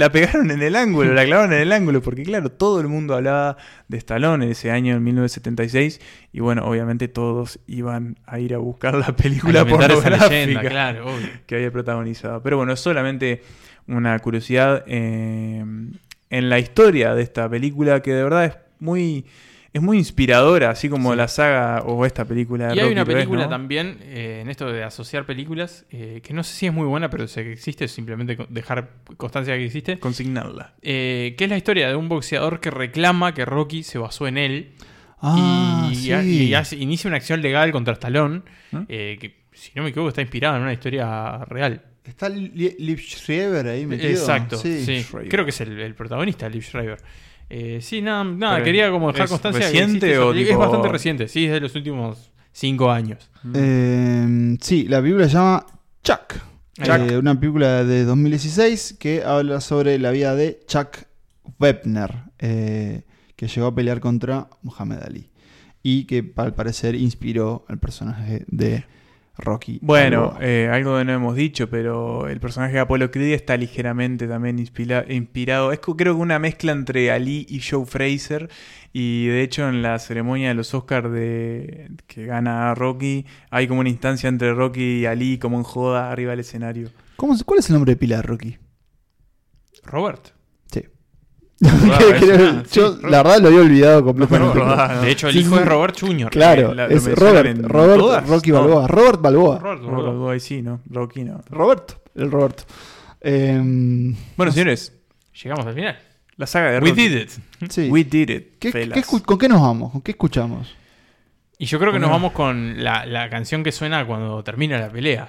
la 0.00 0.10
pegaron 0.10 0.50
en 0.50 0.62
el 0.62 0.76
ángulo, 0.76 1.12
la 1.12 1.26
clavaron 1.26 1.52
en 1.52 1.60
el 1.60 1.72
ángulo, 1.72 2.00
porque 2.00 2.22
claro, 2.22 2.50
todo 2.50 2.80
el 2.80 2.88
mundo 2.88 3.14
hablaba 3.14 3.58
de 3.88 3.98
Stallone 3.98 4.46
en 4.46 4.52
ese 4.52 4.70
año, 4.70 4.96
en 4.96 5.02
1976, 5.04 6.00
y 6.32 6.40
bueno, 6.40 6.64
obviamente 6.64 7.06
todos 7.08 7.58
iban 7.66 8.18
a 8.24 8.38
ir 8.38 8.54
a 8.54 8.58
buscar 8.58 8.94
la 8.94 9.14
película 9.14 9.66
pornográfica 9.66 10.28
leyenda, 10.28 10.62
claro, 10.62 11.06
que 11.46 11.56
había 11.56 11.70
protagonizado. 11.70 12.42
Pero 12.42 12.56
bueno, 12.56 12.72
es 12.72 12.80
solamente 12.80 13.42
una 13.88 14.18
curiosidad 14.20 14.84
eh, 14.86 15.62
en 16.30 16.48
la 16.48 16.58
historia 16.58 17.14
de 17.14 17.22
esta 17.22 17.48
película 17.50 18.00
que 18.00 18.14
de 18.14 18.22
verdad 18.22 18.44
es 18.46 18.56
muy 18.78 19.26
es 19.72 19.80
muy 19.80 19.98
inspiradora, 19.98 20.70
así 20.70 20.88
como 20.88 21.12
Sí. 21.12 21.16
la 21.16 21.28
saga 21.28 21.82
o 21.86 22.04
esta 22.04 22.24
película 22.24 22.68
de 22.68 22.76
Y 22.76 22.80
hay 22.80 22.90
una 22.92 23.04
película 23.04 23.44
¿no? 23.44 23.48
también, 23.48 23.98
eh, 24.02 24.40
en 24.42 24.50
esto 24.50 24.70
de 24.72 24.82
asociar 24.82 25.26
películas, 25.26 25.86
eh, 25.90 26.20
que 26.24 26.32
no 26.34 26.42
sé 26.42 26.54
si 26.54 26.66
es 26.66 26.72
muy 26.72 26.86
buena, 26.86 27.08
pero 27.10 27.28
sé 27.28 27.44
que 27.44 27.52
existe, 27.52 27.86
simplemente 27.86 28.36
dejar 28.48 28.90
constancia 29.16 29.52
de 29.54 29.60
que 29.60 29.66
existe, 29.66 29.98
Consignarla. 30.00 30.74
eh, 30.82 31.34
que 31.38 31.44
es 31.44 31.50
la 31.50 31.56
historia 31.56 31.88
de 31.88 31.94
un 31.96 32.08
boxeador 32.08 32.58
que 32.60 32.70
reclama 32.70 33.32
que 33.32 33.44
Rocky 33.44 33.82
se 33.84 33.98
basó 33.98 34.26
en 34.26 34.38
él 34.38 34.72
Ah, 35.22 35.88
y, 35.92 35.94
sí. 35.96 36.10
y 36.12 36.54
hace- 36.54 36.76
inicia 36.76 37.08
una 37.08 37.18
acción 37.18 37.42
legal 37.42 37.70
contra 37.72 37.92
Stallone, 37.92 38.42
¿Mm? 38.72 38.78
eh, 38.88 39.18
que 39.20 39.40
si 39.52 39.70
no 39.76 39.82
me 39.82 39.90
equivoco 39.90 40.08
está 40.08 40.22
inspirada 40.22 40.56
en 40.56 40.62
una 40.62 40.72
historia 40.72 41.44
real. 41.44 41.82
Está 42.02 42.28
Li- 42.30 42.74
Liv 42.78 42.98
Schreiber 42.98 43.66
ahí 43.68 43.86
metido. 43.86 44.08
Exacto, 44.08 44.56
sí. 44.56 45.04
Creo 45.28 45.44
que 45.44 45.50
es 45.50 45.60
el, 45.60 45.78
el 45.78 45.94
protagonista, 45.94 46.48
Liv 46.48 46.62
Schreiber. 46.64 46.98
Eh, 47.50 47.80
sí, 47.82 48.00
nada, 48.00 48.62
quería 48.62 48.90
como 48.90 49.08
dejar 49.08 49.24
¿es 49.24 49.30
constancia 49.30 49.66
de 49.66 49.72
que 49.72 49.78
reciente 49.80 50.12
esa 50.12 50.24
o 50.24 50.32
tipo- 50.32 50.50
Es 50.52 50.56
bastante 50.56 50.88
reciente, 50.88 51.28
sí, 51.28 51.46
es 51.46 51.52
de 51.52 51.60
los 51.60 51.74
últimos 51.74 52.30
cinco 52.52 52.90
años. 52.90 53.28
Eh, 53.54 54.56
sí, 54.60 54.86
la 54.88 55.00
película 55.02 55.26
se 55.26 55.34
llama 55.34 55.66
Chuck. 56.04 56.34
Chuck. 56.80 57.10
Eh, 57.10 57.18
una 57.18 57.38
película 57.38 57.84
de 57.84 58.04
2016 58.04 58.96
que 58.98 59.22
habla 59.24 59.60
sobre 59.60 59.98
la 59.98 60.10
vida 60.12 60.34
de 60.34 60.60
Chuck 60.66 60.98
Webner, 61.58 62.24
eh, 62.38 63.02
que 63.36 63.48
llegó 63.48 63.66
a 63.66 63.74
pelear 63.74 64.00
contra 64.00 64.48
Muhammad 64.62 65.02
Ali. 65.04 65.28
Y 65.82 66.04
que 66.04 66.32
al 66.36 66.54
parecer 66.54 66.94
inspiró 66.94 67.64
al 67.68 67.78
personaje 67.78 68.44
de 68.48 68.84
Rocky. 69.40 69.78
Bueno, 69.82 70.28
Balboa. 70.32 70.38
eh, 70.46 70.68
algo 70.72 70.98
que 70.98 71.04
no 71.04 71.12
hemos 71.12 71.34
dicho, 71.36 71.68
pero 71.68 72.28
el 72.28 72.38
personaje 72.40 72.74
de 72.74 72.80
Apollo 72.80 73.10
Creed 73.10 73.32
está 73.34 73.56
ligeramente 73.56 74.26
también 74.28 74.58
inspira- 74.58 75.04
inspirado. 75.08 75.72
Es 75.72 75.80
creo 75.80 75.96
que 76.14 76.20
una 76.20 76.38
mezcla 76.38 76.72
entre 76.72 77.10
Ali 77.10 77.46
y 77.48 77.60
Joe 77.60 77.86
Fraser. 77.86 78.48
Y 78.92 79.26
de 79.26 79.42
hecho, 79.42 79.68
en 79.68 79.82
la 79.82 79.98
ceremonia 79.98 80.48
de 80.48 80.54
los 80.54 80.74
Oscars 80.74 81.10
de, 81.12 81.90
que 82.06 82.26
gana 82.26 82.74
Rocky, 82.74 83.24
hay 83.50 83.68
como 83.68 83.80
una 83.80 83.88
instancia 83.88 84.28
entre 84.28 84.52
Rocky 84.52 85.00
y 85.00 85.06
Ali, 85.06 85.38
como 85.38 85.56
en 85.58 85.62
joda 85.62 86.10
arriba 86.10 86.30
del 86.30 86.40
escenario. 86.40 86.90
¿Cómo 87.16 87.34
¿Cuál 87.44 87.60
es 87.60 87.68
el 87.68 87.74
nombre 87.74 87.92
de 87.92 87.96
pila 87.96 88.16
de 88.16 88.22
Rocky? 88.22 88.58
Robert. 89.84 90.32
Creo- 92.20 92.62
yo, 92.72 92.94
sí, 92.94 92.98
la 93.02 93.22
verdad, 93.22 93.40
lo 93.40 93.48
había 93.48 93.60
olvidado 93.60 94.04
completamente. 94.04 94.58
No, 94.58 94.64
no, 94.64 94.88
no. 94.88 95.00
De 95.02 95.10
hecho, 95.10 95.26
el 95.28 95.34
Sí, 95.34 95.40
hijo 95.40 95.56
sí. 95.56 95.62
es 95.62 95.68
Robert 95.68 95.96
Jr. 96.00 96.30
Claro, 96.30 96.72
Eh, 96.72 96.74
la- 96.74 96.86
es 96.86 97.04
Robert, 97.14 97.46
en 97.48 97.62
Robert 97.68 97.98
todas, 98.00 98.28
Rocky 98.28 98.50
¿no? 98.50 98.60
Balboa. 98.60 98.86
Robert 98.88 99.20
Balboa. 99.20 99.58
Robert, 99.58 99.82
Robert. 99.84 100.32
ahí 100.32 100.40
sí, 100.40 100.62
¿no? 100.62 100.80
Rocky 100.86 101.24
no. 101.24 101.42
Roberto, 101.50 102.00
el 102.14 102.30
Roberto. 102.30 102.64
Em, 103.20 104.14
Bueno, 104.36 104.50
señores, 104.52 104.92
Llegamos 105.42 105.66
al 105.66 105.74
final. 105.74 105.98
la 106.36 106.46
saga 106.46 106.70
de 106.70 106.78
We 106.80 106.90
Rocky. 106.90 107.08
did 107.08 107.16
it. 107.20 107.30
sí. 107.70 107.88
We 107.90 108.04
did 108.04 108.30
it. 108.30 108.58
¿Qué- 108.58 108.72
fellas. 108.72 108.94
qué 108.94 109.00
escu- 109.04 109.22
¿Con 109.22 109.38
qué 109.38 109.48
nos 109.48 109.60
vamos? 109.60 109.92
¿Con 109.92 110.00
qué 110.00 110.12
escuchamos? 110.12 110.74
Y 111.58 111.66
yo 111.66 111.78
creo 111.78 111.92
que 111.92 111.98
nos 111.98 112.08
vamos 112.10 112.32
con 112.32 112.82
la, 112.82 113.04
la 113.04 113.28
canción 113.28 113.62
que 113.62 113.70
suena 113.70 114.06
cuando 114.06 114.42
termina 114.42 114.78
la 114.78 114.88
pelea. 114.88 115.28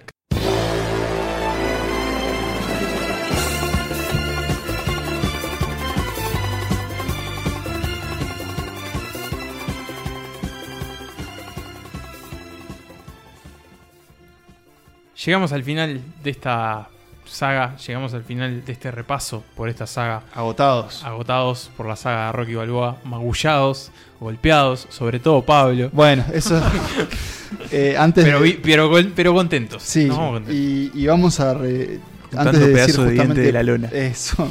Llegamos 15.26 15.52
al 15.52 15.64
final 15.64 16.02
de 16.24 16.30
esta 16.30 16.88
saga, 17.26 17.76
llegamos 17.78 18.14
al 18.14 18.24
final 18.24 18.66
de 18.66 18.72
este 18.74 18.92
repaso 18.92 19.44
por 19.56 19.70
esta 19.70 19.86
saga 19.88 20.24
Agotados. 20.34 21.04
agotados 21.04 21.70
por 21.78 21.86
la 21.86 21.96
saga 21.96 22.28
de 22.28 22.32
Rocky 22.34 22.56
Balboa, 22.56 22.98
magullados, 23.06 23.92
golpeados, 24.20 24.88
sobre 24.90 25.20
todo 25.20 25.42
Pablo. 25.44 25.90
Bueno, 25.94 26.26
eso. 26.34 26.62
eh, 27.72 27.96
antes 27.98 28.26
Pero, 28.26 28.42
de- 28.42 28.60
pero, 28.64 28.92
pero 29.16 29.34
contentos. 29.34 29.84
Sí, 29.84 30.06
Nos 30.06 30.18
vamos 30.18 30.34
contentos. 30.42 30.56
y, 30.56 30.92
y 30.94 31.06
vamos 31.08 31.40
a. 31.40 31.54
re- 31.54 32.00
antes 32.36 32.60
de 32.62 32.68
decir 32.70 32.96
de 32.96 33.04
diente 33.04 33.10
justamente 33.12 33.42
de 33.42 33.52
la 33.52 33.64
lona. 33.64 33.88
Eso, 33.90 34.48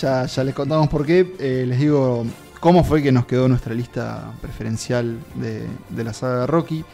ya, 0.00 0.26
ya 0.26 0.44
les 0.44 0.54
contamos 0.54 0.88
por 0.88 1.06
qué. 1.06 1.34
eh, 1.38 1.64
les 1.66 1.78
digo 1.78 2.26
cómo 2.60 2.82
fue 2.84 3.02
que 3.02 3.12
nos 3.12 3.26
quedó 3.26 3.48
nuestra 3.48 3.74
lista 3.74 4.32
preferencial 4.42 5.18
de, 5.36 5.66
de 5.88 6.04
la 6.04 6.12
saga 6.12 6.40
de 6.40 6.46
Rocky. 6.48 6.84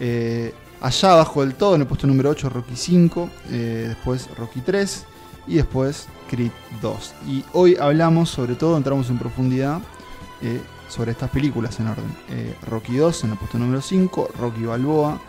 Eh, 0.00 0.52
allá 0.80 1.12
abajo 1.12 1.42
del 1.42 1.54
todo, 1.54 1.74
en 1.74 1.82
el 1.82 1.86
puesto 1.86 2.06
número 2.06 2.30
8, 2.30 2.48
Rocky 2.50 2.76
5. 2.76 3.30
eh, 3.50 3.84
después 3.88 4.28
Rocky 4.36 4.60
3. 4.60 5.04
Y 5.48 5.54
después 5.56 6.08
Creed 6.28 6.50
2. 6.82 7.14
Y 7.28 7.44
hoy 7.52 7.76
hablamos, 7.80 8.30
sobre 8.30 8.56
todo, 8.56 8.76
entramos 8.76 9.08
en 9.10 9.18
profundidad 9.18 9.80
eh, 10.42 10.60
sobre 10.88 11.12
estas 11.12 11.30
películas 11.30 11.78
en 11.78 11.88
orden. 11.88 12.16
Eh, 12.30 12.56
Rocky 12.68 12.96
2 12.96 13.24
en 13.24 13.30
el 13.30 13.38
puesto 13.38 13.58
número 13.58 13.80
5, 13.80 14.30
Rocky 14.38 14.64
Balboa 14.64 15.20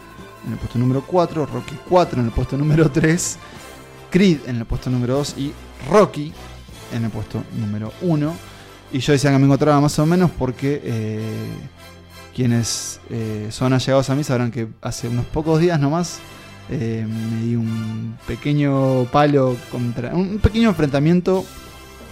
en 0.46 0.54
el 0.54 0.58
puesto 0.58 0.80
número 0.80 1.04
4, 1.06 1.46
Rocky 1.46 1.78
4 1.88 2.20
en 2.20 2.26
el 2.28 2.32
puesto 2.32 2.58
número 2.58 2.90
3 2.90 3.38
Creed 4.10 4.40
en 4.48 4.58
el 4.58 4.66
puesto 4.66 4.90
número 4.90 5.16
2 5.16 5.36
y 5.38 5.54
Rocky 5.90 6.34
en 6.94 7.04
el 7.04 7.10
puesto 7.10 7.44
número 7.54 7.92
1. 8.02 8.36
Y 8.94 9.00
yo 9.00 9.14
decía 9.14 9.32
que 9.32 9.38
me 9.38 9.46
encontraba 9.46 9.82
más 9.82 10.00
o 10.00 10.06
menos 10.06 10.32
porque 10.32 10.82
eh, 10.84 11.22
quienes 12.38 13.02
eh, 13.10 13.48
son 13.50 13.74
allegados 13.74 14.12
a 14.12 14.16
mí 14.16 14.24
sabrán 14.24 14.52
que 14.52 14.68
hace 14.84 15.08
unos 15.08 15.26
pocos 15.26 15.60
días 15.60 15.80
nomás 15.80 16.20
eh, 16.70 17.04
me 17.10 17.42
di 17.46 17.56
un 17.56 18.16
pequeño 18.28 19.06
palo 19.06 19.56
contra. 19.72 20.14
un 20.14 20.38
pequeño 20.38 20.70
enfrentamiento. 20.70 21.44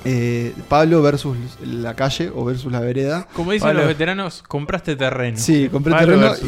eh, 0.04 0.54
Pablo 0.68 1.02
versus 1.04 1.38
la 1.64 1.94
calle 1.96 2.32
o 2.34 2.44
versus 2.46 2.72
la 2.72 2.80
vereda. 2.80 3.28
Como 3.36 3.52
dicen 3.52 3.68
Pablo. 3.70 3.82
los 3.82 3.88
veteranos, 3.90 4.44
compraste 4.48 4.96
terreno. 4.96 5.38
Sí, 5.38 5.70
compré 5.72 5.94
Pablo 5.94 6.32
terreno 6.36 6.48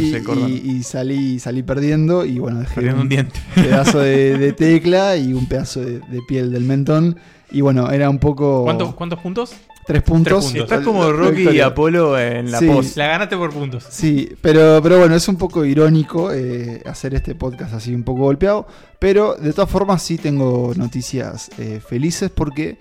y, 0.50 0.82
salí, 0.84 1.40
salí 1.40 1.62
perdiendo 1.64 2.26
y 2.26 2.40
bueno, 2.40 2.60
dejé 2.60 2.76
Perdiendo 2.76 3.02
un 3.02 3.10
diente. 3.10 3.40
pedazo 3.56 4.00
de, 4.00 4.38
de 4.40 4.54
tecla 4.54 5.18
y 5.18 5.34
un 5.34 5.48
pedazo 5.48 5.82
de, 5.82 6.00
de 6.00 6.20
piel 6.28 6.52
del 6.52 6.64
mentón. 6.64 7.18
Y 7.52 7.62
bueno, 7.62 7.90
era 7.92 8.10
un 8.10 8.20
poco... 8.20 8.64
¿Cuántos, 8.64 8.94
¿Cuántos 8.96 9.20
puntos? 9.20 9.54
Tres 9.88 10.04
puntos. 10.04 10.46
puntos. 10.46 10.64
Estás 10.64 10.84
como 10.84 11.12
Rocky 11.12 11.48
y. 11.50 11.62
Apolo 11.62 12.20
en 12.20 12.52
la 12.52 12.60
Sí. 12.60 12.68
post. 12.68 12.98
La 12.98 13.08
ganaste 13.08 13.38
por 13.38 13.52
puntos. 13.54 13.86
Sí, 13.90 14.30
pero, 14.42 14.82
pero 14.84 15.00
bueno, 15.00 15.16
es 15.16 15.28
un 15.30 15.38
poco 15.38 15.64
irónico 15.64 16.32
eh, 16.34 16.82
hacer 16.86 17.14
este 17.16 17.36
podcast 17.36 17.74
así 17.74 17.96
un 17.96 18.04
poco 18.04 18.22
golpeado. 18.24 18.68
Pero 19.00 19.36
de 19.36 19.54
todas 19.54 19.70
formas 19.70 20.04
sí 20.04 20.18
tengo 20.18 20.74
noticias 20.76 21.50
eh, 21.58 21.80
felices 21.88 22.30
porque 22.30 22.78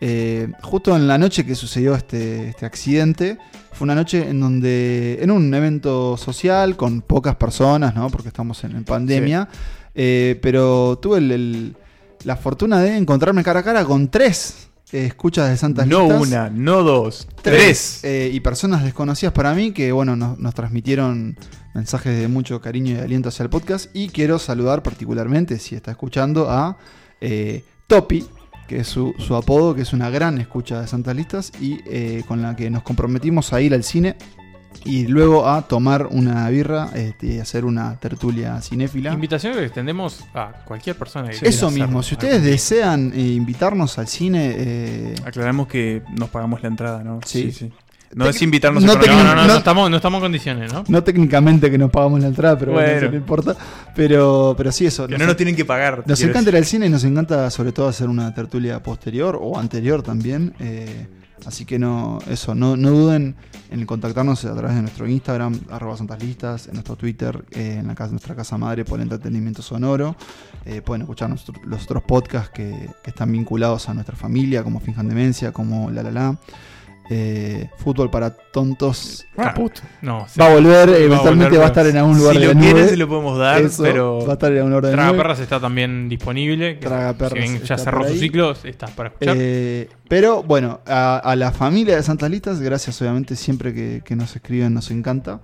eh, 0.00 0.48
justo 0.62 0.96
en 0.96 1.06
la 1.06 1.18
noche 1.18 1.44
que 1.44 1.54
sucedió 1.54 1.94
este, 1.94 2.48
este 2.48 2.64
accidente, 2.66 3.36
fue 3.72 3.84
una 3.84 3.94
noche 3.94 4.26
en 4.28 4.40
donde, 4.40 5.18
en 5.20 5.30
un 5.30 5.52
evento 5.52 6.16
social 6.16 6.76
con 6.76 7.02
pocas 7.02 7.36
personas, 7.36 7.94
¿no? 7.94 8.08
Porque 8.10 8.28
estamos 8.28 8.64
en, 8.64 8.72
en 8.76 8.84
pandemia, 8.84 9.48
eh, 9.94 10.38
pero 10.40 10.98
tuve 11.02 11.18
el- 11.18 11.30
el- 11.32 11.76
la 12.24 12.36
fortuna 12.36 12.80
de 12.80 12.96
encontrarme 12.96 13.42
cara 13.44 13.60
a 13.60 13.62
cara 13.62 13.84
con 13.84 14.08
tres 14.08 14.68
escuchas 14.92 15.50
de 15.50 15.56
Santas 15.56 15.86
No 15.86 16.02
Listas. 16.02 16.20
una, 16.20 16.50
no 16.50 16.82
dos, 16.82 17.26
tres. 17.42 18.00
eh, 18.04 18.30
y 18.32 18.40
personas 18.40 18.84
desconocidas 18.84 19.32
para 19.32 19.54
mí 19.54 19.72
que, 19.72 19.92
bueno, 19.92 20.16
nos, 20.16 20.38
nos 20.38 20.54
transmitieron 20.54 21.36
mensajes 21.74 22.18
de 22.18 22.28
mucho 22.28 22.60
cariño 22.60 22.94
y 22.94 22.98
aliento 22.98 23.28
hacia 23.28 23.42
el 23.42 23.50
podcast. 23.50 23.90
Y 23.94 24.08
quiero 24.08 24.38
saludar 24.38 24.82
particularmente, 24.82 25.58
si 25.58 25.74
está 25.74 25.90
escuchando, 25.90 26.50
a 26.50 26.76
eh, 27.20 27.64
Topi, 27.86 28.26
que 28.68 28.80
es 28.80 28.88
su, 28.88 29.14
su 29.18 29.34
apodo, 29.36 29.74
que 29.74 29.82
es 29.82 29.92
una 29.92 30.10
gran 30.10 30.38
escucha 30.38 30.80
de 30.80 30.86
Santas 30.86 31.14
Listas 31.14 31.52
y 31.60 31.78
eh, 31.86 32.22
con 32.26 32.42
la 32.42 32.56
que 32.56 32.70
nos 32.70 32.82
comprometimos 32.82 33.52
a 33.52 33.60
ir 33.60 33.74
al 33.74 33.84
cine 33.84 34.16
y 34.84 35.06
luego 35.06 35.48
a 35.48 35.62
tomar 35.62 36.06
una 36.06 36.48
birra 36.50 36.90
este, 36.94 37.26
y 37.34 37.38
hacer 37.40 37.64
una 37.64 37.98
tertulia 37.98 38.60
cinéfila. 38.60 39.12
Invitación 39.12 39.54
que 39.54 39.64
extendemos 39.64 40.24
a 40.34 40.52
cualquier 40.64 40.96
persona 40.96 41.28
que 41.28 41.38
quiera 41.38 41.48
Eso 41.48 41.70
mismo, 41.70 42.02
si 42.02 42.14
ustedes 42.14 42.34
Algún 42.36 42.50
desean 42.50 43.12
eh, 43.14 43.20
invitarnos 43.20 43.98
al 43.98 44.06
cine, 44.08 44.54
eh, 44.56 45.14
Aclaramos 45.24 45.66
que 45.66 46.02
nos 46.16 46.28
pagamos 46.30 46.62
la 46.62 46.68
entrada, 46.68 47.02
¿no? 47.02 47.20
Sí. 47.24 47.52
No 48.14 48.24
Tec- 48.26 48.30
es 48.30 48.42
invitarnos 48.42 48.84
no 48.84 48.92
a 48.92 48.94
No, 48.94 49.00
no, 49.06 49.24
no, 49.24 49.34
no, 49.34 49.46
no- 49.48 49.56
estamos, 49.56 49.90
no 49.90 49.96
estamos 49.96 50.18
en 50.18 50.22
condiciones, 50.22 50.72
¿no? 50.72 50.84
no 50.86 51.02
técnicamente 51.02 51.70
que 51.70 51.76
nos 51.76 51.90
pagamos 51.90 52.20
la 52.20 52.28
entrada, 52.28 52.56
pero 52.56 52.72
bueno, 52.72 52.86
Bueno. 52.86 53.00
eso 53.02 53.10
no 53.10 53.16
importa. 53.16 53.56
Pero, 53.96 54.54
pero 54.56 54.70
sí, 54.70 54.86
eso. 54.86 55.06
Que 55.06 55.12
nos- 55.14 55.20
no 55.20 55.26
nos 55.26 55.36
tienen 55.36 55.56
que 55.56 55.64
pagar. 55.64 56.04
Nos 56.06 56.20
encanta 56.22 56.50
ir 56.50 56.56
al 56.56 56.64
cine 56.64 56.86
y 56.86 56.88
nos 56.88 57.02
encanta 57.04 57.50
sobre 57.50 57.72
todo 57.72 57.88
hacer 57.88 58.08
una 58.08 58.32
tertulia 58.32 58.80
posterior 58.82 59.36
o 59.40 59.58
anterior 59.58 60.02
también. 60.02 60.54
eh, 60.60 61.08
así 61.44 61.64
que 61.64 61.78
no, 61.78 62.18
eso, 62.28 62.54
no, 62.54 62.76
no 62.76 62.90
duden 62.90 63.34
en 63.70 63.84
contactarnos 63.84 64.44
a 64.44 64.54
través 64.54 64.76
de 64.76 64.82
nuestro 64.82 65.06
Instagram, 65.08 65.58
arroba 65.70 65.96
santaslistas, 65.96 66.68
en 66.68 66.74
nuestro 66.74 66.96
Twitter, 66.96 67.44
eh, 67.50 67.76
en 67.80 67.86
la 67.88 67.94
casa, 67.94 68.12
nuestra 68.12 68.34
casa 68.34 68.56
madre 68.56 68.84
por 68.84 69.00
entretenimiento 69.00 69.60
sonoro. 69.62 70.16
Eh, 70.64 70.82
pueden 70.82 71.02
escuchar 71.02 71.28
nuestro- 71.28 71.54
los 71.64 71.82
otros 71.84 72.02
podcasts 72.04 72.50
que, 72.50 72.88
que 73.02 73.10
están 73.10 73.30
vinculados 73.32 73.88
a 73.88 73.94
nuestra 73.94 74.16
familia, 74.16 74.62
como 74.62 74.80
Finjan 74.80 75.08
Demencia, 75.08 75.52
como 75.52 75.90
La 75.90 76.02
La 76.02 76.10
La. 76.12 76.38
Eh, 77.08 77.70
fútbol 77.76 78.10
para 78.10 78.30
tontos. 78.30 79.24
Caput. 79.36 79.72
No, 80.02 80.26
sí. 80.28 80.40
Va 80.40 80.46
a 80.46 80.54
volver, 80.54 80.88
Va 80.90 80.94
a 80.94 80.98
eventualmente 80.98 81.44
volver, 81.56 81.60
va 81.60 81.64
a 81.64 81.68
estar 81.68 81.86
en 81.86 81.96
algún 81.96 82.18
lugar 82.18 82.34
Si 82.34 82.40
de 82.40 82.46
lo 82.48 82.54
la 82.54 82.60
quieren, 82.60 82.76
nube. 82.82 82.88
se 82.88 82.96
lo 82.96 83.08
podemos 83.08 83.38
dar, 83.38 83.62
Eso, 83.62 83.82
pero. 83.82 84.18
va 84.26 84.30
a 84.30 84.32
estar 84.32 84.50
en 84.50 84.56
algún 84.58 84.70
lugar 84.72 84.84
de 84.86 84.90
la 84.90 84.96
Traga 84.96 85.08
nube. 85.12 85.18
Perras 85.22 85.40
está 85.40 85.60
también 85.60 86.08
disponible. 86.08 86.74
Traga 86.74 87.12
si 87.12 87.18
Perras 87.18 87.32
bien 87.34 87.52
ya 87.62 87.74
está 87.74 87.78
cerró 87.78 87.98
por 87.98 88.06
su 88.08 88.12
ahí. 88.14 88.18
ciclo, 88.18 88.52
estás 88.64 88.90
para 88.90 89.08
escuchar. 89.10 89.36
Eh, 89.38 89.88
pero 90.08 90.42
bueno, 90.42 90.80
a, 90.86 91.18
a 91.18 91.36
la 91.36 91.52
familia 91.52 91.94
de 91.96 92.02
Santas 92.02 92.28
Listas, 92.30 92.60
gracias 92.60 93.00
obviamente 93.00 93.36
siempre 93.36 93.72
que, 93.72 94.02
que 94.04 94.16
nos 94.16 94.34
escriben, 94.34 94.74
nos 94.74 94.90
encanta. 94.90 95.40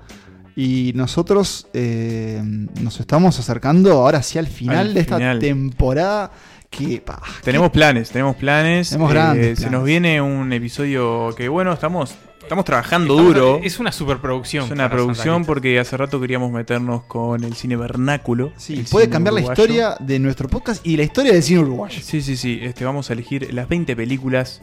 Y 0.55 0.93
nosotros 0.97 1.69
eh, 1.73 2.43
nos 2.83 3.01
estamos 3.01 3.39
acercando 3.39 3.93
ahora 3.93 4.23
sí 4.23 4.39
al 4.39 4.49
final 4.49 4.89
Al 4.89 4.95
de 4.95 5.01
esta 5.01 5.17
final. 5.17 5.39
temporada 5.39 6.31
que... 6.73 7.01
pa, 7.01 7.23
Tenemos 7.45 7.71
planes, 7.71 8.11
tenemos 8.11 8.35
planes. 8.35 8.89
Tenemos 8.91 9.11
eh, 9.11 9.15
grandes 9.15 9.47
Se 9.59 9.63
planes. 9.67 9.73
nos 9.73 9.85
viene 9.85 10.21
un 10.21 10.53
episodio 10.53 11.33
que, 11.37 11.49
bueno, 11.49 11.73
estamos, 11.73 12.15
estamos 12.43 12.65
trabajando 12.65 13.15
Estamos- 13.15 13.35
duro. 13.35 13.61
Es 13.63 13.79
una 13.79 13.93
superproducción. 13.93 14.65
Es 14.65 14.71
una 14.73 14.91
producción 14.91 15.45
porque 15.45 15.79
hace 15.79 15.97
rato 15.97 16.21
queríamos 16.21 16.51
meternos 16.51 17.05
con 17.05 17.45
el 17.45 17.55
cine 17.55 17.77
vernáculo. 17.77 18.53
sí, 18.57 18.85
puede 18.91 19.09
cambiar 19.09 19.35
la 19.35 19.43
historia 19.43 19.97
de 20.01 20.19
nuestro 20.19 20.49
podcast 20.49 20.85
y 20.87 20.97
la 20.97 21.05
historia 21.05 21.33
del 21.33 21.43
cine 21.43 21.61
uruguayo. 21.61 22.01
Sí, 22.03 22.23
sí, 22.23 22.37
sí. 22.37 22.59
Este, 22.63 22.85
vamos 22.85 23.09
a 23.11 23.13
elegir 23.13 23.53
las 23.55 23.69
20 23.69 23.95
películas. 23.95 24.61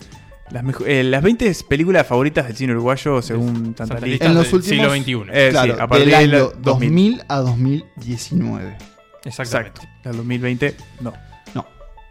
Las, 0.52 0.64
mejo- 0.64 0.84
eh, 0.88 1.04
las 1.04 1.22
20 1.22 1.54
películas 1.70 2.08
favoritas 2.08 2.48
del 2.48 2.58
cine 2.58 2.74
uruguayo 2.74 3.22
según 3.22 3.76
Lista 3.78 3.84
En 4.26 4.34
los 4.34 4.46
del 4.50 4.56
últimos- 4.56 4.66
siglo 4.66 4.90
XXI. 4.90 5.30
Eh, 5.32 5.48
claro, 5.52 5.76
sí, 5.76 5.80
a 5.80 5.88
partir 5.88 6.08
del 6.10 6.32
del 6.32 6.40
año 6.42 6.52
2000. 6.60 6.64
2000 7.20 7.24
a 7.28 7.38
2019. 7.38 8.78
Exactamente. 9.26 9.82
Exacto. 9.82 10.10
El 10.10 10.18
2020, 10.18 10.76
no. 11.02 11.14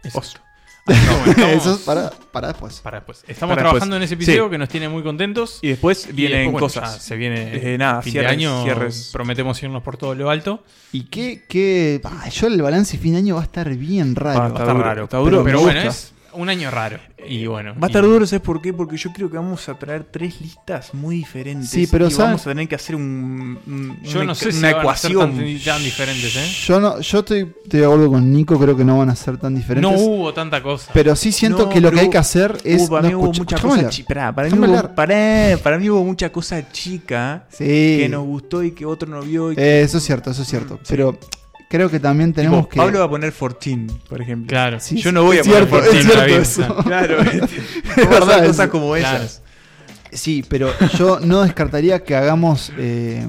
No, 0.03 0.07
Exacto. 0.09 0.41
Que 0.85 0.93
bueno, 0.95 1.31
estamos- 1.31 1.55
eso 1.55 1.73
es 1.75 1.81
para, 1.81 2.09
para 2.31 2.47
después. 2.47 2.79
para 2.79 2.97
después. 2.97 3.23
Estamos 3.27 3.53
Para 3.53 3.61
trabajando 3.69 3.95
después. 3.95 3.97
en 3.97 4.03
ese 4.03 4.13
episodio 4.15 4.45
Sí. 4.45 4.49
que 4.51 4.57
nos 4.57 4.69
tiene 4.69 4.89
muy 4.89 5.03
contentos. 5.03 5.59
Y 5.61 5.67
después 5.67 6.07
Y 6.09 6.13
vienen 6.13 6.37
después, 6.51 6.51
bueno, 6.53 6.65
cosas. 6.65 6.95
ya 6.95 6.99
se 7.01 7.15
viene 7.15 7.73
Eh, 7.73 7.77
nada, 7.77 8.01
fin 8.01 8.13
cierres, 8.13 8.29
de 8.31 8.33
año. 8.35 8.63
cierres. 8.63 9.09
Prometemos 9.13 9.61
irnos 9.61 9.83
por 9.83 9.97
todo 9.97 10.15
lo 10.15 10.29
alto. 10.31 10.63
Y 10.91 11.03
que, 11.03 11.45
que 11.47 11.99
pa, 12.01 12.27
yo 12.29 12.47
el 12.47 12.59
balance 12.61 12.97
fin 12.97 13.11
de 13.11 13.19
año 13.19 13.35
va 13.35 13.41
a 13.41 13.43
estar 13.43 13.69
bien 13.75 14.15
raro. 14.15 14.39
Va 14.39 14.45
a 14.45 14.49
Va 14.49 14.49
a 14.49 14.49
Está 14.49 14.63
estar 14.63 14.75
duro, 14.75 14.87
raro. 14.87 15.03
está 15.03 15.17
duro, 15.17 15.43
pero 15.43 15.57
me 15.59 15.63
bueno, 15.65 15.83
gusta. 15.83 15.89
es 15.89 16.13
un 16.33 16.49
año 16.49 16.69
raro. 16.71 16.97
Y 17.27 17.45
bueno. 17.47 17.73
Va 17.73 17.87
a 17.87 17.89
y- 17.89 17.91
estar 17.91 18.03
duro, 18.03 18.25
¿sabes 18.25 18.41
por 18.41 18.61
qué? 18.61 18.71
Porque 18.73 18.95
yo 18.97 19.11
creo 19.11 19.29
que 19.29 19.37
vamos 19.37 19.67
a 19.67 19.77
traer 19.77 20.05
tres 20.05 20.39
listas 20.41 20.93
muy 20.93 21.17
diferentes. 21.17 21.69
Sí, 21.69 21.85
pero 21.85 22.07
y 22.07 22.13
vamos 22.13 22.41
a 22.47 22.49
tener 22.51 22.67
que 22.67 22.75
hacer 22.75 22.95
un, 22.95 23.59
un- 23.67 23.99
Yo 24.03 24.17
una, 24.19 24.25
no 24.27 24.35
sé 24.35 24.51
si 24.51 24.59
una 24.59 24.73
van 24.73 24.87
a 24.87 24.95
ser 24.95 25.11
ecuación. 25.11 25.37
tan, 25.37 25.59
tan 25.63 25.83
diferentes, 25.83 26.35
¿eh? 26.35 26.47
Yo 26.65 26.79
no, 26.79 26.99
yo 27.01 27.19
estoy, 27.19 27.51
de 27.65 27.83
acuerdo 27.85 28.09
con 28.09 28.31
Nico, 28.31 28.57
creo 28.57 28.75
que 28.77 28.85
no 28.85 28.97
van 28.97 29.09
a 29.09 29.15
ser 29.15 29.37
tan 29.37 29.53
diferentes. 29.55 29.91
No 29.91 29.97
hubo 29.97 30.33
tanta 30.33 30.63
cosa. 30.63 30.91
pero 30.93 31.15
sí 31.15 31.31
siento 31.31 31.63
No, 31.65 31.69
que 31.69 31.81
lo 31.81 31.89
que 31.89 31.95
pero 31.95 32.01
hay 32.05 32.09
que 32.09 32.17
hacer 32.17 32.57
es. 32.63 32.83
Uh, 32.83 32.89
para, 32.89 33.01
no, 33.03 33.07
mí 33.09 33.15
hubo 33.15 33.25
mucha 33.33 33.55
cosa 33.57 33.89
para, 34.35 34.49
mí 34.49 34.57
hubo, 34.57 34.93
para 35.63 35.77
mí 35.77 35.89
hubo 35.89 36.03
mucha 36.03 36.31
cosa 36.31 36.71
chica 36.71 37.45
Sí. 37.49 37.65
que 37.99 38.07
nos 38.09 38.23
gustó 38.25 38.63
y 38.63 38.71
que 38.71 38.85
otro 38.85 39.09
no 39.09 39.21
vio. 39.21 39.51
y 39.51 39.55
que- 39.55 39.61
Eh, 39.61 39.81
eso 39.81 39.97
es 39.97 40.03
cierto, 40.03 40.31
eso 40.31 40.41
es 40.43 40.47
cierto. 40.47 40.75
Mm, 40.75 40.77
sí. 40.83 40.85
Creo 41.69 41.89
que 41.89 41.99
también 41.99 42.31
Tipo, 42.31 42.41
tenemos 42.41 42.67
que. 42.67 42.77
Pablo 42.77 42.99
va 42.99 43.05
a 43.05 43.09
poner 43.09 43.31
14, 43.31 43.77
por 44.09 44.21
ejemplo. 44.21 44.47
Claro. 44.47 44.79
Sí, 44.79 44.97
Yo 45.01 45.11
no 45.11 45.23
voy 45.23 45.37
a 45.37 45.43
poner 45.43 45.67
14 45.69 45.99
es 45.99 46.05
cierto 46.05 46.23
eso. 46.25 46.75
Claro, 46.83 47.21
este, 47.21 47.57
Es 47.57 47.95
vamos 47.95 48.05
a 48.07 48.09
verdad 48.09 48.35
hacer 48.37 48.47
cosas 48.47 48.67
como 48.69 48.93
Claro. 48.95 49.17
esas. 49.23 49.41
Sí, 50.11 50.43
pero 50.49 50.71
yo 50.97 51.19
no 51.19 51.43
descartaría 51.43 52.03
que 52.03 52.15
hagamos 52.15 52.71
eh, 52.79 53.23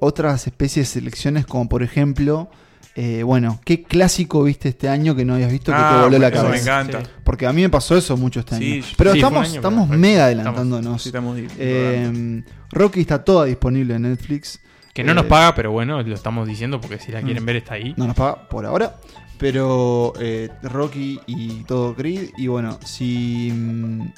otras 0.00 0.46
especies 0.46 0.88
de 0.88 0.92
selecciones, 1.00 1.46
como 1.46 1.68
por 1.68 1.82
ejemplo. 1.82 2.50
eh, 2.96 3.22
bueno, 3.22 3.60
¿qué 3.64 3.84
clásico 3.84 4.42
viste 4.42 4.68
este 4.70 4.88
año 4.88 5.14
que 5.14 5.24
no 5.24 5.34
habías 5.34 5.52
visto 5.52 5.70
que 5.70 5.78
te 5.78 5.84
Ah, 5.84 6.02
voló 6.02 6.18
la 6.18 6.26
eso 6.28 6.42
me 6.42 6.48
cabeza? 6.48 6.80
encanta. 6.80 7.00
Sí. 7.04 7.10
Porque 7.22 7.46
a 7.46 7.52
mí 7.52 7.62
me 7.62 7.68
pasó 7.70 7.96
eso 7.96 8.16
mucho 8.16 8.40
este 8.40 8.58
Sí, 8.58 8.72
año. 8.72 8.82
sí, 8.82 8.94
Pero 8.98 9.12
sí, 9.12 9.18
estamos, 9.18 9.46
año, 9.48 9.54
estamos 9.54 9.88
pero- 9.88 10.00
mega 10.00 10.28
estamos- 10.30 10.48
adelantándonos. 10.58 11.02
Sí, 11.02 11.08
estamos 11.10 11.38
Eh, 11.58 12.42
Rocky 12.72 13.00
está 13.00 13.22
toda 13.22 13.44
disponible 13.44 13.94
en 13.94 14.02
Netflix. 14.02 14.60
Que 14.92 15.04
no 15.04 15.12
Eh, 15.12 15.14
nos 15.14 15.26
paga, 15.26 15.54
pero 15.54 15.70
bueno, 15.70 16.02
lo 16.02 16.14
estamos 16.14 16.48
diciendo 16.48 16.80
porque 16.80 16.98
si 16.98 17.12
la 17.12 17.22
quieren 17.22 17.42
Mm. 17.42 17.46
ver 17.46 17.56
está 17.56 17.74
ahí. 17.74 17.94
No 17.96 18.06
nos 18.06 18.16
paga 18.16 18.48
por 18.48 18.66
ahora. 18.66 18.96
Pero 19.38 20.12
eh, 20.20 20.50
Rocky 20.62 21.20
y 21.26 21.62
todo 21.64 21.94
Creed. 21.94 22.30
Y 22.36 22.46
bueno, 22.48 22.78
si. 22.84 23.52
mm, 23.54 24.12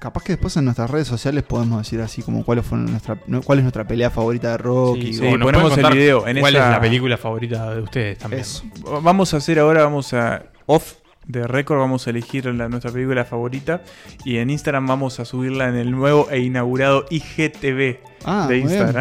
Capaz 0.00 0.22
que 0.22 0.32
después 0.34 0.54
en 0.58 0.66
nuestras 0.66 0.90
redes 0.90 1.08
sociales 1.08 1.42
podemos 1.44 1.78
decir 1.78 1.98
así 2.02 2.20
como 2.20 2.44
cuál, 2.44 2.62
fue 2.62 2.76
nuestra, 2.76 3.16
cuál 3.42 3.58
es 3.58 3.64
nuestra 3.64 3.88
pelea 3.88 4.10
favorita 4.10 4.50
de 4.50 4.58
Rocky. 4.58 5.14
Sí, 5.14 5.26
o 5.26 5.38
ponemos 5.40 5.76
el 5.78 5.90
video 5.94 6.26
en 6.28 6.38
¿Cuál 6.40 6.56
esa- 6.56 6.66
es 6.66 6.70
la 6.72 6.80
película 6.82 7.16
favorita 7.16 7.74
de 7.74 7.80
ustedes 7.80 8.18
también? 8.18 8.42
Eso. 8.42 8.64
Vamos 9.02 9.32
a 9.32 9.38
hacer 9.38 9.58
ahora, 9.58 9.82
vamos 9.84 10.12
a 10.12 10.42
off 10.66 10.96
de 11.26 11.46
récord, 11.46 11.78
vamos 11.78 12.06
a 12.06 12.10
elegir 12.10 12.44
la- 12.54 12.68
nuestra 12.68 12.92
película 12.92 13.24
favorita 13.24 13.82
y 14.26 14.36
en 14.36 14.50
Instagram 14.50 14.86
vamos 14.86 15.20
a 15.20 15.24
subirla 15.24 15.70
en 15.70 15.76
el 15.76 15.90
nuevo 15.90 16.28
e 16.30 16.40
inaugurado 16.40 17.06
IGTV 17.08 18.00
Ah, 18.26 18.46
de 18.46 18.60
muy 18.60 18.70
bien. 18.74 18.94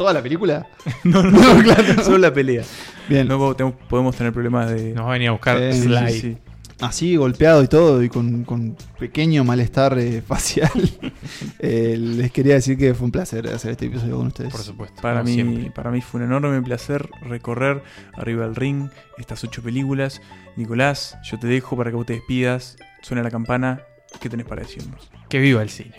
¿Toda 0.00 0.14
la 0.14 0.22
película? 0.22 0.66
no, 1.04 1.22
no, 1.30 1.62
claro. 1.62 2.02
solo 2.02 2.16
la 2.16 2.32
pelea. 2.32 2.62
Bien. 3.06 3.28
Luego 3.28 3.54
tenemos- 3.54 3.76
podemos 3.86 4.16
tener 4.16 4.32
problemas 4.32 4.70
de... 4.70 4.94
Nos 4.94 5.04
va 5.04 5.10
a 5.10 5.12
venir 5.12 5.28
a 5.28 5.32
buscar 5.32 5.58
Eh, 5.62 5.74
sí, 5.74 6.20
sí. 6.20 6.38
así 6.80 7.16
golpeado 7.16 7.62
y 7.62 7.68
todo, 7.68 8.02
y 8.02 8.08
con, 8.08 8.44
con 8.44 8.78
pequeño 8.98 9.44
malestar 9.44 9.98
eh, 9.98 10.22
facial, 10.26 10.70
eh, 11.58 11.96
les 11.98 12.32
quería 12.32 12.54
decir 12.54 12.78
que 12.78 12.94
fue 12.94 13.04
un 13.04 13.10
placer 13.12 13.46
hacer 13.48 13.72
este 13.72 13.84
episodio 13.86 14.16
con 14.16 14.28
ustedes. 14.28 14.50
Por 14.52 14.62
supuesto. 14.62 15.02
Para 15.02 15.22
mí, 15.22 15.34
siempre. 15.34 15.70
para 15.70 15.90
mí 15.90 16.00
fue 16.00 16.20
un 16.22 16.28
enorme 16.28 16.62
placer 16.62 17.06
recorrer 17.28 17.82
arriba 18.14 18.46
del 18.46 18.56
ring 18.56 18.88
estas 19.18 19.44
ocho 19.44 19.62
películas. 19.62 20.22
Nicolás, 20.56 21.18
yo 21.30 21.38
te 21.38 21.46
dejo 21.46 21.76
para 21.76 21.90
que 21.90 21.96
vos 21.96 22.06
te 22.06 22.14
despidas. 22.14 22.78
Suena 23.02 23.22
la 23.22 23.30
campana. 23.30 23.82
¿Qué 24.18 24.30
tenés 24.30 24.46
para 24.46 24.62
decirnos? 24.62 25.10
Que 25.28 25.40
viva 25.40 25.60
el 25.60 25.68
cine. 25.68 25.96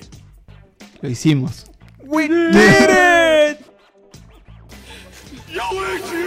Lo 1.01 1.07
hicimos. 1.07 1.67
We 2.03 2.27
did 2.27 2.49
it! 2.55 3.60
Yo, 5.53 5.59
Adrian! 5.59 5.81
I 5.91 5.99
did 5.99 6.13
it! 6.13 6.20